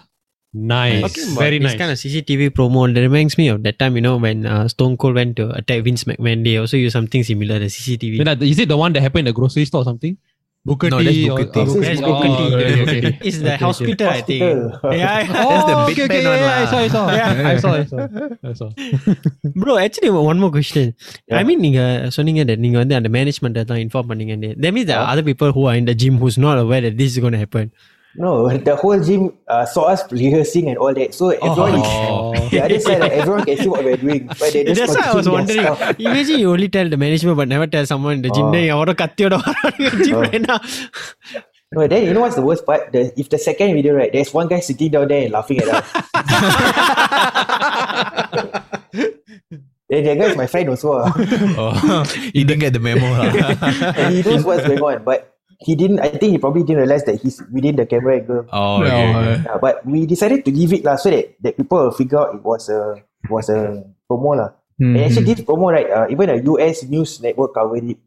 Nice. 0.53 1.01
Talking 1.03 1.33
about 1.33 1.40
Very 1.40 1.59
this 1.59 1.73
nice. 1.73 1.79
kind 1.79 1.90
of 1.93 1.99
CCTV 1.99 2.51
promo 2.51 2.93
that 2.95 3.01
reminds 3.01 3.37
me 3.37 3.49
of 3.49 3.62
that 3.64 3.79
time, 3.79 3.97
you 3.97 4.03
know, 4.03 4.17
when 4.19 4.47
uh, 4.47 4.69
Stone 4.69 4.97
Cold 4.99 5.14
went 5.17 5.37
to 5.37 5.51
attack 5.51 5.83
Vince 5.85 6.05
McMahon. 6.05 6.45
They 6.45 6.57
also 6.59 6.77
use 6.77 6.93
something 6.93 7.25
similar, 7.25 7.59
the 7.59 7.67
CCTV. 7.67 8.19
Then, 8.19 8.29
uh, 8.29 8.37
is 8.40 8.59
it 8.59 8.69
the 8.69 8.77
one 8.77 8.93
that 8.93 9.01
happened 9.01 9.27
in 9.27 9.35
the 9.35 9.38
grocery 9.40 9.64
store 9.64 9.81
or 9.83 9.85
something? 9.85 10.17
Booker 10.65 10.89
No, 10.92 10.98
T 11.00 11.06
that's 11.06 11.20
or- 11.32 11.38
Booker 11.39 11.52
T. 11.52 11.60
or 11.60 11.65
Booker 11.65 11.82
That's 11.82 12.00
T. 12.00 12.06
Booker 12.06 12.30
Oh, 12.30 12.38
T. 12.38 12.56
okay, 12.56 12.82
okay, 12.84 12.98
okay. 13.00 13.20
It's 13.28 13.38
the 13.39 13.46
Okay, 13.46 13.56
okay. 13.56 13.65
hospital, 13.65 14.08
I 14.10 14.22
think. 14.22 14.44
Hospital. 14.44 14.92
Yeah, 14.92 15.20
yeah. 15.20 15.46
That's 15.52 15.65
the 15.70 15.76
Oh, 15.80 15.86
big 15.89 16.00
okay, 16.00 16.08
pen 16.12 16.20
okay, 16.20 16.30
one 16.30 16.39
yeah, 16.39 16.52
I 16.52 16.63
lah. 16.63 16.70
saw, 16.72 16.80
I 16.86 16.89
saw. 16.96 17.04
Yeah. 17.20 17.50
I 17.52 17.56
saw, 17.63 17.72
I 17.80 17.86
saw. 17.92 17.98
I 18.44 18.54
saw. 18.60 18.70
Bro, 19.56 19.78
actually 19.86 20.12
one 20.12 20.39
more 20.44 20.52
question. 20.58 20.86
Yeah. 21.28 21.39
I 21.39 21.44
mean 21.50 21.62
நீங்க 21.65 21.82
சொன்னீங்க 22.18 22.44
that 22.50 22.60
நீங்க 22.65 22.78
வந்து 22.84 22.98
அந்த 23.00 23.10
management 23.18 23.56
தான் 23.72 23.82
inform 23.86 24.08
பண்ணீங்க 24.12 24.36
That 24.65 24.74
means 24.78 24.88
there 24.92 25.00
are 25.04 25.10
other 25.13 25.26
people 25.32 25.52
who 25.58 25.63
are 25.72 25.78
in 25.82 25.88
the 25.92 25.96
gym 26.04 26.18
who's 26.24 26.38
not 26.48 26.58
aware 26.65 26.82
that 26.88 26.98
this 27.02 27.10
is 27.15 27.20
going 27.26 27.38
to 27.39 27.44
happen. 27.46 27.68
No, 28.16 28.48
the 28.57 28.77
whole 28.77 29.03
gym 29.03 29.37
uh, 29.48 29.67
saw 29.67 29.90
us 29.90 30.06
rehearsing 30.12 30.69
and 30.69 30.79
all 30.79 30.94
that. 30.94 31.12
So 31.15 31.31
everyone, 31.31 31.83
oh. 31.83 32.33
Is, 32.35 32.50
the 32.50 32.62
other 32.62 32.79
side, 32.79 33.00
like, 33.00 33.10
everyone 33.12 33.44
can 33.44 33.56
see 33.58 33.67
what 33.67 33.85
we're 33.85 33.96
doing. 33.96 34.29
But 34.29 34.52
they 34.52 34.62
just 34.65 34.81
That's 34.81 34.94
why 34.96 35.10
I 35.10 35.15
was 35.15 35.29
wondering. 35.29 35.67
Imagine 35.98 36.38
you 36.38 36.52
only 36.52 36.69
tell 36.69 36.88
the 36.88 36.96
management, 36.96 37.37
but 37.37 37.48
never 37.48 37.67
tell 37.67 37.85
someone 37.87 38.12
in 38.15 38.23
the 38.23 38.31
gym. 38.31 38.46
Oh. 38.46 38.52
Then 38.52 38.65
you're 38.65 38.88
a 38.88 38.94
gym 40.04 40.15
oh. 40.15 40.21
right 40.21 40.40
now. 40.46 40.60
No, 41.75 41.87
then 41.88 42.04
you 42.04 42.15
know 42.15 42.21
what's 42.21 42.37
the 42.37 42.42
worst 42.42 42.65
part? 42.65 42.92
The, 42.92 43.12
if 43.19 43.31
the 43.31 43.38
second 43.38 43.75
video, 43.75 43.94
right, 43.94 44.12
there's 44.12 44.33
one 44.33 44.46
guy 44.46 44.60
sitting 44.60 44.92
down 44.92 45.08
there 45.08 45.25
and 45.25 45.33
laughing 45.33 45.58
at 45.58 45.69
us. 45.69 45.90
then 49.90 50.04
that 50.04 50.19
guy 50.19 50.31
is 50.31 50.37
my 50.37 50.46
friend 50.46 50.69
also. 50.69 50.92
Uh. 50.92 51.10
Oh, 51.58 52.04
he 52.33 52.44
didn't 52.44 52.60
get 52.60 52.75
the 52.75 52.79
memo. 52.79 53.00
Ah. 53.02 53.92
he 54.08 54.23
knows 54.23 54.44
what's 54.44 54.65
going 54.65 54.81
on, 54.81 55.02
but 55.02 55.34
he 55.65 55.75
didn't, 55.75 56.00
I 56.00 56.08
think 56.15 56.33
he 56.33 56.38
probably 56.38 56.62
didn't 56.62 56.85
realize 56.85 57.04
that 57.04 57.21
he's 57.21 57.42
within 57.52 57.77
the 57.77 57.87
camera 57.87 58.21
angle. 58.21 58.46
oh, 58.52 58.79
No, 58.81 58.87
okay. 58.87 59.42
Yeah, 59.44 59.58
but 59.60 59.85
we 59.87 60.06
decided 60.06 60.44
to 60.44 60.50
leave 60.52 60.73
it 60.73 60.85
lah, 60.85 60.96
so 60.96 61.10
that, 61.10 61.35
that 61.42 61.56
people 61.56 61.79
will 61.79 61.92
figure 61.96 62.19
out 62.21 62.35
it 62.35 62.42
was 62.42 62.69
a, 62.69 63.00
it 63.25 63.31
was 63.31 63.48
a 63.48 63.83
promo. 64.10 64.37
lah. 64.37 64.50
And 64.79 64.96
mhm. 64.96 65.04
actually, 65.06 65.27
this 65.35 65.40
promo, 65.46 65.71
right, 65.73 65.88
uh, 65.88 66.06
even 66.10 66.31
a 66.31 66.37
US 66.50 66.83
news 66.85 67.21
network 67.23 67.54
covered 67.54 67.85
it. 67.85 67.98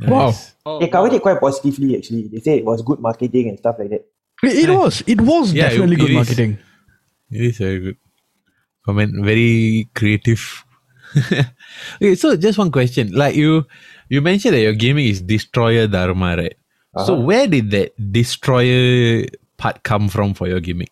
Wow. 0.00 0.28
Nice. 0.32 0.54
They 0.80 0.88
covered 0.88 1.12
it 1.12 1.22
quite 1.22 1.40
positively, 1.40 1.96
actually. 1.96 2.28
They 2.28 2.40
say 2.40 2.58
it 2.58 2.64
was 2.64 2.80
good 2.82 3.00
marketing 3.00 3.48
and 3.48 3.58
stuff 3.58 3.76
like 3.78 3.90
that. 3.90 4.04
It, 4.42 4.68
it 4.68 4.70
was. 4.72 5.02
It 5.06 5.20
was 5.20 5.52
Yeah, 5.52 5.68
definitely 5.68 5.96
it- 5.96 6.00
good 6.00 6.10
it 6.10 6.12
is. 6.12 6.20
marketing. 6.20 6.52
It 7.30 7.40
is 7.52 7.56
very 7.58 7.78
good. 7.80 7.96
Comment 8.84 9.12
very 9.24 9.88
creative. 9.94 10.64
okay, 12.00 12.14
so 12.14 12.36
just 12.36 12.58
one 12.58 12.70
question. 12.70 13.12
Like 13.12 13.34
you 13.34 13.66
you 14.08 14.20
mentioned 14.20 14.54
that 14.54 14.60
your 14.62 14.72
gaming 14.74 15.06
is 15.06 15.20
Destroyer 15.20 15.86
Dharma, 15.86 16.36
right? 16.36 16.56
So 16.96 17.14
Uh-huh. 17.14 17.22
where 17.22 17.46
did 17.46 17.70
that 17.70 17.94
Destroyer 17.98 19.26
part 19.56 19.82
come 19.82 20.08
from 20.08 20.34
for 20.34 20.48
your 20.48 20.58
gimmick? 20.60 20.90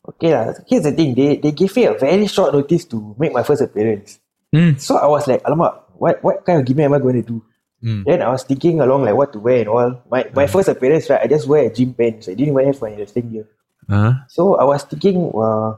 Okay, 0.00 0.32
lah. 0.32 0.56
here's 0.66 0.82
the 0.88 0.92
thing. 0.96 1.12
They 1.14 1.36
they 1.36 1.52
gave 1.52 1.76
me 1.76 1.84
a 1.84 1.94
very 1.94 2.24
short 2.26 2.56
notice 2.56 2.88
to 2.88 3.14
make 3.20 3.32
my 3.36 3.44
first 3.44 3.60
appearance. 3.60 4.18
Mm. 4.50 4.80
So 4.80 4.96
I 4.96 5.06
was 5.06 5.28
like, 5.28 5.42
alamak, 5.44 5.76
what 6.00 6.24
what 6.24 6.42
kind 6.48 6.58
of 6.58 6.64
gimmick 6.64 6.88
am 6.88 6.96
I 6.96 6.98
going 6.98 7.20
to 7.20 7.26
do? 7.26 7.38
Mm. 7.84 8.04
Then 8.08 8.18
I 8.24 8.32
was 8.32 8.42
thinking 8.42 8.80
along 8.80 9.04
like 9.04 9.14
what 9.14 9.32
to 9.36 9.38
wear 9.38 9.60
and 9.60 9.68
all. 9.68 10.00
My 10.10 10.24
my 10.34 10.48
first 10.48 10.68
appearance, 10.72 11.08
right? 11.12 11.20
I 11.20 11.28
just 11.28 11.46
wear 11.46 11.68
a 11.68 11.72
gym 11.72 11.92
pants. 11.92 12.28
I 12.28 12.34
didn't 12.34 12.56
even 12.56 12.64
have 12.66 12.80
my 12.80 12.96
wrestling 12.96 13.28
gear. 13.30 13.46
Uh-huh. 13.88 14.24
So 14.28 14.56
I 14.56 14.64
was 14.64 14.82
thinking, 14.88 15.30
uh, 15.36 15.76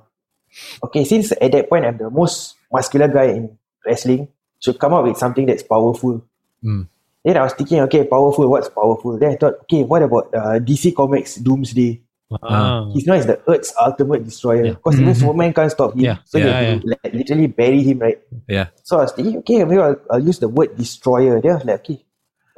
okay, 0.87 1.03
since 1.05 1.33
at 1.35 1.51
that 1.53 1.69
point 1.69 1.85
I'm 1.85 1.99
the 1.99 2.09
most 2.11 2.55
muscular 2.71 3.09
guy 3.11 3.35
in 3.37 3.59
wrestling, 3.85 4.29
should 4.63 4.79
come 4.79 4.95
up 4.95 5.05
with 5.05 5.19
something 5.19 5.47
that's 5.47 5.63
powerful. 5.67 6.23
Mm. 6.63 6.87
Then 7.26 7.38
I 7.38 7.44
was 7.44 7.54
thinking, 7.54 7.80
okay, 7.82 8.04
powerful, 8.06 8.48
what's 8.48 8.70
powerful? 8.70 9.18
Then 9.20 9.32
I 9.32 9.36
thought, 9.36 9.56
okay, 9.64 9.84
what 9.84 10.02
about 10.02 10.26
uh, 10.34 10.60
DC 10.60 10.96
Comics 10.96 11.36
Doomsday? 11.38 12.02
Ah. 12.44 12.88
He's 12.94 13.06
known 13.06 13.18
as 13.18 13.26
the 13.26 13.40
Earth's 13.48 13.74
ultimate 13.80 14.24
destroyer 14.24 14.64
Yeah. 14.66 14.76
because 14.76 14.96
even 14.96 15.14
Mhm. 15.14 15.20
Superman 15.20 15.52
can't 15.54 15.72
stop 15.72 15.94
him. 15.94 16.02
Yeah. 16.02 16.18
So 16.26 16.38
you 16.38 16.48
Yeah, 16.48 16.60
have 16.62 16.82
to 16.82 16.88
like, 16.94 17.14
literally 17.14 17.48
bury 17.48 17.82
him, 17.84 18.00
right? 18.00 18.20
Yeah. 18.48 18.68
So 18.84 19.00
I 19.00 19.04
was 19.04 19.14
thinking, 19.14 19.38
okay, 19.40 19.64
maybe 19.64 19.82
I'll, 19.82 20.00
I'll 20.12 20.26
use 20.32 20.40
the 20.40 20.50
word 20.50 20.76
destroyer. 20.76 21.36
Then 21.42 21.52
I 21.52 21.56
was 21.56 21.66
like, 21.66 21.80
okay, 21.82 21.98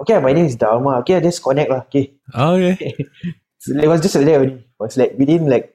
okay, 0.01 0.17
my 0.20 0.34
name 0.34 0.45
is 0.45 0.55
Dharma. 0.55 0.91
Okay, 1.01 1.20
just 1.22 1.41
connect 1.41 1.70
lah. 1.70 1.82
Okay, 1.88 2.05
Okay. 2.34 2.93
so 3.57 3.78
it 3.78 3.88
was 3.88 4.01
just 4.01 4.15
like 4.15 4.26
that 4.26 4.39
only. 4.41 4.57
It 4.65 4.80
was 4.80 4.97
like 4.97 5.13
within 5.17 5.45
like 5.47 5.67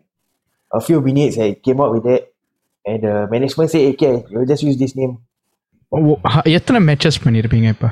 a 0.72 0.80
few 0.80 1.00
minutes, 1.00 1.38
I 1.38 1.54
came 1.54 1.80
up 1.80 1.92
with 1.92 2.04
that, 2.04 2.22
and 2.84 3.02
the 3.02 3.14
management 3.28 3.70
said, 3.70 3.94
okay, 3.94 4.24
you'll 4.30 4.46
just 4.46 4.62
use 4.62 4.78
this 4.78 4.94
name. 4.94 5.14
ஓ- 5.94 6.20
ஹ- 6.34 6.46
எத்தனை 6.58 6.78
matches 6.80 7.18
பண்ணியிருப்பீங்க 7.24 7.68
இப்போ 7.74 7.88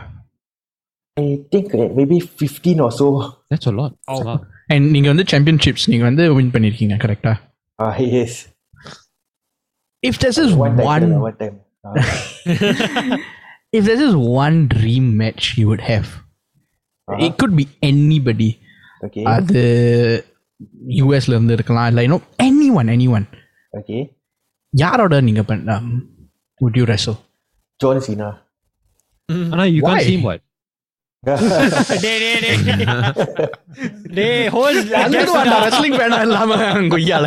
I 1.16 1.44
think 1.52 1.66
like 1.74 1.92
maybe 1.94 2.18
15 2.20 2.80
or 2.80 2.90
so. 2.92 3.06
That's 3.50 3.66
a 3.66 3.72
lot. 3.72 3.92
Oh. 4.08 4.20
Wow. 4.26 4.38
And 4.72 4.86
நீங்கள் 4.94 5.12
வந்து 5.12 5.24
championships 5.32 5.86
நீங்கள் 5.92 6.08
வந்து 6.08 6.24
win 6.36 6.52
பண்ணியிருக்கீங்க 6.54 6.96
கரெக்டா 7.04 7.32
Ah, 7.78 7.92
yes. 8.16 8.32
If 10.02 10.18
this 10.24 10.38
is 10.44 10.54
One 10.64 10.74
time, 10.78 10.88
one 10.92 11.06
uh, 11.16 11.20
one 11.28 11.36
time. 11.42 11.56
Ah, 11.84 11.94
if 13.72 13.82
this 13.90 14.00
is 14.00 14.14
one 14.42 14.58
dream 14.74 15.06
match 15.22 15.44
you 15.60 15.66
would 15.72 15.84
have 15.92 16.08
Uh-huh. 17.08 17.20
it 17.26 17.32
could 17.40 17.54
be 17.60 17.64
anybody 17.90 18.48
okay, 19.06 19.22
அது 19.34 19.62
யூஎஸ்ல 20.98 21.34
இருந்து 21.36 21.56
இருக்கலாம் 21.58 21.88
இல்லை 21.90 22.02
இன்னும் 22.08 22.26
any 22.46 22.68
one 22.80 22.90
any 22.94 23.08
one 23.16 23.26
okay. 23.78 24.00
யாரோட 24.72 25.20
நீங்க 25.28 25.44
பண்ண 25.50 25.76
would 26.60 26.76
you 26.80 26.86
wrestle 26.90 27.18
John 27.80 27.98
Cena. 28.06 28.28
Anna, 29.52 29.64
you 29.74 29.82
Why? 29.84 29.90
can't 29.90 30.06
see 30.08 30.16
him 30.16 30.24
what? 30.28 30.40
Day 32.04 32.12
day 32.22 32.30
day 32.44 32.52
day 34.18 34.28
whole 34.54 34.78
wrestling 35.66 35.98
வேணாம் 36.02 36.24
இல்லாம 36.28 36.56
கொய்யால 36.94 37.26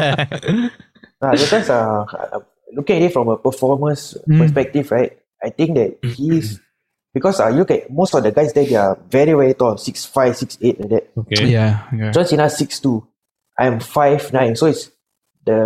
Ah, 1.26 1.32
because 1.42 1.68
uh, 1.76 2.00
uh, 2.16 2.40
looking 2.78 2.98
at 2.98 3.04
it 3.06 3.12
from 3.14 3.28
a 3.34 3.38
performance 3.46 4.02
Mm. 4.32 4.40
perspective, 4.42 4.88
right? 4.96 5.12
I 5.48 5.50
think 5.58 5.70
that 5.78 5.92
he's 6.16 6.48
because 7.16 7.38
uh, 7.44 7.48
you 7.54 7.60
look 7.62 7.72
at 7.76 7.84
most 8.00 8.12
of 8.18 8.22
the 8.26 8.32
guys 8.38 8.52
there, 8.58 8.66
they 8.72 8.78
are 8.82 8.94
very 9.16 9.34
very 9.42 9.54
tall, 9.62 9.76
six 9.86 9.96
five, 10.16 10.34
six 10.42 10.50
eight, 10.66 10.78
like 10.82 10.92
that. 10.94 11.06
Okay. 11.22 11.42
yeah, 11.56 11.72
yeah. 12.00 12.12
John 12.16 12.26
Cena 12.32 12.48
six 12.60 12.70
two, 12.86 12.98
I 13.62 13.68
am 13.72 13.78
five 13.98 14.24
nine, 14.38 14.54
so 14.62 14.66
it's 14.74 14.84
the 15.50 15.58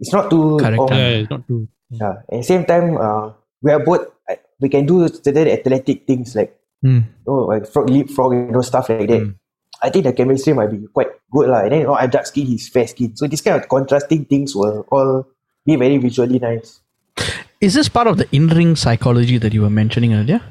it's 0.00 0.12
not 0.16 0.26
too 0.34 0.44
Correct, 0.64 0.82
off. 0.84 0.92
Yeah, 1.00 1.08
it's 1.22 1.32
not 1.34 1.42
too. 1.50 1.60
Yeah. 2.02 2.14
At 2.30 2.38
the 2.42 2.46
same 2.52 2.64
time, 2.72 2.88
uh, 3.06 3.24
we 3.64 3.72
are 3.76 3.82
both 3.90 4.04
uh, 4.30 4.38
we 4.64 4.70
can 4.76 4.84
do 4.92 4.98
certain 5.08 5.48
athletic 5.56 6.00
things 6.10 6.36
like 6.40 6.52
Hmm. 6.81 7.01
oh 7.27 7.45
like 7.45 7.67
frog 7.67 7.89
leapfrog, 7.89 8.33
you 8.33 8.51
know, 8.51 8.61
stuff 8.61 8.89
like 8.89 9.07
that. 9.07 9.21
Mm. 9.21 9.35
I 9.83 9.89
think 9.89 10.05
the 10.05 10.13
chemistry 10.13 10.53
might 10.53 10.71
be 10.71 10.85
quite 10.93 11.09
good 11.31 11.49
lah. 11.49 11.61
And 11.61 11.71
then 11.71 11.79
you 11.81 11.87
know, 11.87 11.95
I'm 11.95 12.09
dark 12.09 12.25
skin, 12.25 12.45
he's 12.45 12.69
fair 12.69 12.87
skin. 12.87 13.15
So 13.15 13.27
this 13.27 13.41
kind 13.41 13.61
of 13.61 13.69
contrasting 13.69 14.25
things 14.25 14.55
will 14.55 14.85
all 14.91 15.27
be 15.65 15.75
very 15.75 15.97
visually 15.97 16.39
nice. 16.39 16.81
Is 17.59 17.75
this 17.75 17.89
part 17.89 18.07
of 18.07 18.17
the 18.17 18.27
in-ring 18.31 18.75
psychology 18.75 19.37
that 19.37 19.53
you 19.53 19.61
were 19.61 19.69
mentioning 19.69 20.13
earlier? 20.13 20.41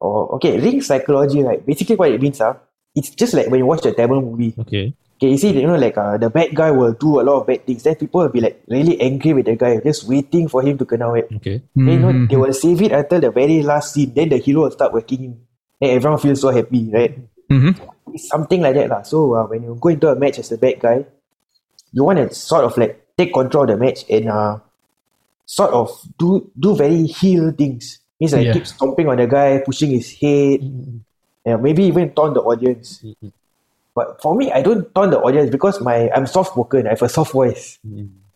Oh, 0.00 0.28
okay, 0.36 0.58
ring 0.58 0.80
psychology, 0.80 1.42
right? 1.42 1.64
Basically, 1.64 1.96
what 1.96 2.10
it 2.10 2.20
means, 2.20 2.40
ah, 2.40 2.56
it's 2.94 3.10
just 3.10 3.34
like 3.34 3.48
when 3.48 3.60
you 3.60 3.66
watch 3.66 3.84
a 3.84 3.92
Tamil 3.92 4.20
movie. 4.20 4.54
Okay. 4.58 4.94
Okay, 5.22 5.30
you 5.30 5.38
see, 5.38 5.54
you 5.54 5.68
know, 5.68 5.76
like 5.78 5.94
uh, 5.96 6.18
the 6.18 6.26
bad 6.28 6.50
guy 6.52 6.72
will 6.74 6.94
do 6.98 7.20
a 7.20 7.22
lot 7.22 7.38
of 7.38 7.46
bad 7.46 7.62
things. 7.64 7.84
Then 7.84 7.94
people 7.94 8.22
will 8.22 8.28
be 8.34 8.40
like 8.42 8.58
really 8.66 9.00
angry 9.00 9.32
with 9.32 9.46
the 9.46 9.54
guy, 9.54 9.78
just 9.78 10.02
waiting 10.08 10.48
for 10.48 10.62
him 10.66 10.76
to 10.78 10.84
come 10.84 11.02
out. 11.02 11.30
Okay. 11.38 11.62
Then 11.78 11.86
you 11.86 11.98
know, 12.02 12.10
Mhm. 12.10 12.26
they 12.28 12.34
will 12.34 12.52
save 12.52 12.82
it 12.82 12.90
until 12.90 13.20
the 13.22 13.30
very 13.30 13.62
last 13.62 13.94
scene. 13.94 14.10
Then 14.12 14.30
the 14.34 14.38
hero 14.42 14.62
will 14.66 14.72
start 14.74 14.90
working 14.92 15.20
him. 15.22 15.34
Then 15.78 15.90
everyone 15.94 16.18
feels 16.18 16.40
so 16.42 16.50
happy, 16.50 16.90
right? 16.90 17.14
Mhm. 17.46 17.70
It's 18.18 18.26
something 18.26 18.58
like 18.66 18.74
that, 18.74 18.90
lah. 18.90 19.02
So 19.06 19.38
uh, 19.38 19.46
when 19.46 19.62
you 19.62 19.78
go 19.78 19.94
into 19.94 20.08
a 20.10 20.18
match 20.18 20.42
as 20.42 20.50
a 20.50 20.58
bad 20.58 20.82
guy, 20.82 21.06
you 21.94 22.02
want 22.02 22.18
to 22.18 22.34
sort 22.34 22.64
of 22.66 22.74
like 22.76 22.98
take 23.16 23.30
control 23.32 23.62
of 23.62 23.70
the 23.70 23.76
match 23.78 24.02
and 24.10 24.26
uh, 24.26 24.58
sort 25.46 25.70
of 25.70 25.86
do 26.18 26.50
do 26.58 26.74
very 26.74 27.06
heel 27.06 27.54
things. 27.54 28.02
Means 28.18 28.34
like 28.34 28.50
Yeah. 28.50 28.58
keep 28.58 28.66
stomping 28.66 29.06
on 29.06 29.22
the 29.22 29.30
guy, 29.30 29.62
pushing 29.62 29.94
his 29.94 30.10
head, 30.18 30.66
yeah, 31.46 31.62
maybe 31.62 31.86
even 31.86 32.10
taunt 32.10 32.34
the 32.34 32.42
audience. 32.42 33.06
But 33.94 34.22
for 34.22 34.34
me, 34.34 34.50
I 34.52 34.62
don't 34.62 34.88
taunt 34.94 35.10
the 35.12 35.20
audience 35.20 35.50
because 35.50 35.80
my 35.80 36.08
I'm 36.14 36.26
soft 36.26 36.52
spoken. 36.52 36.86
I 36.86 36.90
have 36.96 37.02
a 37.02 37.08
soft 37.08 37.32
voice. 37.32 37.78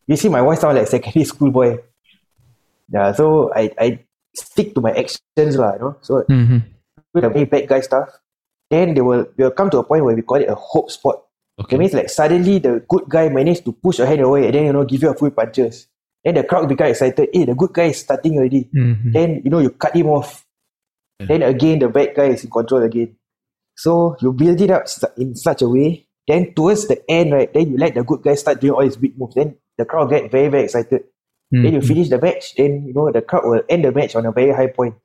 You 0.07 0.16
see, 0.16 0.28
my 0.28 0.40
voice 0.40 0.61
sound 0.61 0.76
like 0.76 0.86
secondary 0.86 1.24
school 1.32 1.50
boy. 1.50 1.78
Yeah, 2.92 3.12
so 3.12 3.52
I, 3.54 3.72
I 3.78 3.98
stick 4.36 4.74
to 4.74 4.80
my 4.80 4.92
actions, 4.92 5.57
lah. 5.59 5.74
You 5.74 5.80
know, 5.80 5.92
so 6.02 6.22
Mhm. 6.28 6.62
with 7.14 7.24
the 7.24 7.30
very 7.30 7.44
bad 7.48 7.66
guy 7.66 7.80
stuff, 7.80 8.09
then 8.70 8.94
they 8.94 9.00
will 9.00 9.26
will 9.36 9.50
come 9.50 9.70
to 9.70 9.78
a 9.78 9.84
point 9.84 10.04
where 10.04 10.14
we 10.14 10.22
call 10.22 10.38
it 10.38 10.48
a 10.48 10.54
hope 10.54 10.90
spot. 10.92 11.24
Okay. 11.59 11.74
That 11.74 11.80
means 11.80 11.94
like 11.96 12.11
suddenly 12.12 12.59
the 12.61 12.84
good 12.86 13.09
guy 13.09 13.28
managed 13.32 13.64
to 13.64 13.72
push 13.72 13.98
your 13.98 14.07
hand 14.07 14.20
away 14.20 14.44
and 14.46 14.54
then 14.54 14.64
you 14.68 14.72
know 14.76 14.84
give 14.84 15.02
you 15.02 15.09
a 15.11 15.16
few 15.16 15.30
punches. 15.32 15.88
Then 16.22 16.34
the 16.36 16.44
crowd 16.44 16.68
become 16.68 16.88
excited. 16.92 17.30
Hey, 17.32 17.44
the 17.48 17.54
good 17.57 17.72
guy 17.72 17.90
is 17.96 17.98
starting 18.04 18.36
already. 18.36 18.68
Mhm. 18.70 19.12
Then 19.16 19.40
you 19.42 19.50
know 19.50 19.59
you 19.64 19.70
cut 19.72 19.96
him 19.96 20.07
off. 20.12 20.44
Then 21.18 21.42
again 21.42 21.80
the 21.80 21.88
bad 21.88 22.12
guy 22.14 22.36
is 22.36 22.44
in 22.44 22.50
control 22.52 22.82
again. 22.84 23.15
So 23.77 24.16
you 24.24 24.33
build 24.33 24.61
it 24.61 24.70
up 24.72 24.89
in 25.20 25.37
such 25.37 25.61
a 25.62 25.68
way. 25.68 26.09
Then 26.27 26.55
towards 26.57 26.89
the 26.89 26.99
end, 27.09 27.33
right? 27.33 27.53
Then 27.53 27.70
you 27.70 27.77
let 27.79 27.95
the 27.95 28.03
good 28.03 28.22
guy 28.24 28.35
start 28.35 28.61
doing 28.61 28.72
all 28.72 28.83
his 28.83 28.97
big 28.97 29.14
moves. 29.18 29.35
Then 29.37 29.55
the 29.79 29.85
crowd 29.85 30.11
get 30.11 30.31
very 30.33 30.49
very 30.49 30.64
excited. 30.64 31.05
Then 31.53 31.79
you 31.79 31.81
Mhm. 31.81 31.87
finish 31.87 32.09
the 32.11 32.18
match. 32.18 32.57
Then 32.59 32.89
you 32.89 32.95
know 32.97 33.12
the 33.12 33.22
crowd 33.22 33.45
will 33.47 33.62
end 33.68 33.85
the 33.87 33.93
match 33.93 34.16
on 34.16 34.27
a 34.27 34.33
very 34.33 34.51
high 34.51 34.66
point. 34.72 34.97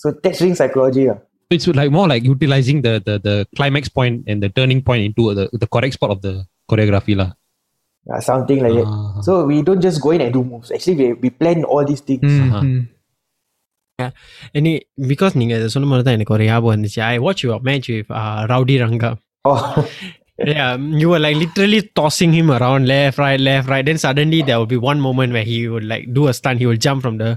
So 0.00 0.12
that's 0.14 0.40
ring 0.40 0.54
psychology. 0.54 1.08
lah. 1.10 1.18
It's 1.50 1.66
like 1.66 1.90
more 1.90 2.06
like 2.08 2.24
utilizing 2.24 2.80
the, 2.80 3.00
the 3.04 3.18
the 3.18 3.34
climax 3.56 3.88
point 3.88 4.24
and 4.28 4.40
the 4.40 4.48
turning 4.48 4.80
point 4.80 5.04
into 5.04 5.34
the 5.34 5.48
the 5.52 5.66
correct 5.66 5.94
spot 6.00 6.10
of 6.16 6.20
the 6.22 6.44
choreography 6.70 7.16
lah. 7.16 7.32
Yeah, 8.08 8.20
something 8.20 8.60
like 8.64 8.72
that. 8.80 8.88
Ah. 8.88 9.20
So 9.20 9.44
we 9.44 9.60
don't 9.60 9.80
just 9.84 10.00
go 10.00 10.12
in 10.16 10.20
and 10.24 10.32
do 10.32 10.40
moves. 10.44 10.72
Actually, 10.72 10.96
we, 10.96 11.28
we 11.28 11.28
plan 11.28 11.64
all 11.64 11.84
these 11.84 12.00
things. 12.00 12.24
Mhm. 12.24 12.88
any 14.59 14.73
because 15.11 15.33
நீங்க 15.39 15.53
இதை 15.59 15.67
சொன்ன 15.75 15.89
மாதிரி 15.91 16.05
தான் 16.07 16.17
எனக்கு 16.17 16.35
ஒரு 16.37 16.45
ஞாபகம் 16.49 16.73
இருந்துச்சு 16.75 17.01
I 17.11 17.15
watch 17.25 17.43
your 17.45 17.63
match 17.69 17.89
with 17.95 18.11
rowdy 18.53 18.77
Ranga 18.85 19.11
Oh, 19.45 19.61
Yeah, 20.49 20.69
you 21.01 21.07
were 21.11 21.19
like 21.19 21.35
literally 21.41 21.79
tossing 21.97 22.31
him 22.37 22.47
around 22.57 22.83
left, 22.91 23.17
right, 23.23 23.39
left, 23.47 23.67
right. 23.73 23.85
Then 23.89 23.97
suddenly 24.03 24.39
there 24.47 24.57
will 24.59 24.71
be 24.73 24.79
one 24.91 24.99
moment 25.07 25.31
where 25.35 25.47
he 25.49 25.57
would 25.73 25.85
like 25.91 26.05
do 26.17 26.23
a 26.31 26.33
stunt. 26.33 26.57
He 26.63 26.67
will 26.69 26.81
jump 26.85 26.99
from 27.05 27.17
the. 27.21 27.29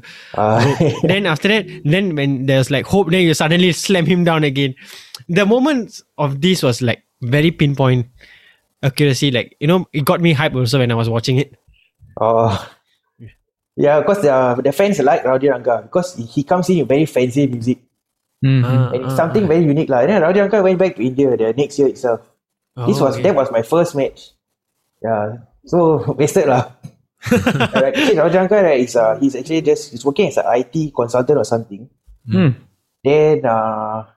uh, 0.45 0.61
then 1.11 1.27
after 1.33 1.49
that, 1.53 1.67
then 1.95 2.07
when 2.19 2.47
there's 2.51 2.71
like 2.77 2.87
hope, 2.95 3.11
then 3.15 3.23
you 3.29 3.35
suddenly 3.43 3.71
slam 3.83 4.07
him 4.13 4.23
down 4.31 4.45
again. 4.51 4.73
The 5.39 5.45
moments 5.55 6.03
of 6.27 6.41
this 6.47 6.63
was 6.69 6.79
like 6.91 7.03
very 7.37 7.51
pinpoint 7.51 8.07
accuracy. 8.83 9.31
Like 9.39 9.51
you 9.61 9.71
know, 9.73 9.81
it 9.93 10.07
got 10.13 10.23
me 10.29 10.33
hype 10.41 10.57
also 10.63 10.79
when 10.85 10.91
I 10.91 11.01
was 11.03 11.11
watching 11.17 11.39
it. 11.45 11.51
oh. 12.29 12.51
Yeah, 13.78 14.00
because 14.02 14.22
the, 14.22 14.62
the 14.64 14.72
fans 14.72 15.00
like 15.00 15.24
Rowdy 15.24 15.50
Ranga 15.50 15.82
because 15.84 16.16
he, 16.16 16.24
he 16.24 16.44
comes 16.44 16.70
in 16.70 16.80
with 16.80 16.90
very 16.90 17.06
fancy 17.06 17.48
music 17.48 17.80
Mhm. 18.44 18.66
Ah, 18.66 18.90
and 18.90 19.06
it's 19.06 19.14
ah, 19.14 19.22
something 19.22 19.46
very 19.48 19.62
unique. 19.64 19.86
lah. 19.90 20.02
Then 20.02 20.18
Rowdy 20.26 20.42
Ranga 20.42 20.64
went 20.66 20.80
back 20.82 20.96
to 20.98 21.06
India 21.06 21.38
the 21.38 21.54
next 21.54 21.78
year 21.78 21.88
itself. 21.94 22.26
ah. 22.76 22.88
this 22.90 22.98
Oh, 22.98 23.06
was 23.06 23.14
okay. 23.22 23.30
that 23.30 23.36
was 23.38 23.52
my 23.54 23.62
first 23.62 23.94
match. 23.94 24.34
Yeah, 24.98 25.46
so 25.66 26.02
wasted 26.18 26.50
lah. 26.50 26.74
right, 27.30 27.94
actually, 27.94 28.18
Rowdy 28.18 28.38
Ranga 28.42 28.58
right, 28.66 28.82
is 28.82 28.98
uh, 28.98 29.14
he's 29.22 29.38
actually 29.38 29.62
just 29.62 29.94
he's 29.94 30.02
working 30.02 30.34
as 30.34 30.42
an 30.42 30.50
IT 30.58 30.90
consultant 30.90 31.38
or 31.38 31.46
something. 31.46 31.86
Hmm. 32.26 32.58
Then 33.06 33.46
uh, 33.46 34.10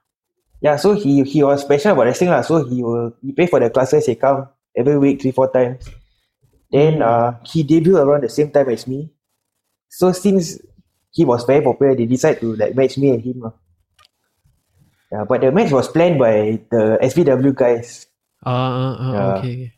yeah, 0.64 0.80
so 0.80 0.96
he 0.96 1.20
he 1.28 1.44
was 1.44 1.60
passionate 1.68 1.92
about 1.92 2.08
wrestling 2.08 2.32
lah. 2.32 2.40
So 2.40 2.64
he 2.64 2.80
will 2.80 3.12
he 3.20 3.36
pay 3.36 3.44
for 3.44 3.60
the 3.60 3.68
classes. 3.68 4.08
He 4.08 4.16
come 4.16 4.48
every 4.72 4.96
week 4.96 5.20
three 5.20 5.36
four 5.36 5.52
times. 5.52 5.84
Then 6.72 7.04
uh, 7.04 7.36
he 7.44 7.60
debuted 7.62 8.00
around 8.00 8.24
the 8.24 8.32
same 8.32 8.48
time 8.50 8.72
as 8.72 8.88
me. 8.88 9.12
So 9.94 10.10
since 10.10 10.58
he 11.12 11.24
was 11.24 11.44
very 11.44 11.62
popular, 11.62 11.94
they 11.94 12.06
decided 12.06 12.40
to 12.40 12.56
like 12.56 12.74
match 12.74 12.98
me 12.98 13.10
and 13.10 13.22
him. 13.22 13.52
Yeah, 15.12 15.24
but 15.28 15.40
the 15.40 15.52
match 15.52 15.70
was 15.70 15.86
planned 15.86 16.18
by 16.18 16.58
the 16.70 16.98
SPW 17.00 17.54
guys. 17.54 18.06
Uh, 18.44 18.50
uh, 18.50 18.96
uh 18.98 19.12
yeah. 19.12 19.38
okay. 19.38 19.72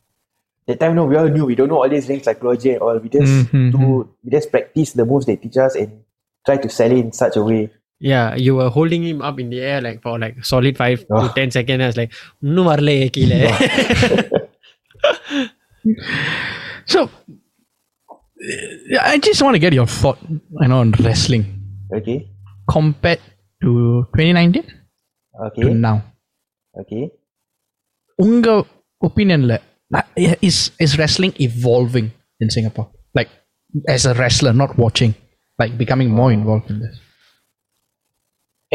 That 0.66 0.80
time, 0.80 0.96
no, 0.96 1.04
we 1.04 1.16
all 1.16 1.28
knew 1.28 1.44
we 1.44 1.54
don't 1.54 1.68
know 1.68 1.82
all 1.82 1.88
these 1.88 2.06
things 2.06 2.24
psychology 2.24 2.72
and 2.72 2.80
all. 2.80 2.98
We 2.98 3.10
just 3.10 3.30
mm-hmm. 3.30 3.70
do, 3.70 3.78
mm-hmm. 3.78 4.10
we 4.24 4.30
just 4.30 4.50
practice 4.50 4.94
the 4.94 5.04
moves 5.04 5.26
they 5.26 5.36
teach 5.36 5.56
us 5.58 5.76
and 5.76 6.02
try 6.44 6.56
to 6.56 6.68
sell 6.68 6.90
it 6.90 6.98
in 6.98 7.12
such 7.12 7.36
a 7.36 7.42
way. 7.42 7.70
Yeah, 7.98 8.34
you 8.34 8.56
were 8.56 8.70
holding 8.70 9.02
him 9.02 9.22
up 9.22 9.38
in 9.38 9.50
the 9.50 9.60
air 9.60 9.80
like 9.80 10.02
for 10.02 10.18
like 10.18 10.44
solid 10.44 10.76
five 10.76 11.04
oh. 11.10 11.28
to 11.28 11.34
ten 11.34 11.50
seconds. 11.50 11.82
I 11.82 11.86
was 11.86 11.96
like, 11.96 12.12
no, 12.40 12.64
varle, 12.64 13.12
so 16.86 17.10
I 19.13 19.17
just 19.19 19.41
want 19.43 19.55
to 19.55 19.59
get 19.59 19.73
your 19.73 19.85
thought, 19.87 20.19
I 20.61 20.67
know, 20.67 20.79
on 20.79 20.91
wrestling 21.03 21.45
Okay, 21.97 22.17
compared 22.69 23.21
to 23.61 23.69
2019 24.15 24.63
to 24.63 24.71
okay, 25.47 25.73
now. 25.87 25.97
okay. 26.81 27.03
உங்க 28.25 28.47
ஒப்பீனியன்ல 29.07 29.53
is 30.49 30.57
is 30.85 30.91
wrestling 30.99 31.33
evolving 31.47 32.07
in 32.41 32.49
Singapore? 32.55 32.87
Like 33.17 33.29
as 33.95 34.03
a 34.11 34.13
wrestler, 34.19 34.53
not 34.63 34.71
watching, 34.83 35.13
like 35.61 35.71
becoming 35.83 36.09
more 36.19 36.31
involved 36.39 36.67
in 36.73 36.77
this. 36.83 36.95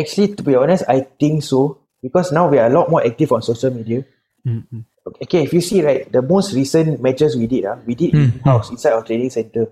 Actually, 0.00 0.28
to 0.38 0.42
be 0.48 0.54
honest, 0.62 0.84
I 0.96 1.00
think 1.20 1.36
so 1.42 1.60
because 2.04 2.28
now 2.38 2.44
we 2.52 2.58
are 2.62 2.68
a 2.72 2.74
lot 2.78 2.90
more 2.90 3.02
active 3.10 3.32
on 3.32 3.42
social 3.42 3.70
media. 3.78 4.00
Mm-mm. 4.46 4.82
Okay, 5.05 5.43
if 5.43 5.53
you 5.53 5.61
see 5.61 5.83
right, 5.83 6.11
the 6.11 6.21
most 6.21 6.53
recent 6.53 7.01
matches 7.01 7.35
we 7.35 7.47
did, 7.47 7.65
uh, 7.65 7.77
we 7.85 7.95
did 7.95 8.13
in 8.13 8.29
house 8.45 8.69
inside 8.69 8.93
our 8.93 9.03
training 9.03 9.31
center. 9.31 9.67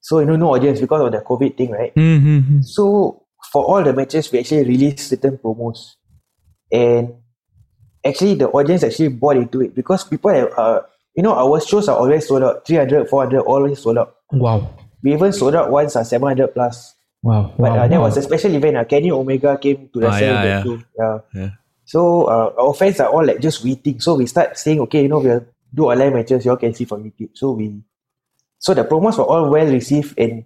So 0.00 0.20
you 0.20 0.26
know, 0.26 0.36
no 0.36 0.54
audience 0.54 0.80
because 0.80 1.02
of 1.02 1.12
the 1.12 1.18
COVID 1.18 1.56
thing, 1.56 1.72
right? 1.72 1.94
Mm-hmm. 1.94 2.62
So 2.62 3.26
for 3.52 3.64
all 3.64 3.82
the 3.82 3.92
matches, 3.92 4.32
we 4.32 4.38
actually 4.38 4.64
released 4.64 5.10
certain 5.10 5.36
promos, 5.36 5.96
and 6.72 7.14
actually 8.04 8.34
the 8.34 8.48
audience 8.48 8.84
actually 8.84 9.08
bought 9.08 9.36
into 9.36 9.60
it 9.62 9.74
because 9.74 10.04
people 10.04 10.32
have, 10.32 10.50
uh, 10.56 10.80
you 11.14 11.22
know, 11.22 11.34
our 11.34 11.60
shows 11.60 11.88
are 11.88 11.96
always 11.98 12.26
sold 12.26 12.42
out, 12.42 12.66
300, 12.66 13.08
400, 13.08 13.40
always 13.40 13.82
sold 13.82 13.98
out. 13.98 14.16
Wow. 14.32 14.78
We 15.02 15.12
even 15.12 15.32
sold 15.32 15.54
out 15.54 15.70
once, 15.70 15.94
uh, 15.94 16.04
700 16.04 16.54
plus. 16.54 16.94
Wow. 17.22 17.52
But 17.58 17.72
wow. 17.72 17.78
uh, 17.78 17.88
that 17.88 17.98
wow. 17.98 18.06
was 18.06 18.16
a 18.16 18.22
special 18.22 18.54
event. 18.54 18.76
Uh, 18.76 18.84
Kenny 18.84 19.10
Omega 19.10 19.58
came 19.58 19.88
to 19.92 20.00
yeah, 20.00 20.10
that 20.10 20.22
yeah. 20.22 20.64
Yeah. 20.98 21.18
Yeah. 21.34 21.50
So 21.86 22.24
uh, 22.24 22.52
our 22.58 22.74
fans 22.74 22.98
are 22.98 23.08
all 23.08 23.24
like 23.24 23.40
just 23.40 23.64
waiting. 23.64 24.00
So 24.00 24.16
we 24.16 24.26
start 24.26 24.58
saying, 24.58 24.80
okay, 24.80 25.02
you 25.02 25.08
know, 25.08 25.20
we'll 25.20 25.46
do 25.72 25.84
online 25.86 26.14
matches. 26.14 26.44
You 26.44 26.50
all 26.50 26.56
can 26.56 26.74
see 26.74 26.84
from 26.84 27.04
YouTube. 27.04 27.30
So 27.34 27.52
we, 27.52 27.80
so 28.58 28.74
the 28.74 28.84
promos 28.84 29.16
were 29.18 29.24
all 29.24 29.48
well 29.48 29.66
received, 29.66 30.18
and 30.18 30.44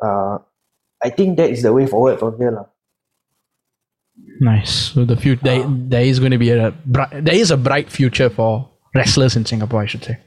uh, 0.00 0.38
I 1.02 1.10
think 1.10 1.36
that 1.38 1.50
is 1.50 1.62
the 1.62 1.72
way 1.72 1.86
forward 1.86 2.20
from 2.20 2.38
here, 2.38 2.52
lah. 2.52 2.66
Nice. 4.40 4.94
So 4.94 5.04
the 5.04 5.16
future 5.16 5.42
there, 5.42 5.64
there 5.66 6.02
is 6.02 6.20
going 6.20 6.32
to 6.32 6.38
be 6.38 6.50
a 6.50 6.70
bright, 6.86 7.24
there 7.24 7.34
is 7.34 7.50
a 7.50 7.56
bright 7.56 7.90
future 7.90 8.30
for 8.30 8.68
wrestlers 8.94 9.34
in 9.34 9.44
Singapore, 9.44 9.82
I 9.82 9.86
should 9.86 10.04
say. 10.04 10.18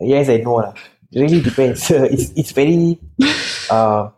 Yes 0.00 0.28
I 0.28 0.38
know. 0.38 0.56
lah. 0.56 0.74
It 1.12 1.20
really 1.20 1.40
depends. 1.40 1.90
it's 1.90 2.32
it's 2.36 2.52
very, 2.52 2.98
uh, 3.70 4.10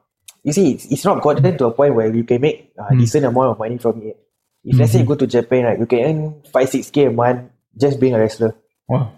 you 0.47 0.53
see, 0.55 0.73
it's, 0.79 0.87
it's 0.87 1.05
not 1.05 1.21
gotten 1.23 1.59
to 1.59 1.67
a 1.67 1.73
point 1.75 1.95
where 1.99 2.07
you 2.15 2.23
can 2.23 2.41
make 2.41 2.71
a 2.79 2.95
decent 2.95 3.27
amount 3.27 3.51
of 3.51 3.59
money 3.59 3.79
from 3.79 4.01
it. 4.07 4.17
If 4.65 4.79
let's 4.79 4.93
say 4.93 5.01
you 5.01 5.05
go 5.07 5.15
to 5.19 5.27
Japan, 5.27 5.65
right, 5.65 5.79
you 5.79 5.87
can 5.87 5.99
earn 6.07 6.19
five 6.53 6.69
six 6.71 6.91
k 6.91 7.07
a 7.07 7.11
month 7.11 7.51
just 7.77 7.99
being 8.01 8.15
a 8.15 8.19
wrestler. 8.19 8.55
Wow. 8.89 9.13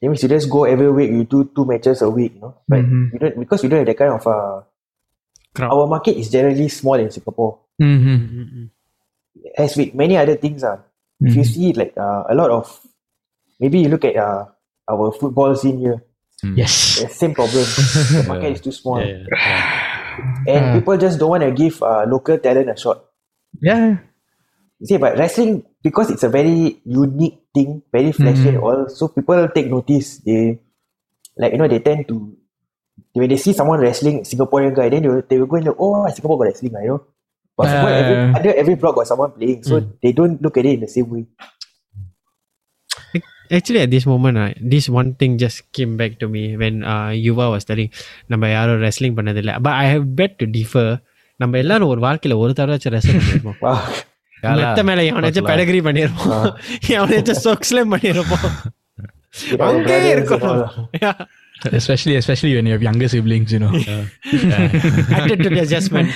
That 0.00 0.08
means 0.08 0.22
you 0.22 0.28
just 0.28 0.48
go 0.52 0.64
every 0.64 0.92
week, 0.92 1.10
you 1.10 1.24
do 1.24 1.50
two 1.56 1.64
matches 1.64 2.00
a 2.02 2.08
week, 2.08 2.34
you 2.36 2.40
know. 2.40 2.54
But 2.68 2.84
Mhm. 2.84 3.12
you 3.12 3.18
don't 3.18 3.36
because 3.40 3.62
you 3.64 3.68
don't 3.72 3.80
have 3.80 3.88
that 3.88 3.96
kind 3.98 4.12
of 4.12 4.26
uh 4.26 4.60
Crowd. 5.56 5.72
our 5.72 5.86
market 5.88 6.16
is 6.20 6.28
generally 6.30 6.68
small 6.68 6.94
in 7.00 7.10
Singapore. 7.10 7.58
Mm-hmm. 7.80 8.64
As 9.56 9.76
with 9.76 9.94
many 9.94 10.16
other 10.16 10.36
things, 10.36 10.64
uh, 10.64 10.76
if 11.20 11.34
you 11.36 11.44
see 11.44 11.72
like 11.72 11.92
uh, 11.96 12.24
a 12.28 12.34
lot 12.34 12.50
of 12.50 12.68
maybe 13.60 13.80
you 13.80 13.88
look 13.88 14.04
at 14.04 14.16
uh, 14.16 14.44
our 14.88 15.12
football 15.12 15.54
scene 15.56 15.78
here, 15.80 16.02
Yes. 16.44 17.00
the 17.00 17.08
same 17.08 17.32
problem. 17.34 17.64
the 18.12 18.24
market 18.28 18.52
is 18.52 18.60
too 18.60 18.72
small. 18.72 19.00
Yeah, 19.00 19.24
yeah. 19.32 19.85
And 20.46 20.62
Ah. 20.64 20.72
people 20.78 20.96
just 20.96 21.18
don't 21.18 21.30
want 21.30 21.42
to 21.44 21.52
give 21.52 21.82
uh, 21.82 22.04
local 22.08 22.38
talent 22.38 22.70
a 22.70 22.76
shot. 22.76 23.04
Yeah. 23.60 23.98
You 24.80 24.86
see, 24.86 24.96
but 25.00 25.16
wrestling 25.16 25.64
because 25.82 26.10
it's 26.10 26.22
a 26.24 26.28
very 26.28 26.80
unique 26.84 27.40
thing, 27.54 27.82
very 27.92 28.12
flashy 28.12 28.48
and 28.52 28.58
all, 28.58 28.88
so 28.88 29.08
people 29.08 29.48
take 29.54 29.68
notice. 29.72 30.18
They 30.20 30.60
like 31.36 31.52
you 31.52 31.58
know 31.58 31.68
they 31.68 31.80
tend 31.80 32.08
to 32.08 32.36
when 33.16 33.28
they 33.32 33.36
see 33.40 33.52
someone 33.56 33.80
wrestling 33.80 34.20
Singaporean 34.28 34.74
guy, 34.76 34.88
then 34.92 35.02
they 35.02 35.08
will, 35.08 35.22
they 35.26 35.38
will 35.38 35.46
go 35.48 35.56
and 35.56 35.64
look, 35.66 35.76
oh 35.80 36.04
Singapore 36.12 36.38
got 36.44 36.44
wrestling, 36.52 36.72
you 36.82 36.88
know. 36.88 37.00
But 37.56 37.72
football, 37.72 37.88
every, 37.96 38.16
Uh. 38.16 38.36
under 38.36 38.52
every 38.54 38.74
block 38.76 38.94
got 39.00 39.06
someone 39.08 39.32
playing, 39.32 39.62
so 39.64 39.80
they 40.02 40.12
don't 40.12 40.40
look 40.42 40.58
at 40.60 40.66
it 40.66 40.74
in 40.76 40.80
the 40.80 40.88
same 40.92 41.08
way. 41.08 41.24
Actually, 43.50 43.80
at 43.80 43.90
this 43.90 44.06
moment, 44.06 44.36
uh, 44.38 44.52
this 44.70 44.88
one 44.88 45.14
thing 45.14 45.38
just 45.38 45.72
came 45.72 45.96
back 45.96 46.18
to 46.18 46.28
me 46.28 46.56
when 46.56 46.82
uh, 46.84 47.10
Yuva 47.26 47.50
was 47.54 47.64
telling 47.64 47.90
நம்ம 48.26 48.50
யாரும் 48.50 48.80
wrestling 48.80 49.14
பண்ணதில்லை 49.16 49.54
but 49.62 49.72
I 49.72 49.86
have 49.94 50.04
bet 50.20 50.38
to 50.38 50.46
differ 50.58 51.00
நம்ம 51.36 51.58
எல்லாரும் 51.58 51.88
ஒரு 51.88 52.00
வாழ்க்கையில 52.00 52.36
ஒரு 52.36 52.52
தடவை 52.52 52.78
wrestling 52.94 53.20
பண்ணிருப்போம். 53.20 53.58
மெத்த 54.42 54.82
மேல 54.84 55.02
எவனாச்சும் 55.02 55.48
பெடகிரி 55.50 55.80
பண்ணிருப்போம் 55.88 56.46
எவனாச்சும் 56.96 57.42
சொக்ஸ்லேம் 57.48 57.92
பண்ணிருப்போம் 57.96 58.48
all. 60.42 60.88
Yeah. 61.02 61.24
Especially 61.72 62.16
especially 62.16 62.54
when 62.56 62.66
you 62.66 62.72
have 62.72 62.82
younger 62.82 63.08
siblings, 63.08 63.52
you 63.54 63.58
know. 63.58 63.72
attitude 65.18 65.56
adjustment 65.64 66.08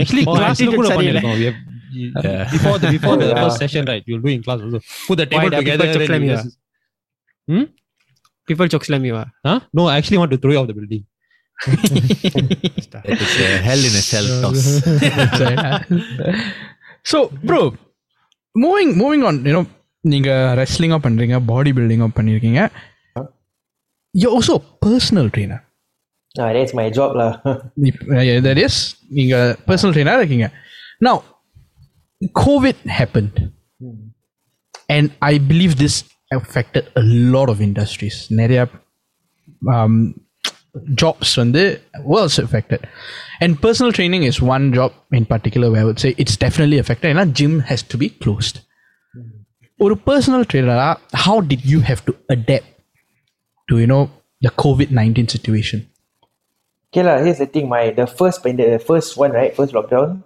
Actually, 0.00 0.24
Oh, 0.26 0.36
class 0.38 0.60
கூட. 0.76 0.88
பண்ணிருக்கோம். 0.94 1.76
We 1.95 2.11
have- 2.15 2.25
you- 2.25 2.51
Before 2.55 2.77
the 2.83 2.89
before 2.97 3.15
the 3.21 3.27
Yeah. 3.31 3.41
first 3.43 3.57
session, 3.63 3.85
right? 3.91 4.03
You'll 4.09 4.23
do 4.27 4.31
in 4.35 4.43
class 4.47 4.59
also. 4.65 4.79
Put 5.07 5.17
the 5.21 5.25
Why 5.25 5.31
table 5.33 5.49
the 5.55 5.61
together. 5.61 5.85
people 5.85 5.99
then 6.01 6.07
slam 6.11 6.23
you 6.27 6.31
you, 6.31 6.37
just- 6.37 6.59
people 8.51 8.67
chokeslam 8.75 9.03
you 9.09 9.15
are 9.21 9.29
Huh? 9.49 9.59
No, 9.79 9.83
I 9.93 9.97
actually 9.99 10.19
want 10.23 10.31
to 10.35 10.39
throw 10.43 10.53
you 10.55 10.61
off 10.63 10.69
the 10.71 10.77
building. 10.79 11.03
That 12.93 13.05
is 13.15 13.33
a 13.47 13.57
hell 13.67 13.83
in 13.89 13.93
a 14.01 14.03
cell 14.11 14.27
toss. 14.43 14.63
so, 17.11 17.17
bro, 17.49 17.61
moving 18.63 18.89
moving 19.03 19.23
on, 19.29 19.37
you 19.49 19.53
know, 19.57 19.65
நீங்க 20.11 20.29
wrestling 20.57 20.93
up 20.95 21.01
பண்றீங்க 21.05 21.37
body 21.51 21.71
building 21.77 22.03
up 22.05 22.17
பண்ணிருக்கீங்க 22.17 22.61
you're 24.21 24.33
also 24.37 24.55
a 24.61 24.65
personal 24.87 25.27
trainer 25.35 25.59
Ah, 26.41 26.49
that's 26.55 26.73
my 26.79 26.85
job 26.97 27.11
lah. 27.19 27.31
that 28.47 28.59
is 28.65 28.75
நீங்க 29.19 29.35
personal 29.69 29.93
trainer 29.97 30.15
இருக்கீங்க 30.21 30.47
now 31.07 31.15
covid 32.43 32.75
happened 32.99 33.51
and 34.89 35.11
i 35.21 35.37
believe 35.37 35.77
this 35.77 35.95
affected 36.31 36.85
a 36.95 37.03
lot 37.35 37.49
of 37.53 37.61
industries 37.61 38.17
நிறைய 38.41 38.61
um, 39.73 39.95
jobs 41.01 41.31
வந்து 41.41 41.63
was 42.13 42.33
affected 42.45 42.81
and 43.43 43.61
personal 43.65 43.91
training 43.97 44.23
is 44.29 44.37
one 44.55 44.65
job 44.77 44.91
in 45.19 45.25
particular 45.33 45.67
where 45.71 45.83
i 45.83 45.87
would 45.89 46.01
say 46.03 46.11
it's 46.23 46.37
definitely 46.45 46.79
affected 46.83 47.09
and 47.11 47.35
gym 47.39 47.55
has 47.71 47.83
to 47.93 47.97
be 48.03 48.09
closed 48.23 48.57
ஒரு 49.85 49.95
personal 50.09 50.43
trainer 50.51 50.77
how 51.25 51.37
did 51.51 51.61
you 51.71 51.79
have 51.89 52.01
to 52.09 52.13
adapt 52.35 52.69
to 53.69 53.79
you 53.81 53.89
know 53.93 54.03
the 54.45 54.51
covid-19 54.63 55.29
situation 55.37 55.81
Okay 56.93 57.01
lah, 57.01 57.17
here's 57.25 57.39
the 57.41 57.47
thing. 57.47 57.65
My 57.69 57.89
the 57.89 58.05
first 58.05 58.43
pand- 58.43 58.59
the 58.61 58.77
first 58.77 59.17
one 59.17 59.31
right, 59.33 59.49
first 59.59 59.73
lockdown. 59.73 60.21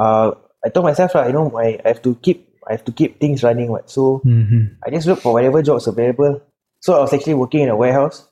Uh, 0.00 0.32
I 0.63 0.69
told 0.69 0.85
myself 0.85 1.15
lah, 1.15 1.25
you 1.27 1.33
know, 1.33 1.49
my 1.49 1.79
I 1.83 1.87
have 1.87 2.01
to 2.03 2.15
keep 2.21 2.47
I 2.67 2.73
have 2.73 2.85
to 2.85 2.91
keep 2.91 3.19
things 3.19 3.43
running. 3.43 3.71
What 3.71 3.89
so 3.89 4.21
mm-hmm. 4.25 4.77
I 4.85 4.89
just 4.89 5.07
look 5.07 5.19
for 5.19 5.33
whatever 5.33 5.61
jobs 5.61 5.87
available. 5.87 6.41
So 6.79 6.97
I 6.97 7.01
was 7.01 7.13
actually 7.13 7.35
working 7.35 7.61
in 7.61 7.69
a 7.69 7.75
warehouse 7.75 8.27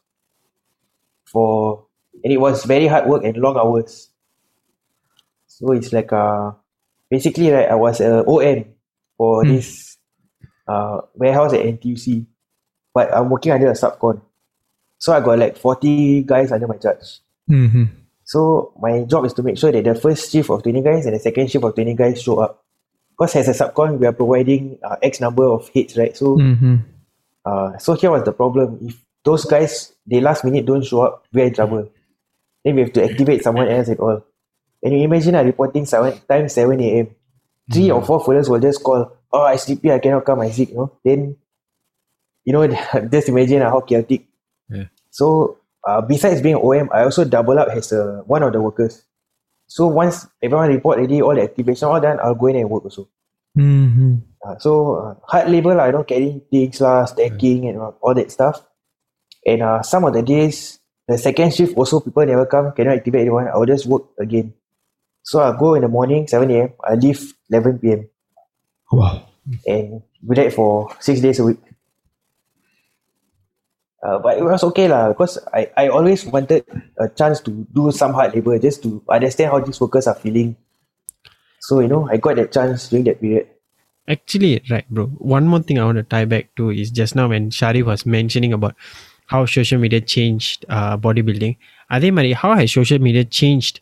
for, 1.25 1.85
and 2.23 2.33
it 2.33 2.37
was 2.37 2.65
very 2.65 2.87
hard 2.87 3.07
work 3.07 3.23
and 3.23 3.37
long 3.37 3.57
hours. 3.57 4.09
So 5.47 5.71
it's 5.73 5.93
like 5.93 6.11
uh, 6.13 6.51
basically 7.09 7.51
right, 7.51 7.69
I 7.69 7.75
was 7.75 8.01
a 8.01 8.25
OM 8.25 8.65
for 9.17 9.45
this 9.45 9.97
uh, 10.67 11.01
warehouse 11.13 11.53
at 11.53 11.65
NTUC, 11.65 12.25
but 12.93 13.13
I'm 13.13 13.29
working 13.29 13.51
under 13.51 13.69
a 13.69 13.73
subcon. 13.73 14.21
So 14.97 15.13
I 15.13 15.21
got 15.21 15.39
like 15.39 15.57
40 15.57 16.23
guys 16.23 16.51
under 16.51 16.67
my 16.67 16.77
charge. 16.77 17.19
Mm-hmm. 17.49 17.85
So 18.29 18.73
my 18.79 19.01
job 19.09 19.25
is 19.25 19.33
to 19.33 19.41
make 19.41 19.57
sure 19.57 19.71
that 19.71 19.83
the 19.83 19.95
first 19.95 20.31
shift 20.31 20.51
of 20.51 20.61
20 20.61 20.83
guys 20.83 21.05
and 21.07 21.15
the 21.15 21.19
second 21.19 21.49
shift 21.49 21.65
of 21.65 21.73
20 21.73 21.95
guys 21.95 22.21
show 22.21 22.37
up. 22.37 22.63
Because 23.09 23.35
as 23.35 23.47
a 23.49 23.53
subcon, 23.57 23.97
we 23.97 24.05
are 24.05 24.13
providing 24.13 24.77
uh, 24.83 24.97
X 25.01 25.19
number 25.19 25.45
of 25.45 25.67
hits, 25.69 25.97
right? 25.97 26.15
So 26.15 26.37
Mm-hmm. 26.37 26.75
uh, 27.43 27.77
so 27.79 27.95
here 27.95 28.11
was 28.11 28.23
the 28.25 28.31
problem. 28.31 28.77
If 28.83 29.01
those 29.23 29.45
guys, 29.45 29.93
they 30.05 30.21
last 30.21 30.45
minute 30.45 30.67
don't 30.67 30.85
show 30.85 31.01
up, 31.01 31.25
we're 31.33 31.47
in 31.47 31.55
trouble. 31.55 31.89
Then 32.63 32.75
we 32.75 32.81
have 32.81 32.93
to 32.93 33.03
activate 33.03 33.41
someone 33.43 33.67
else 33.67 33.87
and 33.87 33.99
all. 33.99 34.23
And 34.83 34.93
you 34.93 35.05
imagine 35.05 35.33
uh, 35.33 35.41
reporting 35.43 35.87
seven, 35.87 36.13
time 36.29 36.47
7 36.49 36.79
a.m. 36.81 37.07
Three 37.73 37.89
or 37.89 38.03
four 38.05 38.23
fellas 38.23 38.47
will 38.47 38.59
just 38.59 38.83
call, 38.83 39.11
oh, 39.33 39.41
I 39.41 39.55
sleepy, 39.55 39.91
I 39.91 39.97
cannot 39.97 40.25
come, 40.25 40.41
I 40.41 40.51
sick, 40.51 40.69
you 40.69 40.75
know. 40.75 40.97
Then, 41.03 41.35
you 42.45 42.53
know, 42.53 42.67
just 43.11 43.29
imagine 43.29 43.63
uh, 43.63 43.71
how 43.71 43.81
chaotic. 43.81 44.27
Yeah. 44.69 44.85
So 45.09 45.58
uh, 45.87 46.01
besides 46.01 46.41
being 46.41 46.55
OM, 46.55 46.89
I 46.93 47.03
also 47.03 47.23
double 47.25 47.57
up 47.59 47.69
as 47.69 47.91
a, 47.91 48.23
one 48.25 48.43
of 48.43 48.53
the 48.53 48.61
workers. 48.61 49.03
So 49.67 49.87
once 49.87 50.27
everyone 50.41 50.69
report 50.69 50.97
ready, 50.97 51.21
all 51.21 51.35
the 51.35 51.43
activation 51.43 51.87
all 51.87 52.01
done, 52.01 52.19
I'll 52.23 52.35
go 52.35 52.47
in 52.47 52.57
and 52.57 52.69
work 52.69 52.83
also. 52.83 53.07
Mm-hmm. 53.57 54.15
Uh, 54.45 54.57
so 54.57 54.95
uh, 54.95 55.13
hard 55.27 55.49
labor 55.49 55.75
lah, 55.75 55.85
you 55.85 55.91
know, 55.91 56.03
carrying 56.03 56.41
things 56.49 56.81
lah, 56.81 57.05
stacking 57.05 57.67
and 57.67 57.77
all 57.77 57.97
all 58.01 58.13
that 58.13 58.31
stuff. 58.31 58.61
And 59.45 59.61
uh, 59.61 59.81
some 59.83 60.05
of 60.05 60.13
the 60.13 60.23
days, 60.23 60.79
the 61.07 61.17
second 61.17 61.53
shift 61.53 61.77
also 61.77 61.99
people 61.99 62.25
never 62.25 62.45
come, 62.45 62.71
cannot 62.73 62.97
activate 62.97 63.21
anyone. 63.21 63.47
I'll 63.47 63.65
just 63.65 63.85
work 63.85 64.09
again. 64.19 64.53
So 65.23 65.39
I'll 65.39 65.57
go 65.57 65.75
in 65.75 65.81
the 65.81 65.91
morning, 65.91 66.27
7 66.27 66.49
a.m. 66.49 66.73
I 66.83 66.95
leave 66.95 67.33
11 67.51 67.79
p.m. 67.79 68.09
Wow. 68.91 69.29
and 69.67 70.01
do 70.25 70.35
that 70.35 70.53
for 70.53 70.89
six 70.99 71.21
days 71.21 71.39
a 71.39 71.43
week. 71.43 71.59
Uh, 74.01 74.17
but 74.19 74.37
it 74.37 74.43
was 74.43 74.63
okay 74.63 74.87
lah 74.87 75.09
because 75.11 75.37
I, 75.53 75.67
I 75.75 75.87
always 75.89 76.23
wanted 76.25 76.63
a 76.97 77.09
chance 77.09 77.41
to 77.41 77.51
do 77.75 77.91
some 77.91 78.13
hard 78.13 78.33
labor 78.33 78.57
just 78.57 78.81
to 78.83 79.03
understand 79.09 79.51
how 79.51 79.59
these 79.59 79.79
workers 79.81 80.07
are 80.07 80.15
feeling. 80.15 80.55
So 81.59 81.79
you 81.81 81.87
know 81.87 82.07
I 82.09 82.15
got 82.17 82.37
that 82.37 82.51
chance 82.53 82.87
during 82.87 83.03
that 83.05 83.19
period. 83.19 83.47
Actually, 84.07 84.63
right, 84.71 84.89
bro. 84.89 85.07
One 85.19 85.45
more 85.47 85.61
thing 85.61 85.77
I 85.77 85.85
want 85.85 85.97
to 85.97 86.03
tie 86.03 86.25
back 86.25 86.55
to 86.55 86.71
is 86.71 86.89
just 86.89 87.13
now 87.15 87.27
when 87.27 87.51
Sharif 87.51 87.85
was 87.85 88.05
mentioning 88.05 88.53
about 88.53 88.73
how 89.27 89.45
social 89.45 89.77
media 89.77 90.01
changed 90.01 90.65
uh, 90.69 90.97
bodybuilding. 90.97 91.57
Adhe 91.91 92.11
Mari, 92.11 92.33
how 92.33 92.55
has 92.55 92.71
social 92.73 92.97
media 92.97 93.23
changed 93.23 93.81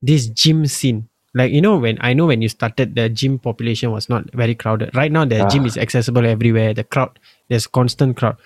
this 0.00 0.28
gym 0.28 0.64
scene? 0.66 1.08
Like 1.34 1.52
you 1.52 1.60
know, 1.60 1.76
when 1.76 1.98
I 2.00 2.14
know 2.14 2.26
when 2.26 2.40
you 2.40 2.48
started, 2.48 2.94
the 2.94 3.10
gym 3.10 3.38
population 3.38 3.90
was 3.90 4.08
not 4.08 4.30
very 4.32 4.54
crowded. 4.54 4.94
Right 4.94 5.12
now, 5.12 5.26
the 5.26 5.42
Ah. 5.44 5.48
gym 5.50 5.66
is 5.66 5.76
accessible 5.76 6.24
everywhere. 6.24 6.72
The 6.72 6.84
crowd, 6.84 7.18
there's 7.50 7.66
constant 7.66 8.16
crowd. 8.16 8.38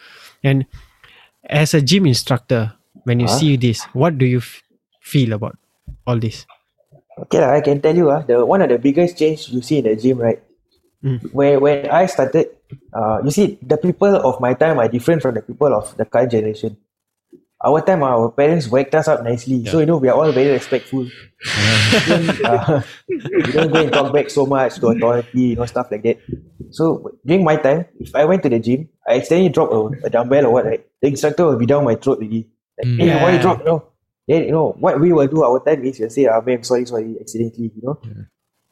And 0.43 0.66
as 1.51 1.75
a 1.75 1.83
gym 1.83 2.07
instructor, 2.07 2.73
when 3.05 3.19
you 3.21 3.27
Ah. 3.27 3.37
see 3.37 3.57
this, 3.59 3.83
what 3.93 4.17
do 4.17 4.25
you 4.27 4.39
f- 4.39 4.63
feel 5.03 5.35
about 5.35 5.59
all 6.07 6.19
this? 6.19 6.47
Okay, 7.27 7.41
lah, 7.43 7.53
I 7.59 7.61
can 7.61 7.83
tell 7.83 7.93
you 7.95 8.09
ah, 8.09 8.23
the 8.25 8.41
one 8.47 8.63
of 8.63 8.71
the 8.71 8.79
biggest 8.79 9.19
change 9.19 9.51
you 9.51 9.61
see 9.61 9.79
in 9.83 9.85
the 9.85 9.97
gym, 9.99 10.19
right? 10.23 10.41
Mm. 11.05 11.21
Where 11.33 11.59
when 11.61 11.89
I 11.91 12.07
started, 12.07 12.49
uh, 12.93 13.21
you 13.25 13.31
see 13.33 13.59
the 13.61 13.77
people 13.77 14.15
of 14.15 14.41
my 14.41 14.55
time 14.55 14.79
are 14.79 14.89
different 14.89 15.21
from 15.25 15.35
the 15.35 15.43
people 15.43 15.73
of 15.75 15.93
the 15.97 16.05
current 16.05 16.31
generation. 16.33 16.77
Our 17.63 17.81
time, 17.85 18.03
our 18.03 18.31
parents 18.33 18.69
whacked 18.69 18.95
us 18.95 19.07
up 19.09 19.23
nicely, 19.23 19.67
so 19.67 19.81
you 19.81 19.87
know 19.87 19.99
we 19.99 20.09
are 20.09 20.17
all 20.17 20.33
very 20.33 20.49
respectful. 20.51 21.05
uh, 22.45 22.81
we 23.09 23.53
don't 23.53 23.73
go 23.73 23.81
and 23.85 23.93
talk 23.93 24.13
back 24.15 24.31
so 24.31 24.47
much 24.47 24.77
to 24.81 24.89
authority, 24.89 25.53
you 25.53 25.57
know, 25.57 25.67
stuff 25.67 25.89
like 25.91 26.03
that. 26.05 26.19
So 26.71 27.13
during 27.27 27.45
my 27.45 27.57
time, 27.57 27.85
if 27.99 28.15
I 28.15 28.25
went 28.25 28.43
to 28.45 28.49
the 28.49 28.59
gym, 28.61 28.89
I 29.07 29.19
accidentally 29.19 29.51
drop 29.51 29.73
a, 29.73 30.07
a 30.07 30.11
dumbbell 30.11 30.47
or 30.47 30.53
what, 30.53 30.65
right? 30.65 30.87
The 31.03 31.09
instructor 31.09 31.45
will 31.47 31.57
be 31.59 31.67
down 31.67 31.85
my 31.85 31.97
throat 31.97 32.19
already. 32.19 32.49
Like, 32.79 32.89
Mm. 32.89 32.97
hey, 33.01 33.23
why 33.23 33.33
you 33.37 33.41
drop? 33.41 33.59
You 33.61 33.65
know, 33.67 33.83
then 34.27 34.45
you 34.45 34.53
know 34.53 34.73
what 34.81 34.99
we 35.01 35.13
will 35.13 35.27
do 35.29 35.43
our 35.45 35.61
time 35.61 35.85
is 35.85 36.01
we'll 36.01 36.09
say, 36.09 36.25
ah, 36.27 36.41
ma'am, 36.41 36.63
sorry, 36.65 36.87
sorry, 36.87 37.17
accidentally, 37.21 37.73
you 37.77 37.83
know. 37.83 38.01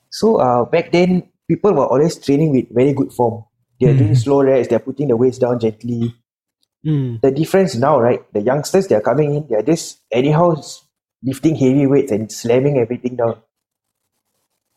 So 0.09 0.36
uh, 0.36 0.64
back 0.64 0.93
then, 0.93 1.28
people 1.47 1.74
were 1.74 1.84
always 1.86 2.16
training 2.16 2.53
with 2.53 2.72
very 2.72 2.95
good 2.95 3.12
form. 3.12 3.45
They're 3.80 3.93
doing 3.97 4.14
slow 4.14 4.43
reps, 4.43 4.68
they're 4.68 4.78
putting 4.80 5.09
the 5.09 5.16
weights 5.16 5.36
down 5.39 5.61
gently. 5.61 6.14
Mm. 6.87 7.20
The 7.20 7.31
difference 7.31 7.74
now, 7.74 8.01
right? 8.01 8.20
The 8.33 8.41
youngsters, 8.41 8.87
they're 8.87 9.01
coming 9.01 9.35
in, 9.35 9.47
they're 9.49 9.62
just 9.62 9.99
anyhow 10.12 10.55
lifting 11.22 11.57
heavy 11.57 11.87
weights 11.87 12.12
and 12.12 12.31
slamming 12.31 12.79
everything 12.79 13.16
down. 13.16 13.37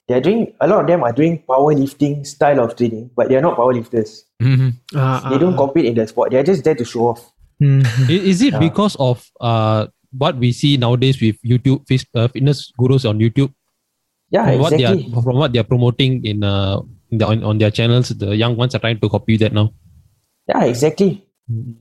They're 0.07 0.19
doing, 0.21 0.53
a 0.59 0.67
lot 0.67 0.81
of 0.81 0.87
them 0.87 1.03
are 1.03 1.13
doing 1.13 1.43
powerlifting 1.47 2.25
style 2.25 2.59
of 2.59 2.75
training, 2.75 3.11
but 3.15 3.29
they're 3.29 3.41
not 3.41 3.55
powerlifters. 3.57 4.23
Mhm. 4.41 4.73
Ah, 4.95 5.29
They 5.29 5.35
ah, 5.35 5.37
don't 5.37 5.53
ah. 5.53 5.57
compete 5.57 5.85
in 5.85 5.95
the 5.95 6.07
sport, 6.07 6.31
they're 6.31 6.43
just 6.43 6.63
there 6.63 6.75
to 6.75 6.85
show 6.85 7.07
off. 7.15 7.31
Mm-hmm. 7.61 8.09
Is 8.09 8.41
it 8.41 8.53
Yeah. 8.53 8.59
because 8.59 8.97
of 8.97 9.21
uh 9.39 9.85
what 10.17 10.33
we 10.41 10.49
see 10.51 10.77
nowadays 10.81 11.21
with 11.21 11.37
YouTube 11.45 11.85
fis- 11.87 12.09
uh, 12.17 12.27
fitness 12.27 12.73
gurus 12.73 13.05
on 13.05 13.19
YouTube? 13.21 13.53
Yeah, 14.33 14.49
From 14.49 14.59
what 14.65 14.69
they 14.73 14.83
are 14.83 14.97
exactly. 14.97 15.21
from 15.21 15.35
what 15.37 15.53
they 15.53 15.59
are 15.61 15.69
promoting 15.69 16.25
in 16.25 16.41
uh 16.43 16.81
in 17.13 17.19
the, 17.21 17.27
on, 17.29 17.43
on 17.45 17.57
their 17.61 17.69
channels, 17.69 18.09
the 18.09 18.33
young 18.35 18.57
ones 18.57 18.73
are 18.73 18.79
trying 18.81 18.97
to 18.99 19.07
copy 19.07 19.37
that 19.37 19.53
now. 19.53 19.69
Yeah, 20.49 20.65
exactly. 20.65 21.21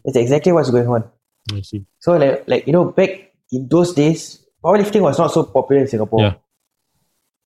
That's 0.04 0.16
exactly 0.16 0.52
what's 0.52 0.70
going 0.70 0.88
on. 0.88 1.04
I 1.52 1.60
see. 1.62 1.84
So 1.98 2.16
like, 2.16 2.44
like 2.46 2.66
you 2.66 2.72
know, 2.72 2.86
back 2.86 3.32
in 3.52 3.68
those 3.68 3.94
days, 3.94 4.44
powerlifting 4.62 5.02
was 5.02 5.18
not 5.18 5.32
so 5.32 5.44
popular 5.44 5.82
in 5.82 5.88
Singapore. 5.88 6.20
Yeah. 6.20 6.34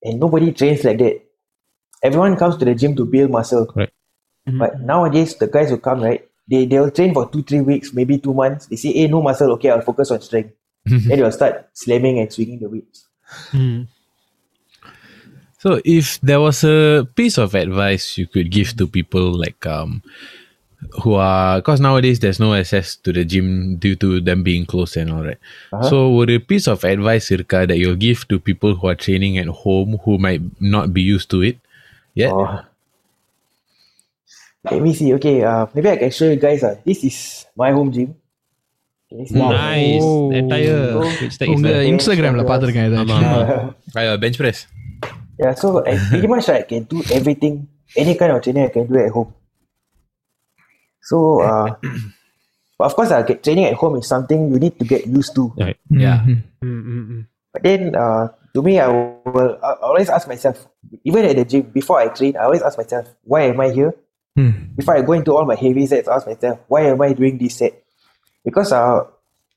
And 0.03 0.19
nobody 0.19 0.51
trains 0.51 0.83
like 0.83 0.99
that. 0.99 1.21
Everyone 2.03 2.37
comes 2.37 2.57
to 2.57 2.65
the 2.65 2.75
gym 2.75 2.95
to 2.95 3.05
build 3.05 3.31
muscle. 3.31 3.65
Correct. 3.65 3.93
But 4.45 4.79
nowadays, 4.79 5.35
the 5.35 5.47
guys 5.47 5.71
who 5.71 5.77
come, 5.77 6.01
right, 6.01 6.23
they, 6.47 6.65
they'll 6.65 6.91
train 6.91 7.13
for 7.13 7.27
two, 7.29 7.41
three 7.41 7.61
weeks, 7.61 7.93
maybe 7.93 8.19
two 8.19 8.33
months. 8.33 8.67
They 8.67 8.75
say, 8.75 8.93
hey, 8.93 9.07
no 9.07 9.23
muscle, 9.23 9.51
okay, 9.53 9.71
I'll 9.71 9.81
focus 9.81 10.11
on 10.11 10.21
strength. 10.21 10.53
then 10.85 11.17
they'll 11.17 11.31
start 11.31 11.69
slamming 11.73 12.19
and 12.19 12.31
swinging 12.31 12.59
the 12.59 12.69
weights. 12.69 13.07
Mm. 13.51 13.87
So 15.57 15.81
if 15.83 16.21
there 16.21 16.39
was 16.39 16.63
a 16.63 17.07
piece 17.15 17.39
of 17.39 17.55
advice 17.55 18.19
you 18.19 18.27
could 18.27 18.51
give 18.51 18.77
to 18.77 18.85
people 18.85 19.33
like 19.33 19.65
um 19.65 20.03
who 21.02 21.12
are 21.14 21.58
because 21.60 21.80
nowadays 21.80 22.18
there's 22.20 22.40
no 22.40 22.54
access 22.54 22.96
to 22.96 23.12
the 23.12 23.24
gym 23.32 23.76
due 23.76 23.96
to 23.96 24.08
them 24.28 24.42
being 24.42 24.64
closed 24.64 24.96
and 24.96 25.10
all 25.12 25.24
right. 25.28 25.40
Uh-huh. 25.72 25.88
So 25.90 25.96
would 26.16 26.30
a 26.30 26.38
piece 26.40 26.66
of 26.66 26.84
advice 26.84 27.28
Irka 27.30 27.68
that 27.68 27.76
you'll 27.76 27.96
give 27.96 28.26
to 28.28 28.38
people 28.40 28.74
who 28.76 28.86
are 28.88 28.94
training 28.94 29.36
at 29.42 29.48
home 29.64 29.98
who 30.04 30.16
might 30.18 30.40
not 30.58 30.92
be 30.92 31.02
used 31.02 31.28
to 31.30 31.42
it 31.42 31.58
yet? 32.14 32.32
Oh. 32.32 32.64
Let 34.70 34.80
me 34.82 34.92
see. 34.94 35.12
Okay, 35.14 35.42
uh, 35.42 35.66
maybe 35.74 35.88
I 35.88 35.96
can 35.96 36.10
show 36.10 36.28
you 36.32 36.36
guys. 36.36 36.62
Uh, 36.62 36.76
this 36.84 37.04
is 37.04 37.46
my 37.56 37.70
home 37.72 37.92
gym. 37.92 38.14
Can 39.08 39.20
you 39.20 39.26
see? 39.26 39.34
Nice. 39.34 40.02
Oh. 40.04 40.30
The 40.32 40.36
entire 40.36 40.80
So, 40.92 41.02
pitch 41.20 41.32
stack 41.36 41.48
is 41.48 41.54
உங்க 41.54 41.68
there. 41.68 41.86
இன்ஸ்டாகிராம்ல 41.90 42.44
பாத்திருக்கேன் 42.50 42.88
இதை 42.90 42.98
ஆமா, 43.04 43.16
ஆமா. 43.20 43.38
Uh, 44.02 44.16
bench 44.24 44.38
press. 44.42 44.58
Yeah, 45.42 45.54
so 45.62 45.68
I, 45.90 45.96
pretty 46.10 46.28
much 46.34 46.48
I 46.56 46.62
can 46.72 46.82
do 46.92 46.98
everything, 47.18 47.54
any 48.02 48.14
kind 48.20 48.32
of 48.34 48.40
training 48.46 48.64
I 48.68 48.72
can 48.76 48.86
do 48.92 48.98
at 49.04 49.12
home. 49.16 49.30
So, 51.05 51.41
uh, 51.41 51.77
but 52.77 52.85
of 52.89 52.95
course, 52.97 53.11
uh, 53.13 53.21
get, 53.21 53.43
training 53.45 53.65
at 53.65 53.77
home 53.77 53.95
is 54.01 54.07
something 54.09 54.51
you 54.51 54.59
need 54.59 54.77
to 54.79 54.85
get 54.85 55.05
used 55.05 55.35
to. 55.37 55.53
Right. 55.57 55.77
Yeah. 55.89 56.25
Mhm. 56.25 56.41
Mm, 56.65 56.81
mm, 56.83 57.05
mm. 57.09 57.21
But 57.53 57.61
then, 57.63 57.95
uh, 57.95 58.27
to 58.53 58.59
me, 58.65 58.79
I 58.81 58.89
will 58.89 59.55
I 59.61 59.77
always 59.85 60.09
ask 60.09 60.27
myself, 60.27 60.65
even 61.05 61.23
at 61.25 61.37
the 61.37 61.45
gym, 61.45 61.61
before 61.69 61.99
I 62.01 62.09
train, 62.09 62.35
I 62.35 62.49
always 62.49 62.65
ask 62.65 62.77
myself, 62.77 63.07
why 63.23 63.53
am 63.53 63.61
I 63.61 63.69
here? 63.69 63.93
Mm. 64.35 64.75
Before 64.75 64.97
I 64.97 65.01
go 65.05 65.13
into 65.13 65.31
all 65.31 65.45
my 65.45 65.55
heavy 65.55 65.85
sets, 65.87 66.09
I 66.09 66.15
ask 66.19 66.27
myself, 66.27 66.59
why 66.67 66.89
am 66.89 66.99
I 67.01 67.13
doing 67.13 67.37
this 67.37 67.55
set? 67.61 67.71
Because 68.43 68.73
uh, 68.73 69.05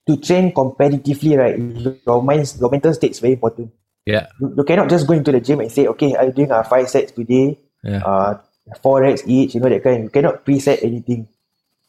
to 0.06 0.16
train 0.20 0.52
competitively, 0.52 1.34
right, 1.36 1.58
your 2.06 2.22
mind, 2.22 2.46
your 2.60 2.70
mental 2.70 2.94
state 2.94 3.12
is 3.12 3.20
very 3.20 3.34
important. 3.34 3.72
Yeah. 4.06 4.28
You, 4.40 4.54
you 4.56 4.64
cannot 4.64 4.88
just 4.88 5.06
go 5.06 5.14
into 5.14 5.32
the 5.32 5.40
gym 5.40 5.60
and 5.60 5.72
say, 5.72 5.86
okay, 5.88 6.16
I'm 6.16 6.30
doing 6.32 6.52
uh, 6.52 6.62
five 6.62 6.88
sets 6.88 7.12
today, 7.12 7.58
Yeah. 7.82 8.04
uh, 8.04 8.38
four 8.80 9.02
reps 9.02 9.22
each, 9.26 9.54
you 9.54 9.60
know, 9.60 9.68
that 9.68 9.82
kind. 9.82 10.04
You 10.04 10.10
cannot 10.10 10.44
preset 10.46 10.84
anything. 10.84 11.26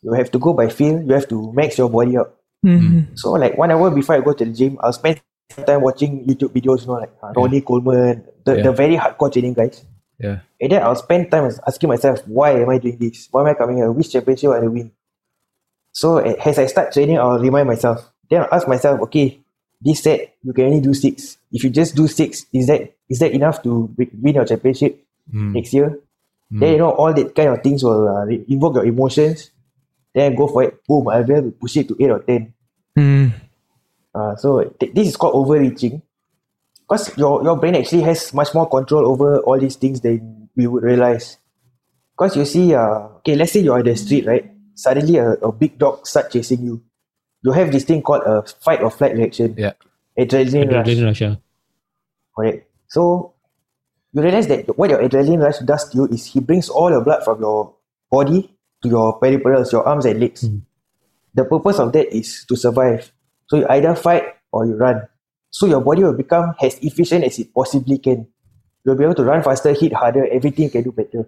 You 0.02 0.14
have 0.14 0.32
to 0.32 0.40
go 0.40 0.54
by 0.54 0.70
feel. 0.70 1.02
You 1.02 1.14
have 1.14 1.28
to 1.30 1.52
max 1.54 1.78
your 1.78 1.90
body 1.90 2.18
up. 2.18 2.36
Mhm. 2.66 3.18
So 3.18 3.32
like 3.34 3.58
one 3.58 3.72
hour 3.72 3.90
before 3.92 4.16
I 4.16 4.22
go 4.22 4.34
to 4.34 4.46
the 4.46 4.52
gym, 4.52 4.78
I'll 4.82 4.94
spend 4.94 5.22
time 5.66 5.82
watching 5.82 6.26
YouTube 6.28 6.50
videos, 6.54 6.82
you 6.82 6.88
know, 6.88 6.94
like 7.00 7.12
uh, 7.24 7.32
Ronnie 7.36 7.62
Coleman, 7.62 8.24
the, 8.46 8.58
Yeah. 8.58 8.64
the 8.64 8.72
very 8.72 8.96
hardcore 8.98 9.32
training 9.32 9.54
guys. 9.54 9.84
Yeah. 10.20 10.40
And 10.60 10.72
then 10.72 10.84
I'll 10.84 10.96
spend 10.96 11.32
time 11.32 11.50
asking 11.66 11.90
myself, 11.90 12.20
why 12.28 12.52
am 12.60 12.70
I 12.70 12.78
doing 12.78 12.98
this? 13.00 13.28
Why 13.32 13.42
am 13.42 13.48
I 13.48 13.54
coming 13.56 13.78
here? 13.78 13.92
Which 13.92 14.12
championship 14.12 14.50
will 14.52 14.62
I 14.64 14.68
win? 14.68 14.92
So 15.92 16.18
as 16.18 16.60
I 16.60 16.66
start 16.68 16.92
training, 16.94 17.18
I'll 17.18 17.40
remind 17.40 17.68
myself. 17.68 18.12
Then 18.30 18.42
I'll 18.42 18.54
ask 18.54 18.68
myself, 18.68 19.02
okay, 19.08 19.40
this 19.82 20.04
set 20.04 20.36
you 20.44 20.54
can 20.54 20.66
only 20.66 20.82
do 20.82 20.94
six. 20.94 21.38
If 21.52 21.64
you 21.64 21.70
just 21.70 21.96
do 21.96 22.08
six, 22.08 22.46
is 22.54 22.68
that 22.68 22.94
is 23.10 23.20
that 23.20 23.32
enough 23.32 23.64
to 23.64 23.90
win 23.98 24.36
your 24.36 24.46
championship 24.46 25.04
Mm. 25.34 25.54
next 25.54 25.74
year? 25.74 26.00
Then 26.52 26.72
you 26.74 26.78
know 26.80 26.90
all 26.92 27.14
that 27.14 27.36
kind 27.36 27.50
of 27.50 27.62
things 27.62 27.84
will 27.84 28.08
uh, 28.10 28.26
invoke 28.50 28.76
your 28.76 28.86
emotions. 28.86 29.52
Then 30.14 30.36
go 30.36 30.48
for 30.48 30.64
it. 30.64 30.86
Boom! 30.88 31.08
I'll 31.08 31.24
be 31.24 31.34
able 31.34 31.52
to 31.52 31.58
push 31.58 31.78
it 31.78 31.88
to 31.88 31.96
eight 32.00 32.10
or 32.10 32.20
ten. 32.20 32.54
Mm. 32.98 33.32
Uh, 34.14 34.36
so 34.36 34.64
th- 34.64 34.94
this 34.94 35.08
is 35.08 35.18
called 35.18 35.36
overreaching. 35.36 36.02
Because 36.88 37.16
your, 37.18 37.44
your 37.44 37.56
brain 37.56 37.76
actually 37.76 38.02
has 38.02 38.34
much 38.34 38.54
more 38.56 38.68
control 38.68 39.08
over 39.08 39.38
all 39.42 39.60
these 39.60 39.76
things 39.76 40.02
than 40.02 40.50
we 40.56 40.66
would 40.66 40.82
realize. 40.82 41.38
Because 42.18 42.36
you 42.36 42.46
see, 42.46 42.74
uh, 42.74 43.22
okay, 43.22 43.36
let's 43.36 43.52
say 43.52 43.60
you're 43.60 43.78
on 43.78 43.86
the 43.86 43.96
street, 43.96 44.26
right? 44.26 44.50
Suddenly 44.74 45.18
a, 45.18 45.34
a 45.34 45.52
big 45.52 45.78
dog 45.78 46.08
start 46.08 46.32
chasing 46.32 46.64
you. 46.64 46.82
You 47.44 47.52
have 47.52 47.72
this 47.72 47.84
thing 47.84 48.02
called 48.02 48.24
a 48.26 48.42
fight 48.42 48.82
or 48.82 48.90
flight 48.90 49.16
reaction. 49.16 49.54
Yeah. 49.56 49.74
Adrenaline 50.18 50.74
rush. 50.74 50.88
Adrenaline 50.88 51.06
rush, 51.06 51.22
yeah. 51.22 51.36
Correct. 52.36 52.68
So 52.88 53.34
you 54.12 54.22
realize 54.24 54.48
that 54.48 54.76
what 54.78 54.90
your 54.90 55.00
adrenaline 55.00 55.44
rush 55.44 55.60
does 55.60 55.90
to 55.92 55.98
you 55.98 56.06
is 56.08 56.26
he 56.26 56.40
brings 56.40 56.70
all 56.70 56.90
your 56.90 57.04
blood 57.04 57.24
from 57.24 57.40
your 57.40 57.76
body 58.10 58.52
to 58.82 58.90
your 58.90 59.20
peripherals, 59.20 59.72
your 59.72 59.88
arms 59.88 60.06
and 60.06 60.20
legs. 60.20 60.48
Mm. 60.48 60.62
The 61.34 61.46
purpose 61.46 61.80
of 61.80 61.92
that 61.94 62.16
is 62.16 62.46
to 62.48 62.56
survive. 62.56 63.12
So 63.48 63.58
you 63.58 63.68
either 63.70 63.96
fight 63.96 64.24
or 64.52 64.66
you 64.66 64.76
run. 64.76 65.08
So 65.52 65.66
your 65.66 65.82
body 65.82 66.04
will 66.04 66.14
become 66.18 66.56
as 66.62 66.78
efficient 66.80 67.24
as 67.24 67.40
it 67.40 67.54
possibly 67.54 67.98
can. 67.98 68.28
You'll 68.86 68.96
be 68.96 69.04
able 69.04 69.16
to 69.16 69.24
run 69.24 69.44
faster, 69.44 69.74
hit 69.74 69.94
harder, 69.94 70.28
everything 70.32 70.70
can 70.70 70.84
do 70.84 70.92
better. 70.92 71.28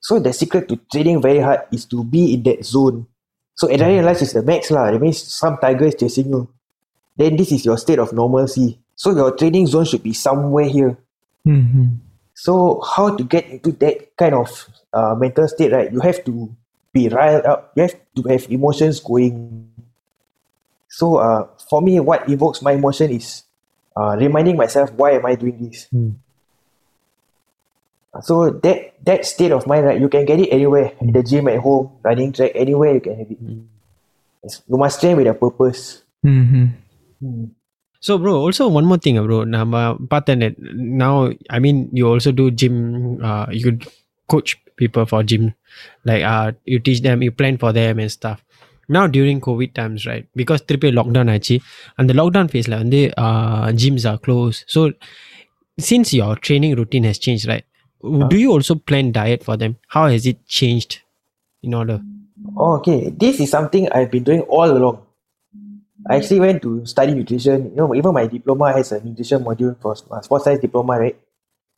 So 0.00 0.18
the 0.18 0.32
secret 0.32 0.68
to 0.68 0.76
training 0.90 1.22
very 1.22 1.38
hard 1.40 1.60
is 1.72 1.84
to 1.86 2.04
be 2.04 2.34
in 2.34 2.42
that 2.44 2.64
zone. 2.64 3.06
So 3.54 3.68
adrenaline 3.68 4.04
rush 4.04 4.22
is 4.22 4.32
the 4.32 4.42
max 4.42 4.70
lah. 4.70 4.90
That 4.90 5.00
means 5.00 5.22
some 5.22 5.58
tiger 5.58 5.86
is 5.86 5.94
chasing 5.94 6.28
you. 6.28 6.48
Then 7.16 7.36
this 7.36 7.52
is 7.52 7.64
your 7.64 7.78
state 7.78 7.98
of 7.98 8.12
normalcy. 8.12 8.80
So 8.94 9.14
your 9.14 9.36
training 9.36 9.66
zone 9.66 9.84
should 9.84 10.02
be 10.02 10.12
somewhere 10.12 10.66
here. 10.66 10.98
Mhm. 11.46 11.98
So 12.42 12.82
how 12.82 13.14
to 13.14 13.22
get 13.22 13.46
into 13.46 13.70
that 13.78 14.18
kind 14.18 14.34
of 14.34 14.50
uh, 14.90 15.14
mental 15.14 15.46
state, 15.46 15.70
right? 15.70 15.86
You 15.92 16.02
have 16.02 16.26
to 16.26 16.50
be 16.90 17.06
riled 17.06 17.46
up. 17.46 17.70
You 17.78 17.86
have 17.86 17.94
to 17.94 18.22
have 18.26 18.50
emotions 18.50 18.98
going. 18.98 19.70
So 20.90 21.22
uh, 21.22 21.46
for 21.70 21.78
me, 21.80 22.00
what 22.00 22.26
evokes 22.26 22.60
my 22.60 22.72
emotion 22.72 23.14
is 23.14 23.44
uh, 23.94 24.18
reminding 24.18 24.56
myself 24.56 24.90
why 24.98 25.12
am 25.12 25.24
I 25.24 25.36
doing 25.36 25.70
this. 25.70 25.86
Hmm. 25.86 26.18
So 28.26 28.50
that 28.50 28.98
that 29.06 29.24
state 29.24 29.52
of 29.52 29.70
mind, 29.70 29.86
right? 29.86 30.00
You 30.00 30.10
can 30.10 30.26
get 30.26 30.40
it 30.40 30.50
anywhere, 30.50 30.98
in 31.00 31.12
the 31.12 31.22
gym, 31.22 31.46
at 31.46 31.62
home, 31.62 31.94
running 32.02 32.32
track, 32.32 32.50
anywhere 32.58 32.94
you 32.94 33.00
can 33.00 33.22
have 33.22 33.30
it. 33.30 33.38
Yes, 34.42 34.62
You 34.66 34.76
must 34.76 34.98
train 34.98 35.16
with 35.16 35.30
a 35.30 35.34
purpose. 35.34 36.02
Mm-hmm. 36.26 37.54
So, 38.02 38.18
bro, 38.18 38.34
also 38.34 38.66
one 38.66 38.84
more 38.84 38.98
thing, 38.98 39.24
bro. 39.24 39.44
Now, 39.44 41.30
I 41.50 41.58
mean, 41.60 41.88
you 41.92 42.08
also 42.08 42.32
do 42.32 42.50
gym, 42.50 43.22
uh, 43.24 43.46
you 43.50 43.78
coach 44.28 44.58
people 44.76 45.06
for 45.06 45.22
gym, 45.22 45.54
like 46.04 46.24
uh, 46.24 46.50
you 46.64 46.80
teach 46.80 47.02
them, 47.02 47.22
you 47.22 47.30
plan 47.30 47.58
for 47.58 47.72
them 47.72 48.00
and 48.00 48.10
stuff. 48.10 48.44
Now, 48.88 49.06
during 49.06 49.40
COVID 49.40 49.74
times, 49.74 50.04
right? 50.04 50.26
Because 50.34 50.62
triple 50.62 50.90
lockdown, 50.90 51.30
actually, 51.32 51.62
and 51.96 52.10
the 52.10 52.14
lockdown 52.14 52.50
phase, 52.50 52.66
like, 52.66 52.90
the 52.90 53.14
uh, 53.16 53.68
gyms 53.68 54.04
are 54.10 54.18
closed. 54.18 54.64
So, 54.66 54.92
since 55.78 56.12
your 56.12 56.34
training 56.34 56.74
routine 56.74 57.04
has 57.04 57.20
changed, 57.20 57.46
right? 57.46 57.64
Do 58.02 58.36
you 58.36 58.50
also 58.50 58.74
plan 58.74 59.12
diet 59.12 59.44
for 59.44 59.56
them? 59.56 59.76
How 59.86 60.08
has 60.08 60.26
it 60.26 60.44
changed 60.48 60.98
in 61.62 61.72
order? 61.72 62.02
Oh, 62.56 62.78
okay, 62.78 63.10
this 63.10 63.38
is 63.38 63.48
something 63.48 63.88
I've 63.92 64.10
been 64.10 64.24
doing 64.24 64.40
all 64.42 64.68
along. 64.68 65.06
I 66.08 66.16
actually 66.16 66.40
went 66.40 66.62
to 66.62 66.84
study 66.86 67.14
nutrition. 67.14 67.70
You 67.70 67.76
know, 67.76 67.94
even 67.94 68.12
my 68.12 68.26
diploma 68.26 68.72
has 68.72 68.92
a 68.92 69.04
nutrition 69.04 69.44
module 69.44 69.80
for 69.80 69.94
uh, 70.10 70.20
sports 70.20 70.44
science 70.44 70.60
diploma, 70.60 70.98
right? 70.98 71.18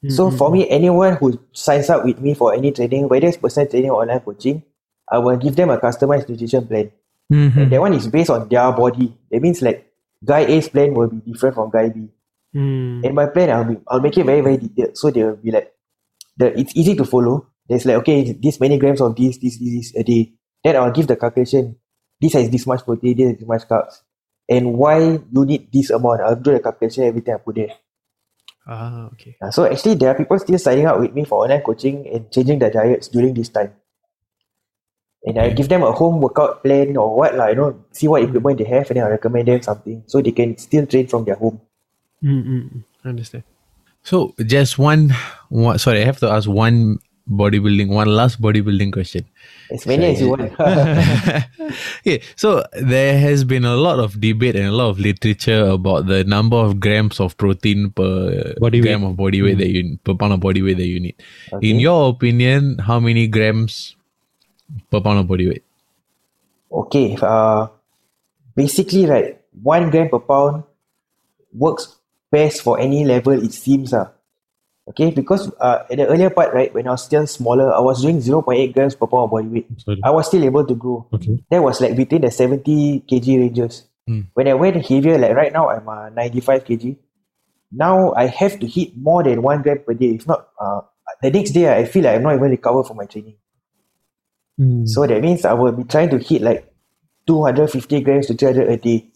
So 0.09 0.31
for 0.31 0.51
me, 0.51 0.69
anyone 0.69 1.17
who 1.17 1.41
signs 1.53 1.89
up 1.89 2.05
with 2.05 2.21
me 2.21 2.35
for 2.35 2.53
any 2.53 2.73
training, 2.73 3.09
whether 3.09 3.27
it's 3.27 3.39
personal 3.39 3.71
training 3.71 3.91
or 3.91 4.03
online 4.03 4.21
coaching, 4.21 4.63
I 5.11 5.19
will 5.19 5.37
give 5.37 5.57
them 5.57 5.71
a 5.71 5.79
customized 5.79 6.29
nutrition 6.29 6.67
plan. 6.67 6.91
Mm-hmm. 7.33 7.59
And 7.59 7.73
that 7.73 7.81
one 7.81 7.95
is 7.95 8.09
based 8.09 8.31
on 8.31 8.49
their 8.49 8.71
body. 8.73 9.17
That 9.31 9.41
means 9.41 9.63
like 9.63 9.91
guy 10.23 10.41
A's 10.41 10.69
plan 10.69 10.93
will 10.93 11.09
be 11.09 11.33
different 11.33 11.55
from 11.55 11.71
guy 11.71 11.89
B. 11.89 12.09
Mm. 12.55 13.05
And 13.05 13.15
my 13.15 13.27
plan, 13.27 13.51
I'll 13.51 13.65
be, 13.65 13.79
I'll 13.89 14.01
make 14.01 14.17
it 14.19 14.27
very 14.27 14.43
very 14.43 14.59
detailed. 14.59 14.97
So 14.97 15.11
they 15.11 15.25
will 15.25 15.37
be 15.37 15.51
like, 15.51 15.73
the 16.37 16.59
it's 16.59 16.77
easy 16.77 16.95
to 16.97 17.05
follow. 17.05 17.49
There's 17.67 17.87
like 17.87 17.97
okay, 17.97 18.33
this 18.33 18.61
many 18.61 18.79
grams 18.79 19.01
of 19.01 19.17
this, 19.17 19.39
this, 19.39 19.59
this, 19.59 19.71
this 19.71 19.97
a 19.97 20.05
day. 20.05 20.33
Then 20.63 20.77
I'll 20.77 20.93
give 20.93 21.07
the 21.07 21.17
calculation. 21.17 21.77
This 22.21 22.35
has 22.35 22.51
this 22.51 22.67
much 22.67 22.85
protein, 22.85 23.17
this 23.17 23.27
has 23.27 23.39
this 23.39 23.49
much 23.49 23.63
carbs, 23.69 24.03
and 24.49 24.75
why 24.75 24.99
you 25.01 25.45
need 25.45 25.73
this 25.73 25.91
amount. 25.91 26.21
I'll 26.21 26.37
do 26.37 26.53
the 26.53 26.61
calculation 26.61 27.05
everything 27.05 27.35
I 27.35 27.39
put 27.39 27.57
there. 27.57 27.73
Ah, 28.67 29.09
okay. 29.13 29.37
Uh, 29.41 29.51
so 29.51 29.65
actually, 29.65 29.95
there 29.95 30.11
are 30.11 30.15
people 30.15 30.39
still 30.39 30.59
signing 30.59 30.87
up 30.87 30.99
with 30.99 31.13
me 31.13 31.25
for 31.25 31.45
online 31.45 31.63
coaching 31.63 32.09
and 32.09 32.31
changing 32.31 32.59
their 32.59 32.71
diets 32.71 33.09
during 33.09 33.35
this 33.35 33.49
time. 33.49 33.73
And 35.25 35.39
I 35.39 35.51
give 35.51 35.69
them 35.69 35.83
a 35.83 35.93
home 35.93 36.21
workout 36.21 36.63
plan 36.63 36.97
or 36.97 37.17
what, 37.17 37.35
like, 37.35 37.51
you 37.51 37.57
know, 37.57 37.85
see 37.93 38.09
what 38.09 38.23
equipment 38.23 38.59
they 38.59 38.65
have, 38.65 38.91
and 38.91 38.97
then 38.97 39.05
I 39.05 39.11
recommend 39.11 39.49
them 39.49 39.63
something 39.63 40.03
so 40.07 40.21
they 40.21 40.33
can 40.33 40.57
still 40.59 40.87
train 40.87 41.07
from 41.07 41.25
their 41.25 41.37
home. 41.37 41.61
Mm-mm. 42.23 42.85
Understand. 43.05 43.45
So 44.03 44.35
just 44.45 44.79
one, 44.79 45.15
one 45.49 45.79
sorry, 45.79 46.03
I 46.03 46.05
have 46.05 46.21
to 46.21 46.29
ask 46.29 46.49
one 46.49 46.99
bodybuilding, 47.31 47.89
one 47.89 48.09
last 48.09 48.41
bodybuilding 48.41 48.93
question. 48.93 49.25
As 49.71 49.87
many 49.87 50.07
as 50.07 50.21
you 50.21 50.29
want. 50.29 50.53
yeah, 52.05 52.19
so 52.37 52.65
there 52.73 53.19
has 53.19 53.45
been 53.45 53.65
a 53.65 53.77
lot 53.77 53.99
of 53.99 54.21
debate 54.21 54.57
and 54.57 54.67
a 54.67 54.73
lot 54.73 54.91
of 54.91 54.99
literature 54.99 55.65
about 55.67 56.07
the 56.07 56.25
number 56.25 56.57
of 56.57 56.81
grams 56.81 57.21
of 57.21 57.37
protein 57.37 57.91
per 57.91 58.55
Body 58.59 58.81
gram 58.81 59.03
weight. 59.03 59.11
of 59.11 59.17
body 59.17 59.43
weight 59.43 59.59
that 59.59 59.69
you 59.69 59.99
per 60.05 60.15
pound 60.15 60.33
of 60.33 60.41
body 60.41 60.63
weight 60.63 60.77
that 60.77 60.87
you 60.87 61.01
need. 61.01 61.17
In 61.63 61.81
your 61.81 62.11
opinion, 62.11 62.79
how 62.79 63.01
many 63.01 63.27
grams 63.27 63.97
per 64.91 65.01
pound 65.01 65.21
of 65.21 65.27
body 65.27 65.49
weight? 65.49 65.65
okay, 66.75 67.17
uh, 67.23 67.69
basically, 68.55 69.07
right, 69.07 69.41
one 69.63 69.91
gram 69.91 70.09
per 70.09 70.19
pound 70.19 70.65
works 71.53 71.97
best 72.31 72.63
for 72.63 72.81
any 72.81 73.05
level, 73.05 73.33
it 73.33 73.53
seems. 73.53 73.95
Uh. 73.95 74.11
Okay, 74.87 75.11
because 75.11 75.51
uh, 75.61 75.85
at 75.91 75.97
the 75.97 76.07
earlier 76.07 76.29
part, 76.29 76.53
right, 76.53 76.73
when 76.75 76.87
I 76.87 76.91
was 76.91 77.05
still 77.05 77.27
smaller, 77.27 77.73
I 77.73 77.81
was 77.81 78.03
doing 78.03 78.19
0.8 78.19 78.75
grams 78.75 78.95
per 78.95 79.07
pound 79.07 79.25
of 79.25 79.31
body 79.31 79.49
weight. 79.49 79.81
Sorry. 79.81 79.99
I 80.05 80.11
was 80.11 80.27
still 80.27 80.45
able 80.45 80.67
to 80.67 80.75
grow. 80.75 81.09
Okay. 81.13 81.43
That 81.51 81.63
was 81.63 81.81
like 81.81 81.97
between 81.97 82.21
the 82.21 82.31
70 82.31 83.05
kg 83.09 83.39
ranges. 83.39 83.89
Hmm. 84.07 84.29
When 84.35 84.47
I 84.47 84.53
went 84.53 84.85
heavier, 84.85 85.17
like 85.17 85.35
right 85.35 85.53
now, 85.53 85.71
I'm 85.71 85.89
uh, 85.89 86.11
95 86.11 86.65
kg. 86.65 86.99
Now 87.73 88.13
I 88.13 88.27
have 88.27 88.61
to 88.61 88.67
hit 88.67 88.97
more 88.97 89.23
than 89.23 89.41
one 89.41 89.63
gram 89.63 89.79
per 89.87 89.95
day. 89.95 90.21
If 90.21 90.27
not, 90.27 90.49
uh, 90.61 90.83
the 91.23 91.31
next 91.31 91.53
day 91.53 91.75
I 91.75 91.87
feel 91.87 92.05
like 92.05 92.17
I'm 92.17 92.23
not 92.23 92.35
even 92.35 92.51
recover 92.51 92.85
from 92.85 92.99
my 92.99 93.07
training. 93.07 93.37
Hmm. 94.59 94.85
So 94.85 95.07
that 95.07 95.23
means 95.23 95.47
I 95.47 95.55
will 95.55 95.73
be 95.73 95.85
trying 95.85 96.11
to 96.11 96.19
hit 96.19 96.43
like 96.43 96.71
250 97.27 98.01
grams 98.03 98.27
to 98.27 98.35
300 98.35 98.69
a 98.69 98.77
day. 98.77 99.09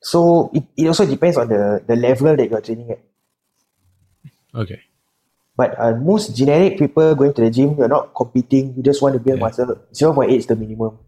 So 0.00 0.50
it, 0.54 0.62
it 0.76 0.86
also 0.86 1.06
depends 1.06 1.36
on 1.36 1.48
the, 1.48 1.82
the 1.86 1.96
level 1.96 2.36
that 2.36 2.48
you're 2.48 2.60
training 2.60 2.90
at. 2.92 3.00
Okay. 4.54 4.80
But 5.56 5.78
uh, 5.78 5.94
most 5.96 6.34
generic 6.36 6.78
people 6.78 7.14
going 7.14 7.34
to 7.34 7.42
the 7.42 7.50
gym, 7.50 7.76
you're 7.76 7.88
not 7.88 8.14
competing. 8.14 8.74
You 8.76 8.82
just 8.82 9.02
want 9.02 9.14
to 9.14 9.20
build 9.20 9.38
Yeah. 9.38 9.44
muscle. 9.44 9.76
0.8 9.92 10.36
is 10.36 10.46
the 10.46 10.56
minimum. 10.56 10.98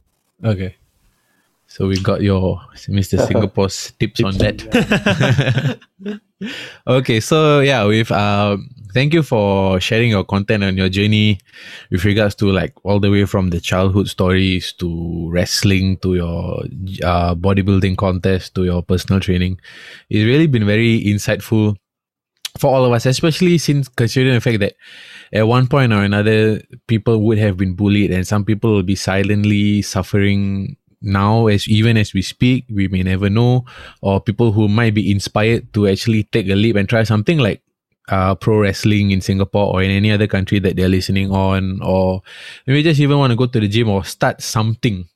Okay. 0.44 0.76
So 1.66 1.88
we 1.88 1.96
got 1.98 2.20
your 2.20 2.60
Mr. 2.88 3.18
Singapore's 3.26 3.92
tips 3.98 4.22
on 4.22 4.36
that. 4.38 5.80
okay, 6.86 7.20
so 7.20 7.60
yeah, 7.60 7.86
we've 7.86 8.12
um 8.12 8.68
thank 8.92 9.14
you 9.14 9.22
for 9.22 9.80
sharing 9.80 10.10
your 10.10 10.24
content 10.24 10.62
and 10.62 10.76
your 10.76 10.88
journey 10.88 11.40
with 11.90 12.04
regards 12.04 12.34
to 12.36 12.52
like 12.52 12.74
all 12.84 13.00
the 13.00 13.10
way 13.10 13.24
from 13.24 13.50
the 13.50 13.60
childhood 13.60 14.08
stories 14.08 14.72
to 14.74 15.28
wrestling 15.30 15.96
to 15.98 16.14
your 16.14 16.62
uh, 17.02 17.34
bodybuilding 17.34 17.96
contest 17.96 18.54
to 18.54 18.64
your 18.64 18.82
personal 18.82 19.18
training. 19.18 19.58
It's 20.10 20.24
really 20.24 20.46
been 20.46 20.66
very 20.66 21.02
insightful 21.02 21.76
for 22.58 22.74
all 22.74 22.84
of 22.84 22.92
us, 22.92 23.06
especially 23.06 23.58
since 23.58 23.88
considering 23.88 24.34
the 24.34 24.40
fact 24.40 24.60
that 24.60 24.74
at 25.32 25.46
one 25.48 25.66
point 25.66 25.92
or 25.92 26.02
another, 26.02 26.62
people 26.86 27.20
would 27.22 27.38
have 27.38 27.56
been 27.56 27.74
bullied, 27.74 28.10
and 28.10 28.26
some 28.26 28.44
people 28.44 28.72
will 28.72 28.82
be 28.82 28.94
silently 28.94 29.82
suffering 29.82 30.76
now. 31.02 31.48
As 31.48 31.68
even 31.68 31.96
as 31.96 32.14
we 32.14 32.22
speak, 32.22 32.64
we 32.70 32.88
may 32.88 33.02
never 33.02 33.28
know, 33.28 33.64
or 34.02 34.20
people 34.20 34.52
who 34.52 34.68
might 34.68 34.94
be 34.94 35.10
inspired 35.10 35.72
to 35.74 35.88
actually 35.88 36.24
take 36.24 36.48
a 36.48 36.54
leap 36.54 36.76
and 36.76 36.88
try 36.88 37.02
something 37.02 37.38
like 37.38 37.62
uh, 38.08 38.34
pro 38.34 38.58
wrestling 38.58 39.10
in 39.10 39.20
Singapore 39.20 39.74
or 39.74 39.82
in 39.82 39.90
any 39.90 40.12
other 40.12 40.26
country 40.26 40.58
that 40.60 40.76
they're 40.76 40.88
listening 40.88 41.32
on, 41.32 41.80
or 41.82 42.22
maybe 42.66 42.82
just 42.82 43.00
even 43.00 43.18
want 43.18 43.32
to 43.32 43.36
go 43.36 43.46
to 43.46 43.60
the 43.60 43.68
gym 43.68 43.88
or 43.88 44.04
start 44.04 44.40
something 44.40 45.08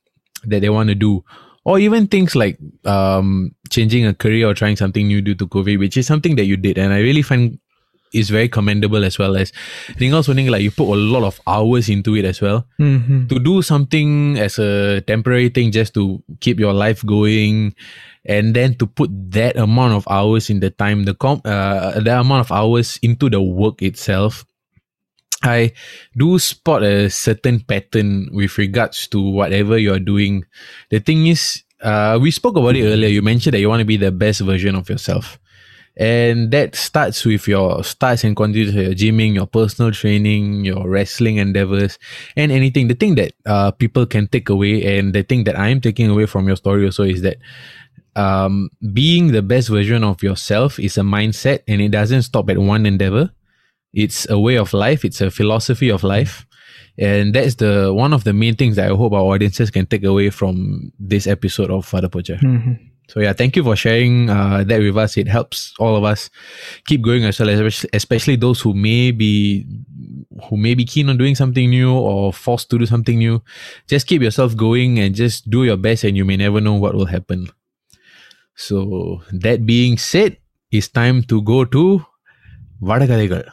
that 0.43 0.59
they 0.59 0.69
want 0.69 0.89
to 0.89 0.95
do 0.95 1.23
or 1.65 1.79
even 1.79 2.07
things 2.07 2.35
like 2.35 2.57
um, 2.85 3.55
changing 3.69 4.05
a 4.05 4.13
career 4.13 4.47
or 4.49 4.53
trying 4.53 4.75
something 4.75 5.07
new 5.07 5.21
due 5.21 5.35
to 5.35 5.47
COVID, 5.47 5.79
which 5.79 5.97
is 5.97 6.07
something 6.07 6.35
that 6.35 6.45
you 6.45 6.57
did, 6.57 6.77
and 6.77 6.93
I 6.93 6.99
really 6.99 7.21
find 7.21 7.59
is 8.11 8.31
very 8.31 8.49
commendable 8.49 9.05
as 9.05 9.19
well 9.19 9.37
as 9.37 9.51
Ringal 10.01 10.25
Soning 10.25 10.49
like 10.49 10.63
you 10.63 10.71
put 10.71 10.91
a 10.91 10.97
lot 10.97 11.21
of 11.21 11.39
hours 11.45 11.89
into 11.89 12.15
it 12.15 12.25
as 12.25 12.41
well 12.41 12.65
Mm-hmm. 12.79 13.27
to 13.27 13.37
do 13.37 13.61
something 13.61 14.35
as 14.39 14.57
a 14.57 15.01
temporary 15.01 15.49
thing 15.49 15.71
just 15.71 15.93
to 15.93 16.17
keep 16.39 16.59
your 16.59 16.73
life 16.73 17.05
going 17.05 17.75
and 18.25 18.55
then 18.55 18.73
to 18.81 18.87
put 18.87 19.11
that 19.31 19.57
amount 19.57 19.93
of 19.93 20.07
hours 20.09 20.49
in 20.49 20.59
the 20.59 20.71
time 20.71 21.03
the 21.05 21.13
com 21.13 21.39
uh, 21.45 21.99
the 21.99 22.19
amount 22.19 22.41
of 22.41 22.51
hours 22.51 22.97
into 23.03 23.29
the 23.29 23.41
work 23.41 23.81
itself 23.83 24.43
I 25.43 25.71
do 26.17 26.37
spot 26.39 26.83
a 26.83 27.09
certain 27.09 27.61
pattern 27.61 28.29
with 28.31 28.57
regards 28.57 29.07
to 29.07 29.21
whatever 29.21 29.77
you're 29.77 29.99
doing. 29.99 30.45
The 30.89 30.99
thing 30.99 31.27
is, 31.27 31.63
uh, 31.81 32.19
we 32.21 32.31
spoke 32.31 32.57
about 32.57 32.75
it 32.75 32.85
earlier. 32.85 33.07
You 33.07 33.21
mentioned 33.21 33.53
that 33.53 33.59
you 33.59 33.69
want 33.69 33.79
to 33.79 33.85
be 33.85 33.97
the 33.97 34.11
best 34.11 34.41
version 34.41 34.75
of 34.75 34.89
yourself. 34.89 35.39
And 35.95 36.51
that 36.51 36.75
starts 36.75 37.25
with 37.25 37.47
your 37.47 37.83
starts 37.83 38.23
and 38.23 38.35
continues 38.35 38.73
your 38.73 38.93
gymming, 38.93 39.35
your 39.35 39.47
personal 39.47 39.91
training, 39.91 40.63
your 40.63 40.87
wrestling 40.87 41.37
endeavors, 41.37 41.99
and 42.37 42.51
anything. 42.51 42.87
The 42.87 42.95
thing 42.95 43.15
that 43.15 43.33
uh, 43.45 43.71
people 43.71 44.05
can 44.05 44.27
take 44.27 44.47
away, 44.47 44.97
and 44.97 45.13
the 45.13 45.23
thing 45.23 45.43
that 45.43 45.59
I'm 45.59 45.81
taking 45.81 46.09
away 46.09 46.25
from 46.25 46.47
your 46.47 46.55
story 46.55 46.85
also 46.85 47.03
is 47.03 47.21
that 47.23 47.37
um, 48.15 48.69
being 48.93 49.33
the 49.33 49.41
best 49.41 49.67
version 49.67 50.05
of 50.05 50.23
yourself 50.23 50.79
is 50.79 50.97
a 50.97 51.01
mindset, 51.01 51.63
and 51.67 51.81
it 51.81 51.89
doesn't 51.89 52.23
stop 52.23 52.49
at 52.49 52.57
one 52.57 52.85
endeavor 52.85 53.31
it's 53.93 54.29
a 54.29 54.39
way 54.39 54.57
of 54.57 54.73
life. 54.73 55.03
It's 55.05 55.21
a 55.21 55.31
philosophy 55.31 55.89
of 55.89 56.03
life. 56.03 56.45
And 56.97 57.33
that's 57.33 57.55
the 57.55 57.93
one 57.93 58.11
of 58.13 58.23
the 58.25 58.33
main 58.33 58.55
things 58.55 58.75
that 58.75 58.91
i 58.91 58.95
hope 58.95 59.13
our 59.13 59.21
audiences 59.33 59.71
can 59.71 59.85
take 59.85 60.03
away 60.03 60.29
from 60.29 60.91
this 60.99 61.27
episode 61.27 61.71
of 61.71 61.85
father 61.85 62.09
poacher. 62.09 62.35
Mm-hmm. 62.43 62.73
so 63.07 63.21
yeah 63.21 63.31
thank 63.31 63.55
you 63.55 63.63
for 63.63 63.75
sharing 63.75 64.29
uh, 64.29 64.63
that 64.67 64.81
with 64.81 64.97
us. 64.97 65.15
It 65.15 65.27
helps 65.29 65.73
all 65.79 65.95
of 65.95 66.03
us 66.03 66.29
keep 66.87 67.01
going 67.01 67.23
as 67.23 67.39
well 67.39 67.47
especially- 67.49 67.89
especially 67.93 68.35
those 68.35 68.59
who 68.59 68.73
may 68.73 69.11
be 69.11 69.65
who 70.49 70.57
may 70.57 70.73
be 70.75 70.83
keen 70.83 71.07
on 71.09 71.17
doing 71.17 71.35
something 71.35 71.69
new 71.69 71.91
or 71.95 72.33
forced 72.33 72.69
to 72.71 72.77
do 72.77 72.85
something 72.85 73.17
new. 73.17 73.41
Just 73.87 74.05
keep 74.05 74.21
yourself 74.21 74.55
going 74.57 74.99
and 74.99 75.15
just 75.15 75.49
do 75.49 75.63
your 75.63 75.77
best 75.77 76.03
and 76.03 76.17
you 76.17 76.25
may 76.25 76.35
never 76.37 76.59
know 76.59 76.75
what 76.75 76.95
will 76.95 77.07
happen. 77.07 77.47
So 78.55 79.21
that 79.31 79.65
being 79.65 79.97
said 79.97 80.35
it's 80.71 80.89
time 80.89 81.23
to 81.31 81.41
go 81.41 81.63
to 81.65 82.03
vadakadaigal 82.81 83.47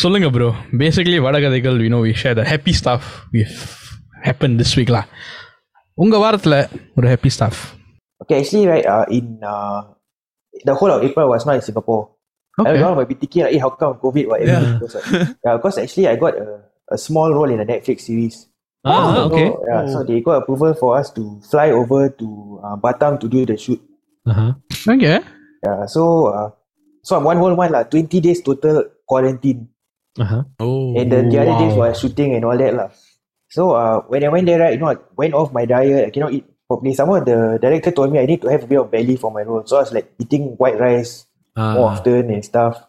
சொல்லுங்க 0.00 0.28
bro 0.34 0.48
basically 0.80 1.18
வடகதைகள் 1.26 1.78
we 1.84 1.88
know 1.94 2.00
we 2.06 2.12
share 2.22 2.36
the 2.40 2.44
happy 2.52 2.72
staff 2.80 3.08
we 3.34 3.42
happen 4.26 4.56
this 4.60 4.74
வீக்லா 4.78 5.02
உங்க 6.04 6.16
வாரத்துல 6.24 6.56
ஒரு 6.98 7.08
happy 7.14 7.32
staff 7.38 7.60
Okay, 8.20 8.36
actually, 8.40 8.66
right, 8.66 8.84
uh, 8.84 9.06
in 9.10 9.26
uh, 9.42 9.80
the 10.64 10.74
whole 10.74 10.90
of 10.90 11.02
April 11.02 11.28
was 11.28 11.46
not 11.46 11.54
in 11.54 11.62
Singapore. 11.62 12.00
Okay. 12.58 12.70
Everyone 12.70 12.96
might 12.96 13.08
be 13.08 13.14
thinking, 13.14 13.42
like, 13.44 13.52
hey, 13.52 13.58
how 13.58 13.70
come 13.70 13.94
COVID? 13.94 14.26
What, 14.26 14.40
everything 14.42 14.78
goes 14.80 14.96
up? 14.96 15.04
yeah, 15.44 15.54
because 15.56 15.78
actually, 15.78 16.08
I 16.08 16.16
got 16.16 16.34
a, 16.36 16.60
a 16.90 16.98
small 16.98 17.32
role 17.32 17.48
in 17.48 17.60
a 17.60 17.64
Netflix 17.64 18.00
series. 18.00 18.36
Ah, 18.84 19.24
okay. 19.26 19.46
So, 19.46 19.64
yeah, 19.68 19.86
so 19.86 20.02
they 20.02 20.20
got 20.20 20.42
approval 20.42 20.74
for 20.74 20.98
us 20.98 21.10
to 21.12 21.40
fly 21.48 21.70
over 21.70 22.08
to 22.10 22.26
uh, 22.64 22.76
Batam 22.76 23.20
to 23.20 23.28
do 23.28 23.46
the 23.46 23.56
shoot. 23.56 23.80
Uh-huh. 24.26 24.50
Okay 24.92 25.12
Yeah, 25.66 25.80
so 25.86 26.02
uh, 26.38 26.48
so 27.03 27.15
I'm 27.17 27.23
one 27.23 27.37
whole 27.37 27.55
month, 27.55 27.71
like, 27.71 27.91
20 27.91 28.19
days 28.21 28.41
total 28.41 28.85
quarantine. 29.05 29.67
Uh-huh. 30.19 30.43
Oh. 30.59 30.95
And 30.97 31.11
the, 31.11 31.21
the 31.29 31.39
other 31.41 31.57
days 31.59 31.75
were 31.77 31.93
shooting 31.93 32.33
and 32.35 32.45
all 32.45 32.57
that. 32.57 32.73
lah. 32.73 32.89
So 33.49 33.71
uh, 33.77 34.01
when 34.07 34.23
I 34.23 34.29
went 34.29 34.45
there, 34.47 34.59
right, 34.59 34.73
you 34.73 34.79
know, 34.79 34.89
I 34.89 34.97
went 35.15 35.33
off 35.33 35.53
my 35.53 35.65
diet. 35.65 36.07
I 36.07 36.09
cannot 36.09 36.33
eat 36.33 36.45
properly. 36.67 36.93
Somehow 36.93 37.19
the 37.23 37.59
director 37.61 37.91
told 37.91 38.11
me 38.11 38.19
I 38.19 38.25
need 38.25 38.41
to 38.41 38.49
have 38.49 38.63
a 38.63 38.67
bit 38.67 38.79
of 38.79 38.89
belly 38.89 39.15
for 39.17 39.31
my 39.31 39.41
role. 39.43 39.61
So 39.65 39.77
I 39.77 39.81
was 39.81 39.93
like 39.93 40.13
eating 40.19 40.55
white 40.57 40.79
rice 40.79 41.25
Ah. 41.55 41.75
more 41.77 41.89
often 41.93 42.31
and 42.33 42.41
stuff. 42.43 42.81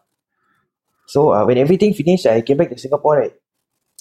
So 1.06 1.32
uh, 1.32 1.44
when 1.44 1.58
everything 1.58 1.92
finished, 1.92 2.24
I 2.26 2.40
came 2.40 2.56
back 2.56 2.70
to 2.70 2.78
Singapore, 2.78 3.18
right? 3.18 3.34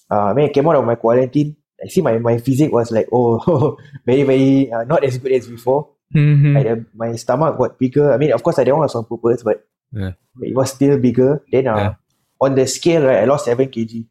Uh, 0.10 0.32
I 0.32 0.34
mean, 0.34 0.46
I 0.46 0.54
came 0.54 0.68
out 0.68 0.76
of 0.78 0.86
my 0.86 0.96
quarantine. 0.96 1.58
I 1.84 1.88
see 1.88 2.00
my, 2.02 2.18
my 2.18 2.38
physique 2.38 2.72
was 2.72 2.92
like, 2.92 3.08
oh, 3.12 3.76
very, 4.06 4.24
very 4.24 4.72
uh, 4.72 4.84
not 4.86 5.04
as 5.04 5.18
good 5.18 5.34
as 5.34 5.48
before. 5.48 5.90
Mm-hmm. 6.16 6.56
Like, 6.56 6.66
uh, 6.68 6.76
my 6.96 7.16
stomach 7.16 7.58
got 7.58 7.78
bigger. 7.78 8.14
I 8.14 8.18
mean, 8.18 8.32
of 8.32 8.42
course, 8.44 8.58
I 8.60 8.64
didn't 8.64 8.78
want 8.80 8.94
was 8.94 8.96
on 8.96 9.06
purpose, 9.06 9.44
but 9.44 9.68
Yeah. 9.94 10.12
it 10.42 10.56
was 10.56 10.72
still 10.74 10.98
bigger. 11.00 11.44
Then 11.52 11.68
uh, 11.68 11.78
Yeah. 11.78 11.94
on 12.42 12.56
the 12.56 12.66
scale, 12.68 13.06
right, 13.06 13.20
I 13.22 13.26
lost 13.26 13.46
7 13.46 13.68
kg. 13.70 14.06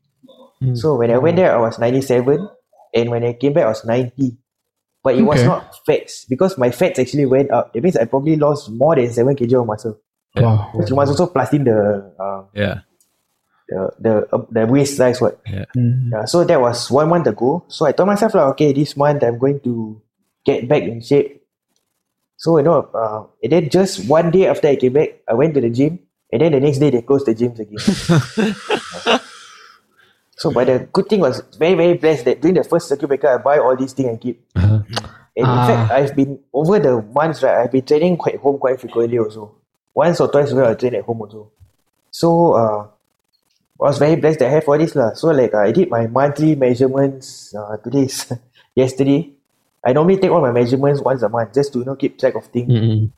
Mm. 0.63 0.77
So 0.79 0.97
when 0.97 1.11
I 1.11 1.19
went 1.19 1.37
there, 1.37 1.53
I 1.53 1.61
was 1.61 1.79
97. 1.79 2.49
And 2.95 3.11
when 3.11 3.25
I 3.25 3.33
came 3.35 3.53
back, 3.53 3.65
I 3.65 3.69
was 3.69 3.85
90. 3.85 4.37
But 5.03 5.17
it 5.17 5.23
was 5.23 5.43
not 5.43 5.75
fats 5.85 6.25
because 6.27 6.57
my 6.57 6.71
fats 6.71 7.01
actually 7.01 7.27
went 7.27 7.51
up. 7.51 7.73
That 7.75 7.83
means 7.83 7.97
I 7.97 8.05
probably 8.05 8.37
lost 8.37 8.71
more 8.71 8.95
than 8.95 9.11
7 9.13 9.35
kg 9.35 9.61
of 9.61 9.67
muscle. 9.67 9.99
Wow. 10.37 10.71
Because 10.73 10.91
you 10.91 10.97
must 10.97 11.11
also 11.11 11.27
plus 11.27 11.53
in 11.53 11.65
the 11.65 12.15
uh, 12.21 12.45
Yeah. 12.55 12.81
the 13.69 13.91
the, 13.99 14.13
uh, 14.33 14.47
the 14.51 14.67
waist 14.67 14.97
size 14.97 15.21
what. 15.21 15.43
Mm-hmm. 15.45 16.13
Yeah, 16.13 16.25
so 16.27 16.45
that 16.45 16.61
was 16.61 16.89
one 16.91 17.09
month 17.09 17.27
ago. 17.27 17.65
So 17.69 17.87
I 17.87 17.93
told 17.93 18.07
myself 18.09 18.35
like, 18.35 18.47
okay, 18.55 18.73
this 18.73 18.97
month 18.97 19.25
I'm 19.25 19.39
going 19.39 19.59
to 19.67 20.01
get 20.47 20.69
back 20.69 20.83
in 20.83 21.01
shape. 21.03 21.42
So 22.43 22.59
you 22.59 22.65
know, 22.67 22.91
uh, 22.91 23.23
and 23.41 23.53
then 23.55 23.71
just 23.71 24.09
one 24.11 24.33
day 24.35 24.49
after 24.51 24.67
I 24.67 24.75
came 24.75 24.95
back, 24.99 25.11
I 25.31 25.35
went 25.39 25.55
to 25.55 25.61
the 25.63 25.71
gym, 25.71 26.01
and 26.33 26.43
then 26.43 26.51
the 26.51 26.59
next 26.59 26.79
day 26.83 26.91
they 26.91 27.01
closed 27.03 27.27
the 27.31 27.35
gyms 27.39 27.61
again. 27.63 27.79
so, 30.37 30.51
but 30.51 30.67
the 30.67 30.89
good 30.93 31.07
thing 31.09 31.21
was 31.21 31.39
very 31.57 31.75
very 31.75 31.95
blessed 31.95 32.25
that 32.27 32.41
during 32.43 32.57
the 32.59 32.65
first 32.65 32.89
circuit 32.89 33.07
breaker, 33.07 33.29
I 33.29 33.39
buy 33.39 33.59
all 33.59 33.77
these 33.77 33.93
things 33.93 34.09
and 34.09 34.21
keep. 34.21 34.43
Uh-huh. 34.57 34.83
And 35.39 35.47
in 35.47 35.47
Ah. 35.47 35.67
fact, 35.69 35.93
I've 35.93 36.17
been 36.17 36.41
over 36.53 36.81
the 36.83 37.01
months, 37.15 37.45
right? 37.47 37.63
I've 37.63 37.71
been 37.71 37.87
training 37.87 38.17
quite 38.19 38.39
home 38.43 38.59
quite 38.59 38.81
frequently 38.81 39.19
also. 39.23 39.55
Once 39.95 40.21
or 40.21 40.27
twice 40.27 40.51
a 40.51 40.57
week, 40.57 40.67
I 40.67 40.75
train 40.75 40.95
at 40.97 41.05
home 41.05 41.21
also. 41.23 41.47
So 42.11 42.55
uh, 42.59 42.81
I 43.81 43.87
was 43.87 43.99
very 44.03 44.17
blessed 44.17 44.41
that 44.41 44.49
I 44.51 44.55
have 44.59 44.69
all 44.69 44.79
this 44.83 44.97
lah. 44.99 45.15
So 45.15 45.31
like 45.31 45.55
I 45.55 45.71
did 45.71 45.89
my 45.95 46.09
monthly 46.11 46.57
measurements. 46.57 47.55
Uh, 47.55 47.77
today 47.87 48.09
yesterday. 48.75 49.31
I 49.85 49.93
normally 49.93 50.19
take 50.19 50.31
all 50.31 50.41
my 50.41 50.53
measurements 50.53 51.01
once 51.01 51.23
a 51.23 51.29
month 51.29 51.55
just 51.55 51.73
to 51.73 51.81
you 51.81 51.85
know 51.85 51.97
keep 51.97 52.19
track 52.19 52.35
of 52.35 52.47
things. 52.47 52.71
Mm-mm. 52.71 53.11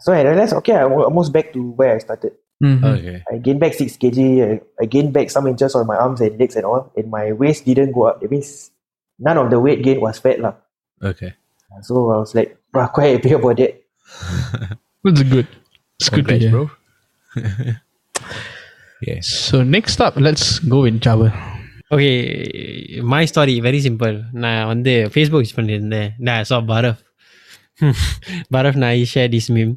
So 0.00 0.12
I 0.12 0.22
realized 0.22 0.54
okay, 0.54 0.74
I'm 0.74 0.92
almost 0.92 1.32
back 1.32 1.52
to 1.52 1.70
where 1.72 1.94
I 1.94 1.98
started. 1.98 2.32
Mm-hmm. 2.62 2.84
Okay. 2.84 3.22
I 3.30 3.38
gained 3.38 3.60
back 3.60 3.74
six 3.74 3.96
kg. 3.96 4.18
I, 4.18 4.60
I 4.80 4.86
gained 4.86 5.12
back 5.12 5.30
some 5.30 5.46
inches 5.46 5.74
on 5.74 5.86
my 5.86 5.96
arms 5.96 6.20
and 6.20 6.38
legs 6.38 6.56
and 6.56 6.64
all. 6.64 6.92
And 6.96 7.10
my 7.10 7.32
waist 7.32 7.64
didn't 7.64 7.92
go 7.92 8.04
up. 8.04 8.20
That 8.20 8.30
means 8.30 8.70
none 9.18 9.38
of 9.38 9.50
the 9.50 9.60
weight 9.60 9.82
gain 9.82 10.00
was 10.00 10.18
fat 10.18 10.40
lah. 10.40 10.54
Okay. 11.02 11.34
So 11.82 12.10
I 12.10 12.18
was 12.18 12.34
like, 12.34 12.56
wow, 12.72 12.86
quite 12.86 13.18
happy 13.18 13.32
about 13.38 13.56
that. 13.58 13.82
That's 15.04 15.22
good. 15.22 15.48
It's 16.00 16.08
good 16.08 16.26
to 16.28 16.38
Congrats, 16.38 16.50
bro. 16.50 16.70
yeah. 19.02 19.20
So 19.20 19.62
next 19.62 20.00
up, 20.00 20.16
let's 20.16 20.58
go 20.60 20.84
in 20.84 21.00
Java. 21.00 21.53
Okay 21.95 22.09
my 23.13 23.21
story 23.31 23.55
very 23.67 23.79
simple 23.85 24.15
நான் 24.43 24.67
வந்து 24.71 24.93
Facebook 25.13 25.43
use 25.43 25.57
பண்ணியிருந்தேன் 25.59 26.09
நான் 26.27 26.47
so 26.49 26.57
பரஃப் 26.71 26.99
பரஃப் 28.55 28.79
நான் 28.83 28.93
ஐ 28.97 29.03
share 29.13 29.31
dish 29.35 29.49
meme 29.57 29.73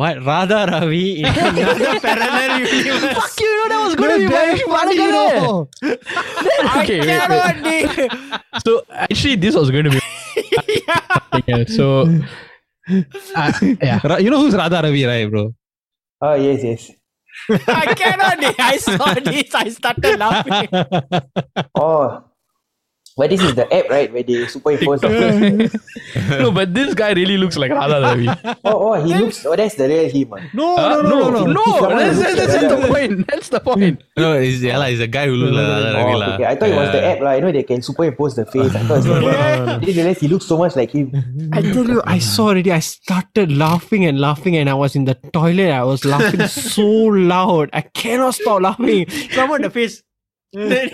what 0.00 0.18
Radha 0.30 0.58
Ravi 0.72 1.04
parallel 2.06 2.52
universe 2.64 3.36
you 3.42 3.52
know 3.56 3.66
that 3.72 3.80
was 3.86 3.94
going 4.00 4.12
to 4.14 4.18
be 4.22 4.28
my 4.74 4.82
Okay, 6.80 6.98
wait, 7.00 7.58
wait. 7.66 8.12
So 8.64 8.72
actually, 9.06 9.36
this 9.36 9.54
was 9.54 9.70
going 9.74 9.86
to 9.88 9.92
be. 9.96 10.00
yeah. 11.48 11.62
So. 11.76 11.84
Uh, 13.36 13.50
yeah. 13.82 13.98
Ra- 14.04 14.18
You 14.18 14.30
know 14.30 14.40
who's 14.42 14.54
Radha 14.54 14.80
Ravi, 14.82 15.04
right, 15.04 15.28
bro? 15.28 15.44
Oh, 16.22 16.34
yes, 16.36 16.60
yes. 16.62 16.82
I 17.49 17.93
cannot 17.95 18.59
I 18.59 18.77
saw 18.77 19.13
this 19.13 19.53
I 19.55 19.69
started 19.69 20.19
laughing. 20.19 20.69
Oh, 21.75 22.23
but 23.19 23.27
this 23.29 23.41
is 23.43 23.51
the 23.59 23.67
app, 23.67 23.89
right? 23.91 24.07
Where 24.13 24.23
they 24.23 24.47
superimpose. 24.47 25.01
the- 25.03 25.11
face. 25.11 25.75
no, 26.39 26.51
but 26.55 26.71
this 26.73 26.93
guy 26.95 27.11
really 27.11 27.35
looks 27.35 27.57
like 27.59 27.71
Radha 27.75 27.99
Ravi. 27.99 28.29
oh, 28.63 28.95
oh, 28.95 28.95
he 29.03 29.11
looks. 29.13 29.43
Oh, 29.45 29.55
that's 29.59 29.75
the 29.75 29.87
real 29.91 30.07
him. 30.09 30.31
ah. 30.31 30.39
No, 30.55 30.67
Uh, 30.79 31.01
no, 31.01 31.01
no, 31.01 31.19
no, 31.29 31.43
no. 31.45 31.51
no, 31.59 31.63
Someone 31.83 31.97
that's, 31.99 32.17
looks 32.17 32.35
that's, 32.39 32.63
the 32.63 32.79
point. 32.87 33.13
That's 33.27 33.49
the 33.49 33.59
point. 33.59 33.95
No, 34.17 34.33
it's, 34.39 34.61
yeah, 34.63 34.77
like, 34.79 34.93
it's 34.95 35.01
a 35.03 35.07
guy 35.11 35.27
who 35.27 35.35
looks 35.35 35.51
like 35.59 35.67
Radha 35.67 35.91
Ravi. 35.99 36.13
Oh, 36.13 36.17
lah. 36.23 36.33
okay. 36.39 36.45
I 36.47 36.55
thought 36.55 36.69
it 36.69 36.75
was 36.79 36.91
the 36.95 37.01
Yeah. 37.03 37.11
app, 37.11 37.19
lah. 37.27 37.31
You 37.35 37.41
know, 37.43 37.51
they 37.51 37.63
can 37.67 37.81
superimpose 37.83 38.35
the 38.39 38.45
face. 38.47 38.73
I 38.73 38.81
thought 38.87 39.03
it's 39.03 39.11
the 39.11 39.19
app. 39.27 39.81
Didn't 39.83 39.95
realize 39.99 40.19
he 40.23 40.27
looks 40.31 40.45
so 40.47 40.57
much 40.57 40.75
like 40.79 40.91
him. 40.95 41.11
I 41.51 41.59
tell 41.61 41.83
you 41.87 42.01
I 42.05 42.19
saw 42.23 42.47
already 42.55 42.71
I 42.71 42.79
started 42.79 43.51
laughing 43.51 44.05
and 44.05 44.19
laughing 44.19 44.55
and 44.55 44.69
I 44.69 44.73
was 44.73 44.95
in 44.95 45.03
the 45.05 45.15
toilet 45.35 45.71
I 45.71 45.83
was 45.83 46.05
laughing 46.05 46.47
so 46.47 46.85
loud 46.87 47.69
I 47.73 47.81
cannot 47.81 48.35
stop 48.35 48.61
laughing 48.61 49.09
someone 49.31 49.61
the 49.61 49.69
face 49.69 50.03
This 50.51 50.91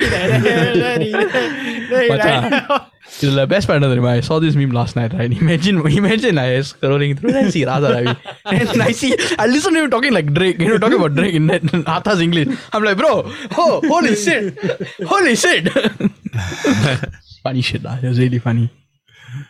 is 3.24 3.36
the 3.36 3.47
best 3.47 3.68
part 3.68 3.84
of 3.84 3.89
the 3.89 4.01
I 4.06 4.20
saw 4.20 4.39
this 4.39 4.56
meme 4.56 4.72
last 4.72 4.97
night, 4.97 5.14
right? 5.14 5.32
Imagine, 5.32 5.86
imagine 5.88 6.38
I 6.38 6.58
was 6.58 6.74
scrolling 6.74 7.18
through 7.18 7.36
and 7.36 7.53
see 7.53 7.64
Radha 7.64 7.93
Ravi. 7.93 8.20
And 8.45 8.82
I 8.82 8.91
see, 8.91 9.16
I 9.39 9.47
listen 9.47 9.74
to 9.74 9.84
him 9.84 9.89
talking 9.89 10.12
like 10.12 10.34
Drake, 10.34 10.60
you 10.60 10.68
know, 10.68 10.78
talking 10.78 10.97
about 10.99 11.16
Drake 11.16 11.36
in 11.36 11.49
Atha's 11.49 12.20
English. 12.20 12.58
I'm 12.74 12.84
like, 12.84 12.97
bro, 12.97 13.32
oh, 13.58 13.82
holy 13.88 14.16
shit, 14.16 14.58
holy 15.03 15.36
shit. 15.38 15.72
funny 17.45 17.62
shit, 17.62 17.86
lah. 17.86 18.01
It 18.01 18.10
was 18.10 18.18
really 18.18 18.39
funny. 18.41 18.74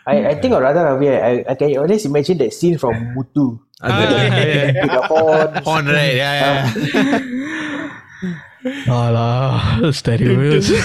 I, 0.05 0.35
I 0.35 0.41
think 0.41 0.53
of 0.53 0.61
Radha 0.61 0.83
Ravi. 0.83 1.09
I, 1.09 1.45
I 1.47 1.55
can 1.55 1.77
always 1.77 2.05
imagine 2.05 2.37
that 2.39 2.53
scene 2.53 2.77
from 2.77 3.15
Muthu. 3.15 3.59
Ah, 3.81 3.89
yeah, 3.89 4.45
yeah. 4.45 4.71
Yeah. 4.83 5.07
Oh, 5.09 5.47
Alah, 8.65 9.93
steady 9.93 10.35
wheels. 10.35 10.69
yeah, 10.69 10.81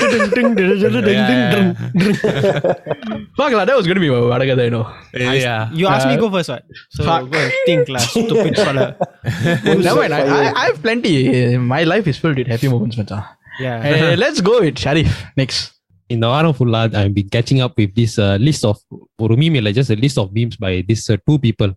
Fuck, 3.37 3.53
that 3.57 3.75
was 3.75 3.87
gonna 3.87 4.01
be 4.01 4.11
my 4.11 4.17
Vadagada, 4.17 4.65
you 4.65 4.71
know. 4.71 4.93
Yeah. 5.15 5.71
You 5.73 5.87
asked 5.89 6.07
uh, 6.07 6.11
me 6.11 6.19
go 6.19 6.31
first, 6.31 6.51
right? 6.51 6.63
So 6.91 7.05
fuck. 7.05 7.31
go 7.31 7.51
think, 7.65 7.89
lah, 7.89 8.01
stupid. 8.01 8.53
Never 9.65 9.97
mind, 9.97 10.13
I, 10.13 10.67
have 10.67 10.83
plenty. 10.83 11.57
My 11.57 11.85
life 11.85 12.07
is 12.07 12.19
filled 12.19 12.37
with 12.37 12.49
happy 12.49 12.69
moments, 12.69 12.99
Mata. 12.99 13.31
Yeah. 13.59 13.83
Hey, 13.83 14.17
let's 14.17 14.43
go 14.43 14.61
with 14.61 14.79
Sharif 14.79 15.25
next. 15.37 15.73
In 16.11 16.21
the 16.21 16.27
honor 16.27 16.49
of 16.49 16.61
Allah, 16.61 16.91
I've 16.93 17.15
been 17.15 17.31
catching 17.31 17.61
up 17.63 17.79
with 17.79 17.95
this 17.95 18.19
uh, 18.19 18.37
list 18.41 18.65
of, 18.65 18.77
for 19.17 19.29
just 19.73 19.91
a 19.91 19.97
list 19.97 20.19
of 20.19 20.35
memes 20.35 20.57
by 20.57 20.83
these 20.87 21.09
uh, 21.09 21.17
two 21.27 21.39
people. 21.39 21.73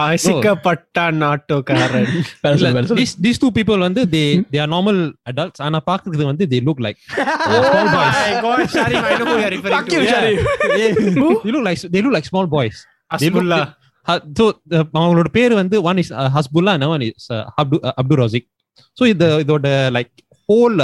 ஆசிக்கப்பட்ட 0.00 0.98
நாட்டுக்காரன் 1.22 2.06
Well, 2.44 2.54
இல்ல, 2.58 2.68
well, 2.68 2.86
well. 2.88 2.98
these 3.00 3.12
these 3.24 3.38
two 3.42 3.50
people 3.58 3.78
வந்து 3.86 4.02
they 4.14 4.24
they 4.52 4.60
are 4.64 4.70
normal 4.74 4.98
adults 5.32 5.60
ஆனா 5.66 5.80
பாக்குறது 5.90 6.24
வந்து 6.30 6.46
they 6.52 6.60
look 6.68 6.80
like 6.86 6.98
uh, 7.14 7.26
small 7.68 7.88
boys. 7.94 8.14
my 8.20 8.34
god 8.46 8.62
Sharif 8.76 9.00
I 9.02 9.16
know 9.18 9.26
who 9.30 9.36
you're 9.42 9.54
referring 9.56 9.76
Fuck 9.76 9.88
to 9.88 9.96
you, 9.96 10.04
yeah. 10.04 10.14
Sharif. 10.14 10.40
they 10.78 10.88
look 11.52 11.64
like 11.68 11.80
they 11.94 12.02
look 12.06 12.14
like 12.18 12.28
small 12.32 12.48
boys. 12.56 12.76
They 12.78 13.30
look- 13.30 13.42
Hasbullah 13.42 13.62
Ha- 14.06 14.22
so 14.38 14.44
uh, 14.72 14.84
அவங்களோட 14.96 15.28
பேர் 15.38 15.54
வந்து 15.60 15.76
one 15.90 16.00
is 16.02 16.10
Hezbollah 16.36 16.74
and 16.78 16.86
one 16.94 17.04
is 17.06 17.28
Abdu 17.62 17.78
Abdu 18.00 18.20
Rasik 18.22 18.48
so 18.98 19.04
இது 19.12 19.28
இதோட 19.44 19.66
like 19.96 20.12
whole 20.48 20.76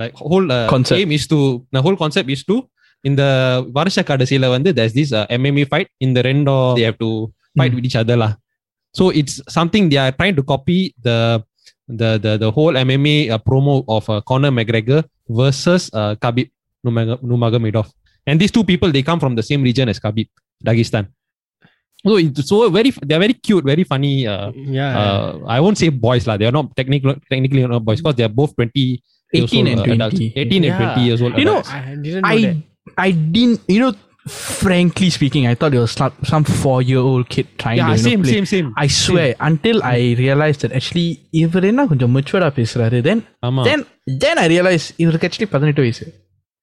like 0.00 0.16
whole 0.30 0.48
Concept. 0.74 0.98
Aim 1.02 1.12
is 1.16 1.28
to 1.32 1.38
whole 1.86 1.98
concept 2.02 2.32
is 2.36 2.44
to 2.50 2.56
இந்த 3.08 3.22
வருஷ 3.78 4.02
கடைசியில 4.02 4.46
வந்து 4.48 4.70
there's 4.76 4.94
this 4.98 5.10
uh, 5.18 5.26
MMA 5.40 5.64
fight 5.72 5.88
இந்த 6.06 6.20
ரெண்டும் 6.28 6.74
they 6.78 6.86
have 6.88 6.98
to 7.04 7.10
fight 7.58 7.72
with 7.76 7.84
each 7.88 7.98
other 8.02 8.16
lah 8.22 8.32
so 8.98 9.04
it's 9.20 9.34
something 9.56 9.84
they 9.92 10.00
are 10.04 10.12
trying 10.18 10.36
to 10.40 10.44
copy 10.52 10.78
the 11.06 11.18
the 12.00 12.10
the 12.24 12.32
the 12.42 12.50
whole 12.56 12.74
MMA 12.86 13.16
uh, 13.34 13.40
promo 13.48 13.74
of 13.96 14.04
uh, 14.10 14.20
Conor 14.30 14.52
McGregor 14.58 15.00
versus 15.40 15.82
uh, 16.00 16.12
Khabib 16.22 16.48
Nurmag- 16.84 17.20
Nurmagomedov 17.30 17.86
and 18.26 18.36
these 18.40 18.52
two 18.56 18.64
people 18.70 18.90
they 18.96 19.04
come 19.10 19.20
from 19.24 19.34
the 19.38 19.44
same 19.50 19.62
region 19.68 19.86
as 19.92 19.98
Khabib, 20.04 20.28
Dagestan. 20.66 21.04
So 22.06 22.16
it's 22.22 22.46
so 22.50 22.56
very 22.70 22.90
they're 23.08 23.22
very 23.26 23.36
cute, 23.46 23.64
very 23.64 23.84
funny. 23.92 24.14
Uh, 24.32 24.48
Yeah. 24.78 24.90
uh, 25.00 25.28
I 25.46 25.58
won't 25.64 25.78
say 25.82 25.88
boys 26.06 26.24
lah. 26.28 26.36
They're 26.40 26.56
not 26.58 26.66
technically 26.78 27.14
technically 27.32 27.62
not 27.66 27.84
boys 27.88 28.00
because 28.02 28.16
they're 28.20 28.36
both 28.40 28.54
twenty. 28.58 28.86
years 29.32 29.50
18 29.50 29.58
old, 29.58 29.68
and 29.70 29.80
uh, 29.80 29.94
adults. 29.94 30.18
20. 30.18 30.38
18 30.42 30.64
and 30.64 30.72
Yeah. 30.72 30.94
20 30.94 31.06
years 31.08 31.20
old. 31.24 31.32
You 31.40 31.46
know, 31.50 31.58
adults. 31.60 31.70
I 31.76 31.94
didn't 32.04 32.22
know 32.22 32.30
I 32.34 32.36
that. 32.46 32.56
I 33.06 33.10
didn't 33.36 33.60
you 33.74 33.80
know 33.84 33.92
frankly 34.62 35.08
speaking 35.16 35.42
I 35.50 35.54
thought 35.58 35.74
it 35.78 35.82
was 35.84 35.92
some, 36.00 36.14
some 36.30 36.44
four 36.62 36.78
year 36.90 37.02
old 37.10 37.24
kid 37.34 37.46
trying 37.62 37.78
yeah, 37.80 37.90
to 37.90 37.96
you 37.96 38.02
know, 38.02 38.08
same, 38.10 38.22
play. 38.22 38.32
same, 38.36 38.46
same. 38.54 38.68
I 38.84 38.88
swear 39.02 39.28
until 39.48 39.76
I 39.94 39.98
realized 40.24 40.60
that 40.64 40.72
actually 40.78 41.08
இவர் 41.42 41.68
என்ன 41.70 41.86
கொஞ்சம் 41.90 42.14
மெச்சுவர்டா 42.16 42.50
பேசுறாரு 42.60 43.00
then 43.08 43.20
ஆமா. 43.48 43.64
then 43.70 43.82
then 44.24 44.38
I 44.44 44.48
realized 44.54 44.88
இவருக்கு 45.04 45.28
actually 45.30 45.50
பதினெட்டு 45.56 45.84
வயசு 45.86 46.06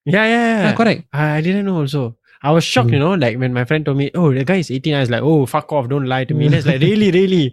Yeah, 0.06 0.24
yeah, 0.30 0.42
yeah. 0.46 0.62
Yeah, 0.64 0.72
correct. 0.78 1.00
I, 1.18 1.36
I 1.36 1.40
didn't 1.40 1.64
know 1.68 1.78
also. 1.82 2.00
I 2.48 2.50
was 2.56 2.64
shocked, 2.72 2.90
you 2.94 2.98
know, 3.02 3.12
like 3.14 3.36
when 3.42 3.52
my 3.58 3.64
friend 3.68 3.82
told 3.86 3.96
me, 4.00 4.10
oh, 4.14 4.26
the 4.38 4.44
guy 4.50 4.56
is 4.64 4.70
18, 4.70 4.94
I 4.94 5.00
was 5.04 5.10
like, 5.14 5.22
oh, 5.22 5.46
fuck 5.46 5.72
off, 5.72 5.88
don't 5.92 6.04
lie 6.04 6.24
to 6.30 6.34
me. 6.34 6.48
That's 6.48 6.66
like, 6.66 6.82
really, 6.82 7.10
really? 7.10 7.44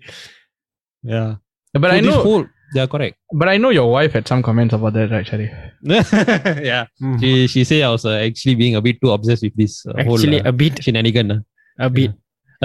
Yeah. 1.04 1.30
but 1.74 1.90
So 1.92 1.96
I 1.98 2.02
this 2.02 2.10
know 2.10 2.24
whole, 2.24 2.46
yeah, 2.78 2.86
correct. 2.94 3.16
but 3.40 3.48
I 3.54 3.58
know 3.62 3.72
your 3.78 3.90
wife 3.96 4.12
had 4.18 4.26
some 4.32 4.42
comments 4.48 4.74
about 4.78 4.94
that 4.98 5.10
right 5.16 5.28
Sharif 5.32 5.52
yeah. 6.70 6.84
Mhm. 7.06 7.18
She 7.22 7.30
she 7.54 7.62
say 7.70 7.80
I 7.88 7.92
was 7.96 8.06
uh, 8.12 8.18
actually 8.28 8.56
being 8.62 8.76
a 8.80 8.84
bit 8.88 8.98
too 9.02 9.12
obsessed 9.16 9.44
with 9.48 9.56
this 9.62 9.74
uh, 9.88 9.94
Actually, 10.02 10.38
whole 10.40 10.48
uh, 10.48 10.54
a 10.54 10.54
bit, 10.64 10.76
shenanigan. 10.86 11.30
Uh. 11.38 11.42
a 11.88 11.90
bit. 11.98 12.12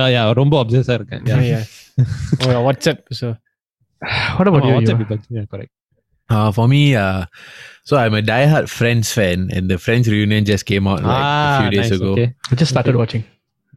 Uh, 0.01 0.09
yeah, 0.14 0.24
ரொம்ப 0.41 0.55
obsessed 0.64 0.93
இருக்கேன். 0.99 1.22
Yeah, 1.30 1.43
Yeah. 1.53 1.62
yeah. 2.01 2.57
oh, 2.57 2.62
WhatsApp. 2.68 2.99
So, 3.20 3.26
what 4.39 4.47
about 4.51 4.62
ஆமா, 4.62 4.70
you, 4.70 4.76
WhatsApp 4.78 4.99
you? 5.03 5.07
people. 5.11 5.20
Yeah, 5.37 5.47
correct. 5.53 5.72
Uh, 6.34 6.49
for 6.57 6.66
me, 6.72 6.80
uh, 7.05 7.22
so 7.89 7.93
I'm 8.03 8.14
a 8.20 8.22
diehard 8.30 8.66
Friends 8.78 9.09
fan, 9.18 9.41
and 9.57 9.64
the 9.72 9.78
Friends 9.84 10.07
reunion 10.14 10.45
just 10.53 10.64
came 10.70 10.87
out 10.93 11.01
like 11.11 11.24
a 11.26 11.57
few 11.61 11.70
days 11.76 11.87
Ah, 11.87 11.91
nice, 11.91 11.97
ago. 11.99 12.11
Okay. 12.16 12.28
I 12.51 12.57
just 12.62 12.72
started 12.74 12.97
watching 13.03 13.24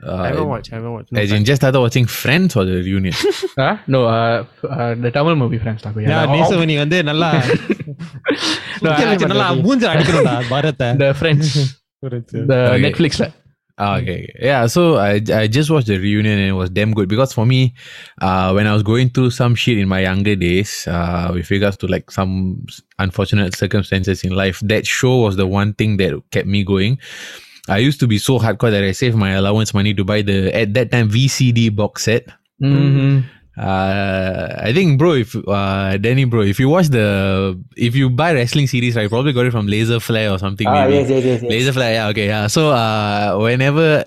Uh, 0.02 0.16
I 0.26 0.28
haven't 0.30 0.48
watched, 0.48 0.70
I 0.72 0.76
haven't 0.78 0.94
watched. 0.96 1.10
No 1.12 1.20
as 1.22 1.30
time. 1.30 1.38
in, 1.40 1.46
just 1.50 1.60
started 1.62 1.80
watching 1.86 2.06
Friends 2.20 2.56
or 2.60 2.64
the 2.70 2.76
reunion. 2.88 3.16
huh? 3.62 3.74
no 3.94 4.00
uh, 4.06 4.46
uh, 4.78 4.94
the 5.04 5.12
Tamil 5.18 5.36
movie 5.42 5.60
friends 5.64 5.82
talk 5.86 5.96
Yeah, 6.04 6.12
yeah, 6.14 6.32
நேசவனி 6.36 6.76
வந்து 6.84 6.98
நல்லா 7.10 7.30
No, 8.84 8.90
சுத்தி 8.90 9.06
வச்சு 9.10 9.30
நல்லா 9.34 9.48
மூஞ்ச 9.66 9.84
அடிக்கணும்டா 9.94 10.36
பாரத்தை 10.54 10.88
the 11.04 11.10
friends 11.22 11.50
the 12.52 12.60
Okay. 12.72 12.82
Netflix 12.88 13.14
lah. 13.24 13.32
Ah, 13.84 13.92
okay. 13.98 14.16
okay. 14.22 14.46
Yeah, 14.48 14.62
so 14.76 14.82
I, 15.08 15.12
I 15.42 15.44
just 15.58 15.70
watched 15.74 15.90
the 15.92 15.98
reunion 16.06 16.38
and 16.44 16.50
it 16.54 16.58
was 16.62 16.70
damn 16.78 16.94
good 16.98 17.08
because 17.14 17.32
for 17.38 17.46
me, 17.52 17.60
uh, 18.28 18.48
when 18.56 18.66
I 18.70 18.74
was 18.78 18.84
going 18.92 19.10
through 19.16 19.30
some 19.42 19.54
shit 19.62 19.78
in 19.84 19.88
my 19.94 20.00
younger 20.10 20.36
days, 20.48 20.72
uh, 20.96 21.28
with 21.36 21.50
regards 21.56 21.78
to 21.82 21.88
like 21.96 22.08
some 22.18 22.34
s- 22.74 22.80
unfortunate 23.06 23.54
circumstances 23.64 24.24
in 24.28 24.34
life, 24.44 24.60
that 24.74 24.86
show 24.98 25.14
was 25.26 25.36
the 25.42 25.48
one 25.60 25.72
thing 25.82 25.94
that 26.02 26.12
kept 26.38 26.50
me 26.56 26.62
going. 26.74 26.96
I 27.69 27.79
used 27.79 28.01
to 28.01 28.07
be 28.07 28.19
so 28.19 28.39
hardcore 28.39 28.71
that 28.71 28.85
I 28.85 28.93
saved 28.93 29.17
my 29.17 29.33
allowance 29.33 29.73
money 29.73 29.95
to 29.95 30.05
buy 30.05 30.23
the 30.23 30.55
at 30.55 30.75
that 30.75 30.91
time 30.91 31.09
VCD 31.09 31.75
box 31.75 32.05
set. 32.05 32.29
Mm-hmm. 32.63 33.27
Uh, 33.57 34.49
I 34.59 34.73
think, 34.73 34.99
bro, 34.99 35.13
if 35.13 35.37
uh, 35.47 35.97
Danny, 35.97 36.25
bro, 36.25 36.43
if 36.43 36.59
you 36.59 36.69
watch 36.69 36.89
the 36.89 37.59
if 37.77 37.95
you 37.95 38.11
buy 38.11 38.35
wrestling 38.35 38.67
series, 38.67 38.97
right, 38.97 39.03
you 39.03 39.09
probably 39.09 39.33
got 39.33 39.47
it 39.47 39.53
from 39.53 39.67
Laser 39.67 40.01
Flare 40.01 40.33
or 40.33 40.39
something. 40.39 40.67
Ah, 40.67 40.85
maybe. 40.85 40.95
yes, 40.95 41.09
yes, 41.09 41.25
yes, 41.25 41.43
yes. 41.43 41.51
Laser 41.51 41.73
Flare, 41.73 41.95
yeah, 41.95 42.09
okay, 42.09 42.27
yeah. 42.27 42.47
So 42.49 42.71
uh, 42.71 43.39
whenever 43.39 44.05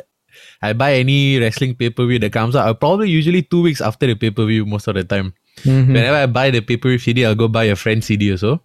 I 0.61 0.73
buy 0.73 0.95
any 0.95 1.39
wrestling 1.39 1.75
pay 1.75 1.89
per 1.89 2.05
view 2.05 2.19
that 2.19 2.33
comes 2.33 2.55
out, 2.55 2.67
I'll 2.67 2.75
probably 2.75 3.09
usually 3.09 3.41
two 3.41 3.61
weeks 3.61 3.79
after 3.79 4.05
the 4.05 4.15
pay 4.15 4.31
per 4.31 4.45
view 4.45 4.65
most 4.65 4.87
of 4.87 4.95
the 4.95 5.03
time. 5.03 5.33
Mm-hmm. 5.63 5.93
Whenever 5.93 6.17
I 6.17 6.25
buy 6.27 6.51
the 6.51 6.61
pay 6.61 6.77
per 6.77 6.89
view 6.89 6.99
CD, 6.99 7.25
I'll 7.25 7.35
go 7.35 7.47
buy 7.47 7.65
a 7.65 7.75
friend 7.75 8.03
CD 8.03 8.31
also. 8.31 8.61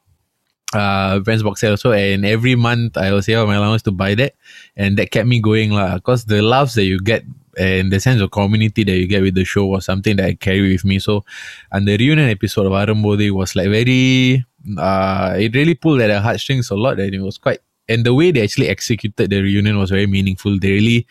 Uh, 0.72 1.20
friends 1.22 1.42
box 1.42 1.60
set 1.60 1.70
also, 1.70 1.92
and 1.92 2.24
every 2.24 2.54
month 2.56 2.96
I 2.96 3.12
will 3.12 3.20
save 3.20 3.38
up 3.38 3.46
my 3.46 3.56
allowance 3.56 3.82
to 3.82 3.92
buy 3.92 4.14
that, 4.16 4.34
and 4.76 4.96
that 4.96 5.10
kept 5.10 5.28
me 5.28 5.40
going 5.40 5.70
lah. 5.70 6.00
Cause 6.00 6.24
the 6.24 6.40
laughs 6.40 6.74
that 6.74 6.84
you 6.84 6.98
get 6.98 7.24
and 7.58 7.92
the 7.92 8.00
sense 8.00 8.20
of 8.20 8.30
community 8.30 8.84
that 8.84 8.96
you 8.96 9.06
get 9.06 9.22
with 9.22 9.34
the 9.34 9.44
show 9.44 9.66
was 9.66 9.84
something 9.84 10.16
that 10.16 10.26
I 10.26 10.34
carry 10.34 10.72
with 10.72 10.84
me. 10.84 10.98
So, 10.98 11.24
and 11.70 11.86
the 11.86 11.96
reunion 11.96 12.28
episode 12.28 12.66
of 12.66 12.72
Arambodi 12.72 13.30
was 13.30 13.54
like 13.54 13.68
very, 13.68 14.44
uh, 14.78 15.34
it 15.36 15.54
really 15.54 15.74
pulled 15.74 16.00
at 16.00 16.08
the 16.08 16.20
heartstrings 16.20 16.70
a 16.70 16.74
lot, 16.74 16.98
and 16.98 17.14
it 17.14 17.20
was 17.20 17.38
quite. 17.38 17.60
And 17.88 18.06
the 18.06 18.14
way 18.14 18.30
they 18.30 18.42
actually 18.42 18.68
executed 18.68 19.28
the 19.28 19.42
reunion 19.42 19.76
was 19.76 19.90
very 19.90 20.06
meaningful. 20.06 20.58
They 20.58 20.70
really 20.70 21.06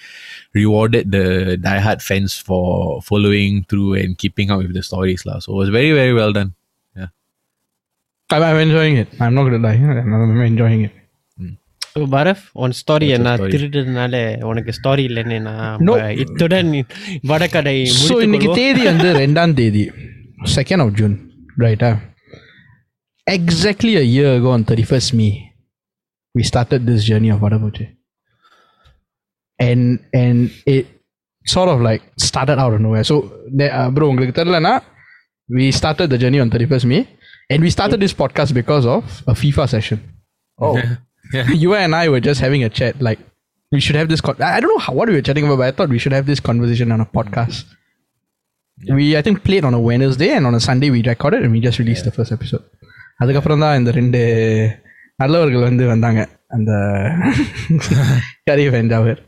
rewarded 0.53 1.11
the 1.11 1.59
diehard 1.61 2.01
fans 2.01 2.37
for 2.39 3.01
following 3.01 3.65
through 3.65 3.95
and 3.95 4.17
keeping 4.17 4.49
up 4.49 4.59
with 4.59 4.73
the 4.73 4.81
stories, 4.81 5.25
lah. 5.25 5.39
So 5.39 5.53
it 5.53 5.57
was 5.57 5.69
very, 5.69 5.91
very 5.91 6.13
well 6.13 6.31
done. 6.31 6.55
I'm, 8.30 8.42
I'm 8.42 8.58
enjoying 8.58 8.96
it. 8.96 9.08
I'm 9.20 9.34
not 9.34 9.44
gonna 9.44 9.58
lie. 9.60 9.74
I'm, 9.94 10.14
I'm 10.16 10.40
enjoying 10.42 10.80
it. 10.82 10.94
So, 11.94 12.06
Barav, 12.06 12.40
on 12.54 12.72
story 12.74 13.06
What's 13.06 13.12
your 13.12 13.18
என்ன 13.18 13.30
story? 13.36 13.52
திருடுறதுனால 13.52 14.14
உனக்கு 14.48 14.72
story 14.78 15.04
இல்லைன்னு 15.10 15.38
நான் 15.46 15.84
No. 15.88 15.94
இத்துடன் 16.22 16.70
வடக்கடை 17.30 17.76
so 17.84 17.94
முடித்துக் 18.00 18.24
இன்னைக்கு 18.26 18.48
கொள்வோம். 18.48 18.60
தேதி 18.62 18.82
வந்து 18.90 19.08
ரெண்டாம் 19.22 19.54
தேதி 19.60 19.84
செகண்ட் 20.56 20.84
ஆஃப் 20.86 20.92
ஜூன் 20.98 21.14
ரைட்டா 21.64 21.90
exactly 23.26 23.94
a 24.00 24.06
year 24.12 24.32
ago 24.38 24.50
on 24.56 24.64
thirty 24.70 24.86
first 24.90 25.14
me 25.20 25.28
we 26.34 26.44
started 26.44 26.80
this 26.90 27.02
journey 27.10 27.30
of 27.34 27.40
வடபூச்சி 27.44 27.86
and 29.58 29.84
and 30.14 30.38
it 30.66 30.86
sort 31.46 31.68
of 31.68 31.78
like 31.80 32.02
started 32.28 32.58
out 32.58 32.72
of 32.74 32.80
nowhere 32.80 33.04
so 33.04 33.16
there, 33.58 33.72
uh, 33.78 33.88
bro 33.90 34.06
உங்களுக்கு 34.12 34.34
தெரியலனா 34.40 34.74
we 35.48 35.66
started 35.72 36.08
the 36.12 36.18
journey 36.18 36.40
on 36.44 36.50
31st 36.54 36.86
May 36.92 37.02
and 37.50 37.58
we 37.66 37.70
started 37.76 37.98
this 38.04 38.14
podcast 38.22 38.52
because 38.60 38.86
of 38.96 39.04
a 39.32 39.34
FIFA 39.42 39.66
session 39.76 39.98
Oh, 40.66 40.74
you 41.64 41.70
and 41.84 41.92
I 42.02 42.08
were 42.12 42.22
just 42.28 42.40
having 42.46 42.62
a 42.68 42.70
chat 42.78 42.94
like 43.08 43.20
we 43.74 43.80
should 43.84 43.98
have 44.00 44.08
this 44.12 44.22
con- 44.26 44.40
I 44.48 44.50
I 44.56 44.60
don't 44.60 44.72
know 44.74 44.82
how, 44.86 44.92
what 44.98 45.08
we 45.10 45.16
were 45.18 45.26
chatting 45.28 45.46
about 45.46 45.58
but 45.62 45.68
I 45.70 45.74
thought 45.76 45.90
we 45.96 46.00
should 46.04 46.16
have 46.18 46.26
this 46.32 46.40
conversation 46.48 46.88
on 46.96 47.00
a 47.06 47.08
podcast 47.18 47.58
we 48.98 49.06
I 49.20 49.22
think 49.26 49.38
played 49.48 49.64
on 49.68 49.74
a 49.80 49.82
Wednesday 49.88 50.30
and 50.36 50.44
on 50.50 50.54
a 50.60 50.62
Sunday 50.68 50.90
we 50.96 51.00
recorded 51.12 51.42
and 51.44 51.52
we 51.56 51.60
just 51.68 51.78
released 51.82 52.04
the 52.10 52.14
first 52.18 52.32
episode 52.38 52.64
அதுக்கப்புறம் 53.22 53.62
தான் 53.64 53.76
இந்த 53.80 53.90
ரெண்டு 53.98 54.18
நல்லவர்கள் 55.20 55.66
வந்து 55.68 55.84
வந்தாங்க 55.92 56.20
அந்த 56.56 56.70
Sharif 58.48 58.78
and 58.82 58.90
ஜாவேர் 58.94 59.22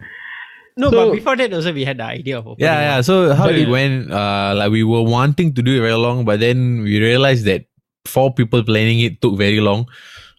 No, 0.82 0.88
So- 0.90 0.96
but 0.98 1.06
before 1.18 1.32
that 1.38 1.52
also 1.56 1.70
we 1.78 1.84
had 1.88 1.96
the 2.00 2.08
idea 2.18 2.34
of 2.40 2.44
opening 2.50 2.64
Yeah, 2.66 2.74
one. 2.80 2.84
yeah. 2.88 2.98
So 3.06 3.14
how 3.38 3.46
But 3.48 3.56
it 3.60 3.62
it- 3.62 3.70
went, 3.76 3.96
uh, 4.18 4.50
like 4.58 4.70
we 4.76 4.82
were 4.90 5.02
wanting 5.14 5.48
to 5.56 5.62
do 5.68 5.72
it 5.78 5.80
very 5.86 5.96
long, 6.04 6.18
but 6.28 6.36
then 6.44 6.58
we 6.84 6.92
realized 7.06 7.44
that 7.50 7.62
four 8.05 8.33
people 8.33 8.63
planning 8.63 8.99
it 8.99 9.21
took 9.21 9.37
very 9.37 9.59
long. 9.59 9.87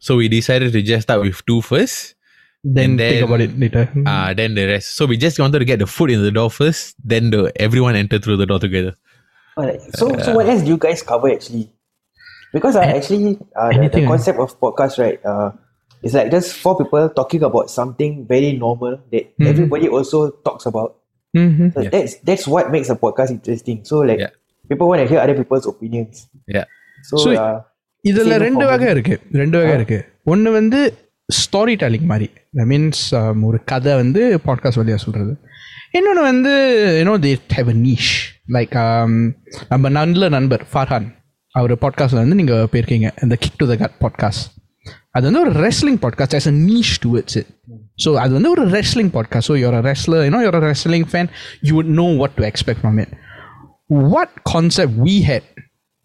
So 0.01 0.17
we 0.17 0.29
decided 0.29 0.73
to 0.73 0.83
just 0.83 1.05
start 1.05 1.21
with 1.23 1.45
two 1.47 1.63
first, 1.63 2.15
then, 2.63 2.91
And 2.93 2.99
think 2.99 3.25
about 3.25 3.41
it 3.41 3.59
later 3.59 3.89
uh, 4.07 4.33
then 4.35 4.55
the 4.55 4.67
rest. 4.67 4.97
So 4.97 5.07
we 5.07 5.17
just 5.17 5.39
wanted 5.39 5.59
to 5.59 5.65
get 5.65 5.79
the 5.79 5.87
food 5.87 6.11
in 6.11 6.23
the 6.23 6.31
door 6.31 6.51
first, 6.51 6.95
then 7.05 7.31
the 7.31 7.53
everyone 7.61 7.97
entered 7.97 8.25
through 8.25 8.37
the 8.39 8.47
door 8.47 8.59
together. 8.59 8.95
alright. 9.57 9.81
So, 9.97 10.17
so 10.19 10.35
what 10.35 10.49
else 10.49 10.63
do 10.63 10.69
you 10.69 10.79
guys 10.79 11.03
cover 11.03 11.31
actually? 11.31 11.71
Because 12.53 12.77
I 12.77 12.85
actually 12.85 13.39
uh, 13.57 13.71
the, 13.73 13.89
the 13.89 14.07
concept 14.07 14.39
of 14.39 14.59
podcast, 14.61 14.99
right? 14.99 15.19
Uh, 15.25 15.53
it's 16.03 16.15
like 16.15 16.31
just 16.31 16.55
four 16.57 16.77
people 16.79 17.09
talking 17.11 17.43
about 17.43 17.71
something 17.71 18.27
very 18.27 18.53
normal 18.53 19.01
that 19.11 19.37
Mhm. 19.39 19.47
everybody 19.49 19.89
also 19.89 20.31
talks 20.45 20.67
about. 20.67 20.97
Mhm. 21.37 21.73
So 21.75 21.83
That's 21.91 22.17
that's 22.21 22.47
what 22.47 22.71
makes 22.71 22.89
a 22.91 22.97
podcast 22.97 23.31
interesting. 23.31 23.85
So 23.85 24.01
like 24.01 24.21
Yeah. 24.21 24.31
people 24.69 24.87
want 24.89 25.01
to 25.03 25.09
hear 25.09 25.19
other 25.19 25.35
people's 25.35 25.67
opinions. 25.67 26.29
Yeah. 26.47 26.65
Uh, 27.13 27.61
இதுல 28.09 28.37
ரெண்டு. 28.37 28.67
வகை 28.67 28.91
இருக்கு. 28.91 29.21
ரெண்டு 29.33 29.59
வகை 29.59 29.75
இருக்கு. 29.75 29.99
ஒன்று 30.25 30.53
வந்து 30.53 30.81
story 31.29 31.75
telling 31.83 32.09
மாதிரி 32.11 32.31
மீன்ஸ் 32.71 33.03
ஒரு 33.43 33.59
கதை 33.65 33.95
வந்து 33.95 34.41
பாட்காஸ்ட் 34.47 34.81
வழியாக 34.81 35.03
சொல்றது. 35.03 35.33
இன்னொன்று 35.93 36.23
வந்து 36.23 36.53
you know 37.03 37.15
they 37.25 37.33
have 37.57 37.69
a 37.69 37.77
niche 37.87 38.13
like 38.53 38.75
நம்ம 39.69 39.89
நல்ல 39.89 40.29
நண்பர் 40.29 40.65
ஃபார்ஹான் 40.73 41.09
அவர் 41.49 41.75
பாட்காஸ்ட்ல 41.75 42.23
வந்து 42.25 42.35
நீங்கள் 42.35 42.69
போயிருக்கீங்க. 42.73 43.11
இந்த 43.23 43.37
kick 43.37 43.57
to 43.57 43.67
the 43.67 43.77
cut 43.77 43.99
podcast 44.01 44.45
அது 45.11 45.33
வந்து 45.33 45.41
ஒரு 45.41 45.53
wrestling 45.67 45.99
podcast 46.05 46.37
as 46.39 46.47
a 46.47 46.55
niche 46.71 46.95
towards 47.05 47.37
it 47.37 47.51
so 48.05 48.15
அது 48.15 48.33
வந்து 48.33 48.51
ஒரு 48.51 48.65
wrestling 48.69 49.13
podcast 49.17 49.49
so 49.49 49.57
your 49.65 49.77
wrestler 49.91 50.25
you know 50.29 50.41
your 50.47 50.59
wrestling 50.71 51.07
fan 51.13 51.29
you 51.61 51.75
would 51.77 51.91
know 51.99 52.09
what 52.21 52.33
to 52.37 52.45
expect 52.51 52.81
from 52.85 52.99
it. 52.99 53.11
What 54.13 54.31
concept 54.55 54.93
we 55.07 55.15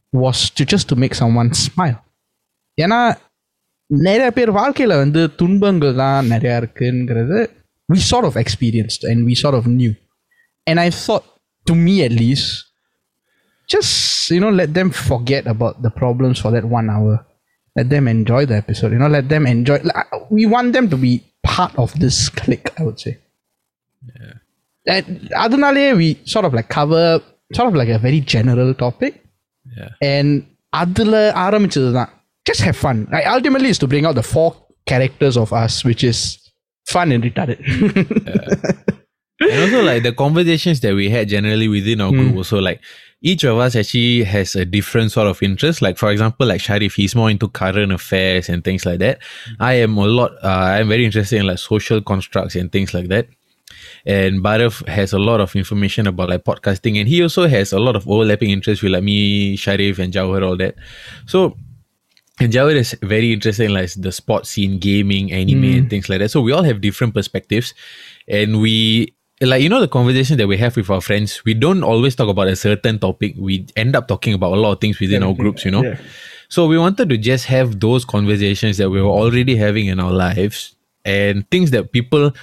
had 0.08 0.20
was 0.20 0.50
to 0.50 0.64
just 0.64 0.88
to 0.88 0.96
make 0.96 1.14
someone 1.14 1.52
smile 1.52 2.00
ஏன்னா 2.84 3.16
நிறைய 3.88 4.30
பேர் 4.30 4.50
வாழ்க்கையில 4.50 4.96
வந்து 4.96 5.30
துன்பங்கள் 5.40 5.94
தான் 5.94 6.26
நிறையா 6.26 6.56
இருக்குங்கிறது 6.62 7.50
we 7.92 7.98
sort 7.98 8.24
of 8.24 8.34
experienced 8.36 9.02
and 9.04 9.18
we 9.28 9.34
sort 9.34 9.54
of 9.54 9.64
knew 9.66 9.94
and 10.66 10.80
I 10.80 10.90
thought 10.90 11.24
to 11.66 11.74
me 11.74 12.02
at 12.02 12.12
least 12.12 12.64
just 13.66 14.30
you 14.30 14.40
know 14.40 14.50
let 14.50 14.74
them 14.78 14.90
forget 14.90 15.46
about 15.46 15.82
the 15.82 15.90
problems 15.90 16.38
for 16.42 16.50
that 16.54 16.64
one 16.64 16.88
hour 16.94 17.26
let 17.76 17.90
them 17.90 18.08
enjoy 18.08 18.46
the 18.46 18.56
episode 18.56 18.92
you 18.92 18.98
know 18.98 19.08
let 19.08 19.28
them 19.28 19.46
enjoy 19.46 19.78
like, 19.82 20.30
we 20.30 20.46
want 20.46 20.72
them 20.72 20.88
to 20.88 20.96
be 20.96 21.12
part 21.42 21.74
of 21.76 21.92
this 21.98 22.28
clique 22.28 22.70
I 22.78 22.84
would 22.86 23.00
say 23.00 23.14
and 24.86 25.32
அதனாலேயே 25.44 25.92
we 25.92 26.08
sort 26.24 26.44
of 26.44 26.54
like 26.54 26.68
cover 26.68 27.20
sort 27.52 27.68
of 27.68 27.74
like 27.74 27.88
a 27.88 27.98
very 27.98 28.20
general 28.20 28.74
topic 28.74 29.12
Yeah. 29.78 29.92
and 30.14 30.28
அதுல 30.82 31.16
ஆரம்பிச்சது 31.46 31.90
தான் 31.98 32.10
just 32.48 32.62
have 32.66 32.76
fun 32.84 32.96
like, 33.14 33.26
ultimately 33.34 33.68
is 33.74 33.78
to 33.82 33.88
bring 33.92 34.04
out 34.08 34.16
the 34.20 34.26
four 34.34 34.48
characters 34.90 35.36
of 35.42 35.50
us 35.62 35.74
which 35.88 36.02
is 36.10 36.18
fun 36.94 37.08
and 37.14 37.22
retarded. 37.28 37.58
and 39.40 39.58
also 39.64 39.80
like 39.90 40.02
the 40.08 40.12
conversations 40.24 40.78
that 40.84 40.94
we 41.00 41.06
had 41.14 41.28
generally 41.28 41.68
within 41.76 42.00
our 42.04 42.12
group 42.18 42.34
also 42.40 42.58
like 42.68 42.80
each 43.30 43.42
of 43.50 43.56
us 43.64 43.74
actually 43.74 44.22
has 44.34 44.48
a 44.54 44.64
different 44.76 45.10
sort 45.16 45.26
of 45.32 45.42
interest 45.48 45.80
like 45.86 45.96
for 46.02 46.10
example 46.14 46.46
like 46.46 46.60
sharif 46.60 46.94
he's 47.00 47.14
more 47.20 47.30
into 47.34 47.48
current 47.48 47.92
affairs 47.98 48.48
and 48.48 48.62
things 48.68 48.84
like 48.88 48.98
that 48.98 49.16
i 49.70 49.72
am 49.86 49.96
a 49.96 50.08
lot 50.18 50.32
uh, 50.50 50.66
i'm 50.76 50.88
very 50.94 51.04
interested 51.04 51.36
in 51.40 51.46
like 51.46 51.58
social 51.58 52.00
constructs 52.12 52.54
and 52.54 52.70
things 52.76 52.92
like 52.96 53.08
that 53.14 53.26
and 54.05 54.43
Barav 54.43 54.87
has 54.87 55.13
a 55.13 55.19
lot 55.19 55.41
of 55.41 55.55
information 55.55 56.07
about 56.07 56.29
like 56.29 56.43
podcasting 56.43 56.99
and 56.99 57.07
he 57.07 57.21
also 57.21 57.47
has 57.47 57.73
a 57.73 57.79
lot 57.79 57.95
of 57.95 58.07
overlapping 58.07 58.49
interests 58.49 58.83
with 58.83 58.91
like 58.91 59.03
me 59.03 59.55
sharif 59.55 59.99
and 59.99 60.13
jawhar 60.13 60.45
all 60.45 60.57
that 60.57 60.75
so 61.25 61.55
and 62.39 62.53
Jawad 62.53 62.75
is 62.75 62.95
very 63.01 63.33
interested 63.33 63.65
in 63.65 63.73
like 63.73 63.91
the 63.97 64.11
sports 64.11 64.51
scene, 64.51 64.79
gaming, 64.79 65.31
anime, 65.31 65.63
and 65.63 65.85
mm. 65.85 65.89
things 65.89 66.07
like 66.07 66.19
that. 66.19 66.29
So 66.29 66.41
we 66.41 66.53
all 66.53 66.63
have 66.63 66.79
different 66.79 67.13
perspectives, 67.13 67.73
and 68.27 68.61
we 68.61 69.13
like 69.41 69.61
you 69.61 69.69
know 69.69 69.81
the 69.81 69.87
conversation 69.87 70.37
that 70.37 70.47
we 70.47 70.57
have 70.57 70.75
with 70.75 70.89
our 70.89 71.01
friends. 71.01 71.43
We 71.43 71.53
don't 71.53 71.83
always 71.83 72.15
talk 72.15 72.29
about 72.29 72.47
a 72.47 72.55
certain 72.55 72.99
topic. 72.99 73.35
We 73.37 73.67
end 73.75 73.95
up 73.95 74.07
talking 74.07 74.33
about 74.33 74.53
a 74.53 74.55
lot 74.55 74.71
of 74.73 74.81
things 74.81 74.99
within 74.99 75.23
our 75.23 75.33
groups, 75.33 75.65
you 75.65 75.71
know. 75.71 75.95
So 76.47 76.65
we 76.65 76.79
wanted 76.79 77.09
to 77.09 77.17
just 77.17 77.45
have 77.45 77.79
those 77.79 78.05
conversations 78.05 78.77
that 78.77 78.89
we 78.89 79.01
were 79.01 79.09
already 79.09 79.55
having 79.55 79.85
in 79.85 79.99
our 79.99 80.11
lives 80.11 80.75
and 81.05 81.49
things 81.51 81.71
that 81.71 81.91
people 81.91 82.33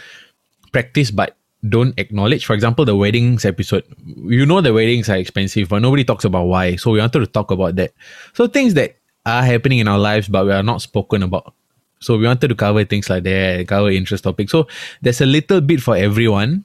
practice 0.73 1.11
but 1.11 1.36
don't 1.69 1.99
acknowledge. 1.99 2.47
For 2.47 2.55
example, 2.55 2.85
the 2.85 2.97
weddings 2.97 3.45
episode. 3.45 3.85
You 4.07 4.47
know 4.47 4.61
the 4.61 4.73
weddings 4.73 5.09
are 5.09 5.17
expensive, 5.17 5.69
but 5.69 5.81
nobody 5.81 6.05
talks 6.05 6.25
about 6.25 6.45
why. 6.45 6.77
So 6.77 6.91
we 6.91 6.99
wanted 6.99 7.21
to 7.21 7.27
talk 7.27 7.51
about 7.51 7.77
that. 7.77 7.93
So 8.35 8.47
things 8.47 8.75
that 8.75 8.97
are 9.25 9.43
happening 9.43 9.79
in 9.79 9.89
our 9.89 9.99
lives, 9.99 10.29
but 10.29 10.47
we 10.47 10.53
are 10.53 10.63
not 10.63 10.83
spoken 10.83 11.23
about. 11.23 11.55
So 12.01 12.17
we 12.17 12.27
wanted 12.27 12.49
to 12.49 12.55
cover 12.55 12.85
things 12.85 13.11
like 13.11 13.25
that, 13.25 13.67
cover 13.69 13.91
interest 13.91 14.25
topics. 14.25 14.53
So 14.53 14.69
there's 15.03 15.21
a 15.21 15.27
little 15.27 15.61
bit 15.61 15.81
for 15.81 15.97
everyone. 15.97 16.65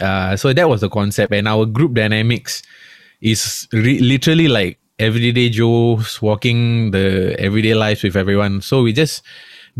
Uh, 0.00 0.36
so 0.36 0.52
that 0.52 0.68
was 0.68 0.80
the 0.80 0.88
concept, 0.88 1.32
and 1.32 1.46
our 1.46 1.66
group 1.66 1.94
dynamics 1.94 2.62
is 3.20 3.68
re- 3.72 3.98
literally 3.98 4.48
like 4.48 4.78
everyday 4.98 5.48
Joes 5.48 6.20
walking 6.22 6.90
the 6.90 7.36
everyday 7.38 7.74
lives 7.74 8.02
with 8.02 8.16
everyone. 8.16 8.60
So 8.60 8.82
we 8.82 8.92
just 8.92 9.22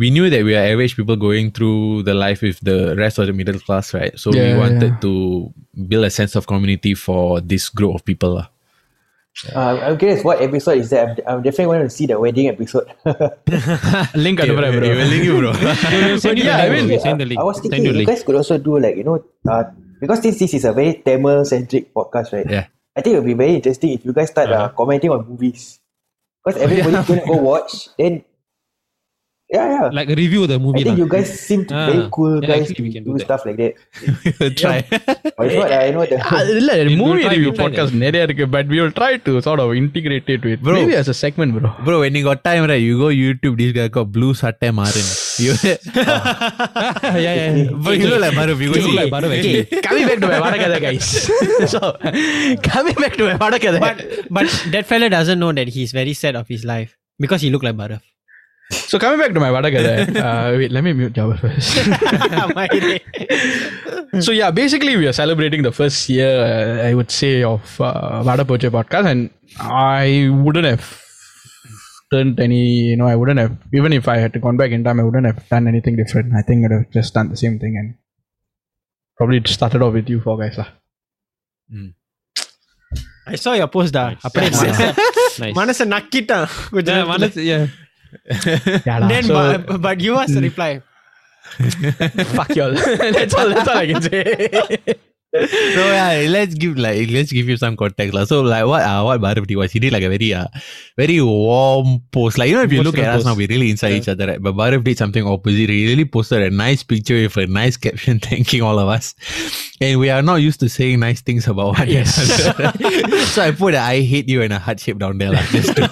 we 0.01 0.09
knew 0.09 0.33
that 0.33 0.43
we 0.49 0.57
are 0.57 0.65
average 0.65 0.97
people 0.97 1.15
going 1.15 1.53
through 1.53 2.03
the 2.09 2.17
life 2.17 2.41
with 2.41 2.57
the 2.65 2.97
rest 2.97 3.21
of 3.21 3.29
the 3.29 3.37
middle 3.37 3.61
class, 3.61 3.93
right? 3.93 4.17
So 4.17 4.33
yeah, 4.33 4.55
we 4.55 4.59
wanted 4.59 4.97
yeah. 4.97 5.05
to 5.05 5.53
build 5.77 6.09
a 6.09 6.11
sense 6.11 6.33
of 6.41 6.49
community 6.49 6.97
for 6.97 7.45
this 7.45 7.69
group 7.69 8.01
of 8.01 8.03
people. 8.03 8.41
Uh. 8.41 8.49
I'm 9.55 10.01
curious 10.01 10.25
what 10.25 10.41
episode 10.41 10.79
is 10.79 10.89
that. 10.91 11.21
I'm, 11.29 11.37
I'm 11.37 11.43
definitely 11.45 11.77
going 11.77 11.85
to 11.85 11.93
see 11.93 12.07
the 12.09 12.19
wedding 12.19 12.49
episode. 12.49 12.89
link 14.17 14.41
ada 14.41 14.57
bro. 14.57 14.73
We 14.73 15.05
link 15.05 15.25
you 15.29 15.37
bro. 15.39 15.53
yeah, 16.33 16.65
I 16.65 16.73
mean, 16.73 16.99
send 16.99 17.21
the 17.21 17.29
link. 17.29 17.39
I 17.39 17.45
was 17.45 17.61
thinking 17.61 17.85
you 17.85 18.07
guys 18.09 18.25
could 18.25 18.41
also 18.41 18.57
do 18.57 18.81
like 18.81 18.97
you 18.97 19.05
know 19.05 19.21
uh, 19.47 19.65
because 20.01 20.25
this 20.25 20.41
this 20.41 20.57
is 20.57 20.65
a 20.65 20.73
very 20.73 20.97
Tamil 21.05 21.45
centric 21.45 21.93
podcast, 21.93 22.33
right? 22.33 22.49
Yeah. 22.49 22.67
I 22.97 23.05
think 23.05 23.15
it 23.15 23.19
would 23.21 23.29
be 23.29 23.39
very 23.39 23.55
interesting 23.55 23.93
if 23.93 24.05
you 24.05 24.17
guys 24.17 24.33
start 24.33 24.49
uh, 24.49 24.57
uh-huh. 24.57 24.65
uh, 24.65 24.69
commenting 24.73 25.13
on 25.13 25.29
movies 25.29 25.79
because 26.41 26.61
everybody's 26.61 27.07
going 27.09 27.21
to 27.21 27.27
go 27.29 27.37
watch. 27.37 27.89
Then 27.97 28.25
yeah, 29.51 29.67
yeah. 29.75 29.89
Like 29.93 30.09
a 30.11 30.15
review 30.15 30.43
of 30.45 30.49
the 30.49 30.59
movie. 30.59 30.81
I 30.81 30.85
think 30.85 30.99
you 30.99 31.09
guys 31.09 31.29
seem 31.39 31.65
to 31.67 31.75
ah, 31.75 31.87
very 31.91 32.09
cool 32.13 32.43
yeah, 32.43 32.51
guys 32.51 32.69
to 32.69 32.75
do, 32.75 33.01
do 33.01 33.19
stuff 33.19 33.45
like 33.45 33.57
that. 33.57 33.75
try. 34.61 34.87
Why 35.37 35.47
not? 35.59 35.73
I 35.73 35.91
know 35.91 36.07
the 36.07 36.19
ah, 36.23 36.95
movie 37.03 37.27
review 37.35 37.53
podcast 37.53 37.59
podcast 37.61 37.99
நிறைய 38.05 38.47
but 38.55 38.67
we 38.73 38.79
will 38.83 38.95
try 38.99 39.11
to 39.27 39.33
sort 39.47 39.61
of 39.65 39.71
integrate 39.81 40.29
it 40.35 40.37
it 40.37 40.47
with 40.51 40.63
Maybe 40.77 40.97
as 41.01 41.09
a 41.15 41.17
segment 41.23 41.53
bro. 41.57 41.71
Bro 41.87 41.97
when 42.05 42.19
you 42.19 42.25
got 42.29 42.41
time 42.49 42.65
right 42.71 42.83
you 42.89 42.97
go 43.03 43.09
YouTube 43.23 43.57
this 43.63 43.73
guy 43.79 43.89
called 43.97 44.13
Blue 44.17 44.33
Sattai 44.41 44.71
Maran. 44.79 45.09
You 45.45 45.55
Yeah 45.65 45.79
yeah. 47.27 47.49
But 47.87 47.97
you 48.03 48.09
look 48.13 48.23
like 48.27 48.37
Maru. 48.41 48.55
You 48.65 48.71
look 48.75 48.95
like 49.01 49.13
Maru. 49.17 49.31
Coming 49.89 50.07
back 50.11 50.21
to 50.25 50.29
my 50.35 50.41
Varakada 50.47 50.79
guys. 50.87 51.11
so 51.75 51.81
coming 52.71 52.99
back 53.05 53.15
to 53.21 53.27
my 53.31 53.37
Varakada. 53.45 53.81
But 53.87 53.99
but 54.39 54.49
that 54.77 54.87
fella 54.93 55.11
doesn't 55.19 55.43
know 55.45 55.53
that 55.61 55.71
he's 55.79 55.93
very 56.01 56.17
sad 56.23 56.37
of 56.43 56.49
his 56.55 56.65
life 56.75 56.93
because 57.27 57.43
he 57.47 57.51
looked 57.57 57.69
like 57.71 57.79
Baraf. 57.85 58.03
so 58.90 58.98
coming 59.02 59.20
back 59.22 59.32
to 59.36 59.42
my 59.44 59.50
vadakada 59.56 59.92
uh, 60.28 60.48
wait 60.60 60.72
let 60.76 60.84
me 60.88 60.92
mute 61.00 61.14
Jawar 61.18 61.38
first 61.44 61.70
so 64.26 64.32
yeah 64.40 64.50
basically 64.62 64.94
we 65.02 65.06
are 65.12 65.18
celebrating 65.22 65.62
the 65.68 65.74
first 65.80 66.00
year 66.16 66.32
uh, 66.50 66.88
I 66.90 66.94
would 67.00 67.12
say 67.20 67.34
of 67.54 67.64
uh, 67.90 68.24
Vada 68.28 68.46
Poche 68.52 68.70
podcast 68.78 69.08
and 69.14 69.24
I 70.04 70.08
wouldn't 70.46 70.68
have 70.74 70.86
turned 72.14 72.40
any 72.48 72.64
you 72.90 72.98
know 73.00 73.08
I 73.14 73.16
wouldn't 73.22 73.40
have 73.44 73.54
even 73.80 73.94
if 74.00 74.08
I 74.16 74.18
had 74.24 74.34
gone 74.46 74.58
back 74.62 74.72
in 74.78 74.84
time 74.88 75.00
I 75.04 75.06
wouldn't 75.10 75.28
have 75.32 75.42
done 75.54 75.68
anything 75.74 75.96
different 76.02 76.34
I 76.42 76.44
think 76.48 76.60
I 76.60 76.68
would 76.68 76.76
have 76.80 76.90
just 76.98 77.14
done 77.20 77.30
the 77.36 77.40
same 77.44 77.58
thing 77.64 77.76
and 77.82 77.90
probably 79.20 79.40
started 79.58 79.82
off 79.86 79.94
with 80.00 80.10
you 80.14 80.20
four 80.26 80.38
guys 80.42 80.58
lah. 80.62 80.70
I 83.34 83.36
saw 83.44 83.54
your 83.60 83.70
post 83.76 83.92
da. 83.98 84.04
அப்படியே 84.28 84.50
மனச 84.56 84.84
Nice. 85.44 85.56
மனச 85.60 85.86
நக்கிட்டான் 85.96 86.46
கொஞ்ச 86.76 86.88
Yeah, 86.92 87.08
நேரத்துல. 87.12 87.12
Manus, 87.12 87.38
yeah. 88.47 88.81
Yeah. 88.87 89.09
Then 89.09 89.25
so, 89.25 89.35
but, 89.59 89.81
but 89.81 90.01
you 90.01 90.17
asked 90.17 90.35
the 90.35 90.41
reply. 90.43 90.83
fuck 92.37 92.55
y'all 92.55 92.73
that's 93.17 93.35
all 93.35 93.49
that's 93.49 93.67
all 93.67 93.77
I 93.77 93.87
can 93.87 94.03
say 94.03 95.01
So 95.33 95.83
yeah, 95.95 96.27
let's 96.29 96.55
give 96.55 96.77
like 96.77 97.09
let's 97.11 97.31
give 97.31 97.49
you 97.49 97.57
some 97.57 97.77
context. 97.77 98.15
lah. 98.15 98.25
So 98.27 98.43
like 98.43 98.67
what 98.67 98.83
uh, 98.83 99.03
what 99.07 99.21
Bharat 99.21 99.47
did 99.47 99.55
was 99.55 99.71
he 99.71 99.79
did 99.79 99.93
like 99.93 100.03
a 100.03 100.09
very 100.11 100.35
uh, 100.35 100.47
very 100.99 101.21
warm 101.23 102.03
post. 102.11 102.37
Like 102.37 102.51
you 102.51 102.57
know 102.57 102.63
if 102.67 102.73
you 102.73 102.83
look 102.83 102.99
at 102.99 103.07
Emotional 103.07 103.21
us 103.21 103.25
now, 103.27 103.35
we 103.39 103.47
really 103.47 103.71
inside 103.71 103.93
each 103.93 104.09
other, 104.09 104.27
right? 104.27 104.43
But 104.43 104.57
Bharat 104.59 104.83
did 104.83 104.99
something 104.99 105.25
opposite. 105.25 105.71
He 105.71 105.87
really 105.87 106.05
posted 106.05 106.43
a 106.43 106.51
nice 106.51 106.83
picture 106.83 107.15
with 107.15 107.37
a 107.37 107.47
nice 107.47 107.77
caption 107.77 108.19
thanking 108.19 108.63
all 108.63 108.81
of 108.81 108.89
us. 108.89 109.15
And 109.81 110.01
we 110.01 110.11
are 110.11 110.21
not 110.21 110.43
used 110.43 110.59
to 110.61 110.69
saying 110.69 110.99
nice 110.99 111.21
things 111.23 111.47
about 111.47 111.79
one 111.79 111.89
Yes. 111.89 112.11
so 113.31 113.43
I 113.43 113.53
put 113.53 113.75
a 113.75 113.79
I 113.79 114.03
hate 114.03 114.29
you 114.29 114.43
and 114.43 114.53
a 114.53 114.59
heart 114.59 114.81
shape 114.81 114.99
down 114.99 115.19
there 115.19 115.31
like 115.31 115.47
just 115.51 115.77
to 115.77 115.87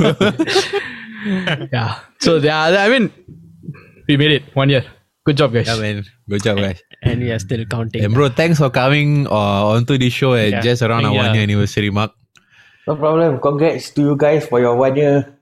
yeah 1.72 2.00
so 2.20 2.36
yeah 2.36 2.64
I 2.84 2.88
mean 2.88 3.10
we 4.08 4.16
made 4.16 4.30
it 4.32 4.42
one 4.54 4.68
year 4.70 4.84
good 5.24 5.36
job 5.36 5.52
guys 5.52 5.66
Yeah 5.66 5.76
man. 5.80 6.04
Good 6.28 6.42
job 6.42 6.58
guys. 6.58 6.82
And 7.02 7.20
we 7.22 7.30
are 7.32 7.38
still 7.38 7.64
counting. 7.64 8.04
And 8.04 8.12
bro, 8.12 8.28
thanks 8.28 8.58
for 8.58 8.68
coming 8.68 9.26
uh, 9.28 9.72
onto 9.72 9.96
this 9.96 10.12
show 10.12 10.34
at 10.34 10.50
Yeah. 10.50 10.60
just 10.60 10.82
around 10.82 11.06
our 11.06 11.14
Yeah. 11.14 11.22
one 11.26 11.34
year 11.34 11.42
anniversary 11.44 11.88
mark. 11.90 12.12
no 12.86 12.96
problem. 12.96 13.38
Congrats 13.40 13.90
to 13.96 14.02
you 14.02 14.16
guys 14.16 14.46
for 14.46 14.60
your 14.60 14.76
one 14.76 14.96
year 14.96 15.38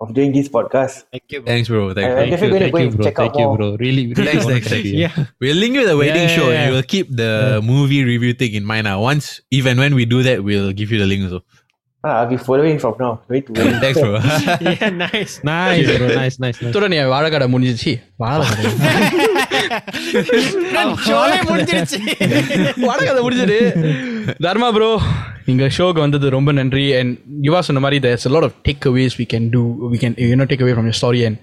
of 0.00 0.14
doing 0.14 0.30
this 0.32 0.48
podcast. 0.48 1.04
Thank 1.10 1.24
you. 1.30 1.40
bro. 1.42 1.46
Thanks 1.50 1.68
bro. 1.68 1.94
Thanks, 1.94 2.06
I- 2.06 2.14
bro. 2.14 2.22
I'm 2.22 2.30
definitely 2.30 2.58
going 2.58 2.62
to 2.62 2.70
Thank 2.70 2.74
go 2.74 2.78
you, 2.78 2.86
and 2.88 2.96
bro. 2.96 3.04
check 3.06 3.18
out 3.18 3.34
Thank 3.34 3.38
you, 3.38 3.56
bro. 3.56 3.76
Really, 3.82 4.04
really 4.14 4.30
Thanks, 4.30 4.46
thanks, 4.46 4.66
to 4.68 4.74
thanks. 4.74 4.88
Yeah. 4.90 5.24
We'll 5.40 5.56
link 5.56 5.74
you 5.74 5.86
the 5.86 5.96
wedding 5.96 6.28
Yeah, 6.28 6.36
show 6.38 6.46
yeah, 6.50 6.54
and 6.60 6.64
yeah. 6.66 6.70
we'll 6.70 6.82
keep 6.94 7.06
the 7.10 7.60
movie 7.64 8.04
review 8.04 8.32
thing 8.34 8.54
in 8.54 8.64
mind 8.64 8.84
now. 8.84 9.00
Once, 9.02 9.40
even 9.50 9.78
when 9.78 9.94
we 9.94 10.04
do 10.04 10.22
that, 10.22 10.44
we'll 10.44 10.70
give 10.72 10.92
you 10.92 10.98
the 11.02 11.06
link 11.06 11.24
also. 11.24 11.42
Ah, 12.05 12.13
I'll 12.19 12.29
be 12.31 12.37
following 12.47 12.77
from 12.83 12.95
now. 13.01 13.11
Wait 13.31 13.43
to 13.47 13.53
wait. 13.57 13.75
Thanks, 13.83 13.97
bro. 14.03 14.19
yeah, 14.69 14.89
nice. 15.03 15.33
Nice, 15.49 15.85
bro. 15.97 16.07
Nice, 16.21 16.35
nice, 16.43 16.57
nice. 16.61 16.69
இத்தோட 16.69 16.87
நீ 16.93 16.97
வாழைக்கடை 17.13 17.45
முடிஞ்சிச்சு 17.53 17.93
வாழைக்கடை 18.23 18.71
ஷோவே 21.05 21.37
முடிஞ்சிருச்சு 21.49 21.99
வாழைக்கடை 22.87 23.21
முடிஞ்சது 23.27 23.59
தர்மா 24.47 24.69
bro 24.77 24.89
நீங்க 25.47 25.63
ஷோக்கு 25.77 26.03
வந்தது 26.05 26.35
ரொம்ப 26.37 26.51
நன்றி 26.59 26.85
அண்ட் 26.99 27.13
யுவா 27.47 27.61
சொன்ன 27.69 27.83
மாதிரி 27.85 27.99
there's 28.07 28.25
a 28.31 28.33
lot 28.35 28.45
of 28.49 28.53
takeaways 28.67 29.15
we 29.21 29.27
can 29.33 29.45
do 29.55 29.63
we 29.93 29.99
can 30.03 30.13
you 30.31 30.37
know 30.39 30.49
take 30.51 30.63
away 30.65 30.75
from 30.77 30.87
your 30.89 30.97
story 31.01 31.21
and 31.29 31.37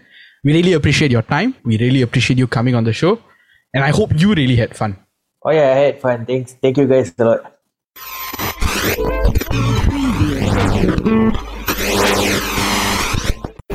we 0.47 0.53
really 0.59 0.75
appreciate 0.81 1.15
your 1.17 1.27
time 1.35 1.53
we 1.71 1.77
really 1.85 2.03
appreciate 2.09 2.41
you 2.45 2.49
coming 2.59 2.77
on 2.81 2.87
the 2.91 2.97
show 3.03 3.15
and 3.75 3.83
I 3.89 3.93
hope 4.01 4.13
you 4.25 4.31
really 4.43 4.59
had 4.65 4.75
fun 4.83 4.95
Oh 5.43 5.53
yeah, 5.57 5.69
I 5.75 5.79
had 5.85 5.97
fun. 6.03 6.19
Thanks. 6.31 6.51
Thank 6.63 6.77
you 6.77 6.87
guys 6.87 7.09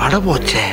அடபோச்சே 0.05 0.65